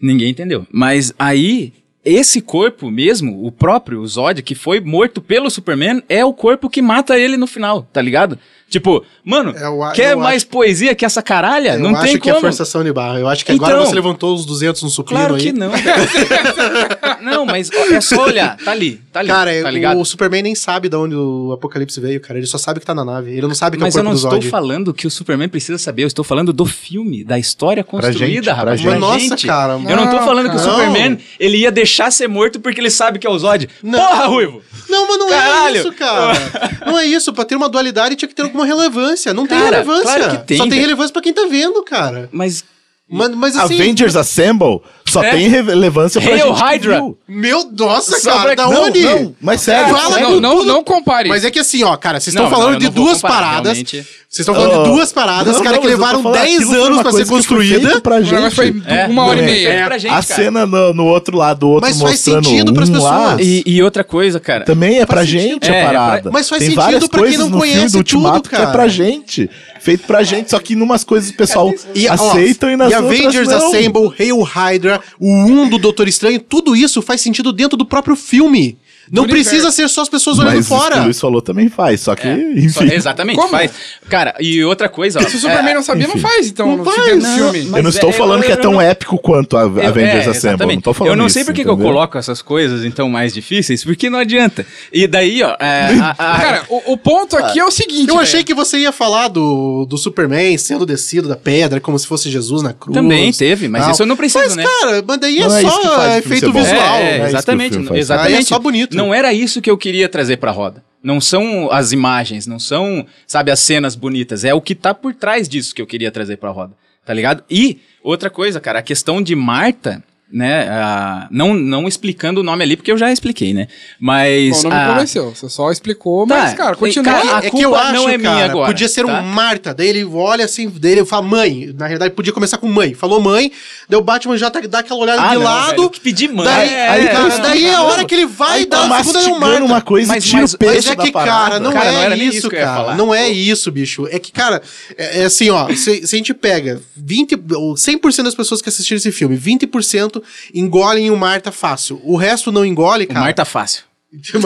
Ninguém 0.00 0.30
entendeu. 0.30 0.66
Mas 0.70 1.12
aí, 1.18 1.72
esse 2.04 2.40
corpo 2.40 2.90
mesmo, 2.90 3.44
o 3.44 3.50
próprio 3.50 4.06
Zod, 4.06 4.42
que 4.42 4.54
foi 4.54 4.80
morto 4.80 5.20
pelo 5.20 5.50
Superman, 5.50 6.02
é 6.08 6.24
o 6.24 6.32
corpo 6.32 6.70
que 6.70 6.80
mata 6.80 7.18
ele 7.18 7.36
no 7.36 7.46
final, 7.46 7.82
tá 7.82 8.00
ligado? 8.00 8.38
Tipo, 8.70 9.04
mano, 9.24 9.50
Eu 9.50 9.78
quer 9.92 10.12
eu 10.12 10.18
mais 10.20 10.44
poesia 10.44 10.94
que 10.94 11.04
essa 11.04 11.20
caralha? 11.20 11.74
Eu 11.74 11.80
não 11.80 11.90
acho 11.90 12.02
tem 12.04 12.12
que 12.14 12.20
como. 12.20 12.36
é 12.36 12.40
forçação 12.40 12.84
de 12.84 12.92
barra. 12.92 13.18
Eu 13.18 13.26
acho 13.28 13.44
que 13.44 13.50
agora 13.50 13.72
Então- 13.74 13.86
você 13.86 13.94
levantou 13.96 14.32
os 14.34 14.46
200 14.46 14.80
no 14.84 14.88
supino 14.88 15.18
Claro 15.18 15.34
aí. 15.34 15.42
que 15.42 15.52
não. 15.52 15.72
não, 17.22 17.44
mas 17.46 17.70
é 17.90 18.00
só 18.00 18.24
olhar. 18.24 18.56
Tá 18.56 18.70
ali, 18.70 19.00
tá 19.12 19.20
ali. 19.20 19.28
Cara, 19.28 19.62
tá 19.62 19.68
o- 19.68 19.70
ligado? 19.72 20.00
o 20.00 20.04
Superman 20.04 20.42
nem 20.42 20.54
sabe 20.54 20.88
de 20.88 20.96
onde 20.96 21.14
o 21.14 21.52
Apocalipse 21.52 22.00
veio, 22.00 22.20
cara. 22.20 22.38
Ele 22.38 22.46
só 22.46 22.58
sabe 22.58 22.80
que 22.80 22.86
tá 22.86 22.94
na 22.94 23.04
nave. 23.04 23.30
Ele 23.32 23.42
não 23.46 23.54
sabe 23.54 23.76
que 23.76 23.82
Mas 23.82 23.96
é 23.96 23.98
eu 23.98 24.02
o 24.02 24.04
não 24.04 24.12
corpo 24.12 24.22
do 24.28 24.28
estou 24.36 24.42
Zod. 24.42 24.50
falando 24.50 24.94
que 24.94 25.06
o 25.06 25.10
Superman 25.10 25.48
precisa 25.48 25.78
saber, 25.78 26.04
eu 26.04 26.06
estou 26.06 26.24
falando 26.24 26.52
do 26.52 26.64
filme, 26.66 27.24
da 27.24 27.38
história 27.38 27.82
construída, 27.84 28.26
gente, 28.26 28.44
pra 28.44 28.54
rapaz. 28.54 28.80
gente. 28.80 28.98
Nossa, 28.98 29.18
gente. 29.18 29.46
cara, 29.46 29.72
Eu 29.74 29.96
não 29.96 30.06
tô 30.08 30.16
não, 30.16 30.24
falando 30.24 30.50
que 30.50 30.56
o. 30.56 30.58
Superman 30.60 31.18
ele 31.38 31.58
ia 31.58 31.70
deixar 31.72 32.10
ser 32.10 32.28
morto 32.28 32.60
porque 32.60 32.80
ele 32.80 32.90
sabe 32.90 33.18
que 33.18 33.26
é 33.26 33.30
o 33.30 33.38
Zod. 33.38 33.68
Não. 33.82 33.98
Porra, 33.98 34.26
Ruivo! 34.26 34.62
Não, 34.88 35.06
mas 35.08 35.18
não 35.18 35.28
Caralho! 35.28 35.76
é 35.76 35.78
isso, 35.80 35.92
cara. 35.92 36.32
não 36.86 36.98
é 36.98 37.04
isso. 37.06 37.32
Pra 37.32 37.44
ter 37.44 37.54
uma 37.56 37.68
dualidade 37.68 38.16
tinha 38.16 38.28
que 38.28 38.34
ter 38.34 38.42
alguma 38.42 38.59
relevância. 38.62 39.32
Não 39.34 39.46
tem 39.46 39.58
Cara, 39.58 39.70
relevância. 39.82 40.14
claro 40.18 40.30
que 40.38 40.46
tem, 40.46 40.56
Só 40.56 40.62
tem 40.64 40.70
velho. 40.70 40.82
relevância 40.82 41.12
pra 41.12 41.22
quem 41.22 41.32
tá 41.32 41.46
vendo, 41.50 41.82
cara. 41.82 42.28
Mas. 42.32 42.64
Mas, 43.10 43.30
mas 43.34 43.56
assim. 43.56 43.74
Avengers 43.74 44.14
Assemble 44.16 44.80
só 45.06 45.22
É. 45.24 45.30
tem 45.32 45.48
relevância 45.48 46.20
pra 46.20 46.30
Hail 46.30 46.46
gente 46.46 46.56
que 46.56 46.62
Hydra. 46.62 46.94
viu. 46.96 47.18
Meu, 47.26 47.68
nossa, 47.76 48.20
Só 48.20 48.30
cara, 48.32 48.54
da 48.54 48.66
Não, 48.68 48.84
onde? 48.84 49.02
não, 49.02 49.34
mas 49.40 49.60
sério. 49.62 49.94
Fala. 49.96 50.20
Não, 50.20 50.40
não, 50.40 50.64
não 50.64 50.84
compare. 50.84 51.28
Mas 51.28 51.44
é 51.44 51.50
que 51.50 51.58
assim, 51.58 51.82
ó, 51.82 51.96
cara, 51.96 52.20
vocês 52.20 52.34
estão 52.34 52.48
falando 52.48 52.78
de 52.78 52.88
duas 52.88 53.20
comparar, 53.20 53.40
paradas. 53.62 53.78
Vocês 53.78 54.06
estão 54.46 54.54
falando 54.54 54.78
Oh. 54.80 54.82
de 54.84 54.90
duas 54.90 55.12
paradas, 55.12 55.56
Não, 55.56 55.62
cara, 55.64 55.76
não, 55.76 55.82
que 55.82 55.88
mas 55.88 55.92
eu 55.92 55.98
tô 55.98 56.04
levaram 56.04 56.22
falando, 56.22 56.40
10 56.40 56.54
aquilo 56.54 56.70
foi 56.70 56.86
anos 56.86 57.02
pra 57.02 57.10
ser 57.12 57.22
que 57.24 57.28
construída. 57.30 58.00
pra 58.00 58.20
negócio 58.20 58.50
foi 58.52 58.66
gente. 58.72 58.88
É, 58.88 59.06
uma 59.08 59.24
hora 59.24 59.40
e 59.40 59.42
é, 59.42 59.46
meia. 59.46 59.68
é 59.70 59.84
pra 59.86 59.98
gente, 59.98 60.10
a 60.12 60.22
cara. 60.22 60.22
cena 60.22 60.66
no, 60.66 60.94
no 60.94 61.04
outro 61.06 61.36
lado, 61.36 61.64
o 61.64 61.70
outro 61.70 61.88
Mas 61.88 62.00
faz 62.00 62.12
mostrando 62.12 62.44
sentido 62.44 62.72
pras 62.72 62.88
um 62.88 62.92
pessoas. 62.92 63.40
E, 63.40 63.62
e 63.66 63.82
outra 63.82 64.04
coisa, 64.04 64.38
cara. 64.38 64.64
também 64.64 65.00
é 65.00 65.06
pra 65.06 65.24
gente 65.24 65.68
É, 65.68 65.72
a 65.72 65.74
é 65.76 65.82
pra- 65.82 65.92
parada. 66.00 66.30
Mas 66.30 66.48
faz 66.48 66.62
sentido 66.62 67.08
pra 67.08 67.22
quem 67.26 67.36
não 67.38 67.50
conhece 67.50 67.96
do 67.96 68.04
tudo, 68.04 68.42
que 68.48 68.54
é 68.54 68.58
cara. 68.58 68.70
pra 68.70 68.86
gente. 68.86 69.50
Feito 69.80 70.06
pra 70.06 70.22
gente, 70.22 70.50
só 70.50 70.58
que 70.58 70.76
numas 70.76 71.04
coisas 71.04 71.30
o 71.30 71.34
pessoal 71.34 71.72
E, 71.94 72.06
ó, 72.06 72.12
aceitam 72.12 72.70
e 72.70 72.76
nas 72.76 72.92
e 72.92 72.96
outras 72.96 73.12
Avengers 73.12 73.48
não. 73.48 73.68
Assemble, 73.68 74.12
Hail 74.18 74.40
Hydra, 74.42 75.00
o 75.18 75.28
1 75.28 75.70
do 75.70 75.78
Doutor 75.78 76.06
Estranho, 76.06 76.38
tudo 76.38 76.76
isso 76.76 77.00
faz 77.00 77.20
sentido 77.20 77.52
dentro 77.52 77.76
do 77.76 77.86
próprio 77.86 78.14
filme. 78.14 78.78
Não 79.10 79.26
precisa 79.26 79.54
universo. 79.68 79.76
ser 79.76 79.88
só 79.88 80.02
as 80.02 80.08
pessoas 80.08 80.38
olhando 80.38 80.54
Mas 80.56 80.66
isso 80.66 80.74
que 80.74 80.80
fora. 80.80 81.00
o 81.00 81.04
Luiz 81.04 81.20
falou 81.20 81.42
também 81.42 81.68
faz, 81.68 82.00
só 82.00 82.14
que, 82.14 82.22
Só- 82.70 82.84
enfim. 82.84 82.94
exatamente, 82.94 83.36
Como? 83.36 83.48
faz. 83.50 83.70
Cara, 84.08 84.34
e 84.40 84.62
outra 84.64 84.88
coisa, 84.88 85.18
ó. 85.18 85.28
Se 85.28 85.36
o 85.36 85.38
Superman 85.40 85.72
é, 85.72 85.74
não 85.74 85.82
sabia, 85.82 86.06
não 86.06 86.14
enfim. 86.14 86.22
faz, 86.22 86.46
então, 86.48 86.76
Não 86.76 86.84
faz, 86.84 87.22
não, 87.22 87.34
filme. 87.52 87.70
eu 87.76 87.82
não 87.82 87.90
estou 87.90 88.10
é, 88.10 88.12
falando 88.12 88.40
eu- 88.40 88.46
que 88.46 88.52
é 88.52 88.54
eu 88.54 88.60
tão 88.60 88.72
não- 88.74 88.80
épico 88.80 89.18
quanto 89.18 89.56
a 89.56 89.62
Avengers 89.62 90.26
é, 90.26 90.30
Assemble. 90.30 90.48
exatamente. 90.50 90.74
Não 90.76 90.82
tô 90.82 90.94
falando 90.94 91.12
Eu 91.12 91.16
não 91.16 91.28
sei 91.28 91.44
por 91.44 91.54
que 91.54 91.62
eu 91.62 91.76
coloco 91.76 92.16
essas 92.18 92.40
coisas 92.42 92.84
então 92.84 93.08
mais 93.08 93.32
difíceis, 93.34 93.82
porque 93.84 94.08
não 94.08 94.18
adianta. 94.18 94.64
E 94.92 95.06
daí, 95.06 95.42
ó, 95.42 95.56
é, 95.58 95.88
a- 96.00 96.10
a- 96.10 96.14
Cara, 96.40 96.64
o, 96.68 96.92
o 96.92 96.96
ponto 96.96 97.36
aqui 97.36 97.58
é 97.58 97.64
o 97.64 97.70
seguinte. 97.70 98.08
Eu 98.08 98.18
achei 98.18 98.34
velho. 98.40 98.46
que 98.46 98.54
você 98.54 98.78
ia 98.78 98.92
falar 98.92 99.28
do, 99.28 99.86
do 99.88 99.96
Superman 99.98 100.56
sendo 100.58 100.86
descido 100.86 101.28
da 101.28 101.36
pedra, 101.36 101.80
como 101.80 101.98
se 101.98 102.06
fosse 102.06 102.30
Jesus 102.30 102.62
na 102.62 102.72
cruz. 102.72 102.94
também 102.94 103.32
teve, 103.32 103.68
mas 103.68 103.82
Tal. 103.82 103.90
isso 103.92 104.02
eu 104.02 104.06
não 104.06 104.16
preciso, 104.16 104.44
Mas, 104.44 104.56
né? 104.56 104.64
cara, 104.80 105.04
mas 105.06 105.18
daí 105.20 105.38
é 105.38 105.48
Não 105.48 105.56
é 105.56 105.60
só 105.62 106.16
efeito 106.18 106.52
visual. 106.52 106.96
É, 106.96 107.18
Não 107.18 107.24
é 107.24 107.28
exatamente, 107.28 107.78
exatamente. 107.94 108.34
Aí 108.36 108.40
é 108.40 108.42
só 108.42 108.58
bonito. 108.58 108.99
Não 109.00 109.14
era 109.14 109.32
isso 109.32 109.60
que 109.60 109.70
eu 109.70 109.78
queria 109.78 110.08
trazer 110.08 110.36
pra 110.36 110.50
roda. 110.50 110.84
Não 111.02 111.20
são 111.20 111.70
as 111.72 111.92
imagens, 111.92 112.46
não 112.46 112.58
são, 112.58 113.06
sabe, 113.26 113.50
as 113.50 113.60
cenas 113.60 113.94
bonitas. 113.96 114.44
É 114.44 114.52
o 114.52 114.60
que 114.60 114.74
tá 114.74 114.94
por 114.94 115.14
trás 115.14 115.48
disso 115.48 115.74
que 115.74 115.80
eu 115.80 115.86
queria 115.86 116.10
trazer 116.10 116.36
pra 116.36 116.50
roda. 116.50 116.74
Tá 117.04 117.14
ligado? 117.14 117.42
E 117.50 117.80
outra 118.02 118.28
coisa, 118.28 118.60
cara, 118.60 118.80
a 118.80 118.82
questão 118.82 119.22
de 119.22 119.34
Marta, 119.34 120.02
né? 120.32 120.68
ah, 120.70 121.28
não, 121.30 121.54
não 121.54 121.86
explicando 121.88 122.40
o 122.40 122.44
nome 122.44 122.62
ali, 122.62 122.76
porque 122.76 122.90
eu 122.92 122.98
já 122.98 123.10
expliquei, 123.12 123.52
né? 123.54 123.66
Mas. 123.98 124.62
Bom, 124.62 124.68
não 124.68 124.76
me 124.76 124.82
ah, 124.84 124.88
convenceu. 124.94 125.30
Você 125.34 125.48
só 125.48 125.70
explicou, 125.70 126.26
Tá, 126.26 126.34
mas, 126.38 126.54
cara, 126.54 126.76
continua. 126.76 127.04
cara, 127.12 127.36
a 127.36 127.46
é 127.46 127.50
que 127.50 127.60
eu 127.60 127.74
acho, 127.74 127.92
não 127.94 128.08
é 128.08 128.16
minha 128.18 128.30
cara, 128.30 128.44
agora, 128.46 128.66
podia 128.66 128.88
ser 128.88 129.04
tá? 129.04 129.20
um 129.20 129.22
Marta, 129.22 129.72
daí 129.74 129.88
ele 129.88 130.04
olha 130.04 130.44
assim, 130.44 130.68
dele 130.68 131.04
fala 131.04 131.22
mãe. 131.22 131.74
Na 131.76 131.86
realidade, 131.86 132.14
podia 132.14 132.32
começar 132.32 132.58
com 132.58 132.66
mãe. 132.68 132.94
Falou 132.94 133.20
mãe, 133.20 133.50
daí 133.88 133.98
o 133.98 134.02
Batman 134.02 134.36
já 134.36 134.50
tá, 134.50 134.60
dá 134.60 134.80
aquela 134.80 135.00
olhada 135.00 135.22
Ah, 135.22 135.28
de 135.30 135.34
não, 135.36 135.42
lado. 135.42 135.76
velho, 135.76 135.90
que 135.90 136.00
pedir 136.00 136.28
mãe. 136.28 136.44
Daí, 136.46 136.68
É, 136.68 136.88
aí, 136.88 137.04
é, 137.06 137.08
cara, 137.08 137.28
não, 137.28 137.40
daí 137.40 137.64
é 137.66 137.74
a 137.74 137.78
não. 137.78 137.86
hora 137.86 138.04
que 138.04 138.14
ele 138.14 138.26
vai 138.26 138.58
Aí 138.60 138.66
dar 138.66 138.88
tá 138.88 138.96
a 138.96 139.04
segunda 139.04 139.18
é 139.18 139.22
mastigando 139.22 139.40
Marta. 139.40 139.64
uma 139.64 139.80
coisa 139.80 140.08
Mas- 140.12 140.24
e 140.24 140.28
tira 140.28 140.42
mas- 140.42 140.54
o 140.54 140.58
peixe 140.58 140.74
Mas 140.76 140.86
é 140.86 140.94
da 140.96 141.02
que, 141.04 141.12
parada. 141.12 141.30
cara, 141.30 141.60
não 141.60 141.72
Cara, 141.72 141.92
não 141.92 141.98
era 142.00 142.14
é 142.14 142.18
nem 142.18 142.28
isso 142.28 142.50
cara. 142.50 142.66
falar. 142.76 142.96
Não 142.96 143.14
é 143.14 143.28
isso, 143.28 143.70
bicho. 143.70 144.06
É 144.10 144.18
que, 144.18 144.30
cara, 144.32 144.62
é, 144.96 145.22
é 145.22 145.24
assim, 145.24 145.50
ó. 145.50 145.68
Se, 145.74 146.06
se 146.06 146.14
a 146.14 146.18
gente 146.18 146.34
pega 146.34 146.80
20, 146.96 147.38
ou 147.54 147.74
100% 147.76 148.24
das 148.24 148.34
pessoas 148.34 148.60
que 148.62 148.68
assistiram 148.68 148.96
esse 148.98 149.10
filme, 149.12 149.36
20% 149.36 150.19
engolem 150.54 151.10
o 151.10 151.16
Marta 151.16 151.52
fácil. 151.52 152.00
O 152.04 152.16
resto 152.16 152.50
não 152.50 152.64
engole, 152.64 153.04
O 153.04 153.08
cara. 153.08 153.20
Marta 153.20 153.44
Fácil. 153.44 153.84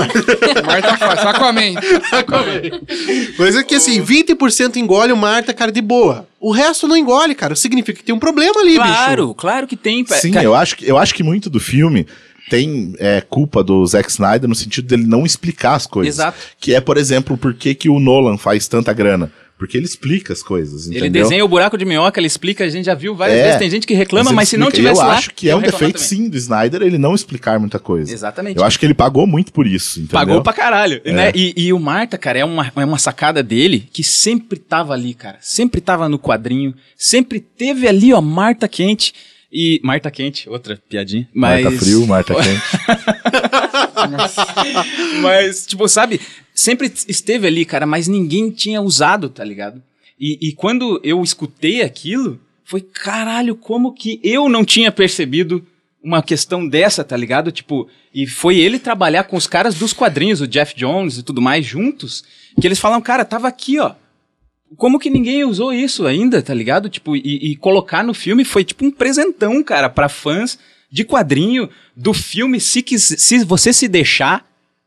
Marta 0.67 0.97
faz, 0.99 1.21
Aquaman. 1.25 1.75
Mas 3.39 3.57
é 3.57 3.65
que 3.65 3.75
assim, 3.75 4.03
20% 4.03 4.77
engole 4.77 5.11
o 5.11 5.17
Marta, 5.17 5.55
cara, 5.55 5.73
de 5.73 5.81
boa. 5.81 6.29
O 6.39 6.53
resto 6.53 6.87
não 6.87 6.97
engole, 6.97 7.35
cara. 7.35 7.57
Significa 7.57 7.99
que 7.99 8.05
tem 8.05 8.15
um 8.15 8.19
problema 8.19 8.61
ali, 8.61 8.73
bicho. 8.73 8.83
Claro, 8.85 9.35
claro 9.35 9.67
que 9.67 9.77
tem. 9.77 10.05
Sim, 10.07 10.33
Cara, 10.33 10.45
eu 10.45 10.55
acho, 10.55 10.77
que, 10.77 10.87
eu 10.87 10.99
acho 10.99 11.15
que 11.15 11.23
muito 11.23 11.49
do 11.49 11.59
filme 11.59 12.07
tem 12.51 12.95
é, 12.99 13.23
culpa 13.23 13.65
do 13.65 13.87
Zack 13.87 14.11
Snyder 14.11 14.47
no 14.47 14.55
sentido 14.55 14.87
dele 14.87 15.07
não 15.07 15.25
explicar 15.25 15.75
as 15.75 15.87
coisas. 15.87 16.17
Exato. 16.17 16.39
Que 16.61 16.75
é, 16.75 16.81
por 16.81 16.99
exemplo, 16.99 17.39
por 17.39 17.55
que, 17.55 17.75
que 17.75 17.89
o 17.89 17.99
Nolan 17.99 18.37
faz 18.37 18.69
tanta 18.69 18.93
grana. 18.93 19.33
Porque 19.57 19.77
ele 19.77 19.87
explica 19.87 20.33
as 20.33 20.43
coisas, 20.43 20.89
Ele 20.89 20.99
entendeu? 20.99 21.23
desenha 21.23 21.45
o 21.45 21.49
buraco 21.49 21.79
de 21.79 21.85
minhoca, 21.85 22.19
ele 22.19 22.27
explica, 22.27 22.65
a 22.65 22.69
gente 22.69 22.87
já 22.87 22.95
viu 22.95 23.15
várias 23.15 23.39
É, 23.39 23.43
vezes. 23.45 23.59
Tem 23.61 23.71
gente 23.71 23.87
que 23.87 23.95
reclama, 23.95 24.31
ele 24.31 24.37
mas, 24.37 24.49
se 24.49 24.57
não 24.57 24.69
tivesse 24.71 25.01
eu 25.01 25.07
lá. 25.07 25.15
acho 25.17 25.31
que 25.33 25.49
é 25.49 25.53
eu 25.53 25.59
um 25.59 25.61
defeito, 25.61 25.95
também. 25.95 26.09
sim, 26.09 26.29
do 26.29 26.37
Snyder 26.37 26.83
ele 26.83 26.99
não 26.99 27.15
explicar 27.15 27.59
muita 27.61 27.79
coisa. 27.79 28.13
Exatamente. 28.13 28.57
Eu 28.59 28.65
acho 28.65 28.79
que 28.81 28.85
ele 28.85 28.95
pagou 28.95 29.27
muito 29.29 29.53
por 29.53 29.65
isso, 29.67 30.01
entendeu? 30.01 30.13
Pagou 30.19 30.43
pra 30.43 30.53
caralho. 30.53 31.01
É. 31.05 31.13
Né? 31.13 31.33
E, 31.35 31.55
e 31.57 31.73
o 31.73 31.79
Marta, 31.79 32.19
cara, 32.19 32.41
é 32.41 32.45
uma, 32.45 32.71
é 32.75 32.85
uma 32.85 32.99
sacada 32.99 33.43
dele 33.45 33.89
que 33.93 34.03
sempre 34.03 34.59
tava 34.59 34.93
ali, 34.93 35.15
cara. 35.15 35.39
Sempre 35.41 35.81
tava 35.81 36.09
no 36.09 36.19
quadrinho. 36.19 36.75
Sempre 36.97 37.39
teve 37.39 37.87
ali, 37.87 38.13
ó, 38.13 38.21
Marta 38.21 38.67
quente. 38.67 39.15
E. 39.53 39.81
Marta 39.85 40.11
quente, 40.11 40.49
outra 40.51 40.77
piadinha. 40.89 41.29
Mas... 41.33 41.63
Marta 41.63 41.79
frio, 41.79 42.07
Marta 42.09 42.35
quente. 42.35 42.61
Mas, 45.21 45.67
tipo, 45.67 45.89
sabe, 45.89 46.21
sempre 46.55 46.93
esteve 47.09 47.47
ali, 47.47 47.65
cara, 47.65 47.87
mas 47.87 48.09
ninguém 48.09 48.51
tinha 48.51 48.81
usado, 48.81 49.29
tá 49.29 49.45
ligado? 49.45 49.83
E, 50.19 50.49
e 50.49 50.53
quando 50.53 51.01
eu 51.03 51.23
escutei 51.23 51.83
aquilo, 51.83 52.41
foi 52.65 52.81
caralho, 52.81 53.57
como 53.57 53.93
que 53.93 54.21
eu 54.23 54.49
não 54.49 54.65
tinha 54.65 54.93
percebido 54.93 55.67
uma 56.03 56.23
questão 56.23 56.67
dessa, 56.69 57.03
tá 57.03 57.17
ligado? 57.17 57.51
Tipo, 57.51 57.89
e 58.15 58.27
foi 58.27 58.59
ele 58.59 58.79
trabalhar 58.79 59.25
com 59.25 59.37
os 59.37 59.47
caras 59.47 59.75
dos 59.75 59.93
quadrinhos, 59.93 60.41
o 60.41 60.47
Jeff 60.47 60.75
Jones 60.77 61.19
e 61.19 61.23
tudo 61.23 61.43
mais, 61.43 61.65
juntos, 61.65 62.23
que 62.61 62.67
eles 62.67 62.79
falam, 62.79 63.01
cara, 63.01 63.25
tava 63.25 63.49
aqui, 63.49 63.79
ó. 63.79 63.95
Como 64.77 64.99
que 64.99 65.09
ninguém 65.09 65.45
usou 65.45 65.73
isso 65.73 66.07
ainda, 66.07 66.43
tá 66.43 66.53
ligado? 66.53 66.89
Tipo, 66.89 67.17
e, 67.17 67.53
e 67.53 67.57
colocar 67.57 68.03
no 68.03 68.13
filme 68.13 68.45
foi 68.45 68.65
tipo 68.65 68.85
um 68.85 68.91
presentão, 68.91 69.63
cara, 69.63 69.89
pra 69.89 70.09
fãs 70.09 70.59
de 70.95 71.03
quadrinho 71.05 71.69
do 71.97 72.13
filme, 72.15 72.61
se, 72.61 72.81
quis, 72.81 73.03
se 73.19 73.45
você 73.45 73.73
se 73.73 73.89
deixar, 73.89 74.47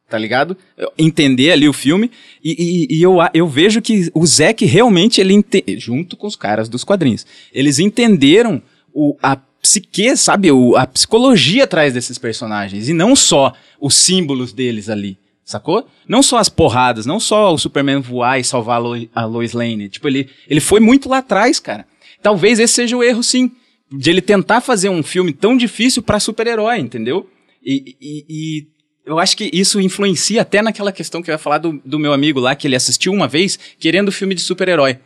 tá 0.10 0.18
ligado? 0.18 0.55
Entender 0.97 1.51
ali 1.51 1.68
o 1.68 1.74
filme. 1.74 2.10
E, 2.41 2.51
e- 2.91 2.97
e 2.97 3.01
eu, 3.03 3.18
eu 3.34 3.45
vejo 3.45 3.82
que 3.82 4.10
o 4.14 4.26
Zack 4.26 4.66
realmente, 4.66 5.20
ele 5.20 5.34
ente- 5.34 5.66
junto 5.78 6.16
com 6.16 6.26
os 6.26 6.38
caras 6.38 6.70
dos 6.70 6.86
quadrinhos, 6.86 7.26
eles 7.53 7.78
entenderam 7.78 8.62
o, 8.93 9.18
a 9.22 9.36
psique, 9.62 10.16
sabe? 10.16 10.49
O, 10.49 10.78
a 10.78 10.88
psicologia 10.88 11.66
atrás 11.66 11.93
desses 11.93 12.18
personagens. 12.18 12.88
E 12.88 12.93
não 12.93 13.14
só 13.14 13.51
os 13.82 13.93
símbolos 13.95 14.53
deles 14.53 14.88
ali. 14.88 15.18
Sacou? 15.43 15.86
Não 16.08 16.24
só 16.24 16.38
as 16.38 16.47
porradas, 16.47 17.05
não 17.05 17.20
só 17.20 17.53
o 17.53 17.58
Superman 17.58 17.99
voar 17.99 18.39
e 18.39 18.43
salvar 18.45 18.82
a, 18.82 19.22
a 19.22 19.26
Lois 19.26 19.51
Lane. 19.51 19.89
Tipo, 19.89 20.08
ele, 20.08 20.30
ele 20.47 20.62
foi 20.62 20.80
muito 20.80 21.10
lá 21.10 21.18
atrás, 21.18 21.60
cara. 21.60 21.86
Talvez 22.22 22.60
esse 22.60 22.74
seja 22.74 22.95
o 22.95 23.03
erro, 23.03 23.22
sim. 23.22 23.51
De 23.92 24.10
ele 24.10 24.22
tentar 24.22 24.62
fazer 24.62 24.90
um 24.90 25.02
filme 25.02 25.32
tão 25.32 25.56
difícil 25.56 26.02
pra 26.04 26.20
super-herói, 26.20 26.78
entendeu? 26.80 27.30
E, 27.64 27.96
e- 28.02 28.26
e 28.30 28.66
eu 29.06 29.18
acho 29.20 29.38
que 29.38 29.50
isso 29.54 29.80
influencia 29.80 30.42
até 30.42 30.62
naquela 30.62 30.92
questão 30.92 31.22
que 31.22 31.30
eu 31.32 31.34
ia 31.34 31.38
falar 31.40 31.60
do, 31.60 31.82
do 31.86 31.98
meu 31.98 32.12
amigo 32.12 32.40
lá, 32.40 32.54
que 32.56 32.68
ele 32.68 32.76
assistiu 32.76 33.14
uma 33.14 33.28
vez 33.28 33.58
querendo 33.80 34.12
filme 34.12 34.36
de 34.36 34.42
super-herói. 34.42 35.00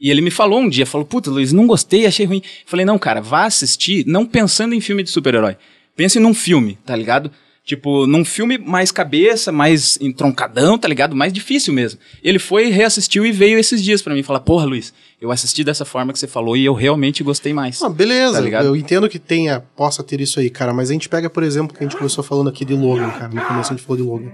E 0.00 0.10
ele 0.10 0.20
me 0.20 0.30
falou 0.30 0.60
um 0.60 0.68
dia, 0.68 0.86
falou, 0.86 1.04
puta, 1.04 1.28
Luiz, 1.28 1.52
não 1.52 1.66
gostei, 1.66 2.06
achei 2.06 2.24
ruim. 2.24 2.40
Falei, 2.64 2.86
não, 2.86 2.96
cara, 2.96 3.20
vá 3.20 3.44
assistir 3.46 4.06
não 4.06 4.24
pensando 4.24 4.72
em 4.74 4.80
filme 4.80 5.02
de 5.02 5.10
super-herói. 5.10 5.56
Pense 5.96 6.20
num 6.20 6.32
filme, 6.32 6.78
tá 6.86 6.94
ligado? 6.94 7.32
Tipo, 7.68 8.06
num 8.06 8.24
filme 8.24 8.56
mais 8.56 8.90
cabeça, 8.90 9.52
mais 9.52 9.98
entroncadão, 10.00 10.78
tá 10.78 10.88
ligado? 10.88 11.14
Mais 11.14 11.30
difícil 11.30 11.70
mesmo. 11.74 12.00
Ele 12.24 12.38
foi, 12.38 12.70
reassistiu 12.70 13.26
e 13.26 13.30
veio 13.30 13.58
esses 13.58 13.84
dias 13.84 14.00
pra 14.00 14.14
mim 14.14 14.22
falar, 14.22 14.40
porra, 14.40 14.64
Luiz, 14.64 14.90
eu 15.20 15.30
assisti 15.30 15.62
dessa 15.62 15.84
forma 15.84 16.10
que 16.10 16.18
você 16.18 16.26
falou 16.26 16.56
e 16.56 16.64
eu 16.64 16.72
realmente 16.72 17.22
gostei 17.22 17.52
mais. 17.52 17.82
Ah, 17.82 17.90
beleza, 17.90 18.36
Tá 18.36 18.40
ligado? 18.40 18.64
eu 18.64 18.74
entendo 18.74 19.06
que 19.06 19.18
tenha, 19.18 19.60
possa 19.76 20.02
ter 20.02 20.18
isso 20.18 20.40
aí, 20.40 20.48
cara, 20.48 20.72
mas 20.72 20.88
a 20.88 20.94
gente 20.94 21.10
pega, 21.10 21.28
por 21.28 21.42
exemplo, 21.42 21.76
que 21.76 21.84
a 21.84 21.86
gente 21.86 21.98
começou 21.98 22.24
falando 22.24 22.48
aqui 22.48 22.64
de 22.64 22.72
Logan, 22.72 23.10
cara, 23.10 23.28
no 23.28 23.42
começo 23.42 23.70
a 23.70 23.76
gente 23.76 23.84
falou 23.84 24.02
de 24.02 24.08
Logan. 24.08 24.32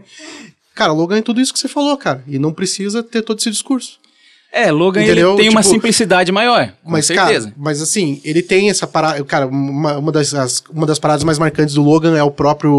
Cara, 0.72 0.92
Logan 0.92 1.16
é 1.18 1.22
tudo 1.22 1.40
isso 1.40 1.52
que 1.52 1.58
você 1.58 1.66
falou, 1.66 1.96
cara, 1.96 2.22
e 2.28 2.38
não 2.38 2.52
precisa 2.52 3.02
ter 3.02 3.22
todo 3.22 3.40
esse 3.40 3.50
discurso. 3.50 3.98
É, 4.56 4.70
Logan 4.70 5.02
Entendeu? 5.02 5.30
ele 5.32 5.36
tem 5.42 5.48
uma 5.50 5.62
Tipo, 5.62 5.74
simplicidade 5.74 6.30
maior, 6.30 6.72
com 6.84 6.90
Mas, 6.92 7.06
certeza. 7.06 7.48
cara, 7.48 7.54
mas 7.58 7.82
assim, 7.82 8.20
ele 8.24 8.40
tem 8.40 8.70
essa 8.70 8.86
parada. 8.86 9.22
Cara, 9.24 9.46
uma, 9.48 9.98
uma, 9.98 10.12
das, 10.12 10.32
as- 10.32 10.62
uma 10.70 10.86
das 10.86 10.98
paradas 10.98 11.24
mais 11.24 11.38
marcantes 11.40 11.74
do 11.74 11.82
Logan 11.82 12.16
é 12.16 12.22
o 12.22 12.30
próprio 12.30 12.70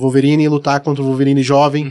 Wolverine 0.00 0.48
lutar 0.48 0.80
contra 0.80 1.02
o 1.02 1.06
Wolverine 1.06 1.42
jovem. 1.42 1.90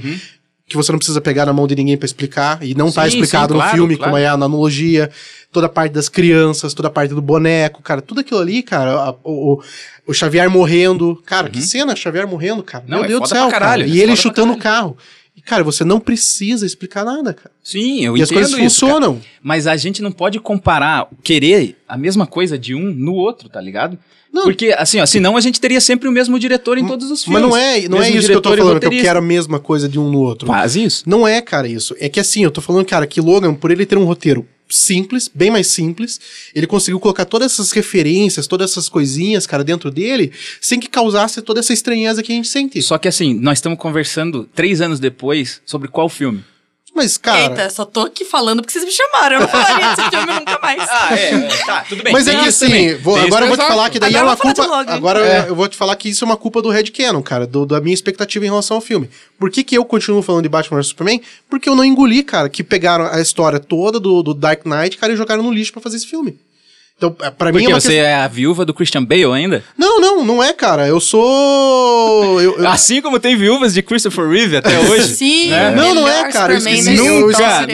Que 0.68 0.76
você 0.78 0.92
não 0.92 1.00
precisa 1.00 1.20
pegar 1.22 1.46
na 1.48 1.54
mão 1.54 1.66
de 1.68 1.76
ninguém 1.76 1.98
pra 1.98 2.06
explicar. 2.06 2.60
E 2.64 2.74
não 2.76 2.92
tá 2.92 3.04
Uhum. 3.04 3.10
Sim, 3.10 3.18
explicado 3.20 3.54
sim, 3.54 3.58
no 3.58 3.60
claro, 3.64 3.76
filme 3.78 3.96
claro. 3.98 4.12
como 4.12 4.22
é 4.24 4.28
a 4.28 4.34
analogia. 4.34 5.10
Toda 5.52 5.66
a 5.66 5.70
parte 5.70 5.92
das 5.94 6.08
crianças, 6.10 6.76
toda 6.76 6.88
a 6.90 6.92
parte 6.92 7.12
do 7.14 7.22
boneco, 7.22 7.82
cara. 7.82 8.02
Tudo 8.04 8.22
aquilo 8.22 8.40
ali, 8.40 8.62
cara. 8.64 8.94
a- 8.94 9.16
o, 9.24 9.60
o- 10.08 10.14
Xavier 10.14 10.50
morrendo. 10.50 11.20
Cara, 11.26 11.50
que 11.50 11.60
cena, 11.62 11.96
Xavier 11.96 12.28
morrendo, 12.28 12.62
cara. 12.64 12.84
Não, 12.88 12.98
Meu 13.00 13.06
é 13.06 13.08
Deus 13.10 13.22
do 13.22 13.28
céu, 13.28 13.48
caralho, 13.50 13.84
cara. 13.84 13.84
é 13.84 13.88
E 13.88 14.00
ele 14.00 14.12
foda 14.12 14.14
pra 14.14 14.16
chutando 14.22 14.54
o 14.54 14.58
carro. 14.58 14.98
E, 15.50 15.52
cara, 15.52 15.64
você 15.64 15.84
não 15.84 16.00
precisa 16.00 16.64
explicar 16.64 17.04
nada, 17.04 17.34
cara. 17.34 17.50
Sim, 17.64 18.06
eu 18.06 18.16
e 18.16 18.22
as 18.22 18.30
entendo 18.30 18.44
coisas 18.44 18.60
isso, 18.60 18.86
cara. 18.86 18.94
funcionam. 18.94 19.22
Mas 19.42 19.66
a 19.66 19.76
gente 19.76 20.00
não 20.00 20.12
pode 20.12 20.40
comparar, 20.40 21.10
querer 21.24 21.76
a 21.88 21.98
mesma 21.98 22.28
coisa 22.28 22.56
de 22.56 22.76
um 22.76 22.94
no 22.94 23.14
outro, 23.14 23.50
tá 23.50 23.60
ligado? 23.60 23.98
Não. 24.32 24.44
Porque, 24.44 24.76
assim, 24.78 25.00
ó, 25.00 25.08
senão 25.08 25.36
a 25.36 25.42
gente 25.42 25.60
teria 25.60 25.82
sempre 25.82 26.08
o 26.08 26.12
mesmo 26.12 26.38
diretor 26.38 26.78
em 26.78 26.86
todos 26.86 27.10
os 27.10 27.24
filmes. 27.24 27.42
Mas 27.42 27.50
não 27.50 27.58
é, 27.58 27.88
não 27.88 28.00
é 28.00 28.12
isso 28.12 28.28
que 28.28 28.36
eu 28.36 28.42
tô 28.42 28.54
e 28.54 28.58
falando, 28.58 28.80
que 28.80 28.86
eu 28.86 28.92
quero 28.92 29.18
a 29.18 29.24
mesma 29.24 29.60
coisa 29.60 29.90
de 29.90 29.98
um 29.98 30.12
no 30.12 30.20
outro. 30.20 30.46
Quase 30.46 30.84
isso. 30.84 31.04
Não 31.08 31.28
é, 31.28 31.42
cara, 31.42 31.68
isso. 31.68 31.96
É 32.00 32.08
que 32.08 32.20
assim, 32.20 32.44
eu 32.44 32.52
tô 32.52 32.62
falando, 32.62 32.86
cara, 32.86 33.08
que 33.08 33.20
Logan, 33.20 33.56
por 33.56 33.72
ele 33.72 33.88
ter 33.88 33.98
um 33.98 34.06
roteiro 34.06 34.46
simples, 34.70 35.30
bem 35.34 35.50
mais 35.50 35.68
simples, 35.68 36.20
ele 36.54 36.68
conseguiu 36.68 37.00
colocar 37.00 37.26
todas 37.26 37.52
essas 37.52 37.72
referências, 37.72 38.48
todas 38.48 38.72
essas 38.72 38.88
coisinhas, 38.88 39.48
cara, 39.48 39.64
dentro 39.64 39.90
dele, 39.90 40.32
sem 40.62 40.80
que 40.80 40.88
causasse 40.88 41.42
toda 41.42 41.60
essa 41.60 41.74
estranheza 41.74 42.22
que 42.22 42.32
a 42.32 42.36
gente 42.36 42.48
sente. 42.48 42.82
Só 42.82 42.98
que, 42.98 43.08
assim, 43.08 43.34
nós 43.34 43.58
estamos 43.58 43.80
conversando 43.80 44.48
três 44.54 44.80
anos 44.82 45.00
depois 45.00 45.62
sobre 45.66 45.88
qual 45.88 46.08
filme. 46.08 46.44
Mas, 47.00 47.18
cara. 47.18 47.40
Eita, 47.40 47.70
só 47.70 47.86
tô 47.86 48.02
aqui 48.02 48.26
falando 48.26 48.62
porque 48.62 48.74
vocês 48.74 48.84
me 48.84 48.92
chamaram. 48.92 49.36
Eu 49.38 49.40
não 49.42 49.48
falaria 49.48 49.96
desse 49.96 50.10
filme 50.10 50.34
nunca 50.34 50.60
mais. 50.62 50.82
Ah, 50.90 51.16
é, 51.16 51.48
tá, 51.66 51.86
tudo 51.88 52.04
bem. 52.04 52.12
Mas 52.12 52.28
é 52.28 52.36
que 52.36 52.48
isso 52.48 52.66
assim, 52.66 52.96
vou- 52.96 53.16
agora 53.18 53.46
eu 53.46 53.50
vou 53.50 53.58
te 53.58 53.66
falar 53.66 53.90
que 53.90 54.00
daí 54.00 54.10
Agora 54.16 54.26
é 54.26 54.30
uma 54.30 54.36
culpa. 54.38 54.92
Agora 54.94 55.20
É. 55.26 55.40
eu- 55.40 55.44
eu 55.48 55.56
vou 55.56 55.68
te 55.70 55.78
falar 55.78 55.96
que 55.96 56.10
isso 56.10 56.24
é 56.24 56.28
uma 56.28 56.36
culpa 56.36 56.62
do 56.62 56.70
Red 56.70 56.86
Cannon, 56.92 57.22
cara, 57.22 57.48
do- 57.48 57.66
da 57.66 57.80
minha 57.80 57.94
expectativa 57.94 58.44
em 58.46 58.50
relação 58.50 58.76
ao 58.76 58.82
filme. 58.82 59.10
Por 59.40 59.50
que, 59.50 59.64
que 59.64 59.78
eu 59.78 59.86
continuo 59.86 60.22
falando 60.22 60.44
de 60.44 60.50
Batman 60.50 60.78
vs 60.78 60.88
Superman? 60.88 61.22
Porque 61.50 61.70
eu 61.70 61.76
não 61.76 61.86
engoli, 61.86 62.22
cara, 62.22 62.50
que 62.50 62.64
pegaram 62.64 63.06
a 63.06 63.22
história 63.22 63.60
toda 63.60 64.00
do, 64.00 64.22
do 64.22 64.34
Dark 64.34 64.66
Knight, 64.66 64.98
cara, 64.98 65.14
e 65.14 65.16
jogaram 65.16 65.42
no 65.42 65.52
lixo 65.52 65.72
pra 65.72 65.82
fazer 65.82 65.96
esse 65.98 66.08
filme. 66.08 66.38
Então, 67.00 67.16
é, 67.22 67.30
pra 67.32 67.48
mim 67.48 67.54
Porque 67.60 67.68
é 67.72 67.74
uma 67.74 67.80
você 67.80 67.88
questão- 67.94 68.06
é 68.06 68.14
a 68.16 68.28
viúva 68.28 68.66
do 68.66 68.74
Christian 68.74 69.06
Bale 69.06 69.24
ainda? 69.32 69.64
Não, 69.78 70.02
não, 70.02 70.26
não 70.26 70.44
é, 70.44 70.52
cara. 70.52 70.86
Eu 70.86 71.00
sou. 71.00 72.42
Eu, 72.42 72.60
eu- 72.60 72.68
Assim 72.68 73.02
como 73.02 73.18
tem 73.22 73.38
viúvas 73.38 73.74
de 73.74 73.82
Christopher 73.82 74.28
Reeve 74.28 74.58
até 74.58 74.78
hoje. 74.92 75.16
Sim, 75.16 75.50
Não, 75.50 75.96
não 75.96 76.04
melhor 76.04 76.26
é, 76.28 76.32
cara. 76.32 76.54
Eu 76.54 76.58
esqueci, 76.58 76.90
eu 76.90 77.22
Nunca, 77.22 77.62
nunca. 77.62 77.70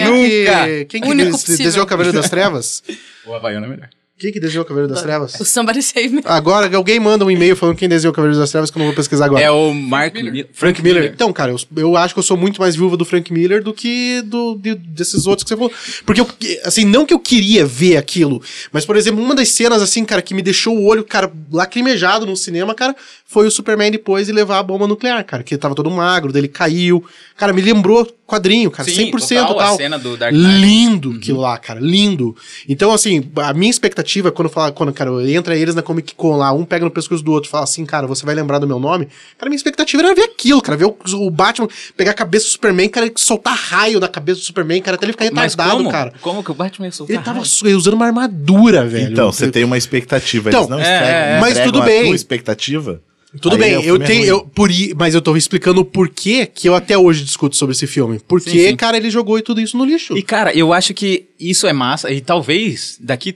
que- 0.67 0.85
Quem 0.89 1.01
que 1.01 1.07
Único 1.09 1.31
des- 1.31 1.57
desenhou 1.57 1.85
o 1.85 1.89
Cavaleiro 1.89 2.15
das 2.21 2.29
Trevas? 2.29 2.83
O 3.25 3.33
Havaiano 3.33 3.65
é 3.65 3.69
melhor. 3.69 3.89
Quem 4.17 4.31
que 4.31 4.39
desenhou 4.39 4.63
o 4.63 4.65
Cavaleiro 4.65 4.93
das 4.93 5.03
Trevas? 5.03 5.37
O 5.41 5.43
Somebody 5.43 5.83
Save 5.83 6.07
Me. 6.07 6.21
Agora, 6.23 6.73
alguém 6.77 7.01
manda 7.01 7.25
um 7.25 7.29
e-mail 7.29 7.53
falando 7.53 7.75
quem 7.75 7.89
desenhou 7.89 8.13
o 8.13 8.15
Cavaleiro 8.15 8.39
das 8.39 8.49
Trevas 8.49 8.71
que 8.71 8.77
eu 8.77 8.79
não 8.79 8.85
vou 8.87 8.95
pesquisar 8.95 9.25
agora. 9.25 9.41
É 9.43 9.51
o 9.51 9.73
Mark 9.73 10.13
Miller. 10.15 10.47
Frank 10.53 10.81
Miller. 10.81 11.11
Então, 11.13 11.33
cara, 11.33 11.51
eu, 11.51 11.57
eu 11.75 11.97
acho 11.97 12.13
que 12.13 12.19
eu 12.19 12.23
sou 12.23 12.37
muito 12.37 12.61
mais 12.61 12.77
viúva 12.77 12.95
do 12.95 13.03
Frank 13.03 13.31
Miller 13.33 13.61
do 13.61 13.73
que 13.73 14.21
do, 14.21 14.55
de- 14.55 14.75
desses 14.75 15.27
outros 15.27 15.43
que 15.43 15.49
você 15.49 15.55
falou. 15.57 15.71
Porque, 16.05 16.21
eu, 16.21 16.27
assim, 16.63 16.85
não 16.85 17.05
que 17.05 17.13
eu 17.13 17.19
queria 17.19 17.65
ver 17.65 17.97
aquilo, 17.97 18.41
mas, 18.71 18.85
por 18.85 18.95
exemplo, 18.95 19.21
uma 19.21 19.35
das 19.35 19.49
cenas, 19.49 19.81
assim, 19.81 20.05
cara, 20.05 20.21
que 20.21 20.33
me 20.33 20.41
deixou 20.41 20.77
o 20.77 20.85
olho, 20.85 21.03
cara, 21.03 21.29
lacrimejado 21.51 22.25
no 22.25 22.37
cinema, 22.37 22.73
cara, 22.73 22.95
foi 23.25 23.45
o 23.47 23.51
Superman 23.51 23.91
depois 23.91 24.27
de 24.27 24.31
levar 24.31 24.59
a 24.59 24.63
bomba 24.63 24.87
nuclear, 24.87 25.25
cara, 25.25 25.43
que 25.43 25.55
ele 25.55 25.59
tava 25.61 25.75
todo 25.75 25.91
magro, 25.91 26.31
dele 26.31 26.47
caiu. 26.47 27.03
Cara, 27.35 27.51
me 27.51 27.61
lembrou 27.61 28.05
quadrinho, 28.25 28.71
cara, 28.71 28.89
Sim, 28.89 29.11
100% 29.11 29.27
total, 29.47 29.55
tal. 29.55 29.73
a 29.73 29.77
cena 29.77 29.99
do 29.99 30.17
Dark 30.17 30.33
Knight. 30.33 30.57
Lindo 30.59 31.11
aquilo 31.11 31.39
lá, 31.41 31.57
cara, 31.57 31.79
lindo. 31.79 32.35
Então, 32.67 32.91
assim, 32.91 33.29
a 33.37 33.53
minha 33.53 33.69
expectativa, 33.69 34.31
quando 34.31 34.49
fala, 34.49 34.71
quando, 34.71 34.91
cara, 34.91 35.11
entra 35.31 35.55
eles 35.55 35.75
na 35.75 35.81
Comic 35.81 36.15
Con 36.15 36.35
lá, 36.37 36.51
um 36.51 36.65
pega 36.65 36.83
no 36.85 36.91
pescoço 36.91 37.23
do 37.23 37.31
outro 37.31 37.49
e 37.49 37.51
fala 37.51 37.63
assim, 37.63 37.85
cara, 37.85 38.07
você 38.07 38.25
vai 38.25 38.33
lembrar 38.33 38.59
do 38.59 38.67
meu 38.67 38.79
nome. 38.79 39.07
Cara, 39.37 39.49
minha 39.49 39.55
expectativa 39.57 40.01
era 40.01 40.15
ver 40.15 40.23
aquilo, 40.23 40.61
cara, 40.61 40.77
ver 40.77 40.85
o, 40.85 40.97
o 41.15 41.29
Batman 41.29 41.67
pegar 41.95 42.11
a 42.11 42.15
cabeça 42.15 42.45
do 42.45 42.51
Superman, 42.51 42.89
cara, 42.89 43.11
soltar 43.15 43.55
raio 43.55 43.99
na 43.99 44.07
cabeça 44.07 44.39
do 44.39 44.43
Superman, 44.45 44.81
cara, 44.81 44.95
até 44.95 45.05
ele 45.05 45.13
ficar 45.13 45.25
Mas 45.31 45.53
retardado, 45.53 45.77
como? 45.77 45.91
cara. 45.91 46.13
Como 46.21 46.43
que 46.43 46.51
o 46.51 46.55
Batman 46.55 46.87
ia 46.87 46.91
soltar 46.91 47.15
Ele 47.15 47.23
tava 47.23 47.39
raio? 47.41 47.77
usando 47.77 47.93
uma 47.93 48.05
armadura, 48.07 48.85
velho. 48.85 49.11
Então, 49.11 49.31
você 49.31 49.49
tem 49.51 49.63
uma 49.63 49.77
expectativa, 49.77 50.49
Então, 50.49 50.61
eles 50.61 50.69
não 50.69 50.79
é, 50.79 50.81
entregam, 50.81 51.15
é, 51.15 51.39
mas 51.39 51.59
tudo 51.59 51.81
a 51.81 51.85
bem. 51.85 52.05
tua 52.05 52.15
expectativa. 52.15 53.01
Tudo 53.41 53.55
Aí 53.55 53.61
bem, 53.61 53.77
o 53.77 53.81
eu 53.83 53.95
é 53.95 54.05
tenho. 54.05 54.19
ruim. 54.21 54.27
eu, 54.29 54.41
por, 54.45 54.71
i- 54.71 54.93
mas 54.97 55.13
eu 55.15 55.21
tô 55.21 55.35
explicando 55.35 55.81
o 55.81 55.85
porquê 55.85 56.45
que 56.45 56.67
eu 56.69 56.75
até 56.75 56.97
hoje 56.97 57.23
discuto 57.23 57.55
sobre 57.55 57.73
esse 57.73 57.87
filme. 57.87 58.19
Porque, 58.27 58.49
Sim, 58.49 58.67
sim. 58.69 58.75
cara, 58.75 58.97
ele 58.97 59.09
jogou 59.09 59.37
e 59.37 59.41
tudo 59.41 59.59
isso 59.61 59.77
no 59.77 59.85
lixo. 59.85 60.17
E, 60.17 60.21
cara, 60.21 60.53
eu 60.57 60.71
acho 60.73 60.93
que 60.93 61.27
isso 61.39 61.67
é 61.67 61.73
massa. 61.73 62.11
E 62.11 62.21
talvez 62.21 62.97
daqui, 62.99 63.35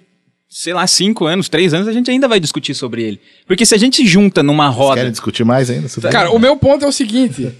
sei 0.50 0.74
lá, 0.74 0.86
cinco 0.88 1.26
anos, 1.26 1.50
três 1.50 1.74
anos, 1.74 1.88
a 1.88 1.94
gente 1.94 2.10
ainda 2.10 2.28
vai 2.28 2.40
discutir 2.40 2.74
sobre 2.74 3.04
ele. 3.04 3.20
Porque 3.48 3.66
se 3.66 3.76
a 3.76 3.78
gente 3.78 4.06
junta 4.08 4.42
numa 4.44 4.68
Vocês 4.68 4.78
roda. 4.78 4.96
querem 4.98 5.12
discutir 5.12 5.44
mais 5.44 5.70
ainda? 5.70 5.88
sobre 5.88 6.10
Cara, 6.12 6.28
isso? 6.28 6.36
o 6.36 6.40
meu 6.40 6.56
ponto 6.58 6.86
é 6.86 6.88
o 6.88 6.92
seguinte: 6.92 7.52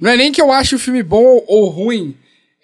não 0.00 0.10
é 0.10 0.16
nem 0.16 0.30
que 0.32 0.40
eu 0.42 0.50
acho 0.52 0.76
o 0.76 0.78
filme 0.78 1.02
bom 1.02 1.42
ou 1.46 1.68
ruim. 1.68 2.14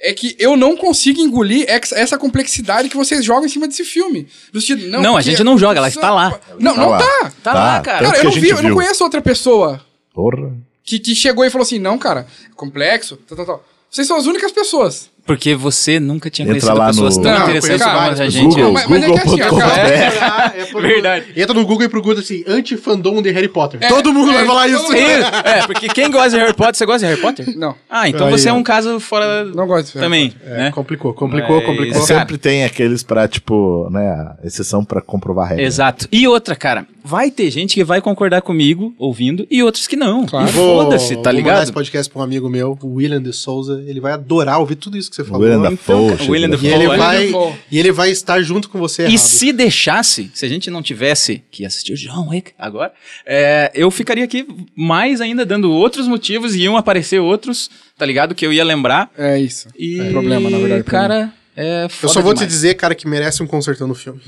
É 0.02 0.14
que 0.14 0.34
eu 0.38 0.56
não 0.56 0.76
consigo 0.76 1.20
engolir 1.20 1.66
essa 1.68 2.16
complexidade 2.16 2.88
que 2.88 2.96
vocês 2.96 3.22
jogam 3.22 3.44
em 3.44 3.48
cima 3.50 3.68
desse 3.68 3.84
filme. 3.84 4.26
Do 4.50 4.58
sentido, 4.60 4.88
Não, 5.00 5.14
a 5.16 5.20
gente 5.20 5.44
não 5.44 5.58
joga, 5.58 5.78
ela 5.78 5.88
está 5.88 6.10
lá. 6.10 6.40
Não, 6.58 6.74
Tá 6.74 6.80
não 6.80 6.88
lá. 6.90 6.98
tá. 6.98 7.32
Tá 7.42 7.52
lá, 7.54 7.80
cara. 7.80 7.98
tanto 7.98 8.10
Cara, 8.12 8.20
que 8.20 8.26
eu 8.26 8.30
não, 8.30 8.40
vi, 8.40 8.48
eu 8.48 8.62
não 8.62 8.74
conheço 8.74 9.04
outra 9.04 9.20
pessoa 9.20 9.84
Porra. 10.14 10.52
que, 10.82 10.98
que 10.98 11.14
chegou 11.14 11.44
e 11.44 11.50
falou 11.50 11.64
assim: 11.64 11.78
não, 11.78 11.98
cara, 11.98 12.26
é 12.46 12.54
complexo, 12.56 13.18
tal, 13.28 13.36
tal, 13.36 13.46
tal. 13.46 13.64
Vocês 13.90 14.06
são 14.06 14.16
as 14.16 14.24
únicas 14.26 14.52
pessoas. 14.52 15.10
Porque 15.30 15.54
você 15.54 16.00
nunca 16.00 16.28
tinha 16.28 16.44
Entra 16.44 16.54
conhecido 16.60 16.76
lá 16.78 16.86
pessoas 16.88 17.16
no- 17.16 17.22
tão 17.22 17.32
Não, 17.32 17.42
interessantes 17.42 17.84
como 17.86 17.98
a 17.98 18.28
gente. 18.28 18.42
Google, 18.48 18.72
mas- 18.72 18.86
mas 18.88 19.02
é 19.04 19.06
que 19.12 19.18
assim, 19.18 19.42
ó, 19.42 19.56
cara, 19.58 19.88
É, 19.88 20.60
é 20.62 20.64
por- 20.66 20.82
Verdade. 20.82 21.26
Entra 21.36 21.54
no 21.54 21.64
Google 21.64 21.84
e 21.86 21.88
procura 21.88 22.18
assim, 22.18 22.42
anti-fandom 22.48 23.22
de 23.22 23.30
Harry 23.30 23.46
Potter. 23.48 23.78
Todo 23.88 24.12
mundo 24.12 24.32
é, 24.32 24.34
vai 24.34 24.44
falar 24.44 24.66
isso. 24.68 24.82
mundo- 24.82 24.96
É, 24.96 25.66
porque 25.68 25.86
quem 25.88 26.10
gosta 26.10 26.30
de 26.30 26.36
Harry 26.38 26.52
Potter, 26.54 26.74
você 26.74 26.84
gosta 26.84 26.98
de 27.00 27.04
Harry 27.06 27.20
Potter? 27.20 27.56
Não, 27.56 27.76
Ah, 27.88 28.08
então 28.08 28.26
Aí, 28.26 28.32
você 28.32 28.48
é 28.48 28.52
um 28.52 28.62
caso 28.64 28.98
fora 28.98 29.44
não 29.44 29.66
gosto 29.68 29.86
de 29.92 29.92
Harry 29.98 30.04
também, 30.04 30.34
É, 30.44 30.56
né? 30.56 30.72
complicou, 30.72 31.14
complicou, 31.14 31.56
Mas- 31.58 31.66
complicou. 31.66 31.92
Cara, 32.06 32.20
Sempre 32.20 32.36
tem 32.38 32.64
aqueles 32.64 33.02
pra, 33.04 33.28
tipo, 33.28 33.88
né, 33.90 34.08
a 34.10 34.34
exceção 34.44 34.84
pra 34.84 35.00
comprovar 35.00 35.46
a 35.46 35.48
regra. 35.50 35.64
Exato. 35.64 36.08
E 36.10 36.26
outra, 36.26 36.56
cara, 36.56 36.84
vai 37.04 37.30
ter 37.30 37.50
gente 37.50 37.74
que 37.74 37.82
vai 37.84 38.00
concordar 38.00 38.42
comigo 38.42 38.94
ouvindo 38.98 39.46
e 39.50 39.62
outros 39.62 39.86
que 39.86 39.96
não. 39.96 40.26
Claro. 40.26 40.48
E 40.48 40.52
foda-se, 40.52 41.08
tá 41.08 41.14
Vou 41.14 41.22
mandar 41.24 41.32
ligado? 41.32 41.62
esse 41.62 41.72
podcast 41.72 42.10
pra 42.12 42.20
um 42.20 42.24
amigo 42.24 42.48
meu, 42.48 42.78
o 42.82 42.94
William 42.94 43.22
de 43.22 43.32
Souza. 43.32 43.82
Ele 43.86 44.00
vai 44.00 44.12
adorar 44.12 44.58
ouvir 44.60 44.76
tudo 44.76 44.96
isso 44.96 45.10
que 45.10 45.16
você 45.16 45.24
falou. 45.24 45.42
William 45.42 45.58
Então, 45.72 46.06
Dafoe. 46.08 46.16
cara, 46.18 46.30
William 46.30 46.56
chega 46.56 46.68
E 46.68 46.72
ele, 46.72 46.86
vai, 46.96 47.32
e 47.70 47.78
ele 47.78 47.92
vai 47.92 48.10
estar 48.10 48.40
junto 48.42 48.68
com 48.68 48.78
você 48.78 49.02
E 49.02 49.06
errado. 49.06 49.18
se 49.18 49.52
deixasse, 49.52 50.30
se 50.34 50.44
a 50.44 50.48
gente 50.48 50.70
não 50.70 50.82
tivesse 50.82 51.42
que 51.50 51.64
assistir 51.64 51.92
o 51.92 51.96
John 51.96 52.28
Wick 52.30 52.52
agora, 52.58 52.92
é, 53.26 53.70
eu 53.74 53.90
ficaria 53.90 54.24
aqui 54.24 54.46
mais 54.76 55.20
ainda 55.20 55.44
dando 55.46 55.70
outros 55.72 56.06
motivos 56.08 56.54
e 56.54 56.60
iam 56.62 56.76
aparecer 56.76 57.20
outros, 57.20 57.70
tá 57.98 58.04
ligado? 58.06 58.34
Que 58.34 58.46
eu 58.46 58.52
ia 58.52 58.64
lembrar. 58.64 59.10
É 59.16 59.38
isso. 59.38 59.68
E, 59.78 60.00
É 60.00 60.10
problema, 60.10 60.48
na 60.50 60.58
verdade, 60.58 60.84
Cara, 60.84 61.32
é 61.56 61.84
Eu 61.84 61.88
foda 61.88 62.12
só 62.12 62.20
vou 62.22 62.32
te 62.32 62.38
demais. 62.38 62.52
dizer, 62.52 62.74
cara, 62.74 62.94
que 62.94 63.06
merece 63.06 63.42
um 63.42 63.46
consertando 63.46 63.92
o 63.92 63.96
filme. 63.96 64.20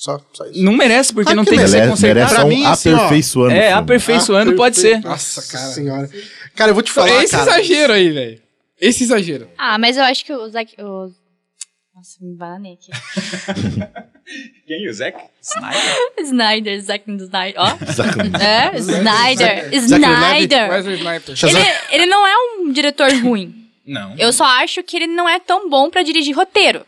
Só, 0.00 0.18
só 0.32 0.46
isso. 0.46 0.62
Não 0.62 0.72
merece, 0.72 1.12
porque 1.12 1.24
Claro 1.26 1.36
não 1.36 1.44
que 1.44 1.50
tem 1.50 1.58
que 1.58 1.70
merece. 1.70 1.72
ser 1.72 1.76
Merece, 1.78 1.90
consertado. 1.90 2.18
merece 2.18 2.34
Pra 2.34 2.42
só 2.42 2.48
mim, 2.48 2.62
um 2.64 2.68
assim, 2.72 2.94
aperfeiçoando. 2.94 3.52
É, 3.54 3.72
aperfeiçoando 3.72 4.56
pode 4.56 4.78
ser. 4.78 4.98
Nossa, 5.02 5.42
cara. 5.52 5.64
senhora. 5.72 6.10
Cara, 6.56 6.70
eu 6.70 6.74
vou 6.74 6.82
te 6.82 6.90
falar, 6.90 7.22
Esse 7.22 7.36
cara. 7.36 7.50
exagero 7.60 7.92
aí, 7.92 8.10
velho. 8.10 8.40
Esse 8.80 9.04
exagero. 9.04 9.46
Ah, 9.58 9.76
mas 9.78 9.98
eu 9.98 10.02
acho 10.04 10.24
que 10.24 10.32
o 10.32 10.48
Zack. 10.48 10.74
O... 10.82 11.10
Nossa, 11.94 12.16
me 12.22 12.34
bananei 12.34 12.72
aqui. 12.72 12.90
Quem? 14.66 14.88
O 14.88 14.92
Zack? 14.94 15.18
Snyder? 15.42 15.96
Snyder, 16.20 16.80
Zack 16.82 17.04
Snyder. 17.10 17.60
Ó. 17.60 17.66
Zack- 17.92 18.42
É, 18.42 18.78
Snyder. 18.78 19.74
Snyder. 19.74 20.70
Ele, 21.42 21.58
ele 21.92 22.06
não 22.06 22.26
é 22.26 22.32
um 22.58 22.72
diretor 22.72 23.12
ruim. 23.22 23.54
Não. 23.86 24.14
Eu 24.16 24.32
só 24.32 24.44
acho 24.44 24.82
que 24.82 24.96
ele 24.96 25.08
não 25.08 25.28
é 25.28 25.38
tão 25.40 25.68
bom 25.68 25.90
pra 25.90 26.02
dirigir 26.02 26.34
roteiro. 26.34 26.86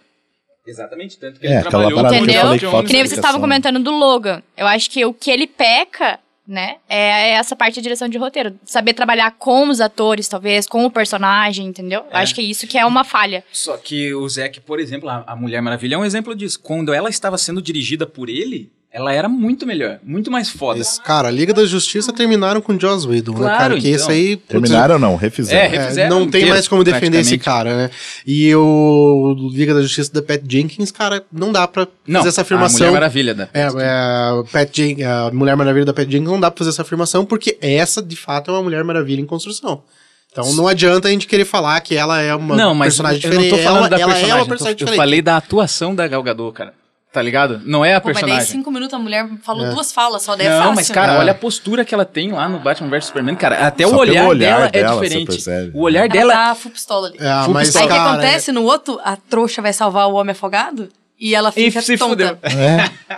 Exatamente, 0.66 1.18
tanto 1.18 1.40
que 1.40 1.46
É, 1.46 1.54
ele 1.54 1.62
trabalhou 1.62 1.96
parada 1.96 2.08
com 2.08 2.12
que 2.12 2.18
eu 2.18 2.22
Indiana 2.24 2.44
falei 2.44 2.58
que 2.60 2.66
falta 2.66 2.86
Que 2.86 2.92
nem 2.92 3.02
vocês 3.02 3.18
estavam 3.18 3.40
comentando 3.40 3.80
do 3.80 3.90
Logan. 3.90 4.42
Eu 4.56 4.66
acho 4.66 4.90
que 4.90 5.04
o 5.04 5.12
que 5.12 5.30
ele 5.30 5.46
peca, 5.46 6.20
né, 6.46 6.76
é 6.88 7.30
essa 7.32 7.56
parte 7.56 7.74
de 7.74 7.82
direção 7.82 8.08
de 8.08 8.16
roteiro. 8.16 8.54
Saber 8.64 8.94
trabalhar 8.94 9.32
com 9.32 9.68
os 9.68 9.80
atores, 9.80 10.28
talvez, 10.28 10.66
com 10.66 10.84
o 10.84 10.90
personagem, 10.90 11.66
entendeu? 11.66 12.04
Eu 12.10 12.16
acho 12.16 12.34
que 12.34 12.40
é 12.40 12.44
isso 12.44 12.66
que 12.66 12.78
é 12.78 12.86
uma 12.86 13.02
falha. 13.04 13.44
Só 13.52 13.76
que 13.76 14.14
o 14.14 14.28
Zack, 14.28 14.60
por 14.60 14.78
exemplo, 14.78 15.08
a, 15.08 15.24
a 15.26 15.34
Mulher 15.34 15.60
Maravilha 15.60 15.96
é 15.96 15.98
um 15.98 16.04
exemplo 16.04 16.34
disso. 16.34 16.60
Quando 16.60 16.92
ela 16.92 17.10
estava 17.10 17.36
sendo 17.36 17.60
dirigida 17.60 18.06
por 18.06 18.28
ele, 18.28 18.70
ela 18.94 19.10
era 19.12 19.26
muito 19.28 19.66
melhor, 19.66 19.98
muito 20.04 20.30
mais 20.30 20.50
foda. 20.50 20.78
Mas, 20.78 20.98
cara, 20.98 21.28
a 21.28 21.30
Liga 21.30 21.54
da 21.54 21.64
Justiça 21.64 22.12
terminaram 22.12 22.60
com 22.60 22.78
Joss 22.78 23.06
Whedon, 23.08 23.32
né, 23.32 23.38
Claro, 23.38 23.58
cara? 23.58 23.74
Que 23.80 23.88
então. 23.88 23.90
esse 24.00 24.10
aí... 24.10 24.36
putz, 24.36 24.48
Terminaram 24.48 24.94
ou 24.96 25.00
não? 25.00 25.16
Refizeram. 25.16 25.60
É, 25.60 25.64
É, 25.64 25.68
refizeram 25.80 26.20
não 26.20 26.30
tem 26.30 26.46
mais 26.46 26.68
como 26.68 26.84
defender 26.84 27.20
esse 27.20 27.38
cara, 27.38 27.74
né? 27.74 27.90
E 28.26 28.54
o 28.54 29.34
Liga 29.50 29.72
da 29.74 29.80
Justiça 29.82 30.12
da 30.12 30.20
Pat 30.22 30.42
Jenkins, 30.46 30.90
cara, 30.90 31.24
não 31.32 31.50
dá 31.52 31.66
pra 31.66 31.88
Não, 32.06 32.20
fazer 32.20 32.28
essa 32.28 32.40
a 32.40 32.42
afirmação. 32.42 32.78
Mulher 32.80 32.92
Maravilha 32.92 33.34
da... 33.34 33.48
É, 33.54 33.62
é, 33.62 34.32
o 34.32 34.44
Pat 34.44 34.68
Jen- 34.76 35.02
a 35.04 35.30
Mulher 35.32 35.56
Maravilha 35.56 35.86
da 35.86 35.94
Pat 35.94 36.04
Jenkins 36.10 36.28
não 36.30 36.38
dá 36.40 36.50
pra 36.50 36.58
fazer 36.58 36.70
essa 36.70 36.82
afirmação, 36.82 37.24
porque 37.24 37.56
essa, 37.62 38.02
de 38.02 38.16
fato, 38.16 38.50
é 38.50 38.54
uma 38.54 38.62
Mulher 38.62 38.84
Maravilha 38.84 39.20
em 39.22 39.26
construção. 39.26 39.82
Então 40.30 40.52
não 40.54 40.66
adianta 40.66 41.08
a 41.08 41.10
gente 41.10 41.26
querer 41.26 41.44
falar 41.44 41.78
que 41.80 41.94
ela 41.94 42.20
é 42.20 42.34
uma 42.34 42.56
não, 42.56 42.74
mas 42.74 42.88
personagem 42.94 43.16
eu 43.24 43.30
diferente. 43.30 43.50
não 43.50 43.58
tô 43.58 43.64
falando 43.64 43.78
ela, 43.80 43.88
da 43.90 43.96
ela 43.98 44.06
personagem, 44.12 44.30
é 44.30 44.34
uma 44.34 44.40
eu 44.40 44.44
tô- 44.44 44.48
personagem 44.50 44.86
eu 44.88 44.94
falei 44.96 45.20
da 45.22 45.36
atuação 45.36 45.94
da 45.94 46.08
Gal 46.08 46.22
Gadot, 46.22 46.52
cara. 46.54 46.72
Tá 47.12 47.20
ligado? 47.20 47.60
Não 47.66 47.84
é 47.84 47.94
a 47.94 48.00
Pô, 48.00 48.08
mas 48.08 48.14
daí 48.16 48.24
personagem. 48.24 48.50
cinco 48.52 48.70
minutos 48.70 48.94
a 48.94 48.98
mulher 48.98 49.28
falou 49.42 49.66
É. 49.66 49.70
duas 49.70 49.92
falas 49.92 50.22
só, 50.22 50.34
daí 50.34 50.46
é 50.46 50.50
Não, 50.50 50.58
fácil. 50.60 50.74
mas 50.76 50.90
cara, 50.90 51.12
É. 51.12 51.18
olha 51.18 51.32
a 51.32 51.34
postura 51.34 51.84
que 51.84 51.94
ela 51.94 52.06
tem 52.06 52.32
lá 52.32 52.48
no 52.48 52.58
Batman 52.58 52.88
vs 52.88 53.04
Superman, 53.04 53.36
cara. 53.36 53.66
Até 53.66 53.86
Só 53.86 53.94
o 53.94 53.98
olhar, 53.98 54.26
olhar 54.26 54.56
dela, 54.56 54.68
dela, 54.70 54.90
é 55.04 55.04
diferente. 55.06 55.70
O 55.74 55.82
olhar 55.82 56.00
Ela 56.06 56.08
dela 56.08 56.32
tá 56.32 56.54
full 56.54 56.70
pistola 56.72 57.08
ali. 57.08 57.18
É, 57.20 57.44
Full 57.44 57.52
mas, 57.52 57.68
pistola. 57.68 57.84
Aí 57.84 57.90
o 57.90 57.92
que 58.02 58.08
acontece 58.08 58.50
no 58.52 58.62
outro, 58.62 58.98
a 59.04 59.14
trouxa 59.16 59.60
vai 59.60 59.74
salvar 59.74 60.08
o 60.08 60.14
homem 60.14 60.32
afogado 60.32 60.88
e 61.20 61.34
ela 61.34 61.50
E 61.54 61.70
fica 61.70 61.82
se 61.82 61.98
tonta. 61.98 62.10
fudeu. 62.12 62.38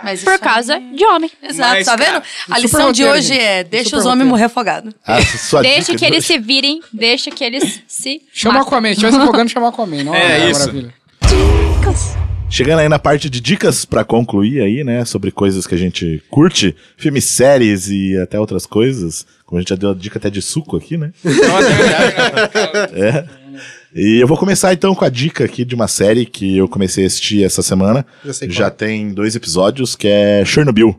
Mas 0.03 0.21
Por 0.25 0.33
isso 0.33 0.43
causa 0.43 0.75
aí- 0.75 0.91
de 0.93 1.05
homem. 1.05 1.31
Exato, 1.41 1.71
Mas, 1.75 1.85
tá 1.85 1.95
vendo? 1.95 2.05
cara, 2.11 2.23
a 2.51 2.59
lição 2.59 2.91
de 2.91 3.05
hoje 3.05 3.29
gente. 3.29 3.39
é 3.39 3.63
deixa 3.63 3.85
Super 3.91 3.99
os 3.99 4.05
homens 4.07 4.27
morrer 4.27 4.43
afogados. 4.43 4.93
Ah, 5.07 5.19
Deixa 5.63 5.95
que 5.95 6.03
eles 6.03 6.25
se 6.25 6.37
virem, 6.37 6.81
deixa 6.91 7.31
que 7.31 7.45
eles 7.45 7.81
se. 7.87 8.21
Chama 8.33 8.55
matem. 8.55 8.67
Aquaman. 8.67 8.89
Se 8.89 8.95
tivesse 8.99 9.17
afogando, 9.17 9.49
chama 9.49 9.69
Aquaman. 9.69 10.03
Não, 10.03 10.13
É 10.13 10.19
Mulher 10.37 10.49
isso. 10.51 10.59
Maravilha. 10.59 10.93
Chegando 12.49 12.79
aí 12.79 12.87
na 12.87 12.99
parte 12.99 13.29
de 13.29 13.41
dicas 13.41 13.83
pra 13.83 14.05
concluir 14.05 14.61
aí, 14.61 14.83
né, 14.83 15.03
sobre 15.03 15.31
coisas 15.31 15.67
que 15.67 15.75
a 15.75 15.77
gente 15.77 16.23
curte, 16.29 16.75
filmes, 16.95 17.25
séries 17.25 17.89
e 17.89 18.17
até 18.17 18.39
outras 18.39 18.65
coisas. 18.65 19.25
Como 19.45 19.57
a 19.57 19.61
gente 19.61 19.69
já 19.69 19.75
deu 19.75 19.91
a 19.91 19.93
dica 19.93 20.17
até 20.17 20.29
de 20.29 20.41
suco 20.41 20.77
aqui, 20.77 20.97
né? 20.97 21.11
É? 22.93 23.25
É. 23.45 23.45
E 23.93 24.19
eu 24.21 24.27
vou 24.27 24.37
começar 24.37 24.73
então 24.73 24.93
com 24.93 25.05
a 25.05 25.09
dica 25.09 25.45
aqui 25.45 25.63
de 25.63 25.73
uma 25.73 25.87
série 25.87 26.25
que 26.25 26.57
eu 26.57 26.67
comecei 26.67 27.05
a 27.05 27.07
assistir 27.07 27.45
essa 27.45 27.61
semana. 27.61 28.05
Já 28.25 28.33
sei 28.33 28.47
qual 28.49 28.57
Já 28.57 28.67
é. 28.67 28.69
tem 28.69 29.13
dois 29.13 29.35
episódios, 29.35 29.95
que 29.95 30.07
é 30.07 30.43
Chernobyl. 30.43 30.95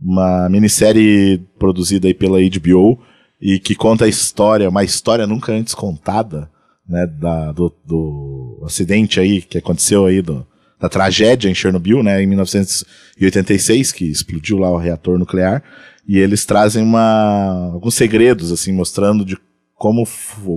Uma 0.00 0.48
minissérie 0.48 1.38
produzida 1.58 2.08
aí 2.08 2.14
pela 2.14 2.38
HBO 2.40 3.00
e 3.40 3.58
que 3.60 3.74
conta 3.74 4.06
a 4.06 4.08
história, 4.08 4.68
uma 4.68 4.82
história 4.82 5.26
nunca 5.26 5.52
antes 5.52 5.74
contada, 5.74 6.50
né, 6.88 7.06
da, 7.06 7.52
do, 7.52 7.72
do 7.84 8.62
acidente 8.64 9.20
aí 9.20 9.40
que 9.40 9.58
aconteceu 9.58 10.06
aí, 10.06 10.20
do, 10.20 10.44
da 10.78 10.88
tragédia 10.88 11.48
em 11.48 11.54
Chernobyl, 11.54 12.02
né, 12.02 12.22
em 12.22 12.26
1986, 12.26 13.92
que 13.92 14.04
explodiu 14.04 14.58
lá 14.58 14.70
o 14.70 14.76
reator 14.76 15.18
nuclear. 15.18 15.62
E 16.06 16.18
eles 16.18 16.44
trazem 16.44 16.82
uma, 16.82 17.70
alguns 17.72 17.94
segredos, 17.94 18.52
assim, 18.52 18.72
mostrando 18.72 19.24
de 19.24 19.36
como, 19.74 20.06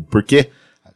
por 0.09 0.23
que 0.23 0.49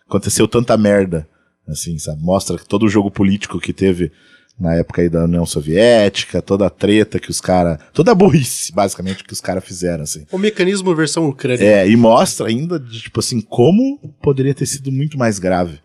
aconteceu 0.07 0.47
tanta 0.47 0.77
merda, 0.77 1.27
assim, 1.67 1.97
sabe? 1.97 2.21
Mostra 2.21 2.57
todo 2.57 2.85
o 2.85 2.89
jogo 2.89 3.09
político 3.09 3.59
que 3.59 3.73
teve 3.73 4.11
na 4.59 4.75
época 4.75 5.01
aí 5.01 5.09
da 5.09 5.23
União 5.23 5.45
Soviética, 5.45 6.41
toda 6.41 6.67
a 6.67 6.69
treta 6.69 7.19
que 7.19 7.29
os 7.29 7.41
caras. 7.41 7.79
Toda 7.93 8.11
a 8.11 8.15
burrice, 8.15 8.71
basicamente, 8.71 9.23
que 9.23 9.33
os 9.33 9.41
caras 9.41 9.63
fizeram, 9.63 10.03
assim. 10.03 10.25
O 10.31 10.37
mecanismo 10.37 10.95
versão 10.95 11.27
Ucrânia. 11.27 11.63
É, 11.63 11.89
e 11.89 11.95
mostra 11.95 12.47
ainda, 12.47 12.79
de, 12.79 13.01
tipo 13.01 13.19
assim, 13.19 13.41
como 13.41 13.97
poderia 14.21 14.53
ter 14.53 14.65
sido 14.65 14.91
muito 14.91 15.17
mais 15.17 15.39
grave. 15.39 15.79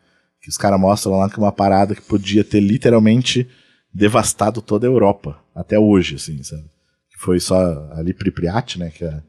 Que 0.49 0.51
os 0.51 0.57
caras 0.57 0.81
mostram 0.81 1.19
lá 1.19 1.29
que 1.29 1.37
uma 1.39 1.53
parada 1.53 1.95
que 1.95 2.01
podia 2.01 2.43
ter 2.43 2.61
literalmente 2.61 3.47
devastado 3.93 4.63
toda 4.63 4.87
a 4.87 4.89
Europa, 4.91 5.37
até 5.55 5.79
hoje, 5.79 6.15
assim, 6.15 6.43
sabe? 6.43 6.63
Que 7.11 7.19
foi 7.21 7.39
só 7.39 7.87
ali 7.93 8.15
Pripyat, 8.15 8.79
né? 8.79 8.89
Que 8.89 9.05
é 9.05 9.21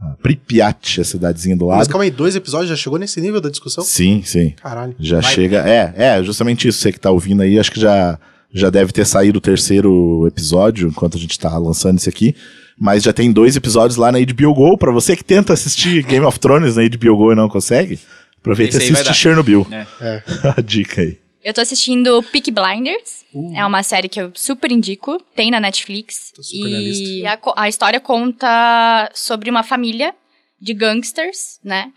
a 0.00 0.16
Pripyat, 0.20 1.00
a 1.00 1.04
cidadezinha 1.04 1.56
do 1.56 1.66
Mas 1.68 1.78
lado. 1.78 1.90
calma 1.90 2.02
aí, 2.02 2.10
dois 2.10 2.34
episódios 2.34 2.68
já 2.68 2.74
chegou 2.74 2.98
nesse 2.98 3.20
nível 3.20 3.40
da 3.40 3.48
discussão? 3.48 3.84
Sim, 3.84 4.22
sim. 4.24 4.54
Caralho. 4.60 4.96
Já 4.98 5.22
chega. 5.22 5.58
É, 5.58 5.94
é, 5.96 6.22
justamente 6.24 6.66
isso. 6.66 6.80
Você 6.80 6.90
que 6.90 6.98
tá 6.98 7.12
ouvindo 7.12 7.42
aí, 7.42 7.60
acho 7.60 7.70
que 7.70 7.78
já, 7.78 8.18
já 8.52 8.68
deve 8.68 8.90
ter 8.90 9.06
saído 9.06 9.38
o 9.38 9.40
terceiro 9.40 10.26
episódio, 10.26 10.88
enquanto 10.88 11.16
a 11.16 11.20
gente 11.20 11.38
tá 11.38 11.56
lançando 11.56 11.98
esse 11.98 12.08
aqui. 12.08 12.34
Mas 12.76 13.04
já 13.04 13.12
tem 13.12 13.30
dois 13.30 13.54
episódios 13.54 13.96
lá 13.96 14.10
na 14.10 14.18
HBO 14.18 14.52
Go. 14.52 14.76
Pra 14.76 14.90
você 14.90 15.14
que 15.14 15.22
tenta 15.22 15.52
assistir 15.52 16.02
Game 16.02 16.26
of 16.26 16.40
Thrones 16.40 16.74
na 16.74 16.82
HBO 16.82 17.16
Go 17.16 17.32
e 17.32 17.36
não 17.36 17.48
consegue, 17.48 18.00
aproveita 18.46 18.76
e 18.76 18.92
assiste. 18.92 19.14
Chernobyl. 19.14 19.66
É. 19.72 20.22
a 20.56 20.60
dica 20.60 21.02
aí. 21.02 21.18
Eu 21.42 21.54
tô 21.54 21.60
assistindo 21.60 22.22
Peak 22.24 22.50
Blinders. 22.50 23.24
É 23.54 23.64
uma 23.64 23.82
série 23.82 24.08
que 24.08 24.20
eu 24.20 24.32
super 24.34 24.70
indico. 24.72 25.20
Tem 25.34 25.50
na 25.50 25.60
Netflix. 25.60 26.32
Tô 26.34 26.42
super 26.42 26.70
na 26.70 26.78
lista. 26.78 27.04
e 27.04 27.26
a, 27.26 27.38
a 27.56 27.68
história 27.68 28.00
conta 28.00 29.10
sobre 29.14 29.48
uma 29.48 29.62
família 29.62 30.14
de 30.60 30.74
gangsters, 30.74 31.60
né? 31.62 31.92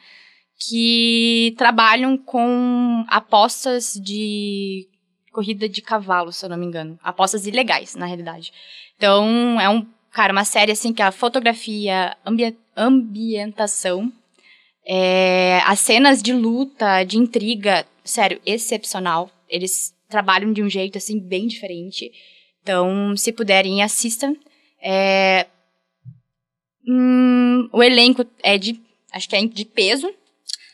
Que 0.59 1.55
trabalham 1.57 2.17
com 2.17 3.03
apostas 3.07 3.93
de 3.93 4.87
corrida 5.31 5.67
de 5.67 5.81
cavalo, 5.81 6.31
se 6.31 6.45
eu 6.45 6.49
não 6.49 6.57
me 6.57 6.65
engano. 6.65 6.99
Apostas 7.01 7.47
ilegais, 7.47 7.95
na 7.95 8.05
realidade. 8.05 8.51
Então, 8.97 9.59
é 9.59 9.69
um, 9.69 9.83
cara, 10.11 10.33
uma 10.33 10.45
série 10.45 10.73
assim 10.73 10.93
que 10.93 11.01
a 11.01 11.11
fotografia, 11.11 12.15
ambi 12.25 12.55
ambientação, 12.75 14.11
é, 14.91 15.61
as 15.65 15.79
cenas 15.79 16.23
de 16.23 16.33
luta, 16.33 17.03
de 17.03 17.17
intriga, 17.19 17.85
sério, 18.03 18.41
excepcional. 18.43 19.29
Eles 19.47 19.93
trabalham 20.09 20.51
de 20.51 20.63
um 20.63 20.69
jeito, 20.69 20.97
assim, 20.97 21.19
bem 21.19 21.47
diferente. 21.47 22.11
Então, 22.63 23.15
se 23.15 23.31
puderem, 23.31 23.83
assistam. 23.83 24.33
É, 24.81 25.45
hum, 26.87 27.69
o 27.71 27.83
elenco 27.83 28.25
é 28.43 28.57
de, 28.57 28.79
acho 29.11 29.27
que 29.29 29.35
é 29.35 29.45
de 29.45 29.65
peso. 29.65 30.09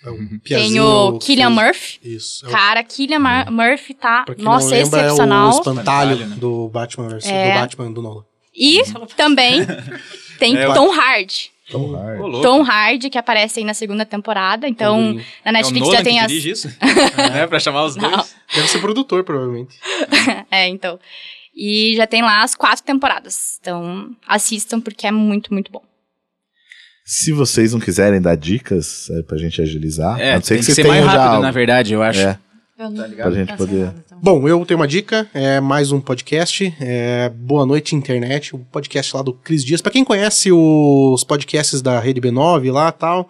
É 0.03 0.09
um 0.09 0.39
Tem 0.39 0.79
o 0.79 1.17
Killian 1.17 1.47
fez- 1.53 1.65
Murphy. 1.65 1.99
Isso. 2.03 2.45
É 2.45 2.49
o- 2.49 2.51
Cara, 2.51 2.83
Killian 2.83 3.19
Mur- 3.19 3.51
Murphy 3.51 3.93
tá, 3.95 4.23
nossa, 4.37 4.69
não 4.69 4.77
lembra, 4.77 4.99
é 4.99 5.01
o 5.03 5.05
excepcional. 5.07 5.49
espantalho 5.49 6.15
né? 6.27 6.35
do 6.37 6.69
Batman 6.69 7.09
versus 7.09 7.29
É. 7.29 7.53
do 7.53 7.59
Batman 7.59 7.91
do 7.91 8.01
Nolan. 8.01 8.25
E 8.55 8.81
também 9.17 9.61
tem 10.39 10.55
É, 10.57 10.71
Tom 10.73 10.91
Hardy. 10.91 11.51
Tom 11.71 11.95
Hardy. 11.95 12.21
Louco. 12.21 12.41
Tom 12.41 12.61
Hardy, 12.63 13.09
que 13.09 13.17
aparece 13.17 13.59
aí 13.59 13.65
na 13.65 13.73
segunda 13.73 14.05
temporada. 14.05 14.67
Então, 14.67 15.13
na 15.13 15.21
É 15.43 15.49
o 15.49 15.53
Netflix 15.53 15.79
Nolan 15.87 15.97
já 15.97 16.03
tem 16.03 16.13
que 16.13 16.19
as. 16.19 16.27
dirige 16.27 16.49
isso? 16.51 16.67
né? 17.33 17.47
Pra 17.47 17.59
chamar 17.59 17.83
os 17.85 17.95
Não. 17.95 18.11
dois. 18.11 18.35
Deve 18.53 18.67
ser 18.67 18.79
produtor, 18.79 19.23
provavelmente. 19.23 19.75
É, 20.51 20.67
então. 20.67 20.99
E 21.55 21.93
já 21.95 22.05
tem 22.05 22.21
lá 22.21 22.43
as 22.43 22.53
quatro 22.53 22.83
temporadas. 22.83 23.57
Então, 23.61 24.09
assistam 24.27 24.79
porque 24.79 25.07
é 25.07 25.11
muito, 25.11 25.53
muito 25.53 25.71
bom. 25.71 25.81
Se 27.05 27.31
vocês 27.31 27.71
não 27.73 27.79
quiserem 27.79 28.19
dar 28.21 28.35
dicas 28.35 29.09
é, 29.11 29.21
pra 29.23 29.37
gente 29.37 29.61
agilizar, 29.61 30.19
É, 30.19 30.31
a 30.31 30.35
não 30.35 30.41
ser 30.41 30.55
tem 30.55 30.57
que 30.63 30.65
que 30.65 30.73
vocês 30.73 30.85
ser 30.85 30.87
mais 30.91 31.05
já 31.05 31.11
rápido, 31.11 31.29
algo. 31.29 31.41
na 31.43 31.51
verdade, 31.51 31.93
eu 31.93 32.01
acho. 32.01 32.19
É, 32.19 32.39
Eu 32.79 32.89
não 32.89 33.09
pra 33.11 33.31
gente 33.31 33.55
poder. 33.55 33.93
Então. 34.15 34.21
Bom, 34.21 34.47
eu 34.47 34.65
tenho 34.65 34.79
uma 34.79 34.87
dica, 34.87 35.29
é 35.33 35.59
mais 35.59 35.91
um 35.91 35.99
podcast, 35.99 36.73
é 36.79 37.29
Boa 37.29 37.65
Noite 37.65 37.95
Internet, 37.95 38.55
um 38.55 38.63
podcast 38.63 39.15
lá 39.15 39.21
do 39.21 39.33
Cris 39.33 39.63
Dias. 39.63 39.81
Pra 39.81 39.91
quem 39.91 40.03
conhece 40.03 40.51
os 40.51 41.23
podcasts 41.23 41.81
da 41.81 41.99
Rede 41.99 42.21
B9 42.21 42.71
lá 42.71 42.91
tal, 42.91 43.29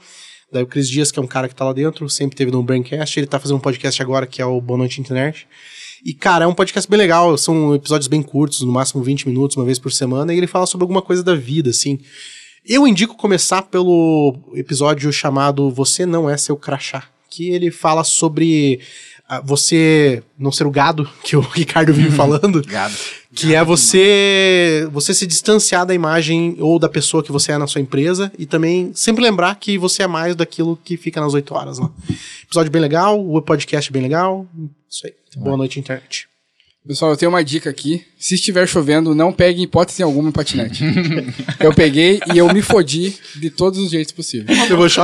daí 0.51 0.63
o 0.63 0.67
Cris 0.67 0.89
Dias, 0.89 1.11
que 1.11 1.19
é 1.19 1.21
um 1.21 1.27
cara 1.27 1.47
que 1.47 1.55
tá 1.55 1.65
lá 1.65 1.73
dentro, 1.73 2.09
sempre 2.09 2.35
teve 2.35 2.51
no 2.51 2.63
Braincast, 2.63 3.19
ele 3.19 3.27
tá 3.27 3.39
fazendo 3.39 3.57
um 3.57 3.61
podcast 3.61 4.01
agora 4.01 4.27
que 4.27 4.41
é 4.41 4.45
o 4.45 4.61
Boa 4.61 4.77
Noite 4.77 5.01
Internet. 5.01 5.47
E, 6.05 6.13
cara, 6.13 6.45
é 6.45 6.47
um 6.47 6.53
podcast 6.53 6.89
bem 6.89 6.99
legal, 6.99 7.35
são 7.37 7.73
episódios 7.73 8.07
bem 8.07 8.21
curtos, 8.21 8.61
no 8.61 8.71
máximo 8.71 9.03
20 9.03 9.27
minutos, 9.27 9.57
uma 9.57 9.65
vez 9.65 9.79
por 9.79 9.91
semana, 9.91 10.33
e 10.33 10.37
ele 10.37 10.47
fala 10.47 10.67
sobre 10.67 10.83
alguma 10.83 11.01
coisa 11.01 11.23
da 11.23 11.33
vida, 11.33 11.71
assim. 11.71 11.99
Eu 12.63 12.87
indico 12.87 13.15
começar 13.15 13.63
pelo 13.63 14.35
episódio 14.53 15.11
chamado 15.11 15.71
Você 15.71 16.05
Não 16.05 16.29
É 16.29 16.37
Seu 16.37 16.55
Crachá, 16.55 17.05
que 17.29 17.49
ele 17.49 17.71
fala 17.71 18.03
sobre 18.03 18.79
você 19.43 20.21
não 20.37 20.51
ser 20.51 20.65
o 20.65 20.71
gado, 20.71 21.09
que 21.23 21.35
o 21.35 21.41
Ricardo 21.41 21.93
vive 21.93 22.11
falando, 22.11 22.61
Gado. 22.61 22.93
que 23.33 23.55
é 23.55 23.63
você 23.63 24.87
você 24.91 25.13
se 25.13 25.25
distanciar 25.25 25.85
da 25.85 25.93
imagem 25.93 26.55
ou 26.59 26.77
da 26.77 26.87
pessoa 26.87 27.23
que 27.23 27.31
você 27.31 27.51
é 27.51 27.57
na 27.57 27.67
sua 27.67 27.81
empresa 27.81 28.31
e 28.37 28.45
também 28.45 28.91
sempre 28.93 29.23
lembrar 29.23 29.55
que 29.55 29.77
você 29.77 30.03
é 30.03 30.07
mais 30.07 30.35
daquilo 30.35 30.79
que 30.83 30.95
fica 30.97 31.19
nas 31.19 31.33
8 31.33 31.53
horas 31.53 31.79
lá. 31.79 31.89
Episódio 32.43 32.71
bem 32.71 32.81
legal, 32.81 33.19
o 33.19 33.41
podcast 33.41 33.91
bem 33.91 34.03
legal. 34.03 34.47
Isso 34.89 35.05
aí. 35.05 35.13
Boa 35.37 35.57
noite, 35.57 35.79
internet. 35.79 36.27
Pessoal, 36.87 37.09
eu 37.11 37.17
tenho 37.17 37.31
uma 37.31 37.43
dica 37.43 37.67
aqui. 37.67 38.05
Se 38.19 38.35
estiver 38.35 38.67
chovendo, 38.67 39.15
não 39.15 39.33
pegue 39.33 39.63
hipótese 39.63 40.03
alguma 40.03 40.29
em 40.29 40.31
patinete. 40.31 40.83
eu 41.59 41.73
peguei 41.73 42.19
e 42.31 42.37
eu 42.37 42.53
me 42.53 42.61
fodi 42.61 43.15
de 43.35 43.49
todos 43.49 43.79
os 43.79 43.89
jeitos 43.89 44.13
possíveis. 44.13 44.55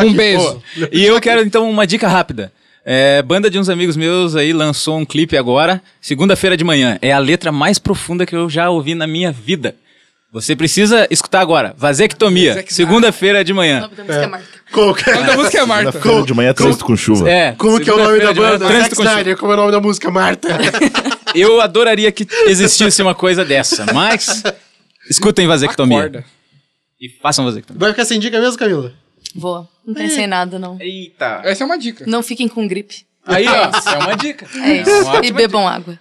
Um 0.06 0.14
beijo. 0.14 0.44
Pô, 0.44 0.62
E 0.92 1.04
eu 1.04 1.20
quero, 1.20 1.42
então, 1.42 1.68
uma 1.68 1.88
dica 1.88 2.08
rápida. 2.08 2.54
É, 2.84 3.22
banda 3.22 3.50
de 3.50 3.60
uns 3.60 3.70
amigos 3.70 3.96
meus 3.96 4.36
aí 4.36 4.52
lançou 4.54 4.98
um 4.98 5.06
clipe 5.06 5.38
agora, 5.38 5.82
segunda-feira 6.02 6.58
de 6.58 6.64
manhã. 6.64 6.98
É 7.02 7.12
a 7.12 7.20
letra 7.20 7.52
mais 7.52 7.78
profunda 7.78 8.26
que 8.26 8.36
eu 8.36 8.50
já 8.50 8.70
ouvi 8.70 8.96
na 8.96 9.06
minha 9.06 9.32
vida. 9.32 9.76
Você 10.34 10.56
precisa 10.56 11.08
escutar 11.12 11.42
agora. 11.42 11.76
Vasectomia, 11.78 12.64
segunda-feira 12.68 13.44
de 13.44 13.52
O 13.52 13.56
manhã. 13.56 13.82
nome 13.82 13.96
da 13.96 14.04
música 14.04 14.24
é 14.24 14.28
Marta. 14.28 14.48
Como 14.72 14.96
que, 14.96 15.10
O 15.10 15.14
nome 15.14 15.28
da 15.28 15.36
música 15.38 15.58
é 15.60 15.66
Marta. 15.66 15.92
Segunda-feira 15.92 16.26
de 16.26 16.34
manhã, 16.34 16.54
trânsito 16.54 16.86
com 16.86 16.96
chuva. 16.98 17.30
É, 17.30 17.52
como 17.58 17.80
que 17.82 17.90
é 17.90 17.94
o 17.94 17.98
nome 17.98 18.20
da 18.20 18.34
banda? 18.34 18.58
Zack 18.58 18.72
trânsito 18.72 18.96
com 18.96 19.02
chuva. 19.04 19.12
Snyder, 19.12 19.38
como 19.38 19.52
é 19.52 19.56
o 19.56 19.58
nome 19.58 19.72
da 19.72 19.80
música? 19.82 20.10
Marta. 20.10 20.48
Eu 21.36 21.62
adoraria 21.62 22.12
que 22.12 22.26
existisse 22.46 23.02
uma 23.02 23.14
coisa 23.14 23.44
dessa, 23.46 23.86
mas 23.94 24.42
escutem 25.10 25.48
vasectomia. 25.48 25.98
Acorda. 26.00 26.26
E 27.00 27.10
façam 27.22 27.44
vasectomia. 27.46 27.80
Vai 27.80 27.90
ficar 27.92 28.06
sem 28.06 28.20
dica 28.20 28.40
mesmo, 28.40 28.58
Camila? 28.58 28.94
Vou. 29.36 29.68
Não 29.86 29.94
pensei 29.94 30.24
em 30.26 30.28
nada, 30.28 30.60
não. 30.60 30.78
Eita. 30.80 31.42
Essa 31.44 31.64
é 31.64 31.66
uma 31.66 31.78
dica. 31.78 32.06
Não 32.08 32.22
fiquem 32.22 32.48
com 32.48 32.68
gripe. 32.68 33.06
Aí, 33.26 33.48
ó, 33.48 33.72
é 33.92 33.98
uma 34.00 34.16
dica. 34.16 34.48
É 34.64 34.82
isso. 34.82 35.04
uma 35.06 35.26
e 35.26 35.32
bebam 35.32 35.68
água. 35.68 36.00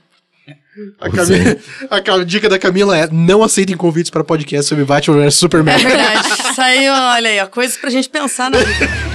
A, 1.00 1.10
Camila, 1.10 1.56
a 1.90 2.00
Cam- 2.00 2.24
dica 2.24 2.48
da 2.48 2.58
Camila 2.58 2.96
é 2.96 3.08
não 3.10 3.42
aceitem 3.42 3.76
convites 3.76 4.10
para 4.10 4.24
podcast 4.24 4.68
sobre 4.68 4.84
Batman 4.84 5.16
vs 5.24 5.34
Superman. 5.34 5.74
É 5.74 5.78
verdade. 5.78 6.28
Saiu, 6.54 6.92
olha 6.92 7.28
aí, 7.30 7.40
ó, 7.40 7.46
coisas 7.46 7.76
pra 7.76 7.90
gente 7.90 8.08
pensar 8.08 8.50
na 8.50 8.58
vida. 8.58 8.88